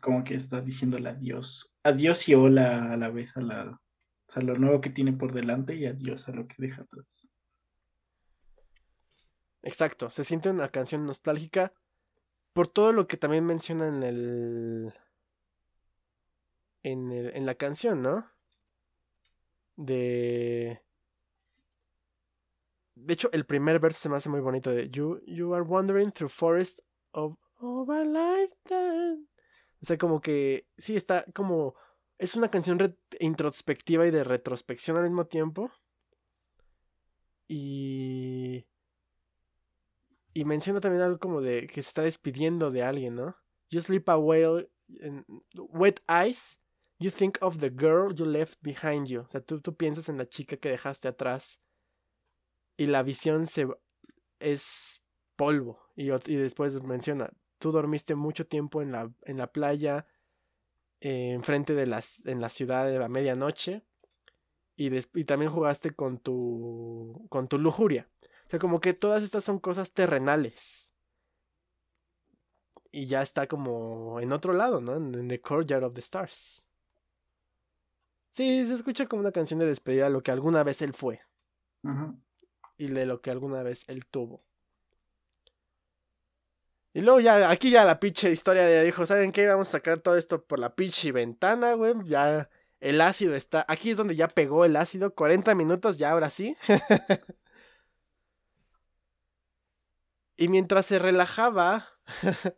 como 0.00 0.24
que 0.24 0.34
está 0.34 0.60
diciéndole 0.60 1.08
adiós, 1.08 1.76
adiós 1.82 2.28
y 2.28 2.34
hola 2.34 2.92
a 2.92 2.96
la 2.96 3.10
vez 3.10 3.36
a 3.36 3.40
la, 3.40 3.80
o 4.36 4.40
lo 4.40 4.54
nuevo 4.54 4.80
que 4.80 4.90
tiene 4.90 5.12
por 5.12 5.32
delante 5.32 5.74
y 5.74 5.86
adiós 5.86 6.28
a 6.28 6.32
lo 6.32 6.46
que 6.46 6.56
deja 6.58 6.82
atrás. 6.82 7.28
Exacto, 9.62 10.10
se 10.10 10.24
siente 10.24 10.50
una 10.50 10.68
canción 10.68 11.06
nostálgica 11.06 11.72
por 12.52 12.68
todo 12.68 12.92
lo 12.92 13.06
que 13.06 13.16
también 13.16 13.46
menciona 13.46 13.88
en 13.88 14.02
el 14.02 14.94
en, 16.82 17.10
el, 17.10 17.34
en 17.34 17.46
la 17.46 17.54
canción, 17.54 18.02
¿no? 18.02 18.30
De 19.76 20.84
de 22.94 23.14
hecho, 23.14 23.28
el 23.32 23.44
primer 23.44 23.80
verso 23.80 24.00
se 24.00 24.08
me 24.08 24.16
hace 24.16 24.28
muy 24.28 24.40
bonito 24.40 24.70
de 24.70 24.88
You, 24.88 25.20
you 25.26 25.52
are 25.54 25.62
wandering 25.62 26.12
through 26.12 26.30
forest 26.30 26.80
of, 27.12 27.36
of 27.58 27.90
a 27.90 28.04
lifetime. 28.04 29.26
O 29.84 29.86
sea, 29.86 29.98
como 29.98 30.22
que 30.22 30.66
sí 30.78 30.96
está 30.96 31.26
como... 31.34 31.74
Es 32.16 32.36
una 32.36 32.50
canción 32.50 32.96
introspectiva 33.20 34.06
y 34.06 34.10
de 34.10 34.24
retrospección 34.24 34.96
al 34.96 35.02
mismo 35.02 35.26
tiempo. 35.26 35.70
Y... 37.46 38.64
Y 40.32 40.46
menciona 40.46 40.80
también 40.80 41.02
algo 41.02 41.18
como 41.18 41.42
de 41.42 41.66
que 41.66 41.82
se 41.82 41.88
está 41.88 42.00
despidiendo 42.00 42.70
de 42.70 42.82
alguien, 42.82 43.14
¿no? 43.14 43.36
You 43.68 43.82
sleep 43.82 44.08
away 44.08 44.66
in 45.02 45.26
wet 45.54 46.00
eyes. 46.08 46.62
You 46.98 47.10
think 47.10 47.36
of 47.42 47.58
the 47.58 47.68
girl 47.68 48.14
you 48.14 48.24
left 48.24 48.58
behind 48.62 49.06
you. 49.08 49.20
O 49.20 49.28
sea, 49.28 49.42
tú, 49.42 49.60
tú 49.60 49.76
piensas 49.76 50.08
en 50.08 50.16
la 50.16 50.26
chica 50.26 50.56
que 50.56 50.70
dejaste 50.70 51.08
atrás. 51.08 51.60
Y 52.78 52.86
la 52.86 53.02
visión 53.02 53.46
se 53.46 53.68
es 54.40 55.04
polvo. 55.36 55.78
Y, 55.94 56.10
y 56.10 56.36
después 56.36 56.82
menciona, 56.82 57.30
tú 57.64 57.72
dormiste 57.72 58.14
mucho 58.14 58.46
tiempo 58.46 58.82
en 58.82 58.92
la, 58.92 59.10
en 59.22 59.38
la 59.38 59.46
playa, 59.46 60.06
eh, 61.00 61.30
enfrente 61.32 61.74
de 61.74 61.86
las, 61.86 62.26
en 62.26 62.42
la 62.42 62.50
ciudad 62.50 62.86
de 62.86 62.98
la 62.98 63.08
medianoche, 63.08 63.86
y, 64.76 64.94
y 64.94 65.24
también 65.24 65.50
jugaste 65.50 65.92
con 65.92 66.18
tu, 66.18 67.26
con 67.30 67.48
tu 67.48 67.56
lujuria. 67.56 68.06
O 68.46 68.50
sea, 68.50 68.58
como 68.58 68.82
que 68.82 68.92
todas 68.92 69.22
estas 69.22 69.44
son 69.44 69.58
cosas 69.60 69.92
terrenales. 69.94 70.92
Y 72.92 73.06
ya 73.06 73.22
está 73.22 73.46
como 73.46 74.20
en 74.20 74.32
otro 74.32 74.52
lado, 74.52 74.82
¿no? 74.82 74.96
En 74.96 75.26
The 75.26 75.40
Courtyard 75.40 75.84
of 75.84 75.94
the 75.94 76.00
Stars. 76.00 76.66
Sí, 78.28 78.66
se 78.66 78.74
escucha 78.74 79.06
como 79.06 79.20
una 79.20 79.32
canción 79.32 79.58
de 79.58 79.64
despedida 79.64 80.04
de 80.04 80.10
lo 80.10 80.22
que 80.22 80.32
alguna 80.32 80.62
vez 80.64 80.82
él 80.82 80.92
fue. 80.92 81.22
Y 82.76 82.88
de 82.88 83.06
lo 83.06 83.22
que 83.22 83.30
alguna 83.30 83.62
vez 83.62 83.88
él 83.88 84.04
tuvo. 84.04 84.42
Y 86.94 87.00
luego 87.00 87.18
ya, 87.18 87.50
aquí 87.50 87.70
ya 87.70 87.84
la 87.84 87.98
pinche 87.98 88.30
historia 88.30 88.64
de 88.64 88.84
dijo, 88.84 89.04
¿saben 89.04 89.32
qué? 89.32 89.48
Vamos 89.48 89.68
a 89.68 89.72
sacar 89.72 90.00
todo 90.00 90.16
esto 90.16 90.44
por 90.44 90.60
la 90.60 90.76
pinche 90.76 91.10
ventana, 91.10 91.74
güey. 91.74 91.92
Ya 92.04 92.48
el 92.78 93.00
ácido 93.00 93.34
está, 93.34 93.64
aquí 93.68 93.90
es 93.90 93.96
donde 93.96 94.14
ya 94.14 94.28
pegó 94.28 94.64
el 94.64 94.76
ácido, 94.76 95.12
40 95.12 95.56
minutos, 95.56 95.98
ya 95.98 96.12
ahora 96.12 96.30
sí. 96.30 96.56
y 100.36 100.46
mientras 100.46 100.86
se 100.86 101.00
relajaba 101.00 101.88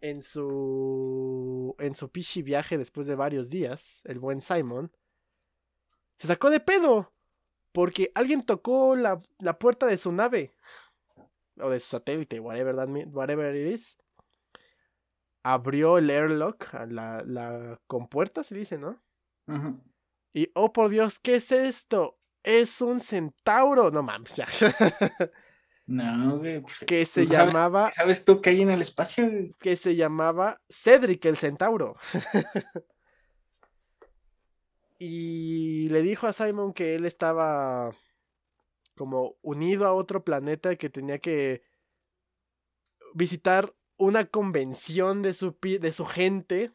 en 0.00 0.22
su, 0.22 1.76
en 1.78 1.94
su 1.94 2.10
pinche 2.10 2.42
viaje 2.42 2.78
después 2.78 3.06
de 3.06 3.14
varios 3.14 3.50
días, 3.50 4.00
el 4.06 4.18
buen 4.20 4.40
Simon, 4.40 4.90
se 6.16 6.28
sacó 6.28 6.48
de 6.48 6.60
pedo. 6.60 7.12
Porque 7.72 8.10
alguien 8.16 8.42
tocó 8.42 8.96
la, 8.96 9.22
la 9.38 9.58
puerta 9.58 9.86
de 9.86 9.96
su 9.96 10.10
nave 10.10 10.56
o 11.62 11.70
de 11.70 11.80
su 11.80 11.88
satélite, 11.88 12.40
whatever, 12.40 12.74
that 12.76 12.88
whatever 13.12 13.54
it 13.54 13.74
is, 13.74 13.98
abrió 15.42 15.98
el 15.98 16.10
airlock, 16.10 16.72
la, 16.88 17.22
la 17.24 17.80
compuerta 17.86 18.44
se 18.44 18.54
dice, 18.54 18.78
¿no? 18.78 19.00
Y, 20.32 20.50
oh 20.54 20.72
por 20.72 20.90
Dios, 20.90 21.18
¿qué 21.18 21.36
es 21.36 21.50
esto? 21.52 22.18
Es 22.42 22.80
un 22.80 23.00
centauro, 23.00 23.90
no 23.90 24.02
mames, 24.02 24.36
ya. 24.36 24.46
No, 25.90 26.38
güey. 26.38 26.60
Pues, 26.60 26.78
que 26.86 27.04
se 27.04 27.26
llamaba. 27.26 27.90
¿Sabes 27.90 28.24
tú 28.24 28.40
qué 28.40 28.50
hay 28.50 28.62
en 28.62 28.70
el 28.70 28.80
espacio? 28.80 29.28
Que 29.60 29.74
se 29.76 29.96
llamaba 29.96 30.60
Cedric 30.68 31.24
el 31.24 31.36
centauro. 31.36 31.96
y 35.00 35.88
le 35.88 36.02
dijo 36.02 36.28
a 36.28 36.32
Simon 36.32 36.72
que 36.72 36.94
él 36.94 37.06
estaba 37.06 37.90
como 39.00 39.38
unido 39.40 39.86
a 39.86 39.94
otro 39.94 40.24
planeta 40.24 40.76
que 40.76 40.90
tenía 40.90 41.18
que 41.20 41.62
visitar 43.14 43.74
una 43.96 44.26
convención 44.26 45.22
de 45.22 45.32
su, 45.32 45.56
de 45.58 45.92
su 45.94 46.04
gente. 46.04 46.70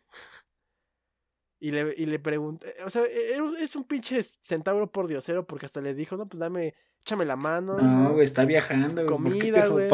Y 1.59 1.69
le, 1.69 1.93
y 1.95 2.07
le 2.07 2.17
pregunté, 2.17 2.73
o 2.84 2.89
sea, 2.89 3.03
e, 3.03 3.38
es 3.59 3.75
un 3.75 3.83
pinche 3.83 4.24
centauro 4.41 4.91
por 4.91 5.05
diosero 5.05 5.45
porque 5.45 5.67
hasta 5.67 5.82
le 5.82 5.93
dijo, 5.93 6.17
no, 6.17 6.28
pues 6.28 6.39
dame, 6.39 6.74
échame 7.01 7.25
la 7.25 7.36
mano. 7.36 7.78
No, 7.78 8.13
güey, 8.13 8.25
está 8.25 8.43
viajando, 8.43 9.05
Comida, 9.05 9.67
güey. 9.67 9.87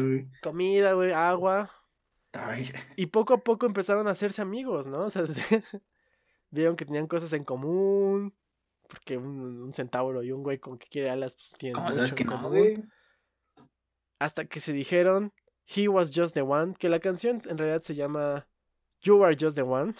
güey. 0.00 0.30
Comida, 0.42 0.94
güey, 0.94 1.12
agua. 1.12 1.70
Y 2.96 3.08
poco 3.08 3.34
a 3.34 3.44
poco 3.44 3.66
empezaron 3.66 4.08
a 4.08 4.12
hacerse 4.12 4.40
amigos, 4.40 4.86
¿no? 4.86 5.00
O 5.00 5.10
sea, 5.10 5.24
vieron 6.50 6.76
que 6.76 6.86
tenían 6.86 7.06
cosas 7.06 7.34
en 7.34 7.44
común. 7.44 8.34
Porque 8.90 9.16
un, 9.16 9.72
centauro 9.72 10.22
y 10.22 10.32
un 10.32 10.42
güey 10.42 10.58
con 10.58 10.76
que 10.76 10.88
quiere 10.88 11.10
alas, 11.10 11.36
pues 11.36 11.54
tienen 11.56 11.76
¿Cómo 11.76 11.92
sabes 11.92 12.12
que 12.12 12.24
no, 12.24 12.48
güey? 12.48 12.82
Hasta 14.18 14.44
que 14.44 14.60
se 14.60 14.72
dijeron 14.72 15.32
He 15.64 15.88
Was 15.88 16.10
Just 16.12 16.34
the 16.34 16.42
One, 16.42 16.74
que 16.74 16.88
la 16.88 16.98
canción 16.98 17.40
en 17.46 17.56
realidad 17.56 17.82
se 17.82 17.94
llama 17.94 18.48
You 19.00 19.24
Are 19.24 19.36
Just 19.38 19.56
the 19.56 19.62
One. 19.62 19.94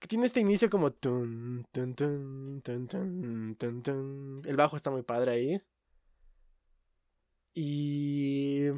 Que 0.00 0.08
tiene 0.08 0.26
este 0.26 0.40
inicio 0.40 0.68
como 0.68 0.90
tun, 0.90 1.64
tun, 1.70 1.94
tun, 1.94 2.60
El 4.44 4.56
bajo 4.56 4.74
está 4.74 4.90
muy 4.90 5.02
padre 5.02 5.30
ahí. 5.30 5.62
Y 7.54 8.70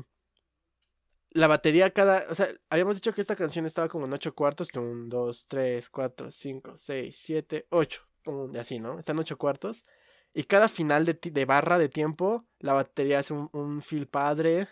la 1.35 1.49
batería 1.49 1.91
cada. 1.91 2.25
O 2.31 2.35
sea, 2.35 2.49
habíamos 2.71 2.97
dicho 2.97 3.13
que 3.13 3.21
esta 3.21 3.37
canción 3.37 3.67
estaba 3.67 3.89
como 3.89 4.07
en 4.07 4.13
ocho 4.13 4.35
cuartos. 4.35 4.69
Un, 4.75 5.09
dos, 5.09 5.47
tres, 5.47 5.91
cuatro, 5.91 6.31
cinco, 6.31 6.77
seis, 6.77 7.17
siete, 7.19 7.67
ocho. 7.71 8.03
Y 8.53 8.57
así, 8.57 8.79
¿no? 8.79 8.99
Están 8.99 9.19
ocho 9.19 9.37
cuartos. 9.37 9.85
Y 10.33 10.45
cada 10.45 10.69
final 10.69 11.05
de, 11.05 11.19
de 11.21 11.45
barra 11.45 11.79
de 11.79 11.89
tiempo, 11.89 12.47
la 12.59 12.73
batería 12.73 13.19
hace 13.19 13.35
un, 13.35 13.51
un 13.53 13.83
feel 13.83 14.07
padre. 14.07 14.69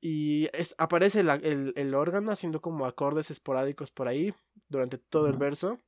Y 0.00 0.48
es, 0.52 0.74
aparece 0.78 1.20
el, 1.20 1.72
el, 1.76 1.94
órgano 1.94 2.32
haciendo 2.32 2.60
como 2.60 2.86
acordes 2.86 3.30
esporádicos 3.30 3.90
por 3.90 4.08
ahí 4.08 4.34
durante 4.68 4.98
todo 4.98 5.28
el 5.28 5.36
verso. 5.36 5.80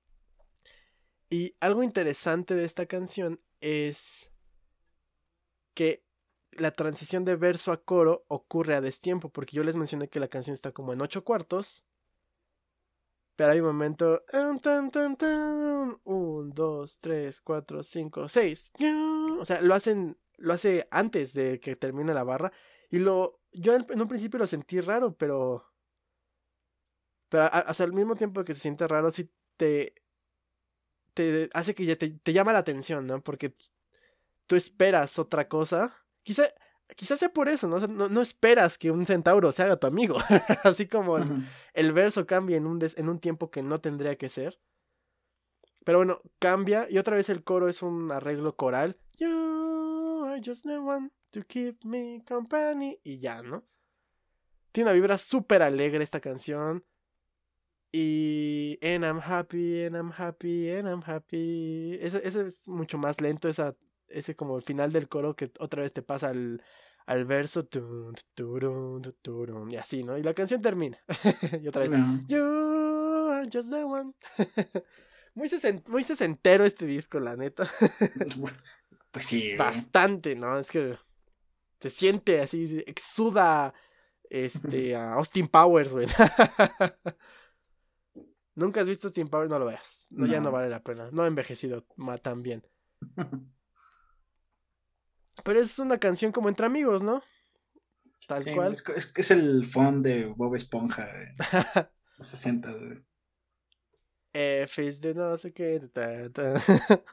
Y 1.31 1.57
algo 1.61 1.83
interesante 1.83 2.55
de 2.55 2.65
esta 2.65 2.87
canción 2.87 3.41
es 3.61 4.31
que 5.75 6.05
la 6.59 6.71
transición 6.71 7.25
de 7.25 7.37
verso 7.37 7.73
a 7.73 7.83
coro 7.83 8.25
ocurre 8.29 8.75
a 8.75 8.81
destiempo, 8.81 9.31
porque 9.31 9.57
yo 9.57 9.65
les 9.65 9.77
mencioné 9.77 10.09
que 10.09 10.21
la 10.21 10.29
canción 10.29 10.55
está 10.55 10.73
como 10.73 10.93
en 10.93 11.01
ocho 11.01 11.25
cuartos. 11.25 11.85
Pero 13.37 13.51
hay 13.51 13.61
un 13.61 13.67
momento. 13.67 14.23
Un, 16.05 16.51
dos, 16.55 16.99
tres, 17.01 17.41
cuatro, 17.41 17.83
cinco, 17.83 18.29
seis. 18.29 18.71
O 19.41 19.45
sea, 19.45 19.61
lo 19.61 19.75
hacen 19.75 20.17
lo 20.39 20.53
hace 20.53 20.87
antes 20.91 21.35
de 21.35 21.61
que 21.61 21.77
termine 21.77 22.15
la 22.15 22.25
barra. 22.25 22.53
Y 22.91 22.99
lo, 22.99 23.41
yo 23.53 23.75
en, 23.75 23.87
un 24.01 24.09
principio 24.09 24.39
lo 24.39 24.47
sentí 24.47 24.81
raro, 24.81 25.17
pero, 25.17 25.73
pero 27.29 27.45
hasta 27.45 27.85
al 27.85 27.93
mismo 27.93 28.15
tiempo 28.15 28.45
que 28.45 28.55
se 28.55 28.61
siente 28.61 28.87
raro, 28.87 29.11
sí 29.11 29.31
te, 29.57 29.95
te 31.15 31.49
hace 31.55 31.75
que 31.75 31.85
ya 31.85 31.97
te, 31.97 32.11
te 32.11 32.33
llama 32.33 32.53
la 32.53 32.61
atención, 32.61 33.07
¿no? 33.07 33.23
Porque 33.23 33.55
tú 34.47 34.57
esperas 34.57 35.19
otra 35.19 35.49
cosa. 35.49 36.04
Quizá, 36.25 36.49
quizás 36.97 37.21
sea 37.21 37.33
por 37.33 37.49
eso, 37.49 37.69
¿no? 37.69 37.79
no, 37.87 38.21
esperas 38.21 38.79
que 38.79 38.91
un 38.91 39.07
centauro 39.07 39.53
se 39.53 39.63
haga 39.63 39.77
tu 39.77 39.87
amigo. 39.87 40.17
Así 40.65 40.89
como 40.89 41.19
el, 41.75 41.93
verso 41.93 42.27
cambia 42.27 42.57
en 42.57 42.67
un, 42.67 42.81
en 42.83 43.09
un 43.09 43.21
tiempo 43.21 43.51
que 43.51 43.63
no 43.63 43.79
tendría 43.79 44.17
que 44.17 44.29
ser. 44.29 44.59
Pero 45.85 45.99
bueno, 45.99 46.23
cambia 46.39 46.87
y 46.91 46.99
otra 46.99 47.15
vez 47.15 47.29
el 47.29 47.45
coro 47.45 47.69
es 47.69 47.83
un 47.83 48.11
arreglo 48.11 48.57
coral. 48.57 48.97
You 49.19 50.25
are 50.27 50.41
just 50.45 50.65
the 50.65 50.79
one 50.79 51.11
to 51.33 51.43
keep 51.47 51.85
me 51.85 52.25
company. 52.27 52.99
Y 53.05 53.19
ya, 53.19 53.43
¿no? 53.43 53.65
Tiene 54.73 54.91
una 54.91 54.95
vibra 54.95 55.19
súper 55.19 55.63
alegre 55.63 56.03
esta 56.03 56.21
canción. 56.21 56.85
Y. 57.93 58.79
And 58.83 59.05
I'm 59.05 59.21
happy, 59.21 59.85
and 59.85 59.95
I'm 59.95 60.11
happy, 60.11 60.71
and 60.71 60.89
I'm 60.89 61.03
happy. 61.07 61.99
Ese, 62.01 62.27
ese 62.27 62.47
es 62.47 62.67
mucho 62.67 62.99
más 62.99 63.21
lento, 63.21 63.49
esa 63.49 63.77
ese 64.09 64.37
como 64.37 64.57
el 64.57 64.63
final 64.63 64.93
del 64.93 65.09
coro 65.09 65.35
que 65.37 65.51
otra 65.59 65.83
vez 65.83 65.93
te 65.93 66.03
pasa 66.03 66.29
al, 66.29 66.63
al 67.07 67.25
verso 67.25 67.69
y 69.69 69.77
así, 69.77 70.03
¿no? 70.03 70.17
Y 70.17 70.23
la 70.23 70.35
canción 70.35 70.63
termina. 70.63 70.99
y 71.63 71.69
otra 71.69 71.87
vez. 71.87 72.01
You 72.29 72.43
are 73.31 73.49
just 73.53 73.71
the 73.71 73.85
one. 73.85 74.13
muy, 75.35 75.49
muy 75.87 76.03
sesentero 76.03 76.65
este 76.65 76.87
disco, 76.87 77.21
la 77.21 77.37
neta. 77.37 77.69
pues 79.11 79.27
sí. 79.27 79.55
Bastante, 79.57 80.35
¿no? 80.35 80.59
Es 80.59 80.71
que 80.71 80.97
se 81.81 81.91
siente 81.91 82.41
así, 82.41 82.83
exuda 82.87 83.75
este, 84.31 84.97
a 84.97 85.15
Austin 85.15 85.49
Powers, 85.49 85.93
güey. 85.93 86.07
Nunca 88.55 88.81
has 88.81 88.87
visto 88.87 89.09
Austin 89.09 89.29
Powers, 89.29 89.51
no 89.51 89.59
lo 89.59 89.67
veas. 89.67 90.07
No, 90.11 90.27
Ya 90.27 90.41
no 90.41 90.51
vale 90.51 90.71
la 90.71 90.83
pena. 90.83 91.11
No 91.13 91.23
ha 91.23 91.27
envejecido 91.27 91.85
tan 92.23 92.43
bien. 92.43 92.67
Pero 95.43 95.61
es 95.61 95.78
una 95.78 95.98
canción 95.98 96.32
como 96.32 96.48
entre 96.48 96.66
amigos, 96.66 97.02
¿no? 97.02 97.23
Tal 98.27 98.44
cual. 98.55 98.73
Es, 98.73 99.12
es, 99.16 99.31
el 99.31 99.65
fond 99.66 100.05
de 100.05 100.27
Bob 100.27 100.55
Esponja 100.55 101.06
de 101.06 101.35
los 102.19 102.28
60, 102.28 102.73
güey. 102.73 103.05
F 104.32 104.86
es 104.86 105.01
de 105.01 105.15
no 105.15 105.36
sé 105.36 105.52
qué. 105.52 105.81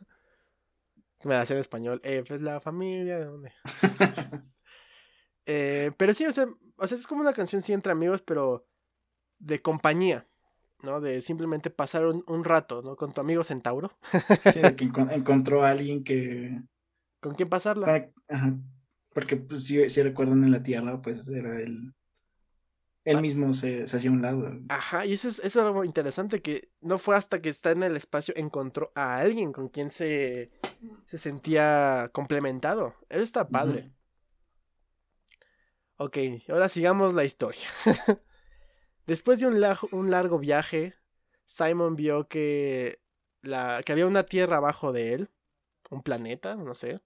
Me 1.24 1.36
la 1.36 1.42
hacía 1.42 1.56
en 1.56 1.62
español. 1.62 2.02
F 2.04 2.34
es 2.34 2.42
la 2.42 2.60
familia. 2.62 3.20
¿De 3.20 3.26
dónde? 3.26 3.54
eh, 5.46 5.92
pero 5.98 6.14
sí, 6.14 6.26
o 6.26 6.32
sea, 6.32 6.48
o 6.78 6.88
sea, 6.88 6.98
es 6.98 7.06
como 7.06 7.22
una 7.22 7.34
canción 7.34 7.62
sí 7.62 7.74
entre 7.74 7.92
amigos, 7.92 8.22
pero 8.22 8.68
de 9.38 9.62
compañía. 9.62 10.28
¿no? 10.82 11.00
De 11.00 11.22
simplemente 11.22 11.70
pasar 11.70 12.06
un, 12.06 12.24
un 12.28 12.44
rato, 12.44 12.82
¿no? 12.82 12.96
Con 12.96 13.14
tu 13.14 13.22
amigo 13.22 13.44
Centauro. 13.44 13.92
sí, 14.52 14.60
de 14.62 14.76
que 14.76 14.86
encontró 14.86 15.64
a 15.64 15.70
alguien 15.70 16.04
que 16.04 16.60
¿Con 17.22 17.36
quién 17.36 17.48
pasarla? 17.48 18.12
Ajá. 18.28 18.58
Porque 19.14 19.38
pues, 19.38 19.66
si, 19.66 19.90
si, 19.90 20.02
recuerdan 20.02 20.44
en 20.44 20.52
la 20.52 20.64
Tierra, 20.64 21.02
pues 21.02 21.28
era 21.28 21.60
el... 21.60 21.94
Él 23.04 23.18
ah. 23.18 23.22
mismo 23.22 23.54
se, 23.54 23.88
se, 23.88 23.98
hacía 23.98 24.12
un 24.12 24.22
lado. 24.22 24.52
Ajá, 24.70 25.06
y 25.06 25.14
eso 25.14 25.28
es, 25.28 25.40
eso 25.40 25.60
es 25.60 25.66
algo 25.66 25.84
interesante, 25.84 26.42
que 26.42 26.70
no 26.82 27.00
fue 27.00 27.16
hasta 27.16 27.42
que 27.42 27.50
está 27.50 27.72
en 27.72 27.84
el 27.84 27.96
espacio 27.96 28.34
encontró 28.38 28.92
a 28.96 29.18
alguien 29.18 29.54
con 29.54 29.70
quien 29.70 29.90
se, 29.90 30.52
se 31.08 31.18
sentía 31.18 32.10
complementado. 32.14 32.96
Eso 33.10 33.22
está 33.22 33.48
padre. 33.48 33.92
Ok, 35.98 36.18
ahora 36.50 36.70
sigamos 36.70 37.14
la 37.14 37.24
historia. 37.24 37.68
Después 39.08 39.40
de 39.40 39.48
un, 39.48 39.64
un 39.92 40.12
largo 40.12 40.40
viaje, 40.40 40.96
Simon 41.46 41.96
vio 41.96 42.28
que, 42.28 43.02
la, 43.42 43.82
que 43.84 43.92
había 43.92 44.08
una 44.08 44.24
tierra 44.24 44.58
abajo 44.58 44.94
de 44.94 45.14
él, 45.14 45.30
un 45.90 46.02
planeta, 46.04 46.56
no 46.56 46.76
sé, 46.76 47.02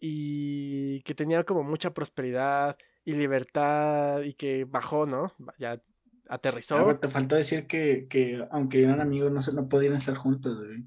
y 0.00 1.00
que 1.02 1.14
tenía 1.14 1.44
como 1.44 1.62
mucha 1.62 1.94
prosperidad 1.94 2.76
y 3.04 3.14
libertad 3.14 4.22
y 4.22 4.34
que 4.34 4.64
bajó, 4.64 5.06
¿no? 5.06 5.32
Ya 5.58 5.82
aterrizó. 6.28 6.96
te 6.96 7.08
faltó 7.08 7.36
decir 7.36 7.66
que, 7.66 8.06
que 8.08 8.46
aunque 8.50 8.82
eran 8.82 9.00
amigos 9.00 9.32
no, 9.32 9.42
se, 9.42 9.52
no 9.52 9.68
podían 9.68 9.94
estar 9.94 10.16
juntos, 10.16 10.58
güey. 10.58 10.84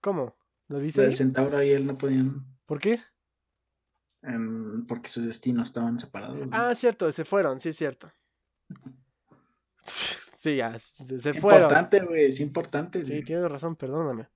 ¿Cómo? 0.00 0.36
¿Lo 0.68 0.78
dice? 0.78 1.04
El 1.04 1.16
centauro 1.16 1.62
y 1.62 1.70
él 1.70 1.86
no 1.86 1.98
podían. 1.98 2.46
¿Por 2.66 2.80
qué? 2.80 3.00
porque 4.88 5.10
sus 5.10 5.26
destinos 5.26 5.68
estaban 5.68 5.98
separados. 5.98 6.38
Ah, 6.50 6.74
cierto, 6.74 7.12
se 7.12 7.26
fueron, 7.26 7.60
sí 7.60 7.68
es 7.68 7.76
cierto. 7.76 8.10
sí, 9.76 10.56
ya, 10.56 10.78
se, 10.78 11.20
se 11.20 11.34
fueron. 11.34 11.62
Importante, 11.64 12.00
güey, 12.00 12.26
es 12.26 12.40
importante. 12.40 13.04
Sí, 13.04 13.22
tienes 13.22 13.50
razón, 13.50 13.76
perdóname. 13.76 14.28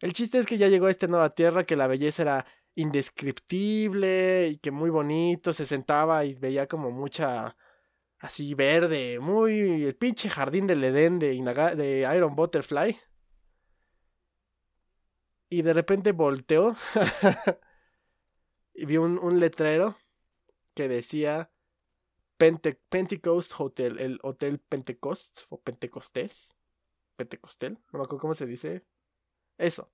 El 0.00 0.12
chiste 0.12 0.38
es 0.38 0.46
que 0.46 0.58
ya 0.58 0.68
llegó 0.68 0.86
a 0.86 0.90
esta 0.90 1.06
nueva 1.06 1.34
tierra, 1.34 1.64
que 1.64 1.76
la 1.76 1.86
belleza 1.86 2.22
era 2.22 2.46
indescriptible 2.78 4.48
y 4.48 4.58
que 4.58 4.70
muy 4.70 4.90
bonito, 4.90 5.52
se 5.52 5.66
sentaba 5.66 6.24
y 6.24 6.34
veía 6.34 6.68
como 6.68 6.92
mucha 6.92 7.56
así 8.20 8.54
verde, 8.54 9.18
muy 9.20 9.84
el 9.84 9.96
pinche 9.96 10.30
jardín 10.30 10.66
del 10.68 10.84
Edén 10.84 11.18
de, 11.18 11.30
de 11.76 12.16
Iron 12.16 12.36
Butterfly. 12.36 12.96
Y 15.50 15.62
de 15.62 15.74
repente 15.74 16.12
volteó 16.12 16.76
y 18.74 18.86
vio 18.86 19.02
un, 19.02 19.40
letrero 19.40 19.96
que 20.74 20.86
decía 20.88 21.50
Pentecost 22.36 23.54
Hotel, 23.58 23.98
el 23.98 24.20
Hotel 24.22 24.60
Pentecost 24.60 25.40
o 25.48 25.60
Pentecostés. 25.60 26.54
Pentecostel, 27.16 27.72
no 27.92 27.98
me 27.98 28.04
acuerdo 28.04 28.20
cómo 28.20 28.34
se 28.34 28.46
dice. 28.46 28.86
Eso. 29.56 29.90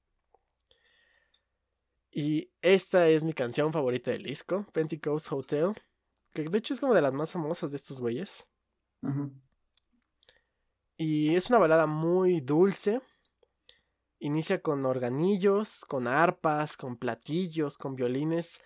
Y 2.16 2.52
esta 2.62 3.08
es 3.08 3.24
mi 3.24 3.32
canción 3.32 3.72
favorita 3.72 4.12
del 4.12 4.22
disco, 4.22 4.64
Pentecost 4.72 5.32
Hotel. 5.32 5.72
Que 6.32 6.44
de 6.44 6.58
hecho 6.58 6.72
es 6.72 6.78
como 6.78 6.94
de 6.94 7.02
las 7.02 7.12
más 7.12 7.32
famosas 7.32 7.72
de 7.72 7.76
estos 7.76 8.00
güeyes. 8.00 8.46
Y 10.96 11.34
es 11.34 11.50
una 11.50 11.58
balada 11.58 11.88
muy 11.88 12.40
dulce. 12.40 13.00
Inicia 14.20 14.62
con 14.62 14.86
organillos, 14.86 15.84
con 15.84 16.06
arpas, 16.06 16.76
con 16.76 16.96
platillos, 16.96 17.76
con 17.76 17.96
violines. 17.96 18.60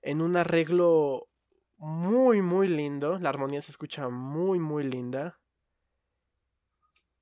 En 0.00 0.22
un 0.22 0.38
arreglo 0.38 1.28
muy, 1.76 2.40
muy 2.40 2.68
lindo. 2.68 3.18
La 3.18 3.28
armonía 3.28 3.60
se 3.60 3.70
escucha 3.70 4.08
muy, 4.08 4.58
muy 4.58 4.82
linda. 4.82 5.38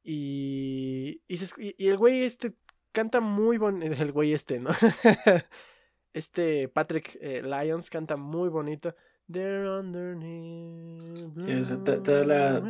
Y, 0.05 1.23
y, 1.27 1.89
el 1.89 1.97
güey 1.97 2.23
este 2.23 2.55
canta 2.93 3.21
muy 3.21 3.59
bonito. 3.59 3.95
El 4.01 4.13
güey 4.13 4.33
este, 4.33 4.61
¿no? 4.61 4.71
Este 6.13 6.69
Patrick 6.69 7.19
eh, 7.21 7.43
Lyons 7.43 7.91
canta 7.91 8.17
muy 8.17 8.49
bonito. 8.49 8.95
They're 9.31 9.69
underneath. 9.79 11.03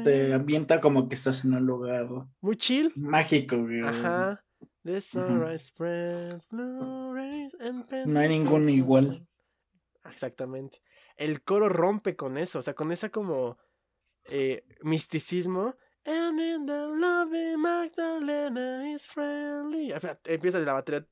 te, 0.05 0.33
ambienta 0.33 0.81
como 0.81 1.09
que 1.09 1.15
estás 1.17 1.45
en 1.45 1.55
un 1.55 1.67
lugar. 1.67 2.09
Muy 2.41 2.57
chill. 2.57 2.93
Mágico, 2.95 3.59
güey. 3.59 3.81
Ajá. 3.81 4.45
The 4.85 5.01
sunrise 5.01 5.67
spreads 5.67 6.49
blue 6.49 7.15
rays 7.15 7.57
and 7.61 7.85
No 8.07 8.21
hay 8.21 8.29
ningún 8.29 8.69
igual. 8.69 9.27
Exactamente. 10.05 10.83
El 11.17 11.43
coro 11.43 11.69
rompe 11.69 12.17
con 12.17 12.37
eso, 12.37 12.59
o 12.59 12.63
sea, 12.63 12.75
con 12.75 12.91
esa 12.91 13.09
como 13.11 13.59
eh, 14.25 14.65
misticismo 14.83 15.77
And 16.05 16.41
in 16.41 16.67
the 16.67 16.89
loving 16.89 17.61
Magdalena 17.61 18.93
is 18.93 19.07
friendly. 19.07 19.93
Empieza 20.25 20.59
la 20.59 20.73
batería. 20.73 21.07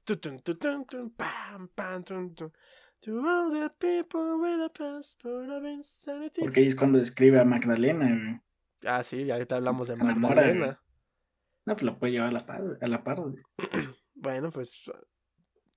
To 3.03 3.19
all 3.27 3.51
the 3.51 3.71
people 3.79 4.39
with 4.41 4.61
a 4.61 4.69
passport 4.69 5.49
of 5.49 5.65
insanity. 5.65 6.43
Porque 6.43 6.61
ahí 6.61 6.67
es 6.67 6.77
cuando 6.77 6.99
describe 6.99 7.39
a 7.41 7.45
Magdalena, 7.45 8.43
Ah, 8.85 9.03
sí, 9.03 9.25
ya 9.25 9.35
ahorita 9.35 9.57
hablamos 9.57 9.89
de 9.89 9.97
Magdalena. 9.97 10.83
no, 11.65 11.75
pues 11.75 11.83
lo 11.83 11.99
puede 11.99 12.13
llevar 12.13 12.29
a 12.29 12.33
la 12.33 12.45
par, 12.47 12.61
a 12.81 12.87
la 12.87 13.03
par 13.05 13.23
bueno, 14.15 14.51
pues. 14.51 14.91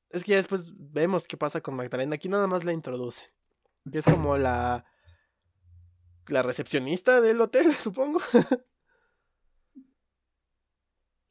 Es 0.10 0.24
que 0.24 0.32
ya 0.32 0.38
después 0.38 0.74
vemos 0.76 1.26
qué 1.26 1.38
pasa 1.38 1.62
con 1.62 1.76
Magdalena. 1.76 2.16
Aquí 2.16 2.28
nada 2.30 2.48
más 2.48 2.66
la 2.66 2.74
introduce. 2.74 3.24
Que 3.90 4.00
es 4.00 4.06
como 4.06 4.36
la. 4.38 4.86
La 6.28 6.42
recepcionista 6.42 7.22
del 7.22 7.40
hotel, 7.42 7.74
supongo. 7.80 8.20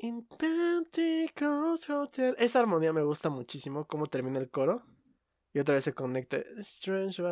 In 0.02 0.26
Pentecost 0.26 1.88
Hotel. 1.88 2.34
Esa 2.36 2.58
armonía 2.58 2.92
me 2.92 3.02
gusta 3.02 3.30
muchísimo. 3.30 3.86
Cómo 3.86 4.08
termina 4.08 4.40
el 4.40 4.50
coro. 4.50 4.84
Y 5.52 5.60
otra 5.60 5.76
vez 5.76 5.84
se 5.84 5.94
conecta. 5.94 6.38
Strange 6.58 7.22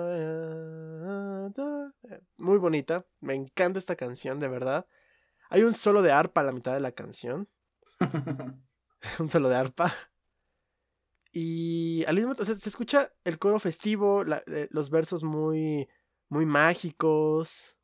Muy 2.37 2.59
bonita. 2.59 3.05
Me 3.19 3.35
encanta 3.35 3.81
esta 3.81 3.97
canción, 3.97 4.39
de 4.39 4.47
verdad. 4.47 4.87
Hay 5.49 5.65
un 5.65 5.75
solo 5.75 6.01
de 6.01 6.13
arpa 6.13 6.43
a 6.43 6.45
la 6.45 6.53
mitad 6.53 6.73
de 6.75 6.79
la 6.79 6.93
canción. 6.93 7.49
un 9.19 9.29
solo 9.29 9.49
de 9.49 9.57
arpa. 9.57 9.93
Y 11.33 12.05
al 12.07 12.15
mismo 12.15 12.37
tiempo, 12.37 12.43
o 12.45 12.47
sea, 12.47 12.55
se 12.55 12.69
escucha 12.69 13.13
el 13.25 13.41
coro 13.41 13.59
festivo, 13.59 14.23
la- 14.23 14.45
eh, 14.47 14.69
los 14.71 14.91
versos 14.91 15.25
muy, 15.25 15.89
muy 16.29 16.47
mágicos. 16.47 17.77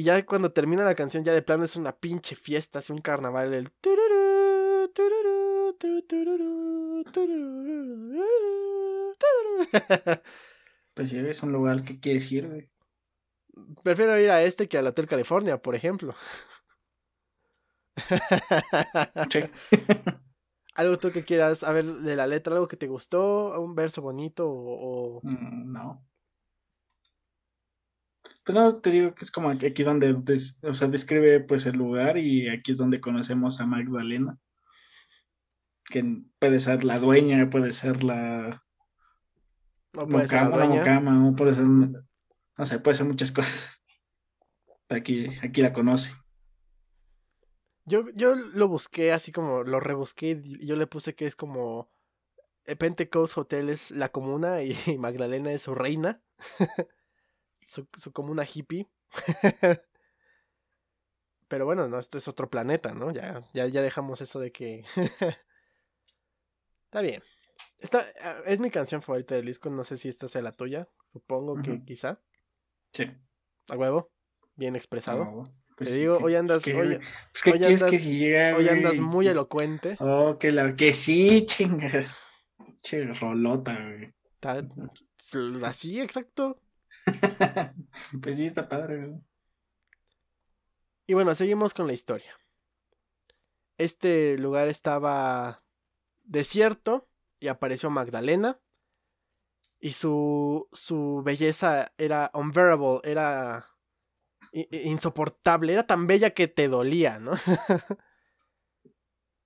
Y 0.00 0.02
ya 0.02 0.24
cuando 0.24 0.50
termina 0.50 0.82
la 0.82 0.94
canción, 0.94 1.24
ya 1.24 1.34
de 1.34 1.42
plano 1.42 1.64
es 1.64 1.76
una 1.76 1.92
pinche 1.94 2.34
fiesta, 2.34 2.78
así 2.78 2.90
un 2.90 3.02
carnaval. 3.02 3.52
El 3.52 3.70
tururú, 3.70 4.88
tururú, 4.94 5.76
tu, 5.78 6.02
tururú, 6.06 7.04
tururú, 7.12 8.24
tururú. 9.18 9.62
Pues 10.94 11.10
si 11.10 11.18
es 11.18 11.42
un 11.42 11.52
lugar 11.52 11.82
que 11.84 12.00
quieres 12.00 12.32
ir, 12.32 12.48
güey. 12.48 12.70
Prefiero 13.82 14.18
ir 14.18 14.30
a 14.30 14.42
este 14.42 14.68
que 14.68 14.78
al 14.78 14.86
Hotel 14.86 15.06
California, 15.06 15.60
por 15.60 15.74
ejemplo. 15.74 16.14
Sí. 19.30 19.40
algo 20.76 20.98
tú 20.98 21.12
que 21.12 21.24
quieras, 21.26 21.62
a 21.62 21.72
ver, 21.74 21.84
de 21.84 22.16
la 22.16 22.26
letra, 22.26 22.54
algo 22.54 22.68
que 22.68 22.78
te 22.78 22.86
gustó, 22.86 23.60
un 23.60 23.74
verso 23.74 24.00
bonito 24.00 24.48
o... 24.48 25.18
o- 25.18 25.20
Mm, 25.24 25.72
no. 25.72 26.06
Pero 28.50 28.64
no, 28.64 28.80
te 28.80 28.90
digo 28.90 29.14
que 29.14 29.24
es 29.24 29.30
como 29.30 29.48
aquí 29.48 29.84
donde 29.84 30.12
des- 30.12 30.60
o 30.64 30.74
sea, 30.74 30.88
describe 30.88 31.38
pues 31.38 31.66
el 31.66 31.76
lugar 31.76 32.18
y 32.18 32.48
aquí 32.48 32.72
es 32.72 32.78
donde 32.78 33.00
conocemos 33.00 33.60
a 33.60 33.66
Magdalena. 33.66 34.38
Que 35.84 36.22
puede 36.40 36.58
ser 36.58 36.82
la 36.82 36.98
dueña, 36.98 37.48
puede 37.48 37.72
ser 37.72 38.02
la 38.02 38.64
o 39.94 40.08
puede 40.08 40.26
ser 40.26 40.42
la 40.42 40.50
dueña. 40.50 41.28
o 41.28 41.36
puede 41.36 41.54
ser, 41.54 41.64
no 41.64 42.66
sé, 42.66 42.80
puede 42.80 42.96
ser 42.96 43.06
muchas 43.06 43.30
cosas. 43.32 43.80
Aquí, 44.88 45.26
aquí 45.42 45.62
la 45.62 45.72
conoce. 45.72 46.10
Yo, 47.84 48.06
yo 48.14 48.34
lo 48.34 48.66
busqué 48.66 49.12
así 49.12 49.30
como, 49.30 49.62
lo 49.62 49.78
rebusqué 49.78 50.42
y 50.44 50.66
yo 50.66 50.74
le 50.74 50.88
puse 50.88 51.14
que 51.14 51.26
es 51.26 51.36
como 51.36 51.88
eh, 52.64 52.74
Pentecost 52.74 53.38
Hotel 53.38 53.68
es 53.68 53.92
la 53.92 54.08
comuna 54.08 54.64
y 54.64 54.74
Magdalena 54.98 55.52
es 55.52 55.62
su 55.62 55.76
reina. 55.76 56.20
su, 57.70 57.86
su 57.96 58.12
comuna 58.12 58.44
hippie. 58.44 58.88
Pero 61.48 61.64
bueno, 61.64 61.88
no, 61.88 61.98
esto 61.98 62.18
es 62.18 62.28
otro 62.28 62.48
planeta, 62.48 62.92
¿no? 62.94 63.10
Ya, 63.12 63.44
ya, 63.52 63.66
ya 63.66 63.82
dejamos 63.82 64.20
eso 64.20 64.38
de 64.40 64.52
que. 64.52 64.84
Está 66.84 67.00
bien. 67.00 67.22
Esta, 67.78 68.04
ah, 68.22 68.40
es 68.46 68.60
mi 68.60 68.70
canción 68.70 69.02
favorita 69.02 69.34
del 69.34 69.46
disco. 69.46 69.70
No 69.70 69.84
sé 69.84 69.96
si 69.96 70.08
esta 70.08 70.28
sea 70.28 70.42
la 70.42 70.52
tuya. 70.52 70.88
Supongo 71.12 71.60
que 71.62 71.82
quizá. 71.84 72.20
Sí. 72.92 73.04
A 73.68 73.76
huevo. 73.76 74.10
Bien 74.56 74.76
expresado. 74.76 75.44
Pues, 75.76 75.90
Te 75.90 75.96
digo, 75.96 76.18
¿qué- 76.18 76.24
hoy 76.24 76.34
andas, 76.34 76.66
hoy, 76.66 76.98
pues, 76.98 77.42
¿qué 77.42 77.52
hoy 77.52 77.58
quieres 77.58 77.82
andas- 77.82 78.00
que 78.02 78.54
hoy 78.54 78.68
andas 78.68 78.98
muy 78.98 79.26
elocuente. 79.28 79.96
Oh, 80.00 80.36
que 80.38 80.50
la 80.50 80.74
que 80.76 80.92
sí, 80.92 81.46
chinga. 81.46 82.04
Che, 82.82 83.04
rolota, 83.14 83.76
güey. 83.78 84.12
Así, 85.64 86.00
exacto. 86.00 86.60
pues 88.22 88.36
sí, 88.36 88.46
está 88.46 88.68
padre, 88.68 89.06
güey. 89.06 89.20
Y 91.06 91.14
bueno, 91.14 91.34
seguimos 91.34 91.74
con 91.74 91.86
la 91.86 91.92
historia. 91.92 92.38
Este 93.78 94.38
lugar 94.38 94.68
estaba 94.68 95.64
desierto 96.22 97.08
y 97.40 97.48
apareció 97.48 97.90
Magdalena. 97.90 98.60
Y 99.80 99.92
su, 99.92 100.68
su 100.72 101.22
belleza 101.24 101.92
era 101.96 102.30
unbearable, 102.34 103.00
era 103.02 103.66
insoportable, 104.52 105.72
era 105.72 105.86
tan 105.86 106.06
bella 106.06 106.30
que 106.30 106.48
te 106.48 106.68
dolía, 106.68 107.18
¿no? 107.18 107.32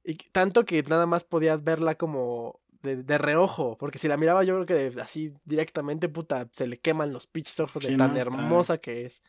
y 0.04 0.16
tanto 0.32 0.64
que 0.64 0.82
nada 0.82 1.06
más 1.06 1.24
podías 1.24 1.62
verla 1.62 1.94
como 1.94 2.60
de, 2.84 3.02
de 3.02 3.18
reojo, 3.18 3.76
porque 3.78 3.98
si 3.98 4.06
la 4.06 4.16
miraba 4.16 4.44
yo 4.44 4.54
creo 4.54 4.66
que 4.66 4.90
de- 4.90 5.02
así 5.02 5.34
directamente, 5.44 6.08
puta, 6.08 6.48
se 6.52 6.66
le 6.68 6.78
queman 6.78 7.12
los 7.12 7.26
pinches 7.26 7.58
ojos 7.58 7.82
de 7.82 7.88
Sí, 7.88 7.96
tan 7.96 8.16
hermosa 8.16 8.78
que 8.78 9.06
es. 9.06 9.22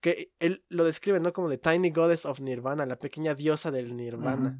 Que 0.00 0.32
él 0.38 0.64
lo 0.68 0.84
describe, 0.84 1.18
¿no? 1.20 1.32
Como 1.32 1.48
The 1.48 1.58
Tiny 1.58 1.90
Goddess 1.90 2.24
of 2.26 2.40
Nirvana, 2.40 2.86
la 2.86 2.96
pequeña 2.98 3.34
diosa 3.34 3.70
del 3.70 3.96
Nirvana. 3.96 4.58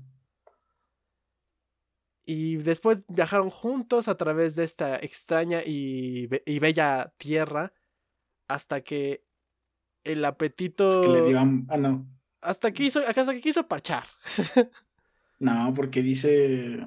Y 2.26 2.56
después 2.56 3.04
viajaron 3.08 3.50
juntos 3.50 4.08
a 4.08 4.16
través 4.16 4.54
de 4.56 4.64
esta 4.64 4.96
extraña 4.96 5.60
y, 5.64 6.26
be- 6.26 6.42
y 6.46 6.58
bella 6.58 7.12
tierra 7.18 7.72
hasta 8.48 8.80
que 8.80 9.24
el 10.04 10.24
apetito... 10.24 11.02
Que 11.02 11.08
le 11.08 11.22
dio 11.28 11.38
ham- 11.38 11.66
Ah, 11.68 11.76
no. 11.76 12.06
Hasta 12.40 12.72
que 12.72 12.84
hizo, 12.84 13.00
hasta 13.06 13.32
que 13.34 13.40
quiso 13.40 13.66
parchar. 13.68 14.04
No, 15.40 15.74
porque 15.74 16.00
dice. 16.00 16.86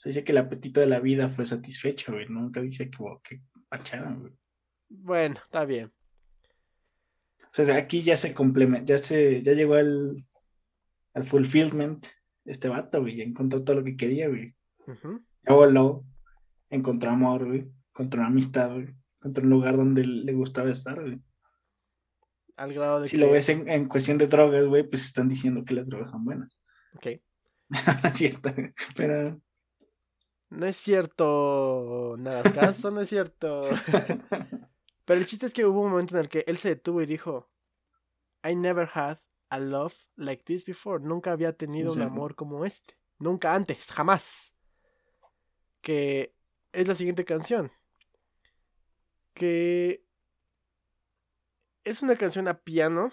Se 0.00 0.08
dice 0.08 0.24
que 0.24 0.32
el 0.32 0.38
apetito 0.38 0.80
de 0.80 0.86
la 0.86 0.98
vida 0.98 1.28
fue 1.28 1.44
satisfecho, 1.44 2.12
güey. 2.12 2.26
Nunca 2.26 2.62
dice 2.62 2.88
que, 2.88 2.98
que 3.22 3.42
parcharon, 3.68 4.20
güey. 4.20 4.32
Bueno, 4.88 5.34
está 5.44 5.66
bien. 5.66 5.92
O 7.42 7.48
sea, 7.52 7.76
aquí 7.76 8.00
ya 8.00 8.16
se 8.16 8.32
complementa, 8.32 8.86
ya 8.86 8.96
se, 8.96 9.42
ya 9.42 9.52
llegó 9.52 9.74
al, 9.74 10.24
al 11.12 11.24
fulfillment 11.24 12.06
este 12.46 12.70
vato, 12.70 13.02
güey. 13.02 13.16
Ya 13.16 13.24
encontró 13.24 13.62
todo 13.62 13.76
lo 13.76 13.84
que 13.84 13.98
quería, 13.98 14.28
güey. 14.28 14.54
Ujú. 14.86 15.22
Ya 15.46 15.54
voló, 15.54 16.06
encontró 16.70 17.10
amor, 17.10 17.46
güey. 17.46 17.70
Encontró 17.90 18.24
amistad, 18.24 18.72
güey. 18.72 18.94
Encontró 19.18 19.44
un 19.44 19.50
lugar 19.50 19.76
donde 19.76 20.06
le 20.06 20.32
gustaba 20.32 20.70
estar, 20.70 20.98
güey. 20.98 21.20
Al 22.56 22.72
grado 22.72 23.02
de 23.02 23.08
Si 23.08 23.18
que... 23.18 23.22
lo 23.22 23.30
ves 23.30 23.50
en, 23.50 23.68
en 23.68 23.86
cuestión 23.86 24.16
de 24.16 24.28
drogas, 24.28 24.64
güey, 24.64 24.82
pues 24.82 25.04
están 25.04 25.28
diciendo 25.28 25.62
que 25.62 25.74
las 25.74 25.90
drogas 25.90 26.10
son 26.10 26.24
buenas. 26.24 26.58
Ok. 26.94 27.20
No 28.02 28.08
es 28.08 28.16
cierto, 28.16 28.50
pero 28.96 29.38
No 30.50 30.66
es 30.66 30.76
cierto, 30.76 32.16
nada 32.18 32.40
hagas 32.40 32.52
caso, 32.52 32.90
no 32.90 33.00
es 33.00 33.08
cierto. 33.08 33.68
Pero 35.04 35.20
el 35.20 35.26
chiste 35.26 35.46
es 35.46 35.52
que 35.52 35.64
hubo 35.64 35.80
un 35.80 35.90
momento 35.90 36.16
en 36.16 36.22
el 36.22 36.28
que 36.28 36.44
él 36.46 36.58
se 36.58 36.70
detuvo 36.70 37.00
y 37.00 37.06
dijo, 37.06 37.48
I 38.44 38.56
never 38.56 38.88
had 38.92 39.18
a 39.48 39.60
love 39.60 39.94
like 40.16 40.42
this 40.44 40.64
before. 40.64 41.02
Nunca 41.04 41.30
había 41.30 41.56
tenido 41.56 41.92
un 41.92 42.02
amor 42.02 42.34
como 42.34 42.64
este. 42.64 42.98
Nunca 43.18 43.54
antes, 43.54 43.92
jamás. 43.92 44.56
Que 45.82 46.34
es 46.72 46.88
la 46.88 46.94
siguiente 46.94 47.24
canción. 47.24 47.70
Que 49.34 50.04
es 51.84 52.02
una 52.02 52.16
canción 52.16 52.48
a 52.48 52.58
piano. 52.60 53.12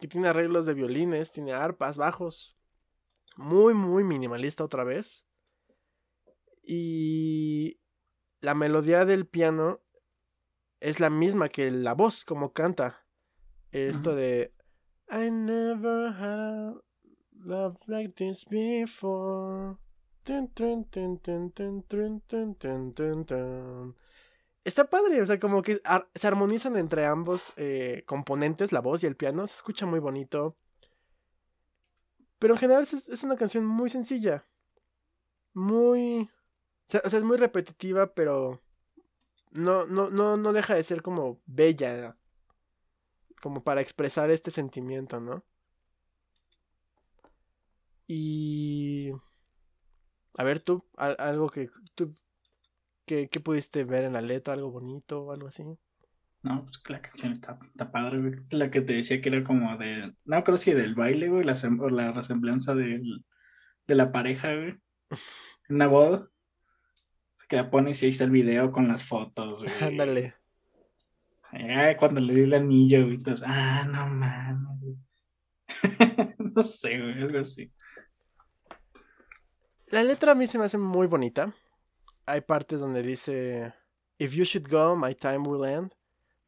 Que 0.00 0.08
tiene 0.08 0.28
arreglos 0.28 0.66
de 0.66 0.74
violines, 0.74 1.30
tiene 1.30 1.52
arpas, 1.52 1.96
bajos. 1.96 2.56
Muy, 3.36 3.74
muy 3.74 4.02
minimalista 4.02 4.64
otra 4.64 4.82
vez. 4.82 5.24
Y 6.62 7.80
la 8.40 8.54
melodía 8.54 9.04
del 9.04 9.26
piano 9.26 9.80
es 10.80 11.00
la 11.00 11.10
misma 11.10 11.48
que 11.48 11.70
la 11.70 11.94
voz, 11.94 12.24
como 12.24 12.52
canta. 12.52 13.04
Esto 13.72 14.14
de 14.14 14.52
I 15.10 15.30
never 15.30 16.12
had 16.12 16.40
a 16.40 16.74
love 17.44 17.76
like 17.86 18.14
this 18.14 18.44
before. 18.48 19.76
Está 24.62 24.84
padre, 24.84 25.22
o 25.22 25.26
sea, 25.26 25.38
como 25.38 25.62
que 25.62 25.80
se 26.14 26.26
armonizan 26.26 26.76
entre 26.76 27.06
ambos 27.06 27.52
eh, 27.56 28.04
componentes, 28.06 28.72
la 28.72 28.80
voz 28.80 29.02
y 29.02 29.06
el 29.06 29.16
piano, 29.16 29.46
se 29.46 29.54
escucha 29.54 29.86
muy 29.86 29.98
bonito. 29.98 30.56
Pero 32.38 32.54
en 32.54 32.60
general 32.60 32.82
es, 32.82 33.08
es 33.08 33.24
una 33.24 33.36
canción 33.36 33.66
muy 33.66 33.88
sencilla, 33.88 34.46
muy 35.54 36.28
o 36.90 36.92
sea, 36.92 37.02
o 37.04 37.08
sea, 37.10 37.20
es 37.20 37.24
muy 37.24 37.36
repetitiva, 37.36 38.12
pero. 38.14 38.60
No, 39.52 39.86
no, 39.86 40.10
no, 40.10 40.36
no 40.36 40.52
deja 40.52 40.74
de 40.74 40.82
ser 40.82 41.02
como 41.02 41.40
bella. 41.46 42.16
Como 43.40 43.62
para 43.62 43.80
expresar 43.80 44.28
este 44.32 44.50
sentimiento, 44.50 45.20
¿no? 45.20 45.44
Y. 48.08 49.12
A 50.36 50.42
ver, 50.42 50.60
tú, 50.60 50.84
al- 50.96 51.14
algo 51.20 51.48
que 51.48 51.70
tú. 51.94 52.12
Que, 53.06 53.28
que 53.28 53.38
pudiste 53.38 53.84
ver 53.84 54.02
en 54.02 54.14
la 54.14 54.20
letra, 54.20 54.54
algo 54.54 54.72
bonito 54.72 55.22
o 55.22 55.32
algo 55.32 55.46
así. 55.46 55.62
No, 56.42 56.64
pues 56.64 56.78
que 56.78 56.92
la 56.92 57.02
canción 57.02 57.32
está, 57.32 57.56
está 57.68 57.92
padre, 57.92 58.18
güey. 58.18 58.32
La 58.50 58.68
que 58.72 58.80
te 58.80 58.94
decía 58.94 59.20
que 59.20 59.28
era 59.28 59.44
como 59.44 59.76
de. 59.78 60.12
No 60.24 60.42
creo 60.42 60.56
si 60.56 60.72
del 60.72 60.96
baile, 60.96 61.28
güey, 61.28 61.44
la, 61.44 61.54
la 61.92 62.10
resemblanza 62.10 62.74
del, 62.74 63.24
de 63.86 63.94
la 63.94 64.10
pareja, 64.10 64.56
güey. 64.56 64.74
Una 65.68 65.86
boda. 65.86 66.28
Que 67.50 67.56
la 67.56 67.68
pones 67.68 68.00
y 68.00 68.06
ahí 68.06 68.12
está 68.12 68.22
el 68.22 68.30
video 68.30 68.70
con 68.70 68.86
las 68.86 69.04
fotos, 69.04 69.64
güey. 69.64 69.72
Ándale. 69.80 70.36
Ay, 71.50 71.96
cuando 71.96 72.20
le 72.20 72.32
di 72.32 72.42
el 72.42 72.54
anillo, 72.54 73.04
güey, 73.04 73.18
ah, 73.44 73.84
no 73.90 74.06
mames. 74.06 74.78
güey". 74.80 74.96
no 76.38 76.62
sé, 76.62 76.96
güey, 77.00 77.20
algo 77.20 77.40
así. 77.40 77.72
La 79.88 80.04
letra 80.04 80.30
a 80.30 80.34
mí 80.36 80.46
se 80.46 80.58
me 80.60 80.66
hace 80.66 80.78
muy 80.78 81.08
bonita. 81.08 81.52
Hay 82.24 82.42
partes 82.42 82.78
donde 82.78 83.02
dice: 83.02 83.74
If 84.16 84.32
you 84.32 84.44
should 84.44 84.70
go, 84.70 84.94
my 84.94 85.12
time 85.12 85.38
will 85.38 85.64
end. 85.64 85.92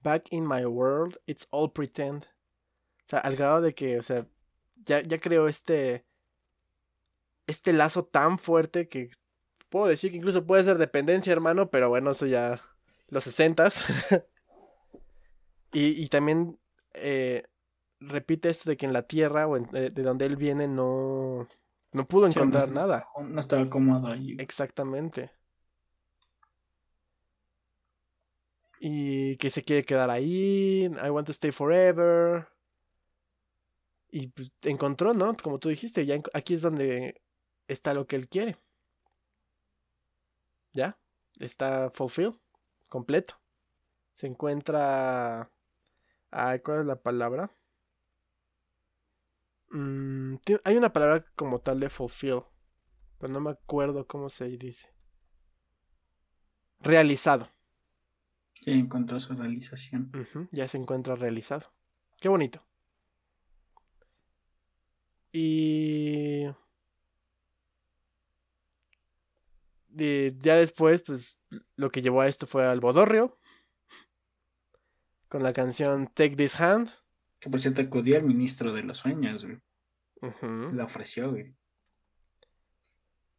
Back 0.02 0.28
in 0.30 0.46
my 0.46 0.64
world, 0.66 1.18
it's 1.26 1.48
all 1.50 1.72
pretend. 1.72 2.26
O 2.26 3.08
sea, 3.08 3.18
al 3.18 3.34
grado 3.34 3.60
de 3.60 3.74
que, 3.74 3.98
o 3.98 4.02
sea, 4.02 4.28
ya, 4.76 5.00
ya 5.00 5.18
creo 5.18 5.48
este. 5.48 6.06
Este 7.48 7.72
lazo 7.72 8.04
tan 8.04 8.38
fuerte 8.38 8.88
que 8.88 9.10
Puedo 9.72 9.86
decir 9.86 10.10
que 10.10 10.18
incluso 10.18 10.44
puede 10.46 10.64
ser 10.64 10.76
dependencia, 10.76 11.32
hermano, 11.32 11.70
pero 11.70 11.88
bueno, 11.88 12.10
eso 12.10 12.26
ya. 12.26 12.60
Los 13.08 13.24
sesentas. 13.24 13.84
y, 15.72 16.02
y 16.02 16.08
también 16.08 16.58
eh, 16.94 17.44
repite 18.00 18.50
esto 18.50 18.68
de 18.68 18.76
que 18.76 18.84
en 18.84 18.92
la 18.92 19.06
tierra 19.06 19.46
o 19.46 19.56
en- 19.56 19.64
de, 19.70 19.88
de 19.88 20.02
donde 20.02 20.26
él 20.26 20.36
viene 20.36 20.68
no. 20.68 21.48
No 21.92 22.06
pudo 22.06 22.28
Sí, 22.28 22.38
encontrar 22.38 22.68
no, 22.68 22.74
nada. 22.74 23.06
No 23.22 23.40
estaba 23.40 23.68
cómodo 23.70 24.08
ahí. 24.08 24.36
Exactamente. 24.38 25.30
Y 28.80 29.36
que 29.36 29.50
se 29.50 29.62
quiere 29.62 29.84
quedar 29.84 30.10
ahí. 30.10 30.84
I 31.04 31.10
want 31.10 31.26
to 31.28 31.32
stay 31.32 31.52
forever. 31.52 32.48
Y 34.10 34.28
pues 34.28 34.52
encontró, 34.62 35.14
¿no? 35.14 35.34
Como 35.36 35.58
tú 35.58 35.68
dijiste, 35.70 36.04
ya 36.04 36.18
aquí 36.34 36.54
es 36.54 36.62
donde 36.62 37.22
está 37.68 37.94
lo 37.94 38.06
que 38.06 38.16
él 38.16 38.28
quiere. 38.28 38.58
¿Ya? 40.72 40.98
Está 41.38 41.90
fulfill, 41.90 42.40
completo. 42.88 43.40
Se 44.12 44.26
encuentra... 44.26 45.50
Ay, 46.30 46.60
¿cuál 46.60 46.80
es 46.80 46.86
la 46.86 46.96
palabra? 46.96 47.50
Mm, 49.70 50.36
hay 50.64 50.76
una 50.76 50.92
palabra 50.92 51.24
como 51.34 51.60
tal 51.60 51.80
de 51.80 51.88
fulfill, 51.88 52.42
pero 53.18 53.32
no 53.32 53.40
me 53.40 53.50
acuerdo 53.50 54.06
cómo 54.06 54.28
se 54.28 54.44
dice. 54.44 54.88
Realizado. 56.80 57.48
Sí, 58.54 58.72
encontró 58.72 59.18
su 59.20 59.34
realización. 59.34 60.12
Ya 60.50 60.68
se 60.68 60.78
encuentra 60.78 61.16
realizado. 61.16 61.72
Qué 62.20 62.28
bonito. 62.28 62.62
Y... 65.32 66.46
y 69.96 70.36
ya 70.38 70.56
después, 70.56 71.02
pues, 71.02 71.38
lo 71.76 71.90
que 71.90 72.02
llevó 72.02 72.20
a 72.20 72.28
esto 72.28 72.46
fue 72.46 72.64
al 72.64 72.80
Bodorrio. 72.80 73.38
Con 75.28 75.42
la 75.42 75.52
canción 75.52 76.08
Take 76.08 76.36
This 76.36 76.60
Hand. 76.60 76.90
Que 77.40 77.50
por 77.50 77.60
cierto 77.60 77.82
acudió 77.82 78.16
al 78.16 78.24
ministro 78.24 78.72
de 78.72 78.82
los 78.82 78.98
sueños, 78.98 79.44
güey. 79.44 79.60
La 80.72 80.84
ofreció, 80.84 81.30
güey. 81.30 81.54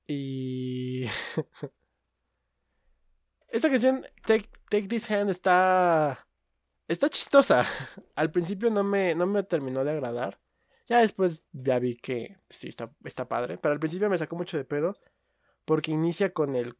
Y... 0.07 1.05
Esta 3.47 3.69
canción, 3.69 4.03
Take, 4.25 4.49
Take 4.69 4.87
This 4.87 5.09
Hand, 5.09 5.29
está... 5.29 6.27
Está 6.87 7.09
chistosa. 7.09 7.65
Al 8.15 8.31
principio 8.31 8.69
no 8.69 8.83
me, 8.83 9.15
no 9.15 9.25
me 9.25 9.43
terminó 9.43 9.83
de 9.85 9.91
agradar. 9.91 10.39
Ya 10.87 10.99
después 10.99 11.43
ya 11.53 11.79
vi 11.79 11.95
que 11.95 12.37
sí, 12.49 12.67
está, 12.67 12.93
está 13.05 13.27
padre. 13.27 13.57
Pero 13.57 13.73
al 13.73 13.79
principio 13.79 14.09
me 14.09 14.17
sacó 14.17 14.35
mucho 14.35 14.57
de 14.57 14.65
pedo. 14.65 14.97
Porque 15.65 15.91
inicia 15.91 16.33
con 16.33 16.55
el 16.55 16.77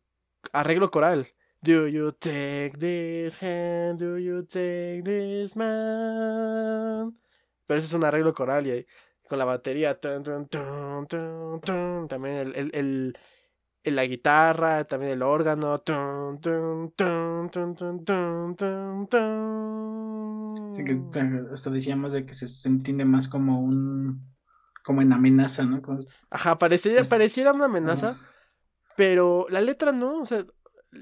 arreglo 0.52 0.92
coral. 0.92 1.28
Do 1.62 1.88
you 1.88 2.12
take 2.12 2.74
this 2.78 3.42
hand? 3.42 4.00
Do 4.00 4.18
you 4.18 4.44
take 4.44 5.02
this 5.04 5.56
man? 5.56 7.18
Pero 7.66 7.80
ese 7.80 7.88
es 7.88 7.94
un 7.94 8.04
arreglo 8.04 8.34
coral 8.34 8.68
y 8.68 8.72
ahí, 8.72 8.86
con 9.30 9.40
la 9.40 9.46
batería. 9.46 10.00
tun, 10.00 10.24
tun, 10.24 10.48
tun, 11.08 12.08
también 12.10 12.36
el, 12.36 12.56
el, 12.56 12.72
el- 12.74 13.18
la 13.96 14.06
guitarra, 14.06 14.84
también 14.86 15.14
el 15.14 15.22
órgano. 15.22 15.74
Así 20.72 20.84
que 20.84 20.94
eh, 20.94 21.44
hasta 21.54 21.70
decíamos 21.70 22.14
de 22.14 22.26
que 22.26 22.34
se, 22.34 22.68
entiende 22.68 23.06
más 23.06 23.28
como 23.28 23.62
un. 23.62 24.34
como 24.84 25.02
en 25.02 25.14
amenaza, 25.14 25.64
¿no? 25.64 25.82
Como- 25.82 26.00
Ajá, 26.30 26.58
pareciera, 26.58 27.04
pareciera 27.06 27.54
una 27.54 27.66
amenaza. 27.66 28.18
Pero 28.96 29.48
la 29.50 29.62
letra 29.62 29.92
no, 29.92 30.22
o 30.22 30.26
sea, 30.26 30.46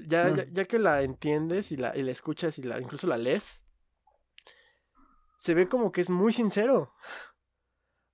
ya, 0.08 0.30
ya, 0.36 0.46
ya 0.52 0.66
que 0.66 0.80
la 0.80 1.02
entiendes 1.02 1.72
y 1.72 1.78
la, 1.78 1.96
y 1.98 2.04
la 2.04 2.12
escuchas 2.12 2.58
y 2.58 2.64
la, 2.64 2.80
incluso 2.80 3.08
la 3.08 3.18
lees, 3.18 3.64
se 5.40 5.54
ve 5.54 5.68
como 5.68 5.92
que 5.92 6.02
es 6.02 6.10
muy 6.10 6.32
sincero. 6.34 6.94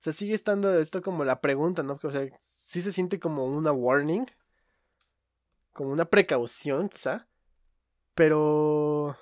sea, 0.02 0.12
sigue 0.12 0.34
estando 0.34 0.76
esto 0.78 1.02
como 1.02 1.24
la 1.24 1.40
pregunta, 1.40 1.82
¿no? 1.82 1.98
O 2.02 2.10
sea, 2.10 2.26
sí 2.50 2.82
se 2.82 2.92
siente 2.92 3.20
como 3.20 3.44
una 3.46 3.72
warning, 3.72 4.26
como 5.72 5.90
una 5.90 6.04
precaución, 6.06 6.88
quizá, 6.88 7.28
pero 8.14 9.16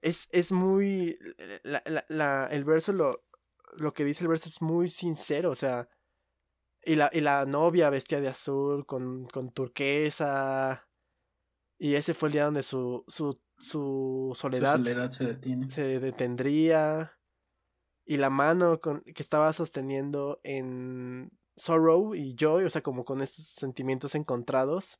es, 0.00 0.28
es 0.32 0.52
muy... 0.52 1.18
La, 1.62 1.82
la- 1.86 2.04
la- 2.08 2.48
el 2.50 2.64
verso, 2.64 2.92
lo, 2.92 3.24
lo 3.76 3.92
que 3.92 4.04
dice 4.04 4.24
el 4.24 4.28
verso 4.28 4.48
es 4.48 4.60
muy 4.62 4.88
sincero, 4.88 5.50
o 5.50 5.54
sea... 5.54 5.88
Y 6.84 6.96
la, 6.96 7.10
y 7.12 7.20
la 7.20 7.46
novia 7.46 7.90
vestida 7.90 8.20
de 8.20 8.28
azul 8.28 8.86
con, 8.86 9.26
con 9.28 9.52
turquesa. 9.52 10.88
Y 11.78 11.94
ese 11.94 12.14
fue 12.14 12.28
el 12.28 12.32
día 12.32 12.44
donde 12.44 12.62
su, 12.62 13.04
su, 13.08 13.40
su 13.58 14.32
soledad 14.34 15.10
se 15.10 15.24
detiene. 15.24 15.70
se 15.70 16.00
detendría. 16.00 17.18
Y 18.04 18.16
la 18.16 18.30
mano 18.30 18.80
con, 18.80 19.02
que 19.02 19.22
estaba 19.22 19.52
sosteniendo 19.52 20.40
en 20.42 21.30
Sorrow 21.56 22.14
y 22.14 22.34
Joy, 22.36 22.64
o 22.64 22.70
sea, 22.70 22.82
como 22.82 23.04
con 23.04 23.20
estos 23.20 23.46
sentimientos 23.46 24.14
encontrados, 24.14 24.98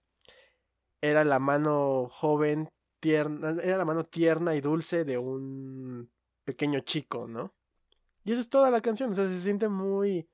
era 1.01 1.25
la 1.25 1.41
mano 1.41 2.09
joven, 2.09 2.71
tierna, 3.01 3.57
era 3.63 3.77
la 3.77 3.85
mano 3.85 4.05
tierna 4.07 4.55
y 4.55 4.61
dulce 4.61 5.05
de 5.05 5.19
un 5.19 6.13
pequeño 6.45 6.81
chico, 6.81 7.27
¿no? 7.27 7.55
Y 8.25 8.33
eso 8.33 8.41
es 8.41 8.49
toda 8.49 8.71
la 8.71 8.81
canción, 8.81 9.11
o 9.11 9.15
sea, 9.15 9.27
se 9.27 9.41
siente 9.41 9.69
muy 9.69 10.29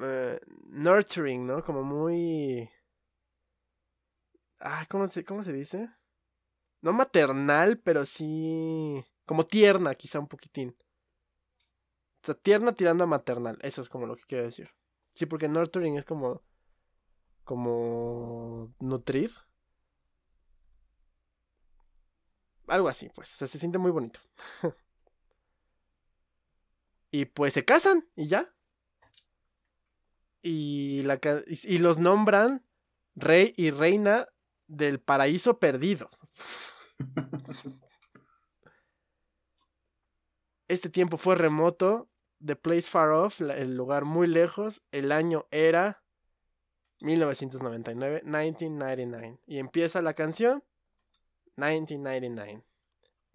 eh, 0.00 0.40
nurturing, 0.66 1.46
¿no? 1.46 1.62
Como 1.62 1.82
muy... 1.82 2.68
Ah, 4.60 4.86
¿cómo 4.88 5.06
se, 5.06 5.24
¿cómo 5.24 5.42
se 5.42 5.52
dice? 5.52 5.90
No 6.80 6.92
maternal, 6.92 7.78
pero 7.78 8.04
sí... 8.06 9.04
Como 9.26 9.46
tierna, 9.46 9.94
quizá 9.94 10.18
un 10.18 10.28
poquitín. 10.28 10.76
O 12.22 12.26
sea, 12.26 12.34
tierna 12.34 12.72
tirando 12.72 13.04
a 13.04 13.06
maternal. 13.06 13.58
Eso 13.62 13.82
es 13.82 13.88
como 13.88 14.06
lo 14.06 14.16
que 14.16 14.24
quiero 14.24 14.44
decir. 14.44 14.70
Sí, 15.14 15.26
porque 15.26 15.48
nurturing 15.48 15.96
es 15.96 16.04
como... 16.04 16.42
Como... 17.44 18.74
Nutrir. 18.80 19.32
Algo 22.66 22.88
así, 22.88 23.10
pues. 23.14 23.32
O 23.34 23.36
sea, 23.36 23.48
se 23.48 23.58
siente 23.58 23.78
muy 23.78 23.90
bonito. 23.90 24.20
y 27.10 27.26
pues 27.26 27.54
se 27.54 27.64
casan 27.64 28.08
y 28.16 28.26
ya. 28.26 28.54
Y, 30.46 31.02
la, 31.04 31.18
y 31.46 31.78
los 31.78 31.98
nombran 31.98 32.62
rey 33.16 33.54
y 33.56 33.70
reina 33.70 34.28
del 34.66 35.00
paraíso 35.00 35.58
perdido. 35.58 36.10
Este 40.66 40.88
tiempo 40.88 41.18
fue 41.18 41.34
remoto, 41.34 42.08
The 42.44 42.56
Place 42.56 42.88
Far 42.88 43.10
Off, 43.10 43.42
el 43.42 43.76
lugar 43.76 44.06
muy 44.06 44.26
lejos, 44.26 44.82
el 44.92 45.12
año 45.12 45.46
era 45.50 46.02
1999, 47.00 48.22
1999. 48.24 49.38
Y 49.46 49.58
empieza 49.58 50.00
la 50.00 50.14
canción 50.14 50.64
1999. 51.56 52.64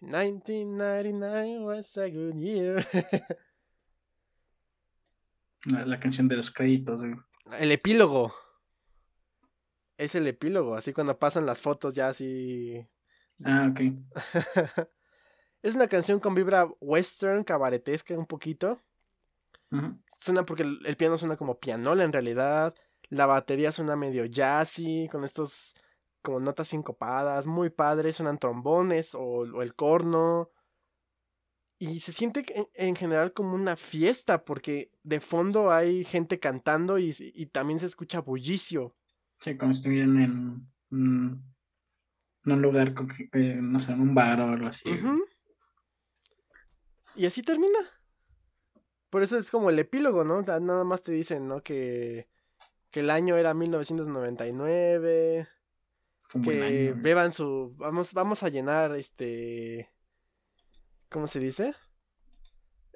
1999 0.02 1.60
was 1.60 1.98
a 1.98 2.10
good 2.10 2.36
year. 2.36 2.86
La, 5.65 5.86
la 5.86 5.99
canción 5.99 6.27
de 6.27 6.38
los 6.38 6.52
créditos, 6.52 7.02
güey. 7.02 7.15
el 7.60 7.72
epílogo. 7.72 8.34
Es 9.98 10.15
el 10.15 10.27
epílogo, 10.27 10.76
así 10.76 10.94
cuando 10.94 11.19
pasan 11.19 11.45
las 11.45 11.60
fotos 11.60 11.94
ya 11.94 12.07
así 12.07 12.88
Ah, 13.44 13.69
ok. 13.72 13.80
es 15.61 15.76
una 15.76 15.88
canción 15.88 16.19
con 16.19 16.36
vibra 16.36 16.68
western, 16.80 17.44
cabaretesca 17.44 18.18
un 18.18 18.26
poquito. 18.26 18.80
Suena 20.19 20.45
porque 20.45 20.64
el, 20.64 20.80
el 20.86 20.98
piano 20.98 21.18
suena 21.18 21.38
como 21.38 21.60
pianola 21.60 22.03
en 22.03 22.14
realidad. 22.14 22.73
La 23.10 23.26
batería 23.26 23.72
suena 23.72 23.95
medio 23.95 24.26
jazzy, 24.26 25.07
con 25.11 25.23
estos 25.23 25.76
como 26.22 26.40
notas 26.40 26.69
sincopadas, 26.69 27.48
muy 27.48 27.69
padres, 27.69 28.18
suenan 28.18 28.40
trombones 28.40 29.15
o, 29.15 29.22
o 29.22 29.61
el 29.61 29.76
corno. 29.76 30.49
Y 31.81 32.01
se 32.01 32.11
siente 32.11 32.43
que 32.43 32.53
en, 32.56 32.68
en 32.73 32.95
general 32.95 33.31
como 33.34 33.56
una 33.56 33.76
fiesta, 33.77 34.43
porque 34.43 34.91
de 35.03 35.19
fondo 35.22 35.72
hay 35.72 36.03
gente 36.03 36.38
cantando 36.39 36.99
y, 36.99 37.15
y 37.18 37.45
también 37.47 37.80
se 37.80 37.85
escucha 37.85 38.19
bullicio. 38.19 38.95
Sí, 39.39 39.56
como 39.57 39.72
si 39.73 39.80
estuvieran 39.80 40.19
en, 40.19 40.60
un- 40.91 41.43
en 42.45 42.51
un 42.51 42.61
lugar, 42.61 42.93
eh, 43.34 43.57
no 43.61 43.80
sé, 43.80 43.93
en 43.93 44.01
un 44.01 44.14
bar 44.14 44.41
o 44.41 44.49
algo 44.49 44.68
así. 44.68 44.91
Y 47.15 47.26
así 47.26 47.41
termina. 47.43 47.80
Por 49.10 49.23
eso 49.23 49.38
es 49.38 49.49
como 49.49 49.69
el 49.69 49.80
epílogo, 49.80 50.23
¿no? 50.23 50.38
O 50.39 50.43
sea, 50.45 50.60
nada 50.60 50.84
más 50.84 51.01
te 51.01 51.11
dicen, 51.11 51.47
¿no? 51.47 51.64
Que, 51.64 52.27
que 52.91 52.99
el 52.99 53.10
año 53.10 53.38
era 53.38 53.53
1999. 53.53 55.47
Fue 56.23 56.39
un 56.39 56.45
buen 56.45 56.57
que 56.60 56.64
año, 56.65 56.91
güey. 56.91 57.01
beban 57.01 57.31
su. 57.31 57.73
Vamos, 57.77 58.14
vamos 58.14 58.43
a 58.43 58.49
llenar 58.49 58.95
este. 58.95 59.89
¿Cómo 61.10 61.26
se 61.26 61.40
dice? 61.40 61.73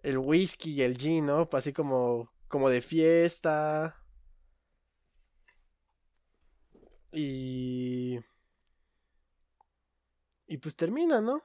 El 0.04 0.20
whisky 0.20 0.74
y 0.74 0.82
el 0.84 0.98
gin, 0.98 1.26
¿no? 1.26 1.50
Así 1.52 1.74
como, 1.74 2.32
como 2.48 2.70
de 2.70 2.82
fiesta. 2.82 4.00
Y... 7.12 8.20
Y 10.46 10.58
pues 10.58 10.76
termina, 10.76 11.22
¿no? 11.22 11.42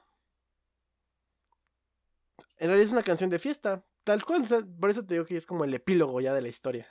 En 2.59 2.67
realidad 2.69 2.87
es 2.87 2.93
una 2.93 3.03
canción 3.03 3.31
de 3.31 3.39
fiesta, 3.39 3.87
tal 4.05 4.25
cual. 4.25 4.45
por 4.79 4.91
eso 4.91 5.07
te 5.07 5.15
digo 5.15 5.25
que 5.25 5.37
es 5.37 5.47
como 5.47 5.65
el 5.65 5.73
epílogo 5.73 6.21
ya 6.21 6.35
de 6.35 6.43
la 6.43 6.49
historia. 6.49 6.87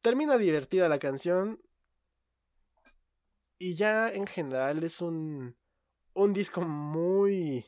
Termina 0.00 0.36
divertida 0.36 0.88
la 0.88 0.98
canción. 0.98 1.62
Y 3.58 3.76
ya 3.76 4.12
en 4.12 4.26
general 4.26 4.82
es 4.82 5.00
un, 5.00 5.56
un 6.14 6.32
disco 6.32 6.62
muy, 6.62 7.66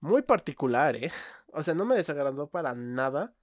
muy 0.00 0.22
particular, 0.22 0.96
¿eh? 0.96 1.12
O 1.52 1.62
sea, 1.62 1.74
no 1.74 1.84
me 1.84 1.96
desagradó 1.96 2.48
para 2.48 2.74
nada. 2.74 3.34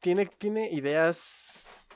Tiene, 0.00 0.26
tiene 0.26 0.70
ideas 0.70 1.88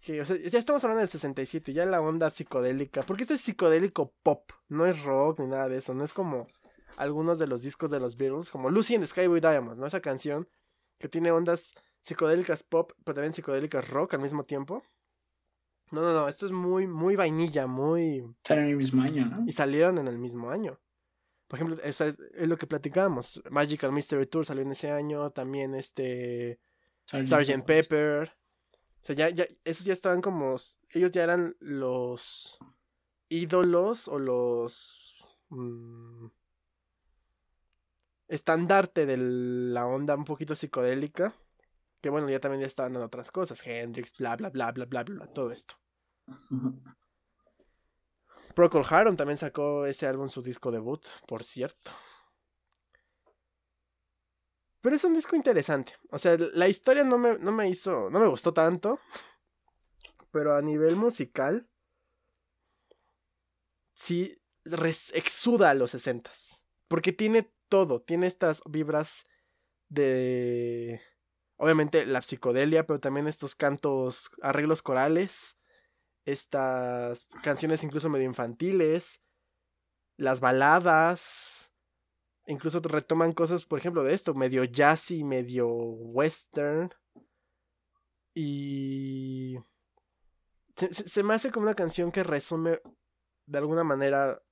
que, 0.00 0.20
o 0.20 0.24
sea, 0.24 0.36
ya 0.36 0.58
estamos 0.58 0.82
hablando 0.82 1.00
del 1.00 1.08
67, 1.08 1.72
ya 1.72 1.86
la 1.86 2.00
onda 2.00 2.30
psicodélica. 2.30 3.02
Porque 3.02 3.22
esto 3.22 3.34
es 3.34 3.40
psicodélico 3.40 4.12
pop, 4.22 4.50
no 4.68 4.86
es 4.86 5.02
rock 5.02 5.40
ni 5.40 5.46
nada 5.46 5.68
de 5.68 5.78
eso. 5.78 5.94
No 5.94 6.04
es 6.04 6.12
como 6.12 6.48
algunos 6.96 7.38
de 7.38 7.46
los 7.46 7.62
discos 7.62 7.90
de 7.90 8.00
los 8.00 8.16
Beatles, 8.16 8.50
como 8.50 8.70
Lucy 8.70 8.94
in 8.94 9.00
the 9.00 9.06
Sky 9.06 9.28
with 9.28 9.42
Diamonds, 9.42 9.78
¿no? 9.78 9.86
Esa 9.86 10.00
canción 10.00 10.48
que 10.98 11.08
tiene 11.08 11.30
ondas 11.30 11.74
psicodélicas 12.00 12.62
pop, 12.64 12.92
pero 13.04 13.14
también 13.14 13.32
psicodélicas 13.32 13.88
rock 13.90 14.14
al 14.14 14.20
mismo 14.20 14.44
tiempo. 14.44 14.82
No, 15.92 16.00
no, 16.00 16.12
no, 16.12 16.26
esto 16.26 16.46
es 16.46 16.52
muy, 16.52 16.86
muy 16.86 17.16
vainilla, 17.16 17.66
muy... 17.66 18.24
Salieron 18.44 18.64
en 18.64 18.70
el 18.70 18.76
mismo 18.78 19.02
año, 19.02 19.26
¿no? 19.26 19.44
Y 19.46 19.52
salieron 19.52 19.98
en 19.98 20.08
el 20.08 20.18
mismo 20.18 20.50
año. 20.50 20.80
Por 21.48 21.58
ejemplo, 21.58 21.76
es, 21.84 22.00
es, 22.00 22.16
lo 22.48 22.56
que 22.56 22.66
platicábamos. 22.66 23.42
Magical 23.50 23.92
Mystery 23.92 24.26
Tour 24.26 24.46
salió 24.46 24.62
en 24.62 24.72
ese 24.72 24.90
año, 24.90 25.30
también 25.30 25.74
este... 25.74 26.58
Sgt. 27.06 27.66
Pepper. 27.66 28.32
O 29.02 29.04
sea, 29.04 29.14
ya, 29.14 29.28
ya, 29.28 29.44
esos 29.64 29.84
ya 29.84 29.92
estaban 29.92 30.22
como... 30.22 30.56
Ellos 30.94 31.12
ya 31.12 31.24
eran 31.24 31.56
los 31.60 32.58
ídolos 33.28 34.08
o 34.08 34.18
los... 34.18 35.22
Mmm, 35.50 36.28
estandarte 38.28 39.04
de 39.04 39.18
la 39.18 39.86
onda 39.86 40.14
un 40.14 40.24
poquito 40.24 40.54
psicodélica. 40.54 41.34
Que 42.00 42.08
bueno, 42.08 42.30
ya 42.30 42.40
también 42.40 42.62
ya 42.62 42.66
estaban 42.66 42.96
en 42.96 43.02
otras 43.02 43.30
cosas. 43.30 43.60
Hendrix, 43.64 44.16
bla, 44.18 44.36
bla, 44.36 44.48
bla, 44.48 44.72
bla, 44.72 44.86
bla, 44.86 45.02
bla, 45.02 45.26
todo 45.26 45.52
esto. 45.52 45.81
Procol 48.54 48.84
Harum 48.88 49.16
también 49.16 49.38
sacó 49.38 49.86
ese 49.86 50.06
álbum, 50.06 50.28
su 50.28 50.42
disco 50.42 50.70
debut, 50.70 51.06
por 51.26 51.42
cierto. 51.42 51.90
Pero 54.82 54.96
es 54.96 55.04
un 55.04 55.14
disco 55.14 55.36
interesante. 55.36 55.94
O 56.10 56.18
sea, 56.18 56.36
la 56.36 56.68
historia 56.68 57.04
no 57.04 57.16
me, 57.16 57.38
no 57.38 57.52
me 57.52 57.68
hizo, 57.68 58.10
no 58.10 58.18
me 58.18 58.26
gustó 58.26 58.52
tanto. 58.52 58.98
Pero 60.32 60.56
a 60.56 60.62
nivel 60.62 60.96
musical, 60.96 61.68
sí 63.94 64.34
exuda 65.14 65.70
a 65.70 65.74
los 65.74 65.92
sesentas. 65.92 66.60
Porque 66.88 67.12
tiene 67.12 67.52
todo. 67.68 68.02
Tiene 68.02 68.26
estas 68.26 68.62
vibras 68.68 69.26
de. 69.88 71.00
Obviamente 71.56 72.04
la 72.04 72.20
psicodelia, 72.22 72.84
pero 72.86 72.98
también 72.98 73.28
estos 73.28 73.54
cantos, 73.54 74.30
arreglos 74.42 74.82
corales. 74.82 75.58
Estas 76.24 77.26
canciones 77.42 77.82
incluso 77.84 78.08
medio 78.08 78.26
infantiles. 78.26 79.20
Las 80.16 80.40
baladas. 80.40 81.70
Incluso 82.46 82.80
retoman 82.80 83.32
cosas, 83.32 83.66
por 83.66 83.78
ejemplo, 83.78 84.02
de 84.02 84.14
esto, 84.14 84.34
medio 84.34 84.64
jazzy, 84.64 85.24
medio 85.24 85.68
western. 85.68 86.92
Y. 88.34 89.58
Se, 90.76 90.92
se, 90.92 91.22
me 91.22 91.34
hace 91.34 91.50
como 91.50 91.66
una 91.66 91.74
canción 91.74 92.10
que 92.10 92.24
resume 92.24 92.80
de 93.46 93.58
alguna 93.58 93.84
manera 93.84 94.42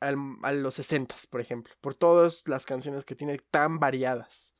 a 0.00 0.52
los 0.52 0.74
60, 0.74 1.14
por 1.30 1.40
ejemplo, 1.40 1.74
por 1.80 1.94
todas 1.94 2.46
las 2.46 2.64
canciones 2.64 3.04
que 3.04 3.14
tiene 3.14 3.38
tan 3.50 3.78
variadas. 3.78 4.54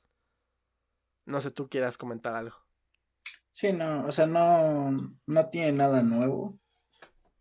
No 1.25 1.41
sé, 1.41 1.51
tú 1.51 1.69
quieras 1.69 1.97
comentar 1.97 2.35
algo. 2.37 2.57
Sí, 3.53 3.73
no, 3.73 4.07
o 4.07 4.13
sea, 4.13 4.27
no, 4.27 4.91
no 5.27 5.49
tiene 5.49 5.73
nada 5.73 6.03
nuevo. 6.03 6.59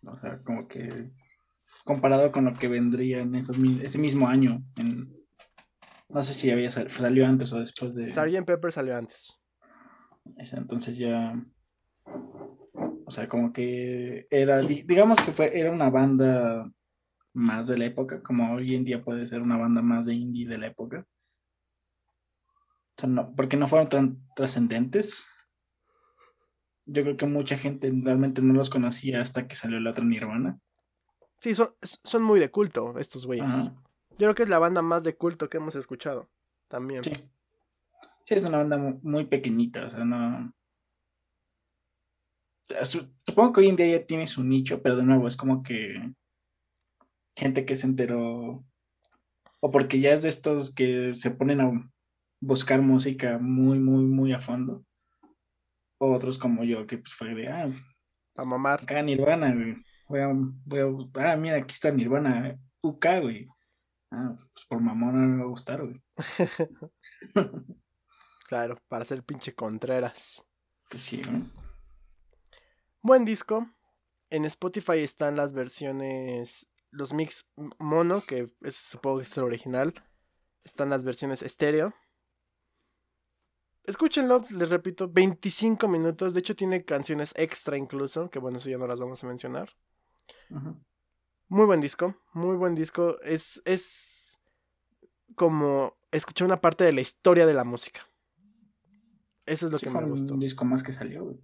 O 0.04 0.16
sea, 0.18 0.40
como 0.40 0.68
que 0.68 1.12
comparado 1.84 2.32
con 2.32 2.46
lo 2.46 2.54
que 2.54 2.68
vendría 2.68 3.20
en 3.20 3.36
esos, 3.36 3.58
ese 3.82 3.98
mismo 3.98 4.28
año. 4.28 4.64
En, 4.76 4.96
no 6.10 6.24
sé 6.24 6.34
si 6.34 6.50
había 6.50 6.72
salió 6.72 7.28
antes 7.28 7.54
o 7.54 7.60
después 7.60 7.96
de. 7.96 8.04
Sgt. 8.04 8.46
Pepper 8.46 8.72
salió 8.72 8.96
antes. 8.96 9.40
Entonces 10.36 10.98
ya. 10.98 11.34
O 13.06 13.12
sea, 13.12 13.28
como 13.28 13.52
que 13.52 14.28
era, 14.30 14.60
digamos 14.62 15.20
que 15.22 15.32
fue, 15.32 15.58
era 15.60 15.72
una 15.72 15.90
banda 15.90 16.72
más 17.34 17.68
de 17.68 17.78
la 17.78 17.86
época, 17.86 18.22
como 18.22 18.54
hoy 18.54 18.76
en 18.76 18.84
día 18.84 19.04
puede 19.04 19.26
ser 19.26 19.42
una 19.42 19.58
banda 19.58 19.82
más 19.82 20.06
de 20.06 20.14
indie 20.14 20.48
de 20.48 20.58
la 20.58 20.68
época. 20.68 21.06
porque 23.36 23.58
no 23.58 23.68
fueron 23.68 23.90
tan 23.90 24.20
trascendentes. 24.36 25.26
Yo 26.92 27.04
creo 27.04 27.18
que 27.18 27.26
mucha 27.26 27.58
gente 27.58 27.92
realmente 28.04 28.42
no 28.42 28.54
los 28.54 28.70
conocía 28.70 29.22
hasta 29.22 29.48
que 29.48 29.56
salió 29.56 29.80
la 29.80 29.92
otra 29.92 30.06
Nirvana. 30.06 30.60
Sí, 31.40 31.56
son, 31.56 31.70
son 31.82 32.24
muy 32.24 32.40
de 32.40 32.50
culto 32.50 32.98
estos 32.98 33.26
güeyes. 33.26 33.46
Yo 34.18 34.18
creo 34.18 34.36
que 34.36 34.44
es 34.44 34.50
la 34.50 34.60
banda 34.60 34.82
más 34.82 35.04
de 35.04 35.16
culto 35.16 35.50
que 35.50 35.58
hemos 35.58 35.76
escuchado. 35.76 36.30
También. 36.68 37.04
Sí. 37.04 37.12
Sí, 38.30 38.36
es 38.36 38.44
una 38.44 38.60
banda 38.60 38.78
muy 39.02 39.26
pequeñita, 39.26 39.88
o 39.88 39.90
sea, 39.90 40.06
no. 40.06 40.54
Supongo 43.26 43.54
que 43.54 43.62
hoy 43.62 43.70
en 43.70 43.76
día 43.76 43.98
ya 43.98 44.06
tiene 44.06 44.28
su 44.28 44.44
nicho, 44.44 44.84
pero 44.84 44.96
de 44.96 45.02
nuevo 45.02 45.28
es 45.28 45.36
como 45.36 45.64
que 45.64 46.14
gente 47.36 47.66
que 47.66 47.76
se 47.76 47.88
enteró, 47.88 48.64
o 49.62 49.72
porque 49.72 50.00
ya 50.00 50.14
es 50.14 50.22
de 50.22 50.30
estos 50.30 50.76
que 50.76 51.16
se 51.16 51.32
ponen 51.32 51.62
a 51.62 51.92
buscar 52.40 52.84
música 52.84 53.40
muy, 53.40 53.80
muy, 53.80 54.04
muy 54.04 54.32
a 54.32 54.40
fondo. 54.40 54.86
Otros 56.00 56.38
como 56.38 56.64
yo, 56.64 56.88
que 56.88 56.98
pues 56.98 57.14
fue 57.14 57.36
de, 57.36 57.48
ah, 57.48 57.70
a 58.36 58.46
mamar. 58.46 58.82
Acá 58.82 59.02
Nirvana, 59.02 59.54
güey. 59.54 59.76
Voy 60.08 60.20
a, 60.22 60.30
voy 60.32 60.80
a, 61.14 61.32
ah, 61.32 61.36
mira, 61.36 61.58
aquí 61.58 61.74
está 61.74 61.92
Nirvana, 61.92 62.58
UK, 62.82 63.06
güey. 63.22 63.46
Ah, 64.12 64.36
pues 64.54 64.66
por 64.66 64.82
mamón 64.82 65.14
no 65.14 65.28
me 65.28 65.38
va 65.38 65.44
a 65.44 65.52
gustar, 65.52 65.84
güey. 65.84 66.02
claro, 68.48 68.78
para 68.88 69.06
ser 69.06 69.24
pinche 69.24 69.54
Contreras. 69.54 70.44
Pues 70.90 71.04
sí, 71.04 71.22
güey. 71.22 71.44
Buen 73.02 73.26
disco. 73.26 73.70
En 74.32 74.46
Spotify 74.46 75.00
están 75.00 75.36
las 75.36 75.54
versiones 75.54 76.70
los 76.92 77.14
mix 77.14 77.52
mono, 77.78 78.22
que 78.22 78.52
es, 78.62 78.76
supongo 78.76 79.18
que 79.18 79.24
es 79.24 79.38
el 79.38 79.44
original. 79.44 79.94
Están 80.64 80.90
las 80.90 81.04
versiones 81.04 81.44
estéreo. 81.44 81.94
Escúchenlo, 83.90 84.46
les 84.52 84.70
repito, 84.70 85.10
25 85.10 85.88
minutos. 85.88 86.36
De 86.36 86.42
hecho, 86.42 86.56
tiene 86.56 86.86
canciones 86.86 87.34
extra 87.36 87.76
incluso, 87.76 88.30
que 88.30 88.38
bueno, 88.38 88.60
eso 88.60 88.70
ya 88.70 88.78
no 88.78 88.86
las 88.86 89.00
vamos 89.00 89.24
a 89.24 89.28
mencionar. 89.28 89.72
Muy 91.48 91.66
buen 91.66 91.82
disco, 91.82 92.16
muy 92.34 92.56
buen 92.56 92.76
disco. 92.76 93.20
Es, 93.22 93.64
es 93.66 94.38
como 95.34 95.98
escuchar 96.12 96.46
una 96.46 96.62
parte 96.62 96.84
de 96.84 96.94
la 96.94 97.02
historia 97.02 97.48
de 97.48 97.56
la 97.56 97.64
música. 97.64 98.08
Eso 99.48 99.66
es 99.66 99.74
lo 99.74 99.80
que 99.80 99.90
me 99.90 100.06
gustó. 100.06 100.36
un 100.36 100.40
disco 100.40 100.66
más 100.66 100.84
que 100.84 100.92
salió, 100.92 101.36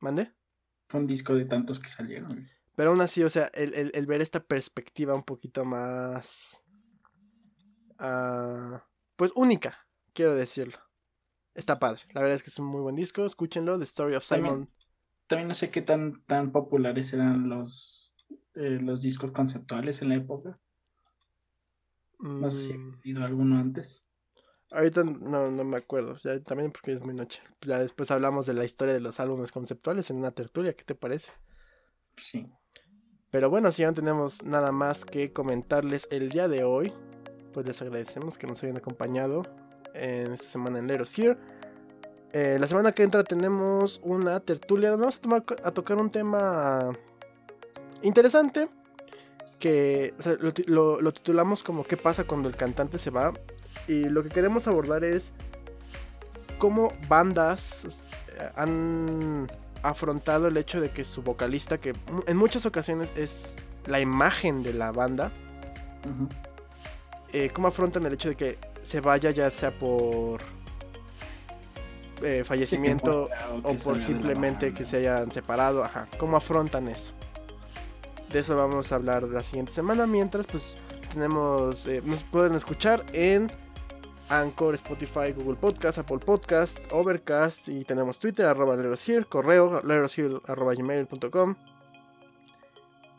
¿Mande? 0.00 0.32
Fue 0.88 0.98
un 0.98 1.06
disco 1.06 1.32
de 1.36 1.44
tantos 1.44 1.78
que 1.78 1.88
salieron, 1.88 2.48
pero 2.74 2.90
aún 2.90 3.00
así, 3.02 3.22
o 3.22 3.30
sea, 3.30 3.46
el, 3.54 4.06
ver 4.06 4.20
esta 4.20 4.40
perspectiva 4.40 5.14
un 5.14 5.22
poquito 5.22 5.64
más... 5.64 6.60
Uh, 8.00 8.78
pues 9.14 9.30
única, 9.36 9.86
quiero 10.12 10.34
decirlo. 10.34 10.78
Está 11.54 11.78
padre. 11.78 12.02
La 12.12 12.20
verdad 12.20 12.36
es 12.36 12.42
que 12.42 12.50
es 12.50 12.58
un 12.58 12.66
muy 12.66 12.80
buen 12.80 12.96
disco. 12.96 13.24
Escúchenlo, 13.26 13.78
The 13.78 13.84
Story 13.84 14.14
of 14.14 14.24
Simon. 14.24 14.68
También, 15.26 15.48
no 15.48 15.54
sé 15.54 15.70
qué 15.70 15.82
tan, 15.82 16.22
tan 16.24 16.52
populares 16.52 17.12
eran 17.12 17.48
los, 17.48 18.14
eh, 18.54 18.78
los 18.80 19.02
discos 19.02 19.32
conceptuales 19.32 20.02
en 20.02 20.10
la 20.10 20.16
época. 20.16 20.58
No 22.18 22.50
sé 22.50 22.66
si 22.66 22.72
ha 22.72 22.76
ido 23.08 23.24
alguno 23.24 23.58
antes. 23.58 24.06
Ahorita 24.70 25.04
no, 25.04 25.50
no 25.50 25.64
me 25.64 25.76
acuerdo, 25.76 26.16
ya, 26.24 26.40
también 26.42 26.72
porque 26.72 26.92
es 26.92 27.02
muy 27.02 27.14
noche. 27.14 27.42
Ya 27.60 27.78
después 27.78 28.10
hablamos 28.10 28.46
de 28.46 28.54
la 28.54 28.64
historia 28.64 28.94
de 28.94 29.00
los 29.00 29.20
álbumes 29.20 29.52
conceptuales 29.52 30.08
en 30.10 30.16
una 30.16 30.30
tertulia, 30.30 30.74
¿qué 30.74 30.84
te 30.84 30.94
parece? 30.94 31.32
Sí. 32.16 32.48
Pero 33.30 33.50
bueno, 33.50 33.72
si 33.72 33.82
ya 33.82 33.88
no 33.88 33.94
tenemos 33.94 34.44
nada 34.44 34.72
más 34.72 35.04
que 35.04 35.32
comentarles 35.32 36.08
el 36.10 36.30
día 36.30 36.48
de 36.48 36.64
hoy, 36.64 36.92
pues 37.52 37.66
les 37.66 37.82
agradecemos 37.82 38.38
que 38.38 38.46
nos 38.46 38.62
hayan 38.62 38.76
acompañado 38.76 39.42
en 39.94 40.32
esta 40.32 40.48
semana 40.48 40.78
en 40.78 40.86
Leros 40.86 41.18
Here. 41.18 41.36
Eh, 42.32 42.56
la 42.58 42.66
semana 42.66 42.92
que 42.92 43.02
entra 43.02 43.24
tenemos 43.24 44.00
una 44.02 44.40
tertulia 44.40 44.90
donde 44.90 45.02
vamos 45.02 45.16
a, 45.16 45.20
tomar, 45.20 45.44
a 45.62 45.70
tocar 45.70 45.98
un 45.98 46.10
tema 46.10 46.92
interesante. 48.02 48.68
Que 49.58 50.12
lo, 50.66 51.00
lo, 51.00 51.12
titulamos 51.12 51.62
como 51.62 51.84
¿Qué 51.84 51.96
pasa 51.96 52.24
cuando 52.24 52.48
el 52.48 52.56
cantante 52.56 52.98
se 52.98 53.10
va? 53.10 53.32
Y 53.86 54.04
lo 54.04 54.24
que 54.24 54.28
queremos 54.28 54.66
abordar 54.66 55.04
es 55.04 55.32
cómo 56.58 56.92
bandas 57.08 58.02
han 58.56 59.46
afrontado 59.82 60.48
el 60.48 60.56
hecho 60.56 60.80
de 60.80 60.90
que 60.90 61.04
su 61.04 61.22
vocalista, 61.22 61.78
que 61.78 61.92
en 62.26 62.36
muchas 62.36 62.66
ocasiones 62.66 63.12
es 63.16 63.54
la 63.86 64.00
imagen 64.00 64.62
de 64.62 64.72
la 64.72 64.92
banda, 64.92 65.30
eh, 67.32 67.50
¿cómo 67.52 67.68
afrontan 67.68 68.06
el 68.06 68.14
hecho 68.14 68.28
de 68.28 68.36
que 68.36 68.58
se 68.82 69.00
vaya 69.00 69.30
ya 69.30 69.50
sea 69.50 69.70
por 69.70 70.40
eh, 72.22 72.44
fallecimiento 72.44 73.28
o 73.62 73.74
por 73.74 73.98
simplemente 73.98 74.72
que 74.72 74.84
se 74.84 74.98
hayan 74.98 75.32
separado? 75.32 75.84
Ajá, 75.84 76.08
¿cómo 76.18 76.36
afrontan 76.36 76.88
eso? 76.88 77.12
De 78.30 78.38
eso 78.38 78.56
vamos 78.56 78.92
a 78.92 78.94
hablar 78.94 79.24
la 79.24 79.42
siguiente 79.42 79.72
semana, 79.72 80.06
mientras 80.06 80.46
pues 80.46 80.76
tenemos, 81.12 81.86
eh, 81.86 82.00
nos 82.04 82.22
pueden 82.22 82.54
escuchar 82.54 83.04
en 83.12 83.50
Anchor, 84.28 84.74
Spotify, 84.74 85.32
Google 85.36 85.56
Podcast, 85.56 85.98
Apple 85.98 86.18
Podcast, 86.18 86.78
Overcast 86.90 87.68
y 87.68 87.84
tenemos 87.84 88.18
Twitter, 88.18 88.46
arroba 88.46 88.76
Lerosir, 88.76 89.26
correo, 89.26 89.82
lerosir, 89.82 90.40
arroba 90.46 90.74
gmail.com. 90.74 91.54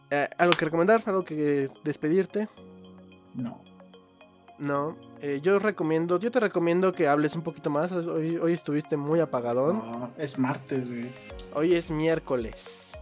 Eh, 0.09 0.29
¿Algo 0.37 0.57
que 0.57 0.65
recomendar? 0.65 1.03
¿Algo 1.05 1.23
que 1.23 1.69
despedirte? 1.83 2.47
No. 3.35 3.72
No. 4.57 4.95
Eh, 5.21 5.39
yo 5.41 5.59
recomiendo, 5.59 6.19
yo 6.19 6.31
te 6.31 6.39
recomiendo 6.39 6.93
que 6.93 7.07
hables 7.07 7.35
un 7.35 7.41
poquito 7.41 7.69
más. 7.69 7.91
Hoy, 7.91 8.37
hoy 8.37 8.53
estuviste 8.53 8.97
muy 8.97 9.19
apagadón. 9.19 9.77
No, 9.77 10.11
es 10.17 10.37
martes, 10.37 10.89
güey. 10.89 11.07
Hoy 11.53 11.73
es 11.73 11.89
miércoles. 11.91 12.97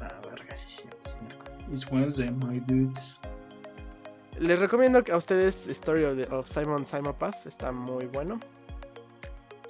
Ah, 0.00 0.12
verga, 0.28 0.54
sí, 0.56 0.66
sí, 0.68 0.82
es 1.04 1.16
miércoles. 1.20 1.64
It's 1.72 1.90
Wednesday, 1.90 2.30
my 2.30 2.60
dudes. 2.60 3.20
Les 4.38 4.58
recomiendo 4.58 5.02
a 5.12 5.16
ustedes 5.16 5.66
Story 5.68 6.04
of, 6.04 6.48
Simon 6.48 6.86
Simon 6.86 7.14
Path, 7.14 7.46
está 7.46 7.70
muy 7.70 8.06
bueno. 8.06 8.40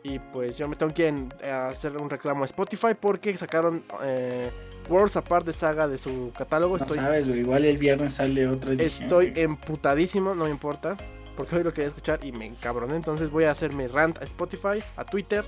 Y 0.04 0.18
pues 0.18 0.56
yo 0.56 0.66
me 0.68 0.76
tengo 0.76 0.94
que 0.94 1.08
eh, 1.08 1.50
hacer 1.50 1.96
un 1.96 2.08
reclamo 2.08 2.42
a 2.42 2.46
Spotify 2.46 2.94
porque 2.98 3.36
sacaron 3.36 3.84
eh, 4.02 4.50
Worlds 4.88 5.16
Apart 5.16 5.46
de 5.46 5.52
Saga 5.52 5.88
de 5.88 5.98
su 5.98 6.32
catálogo. 6.36 6.78
No 6.78 6.86
sabes, 6.86 7.26
igual 7.28 7.64
el 7.64 7.78
viernes 7.78 8.14
sale 8.14 8.46
otra 8.46 8.72
edición. 8.72 9.04
Estoy 9.04 9.32
emputadísimo, 9.36 10.34
no 10.34 10.44
me 10.44 10.50
importa. 10.50 10.96
Porque 11.36 11.56
hoy 11.56 11.64
lo 11.64 11.72
quería 11.72 11.88
escuchar 11.88 12.20
y 12.22 12.32
me 12.32 12.46
encabroné. 12.46 12.96
Entonces 12.96 13.30
voy 13.30 13.44
a 13.44 13.52
hacer 13.52 13.72
mi 13.72 13.86
rant 13.86 14.18
a 14.20 14.24
Spotify, 14.24 14.82
a 14.96 15.04
Twitter. 15.04 15.44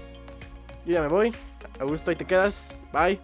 Y 0.87 0.93
ya 0.93 1.03
me 1.03 1.09
voy. 1.09 1.33
Augusto, 1.79 2.11
ahí 2.11 2.17
te 2.17 2.25
quedas. 2.25 2.79
Bye. 2.93 3.21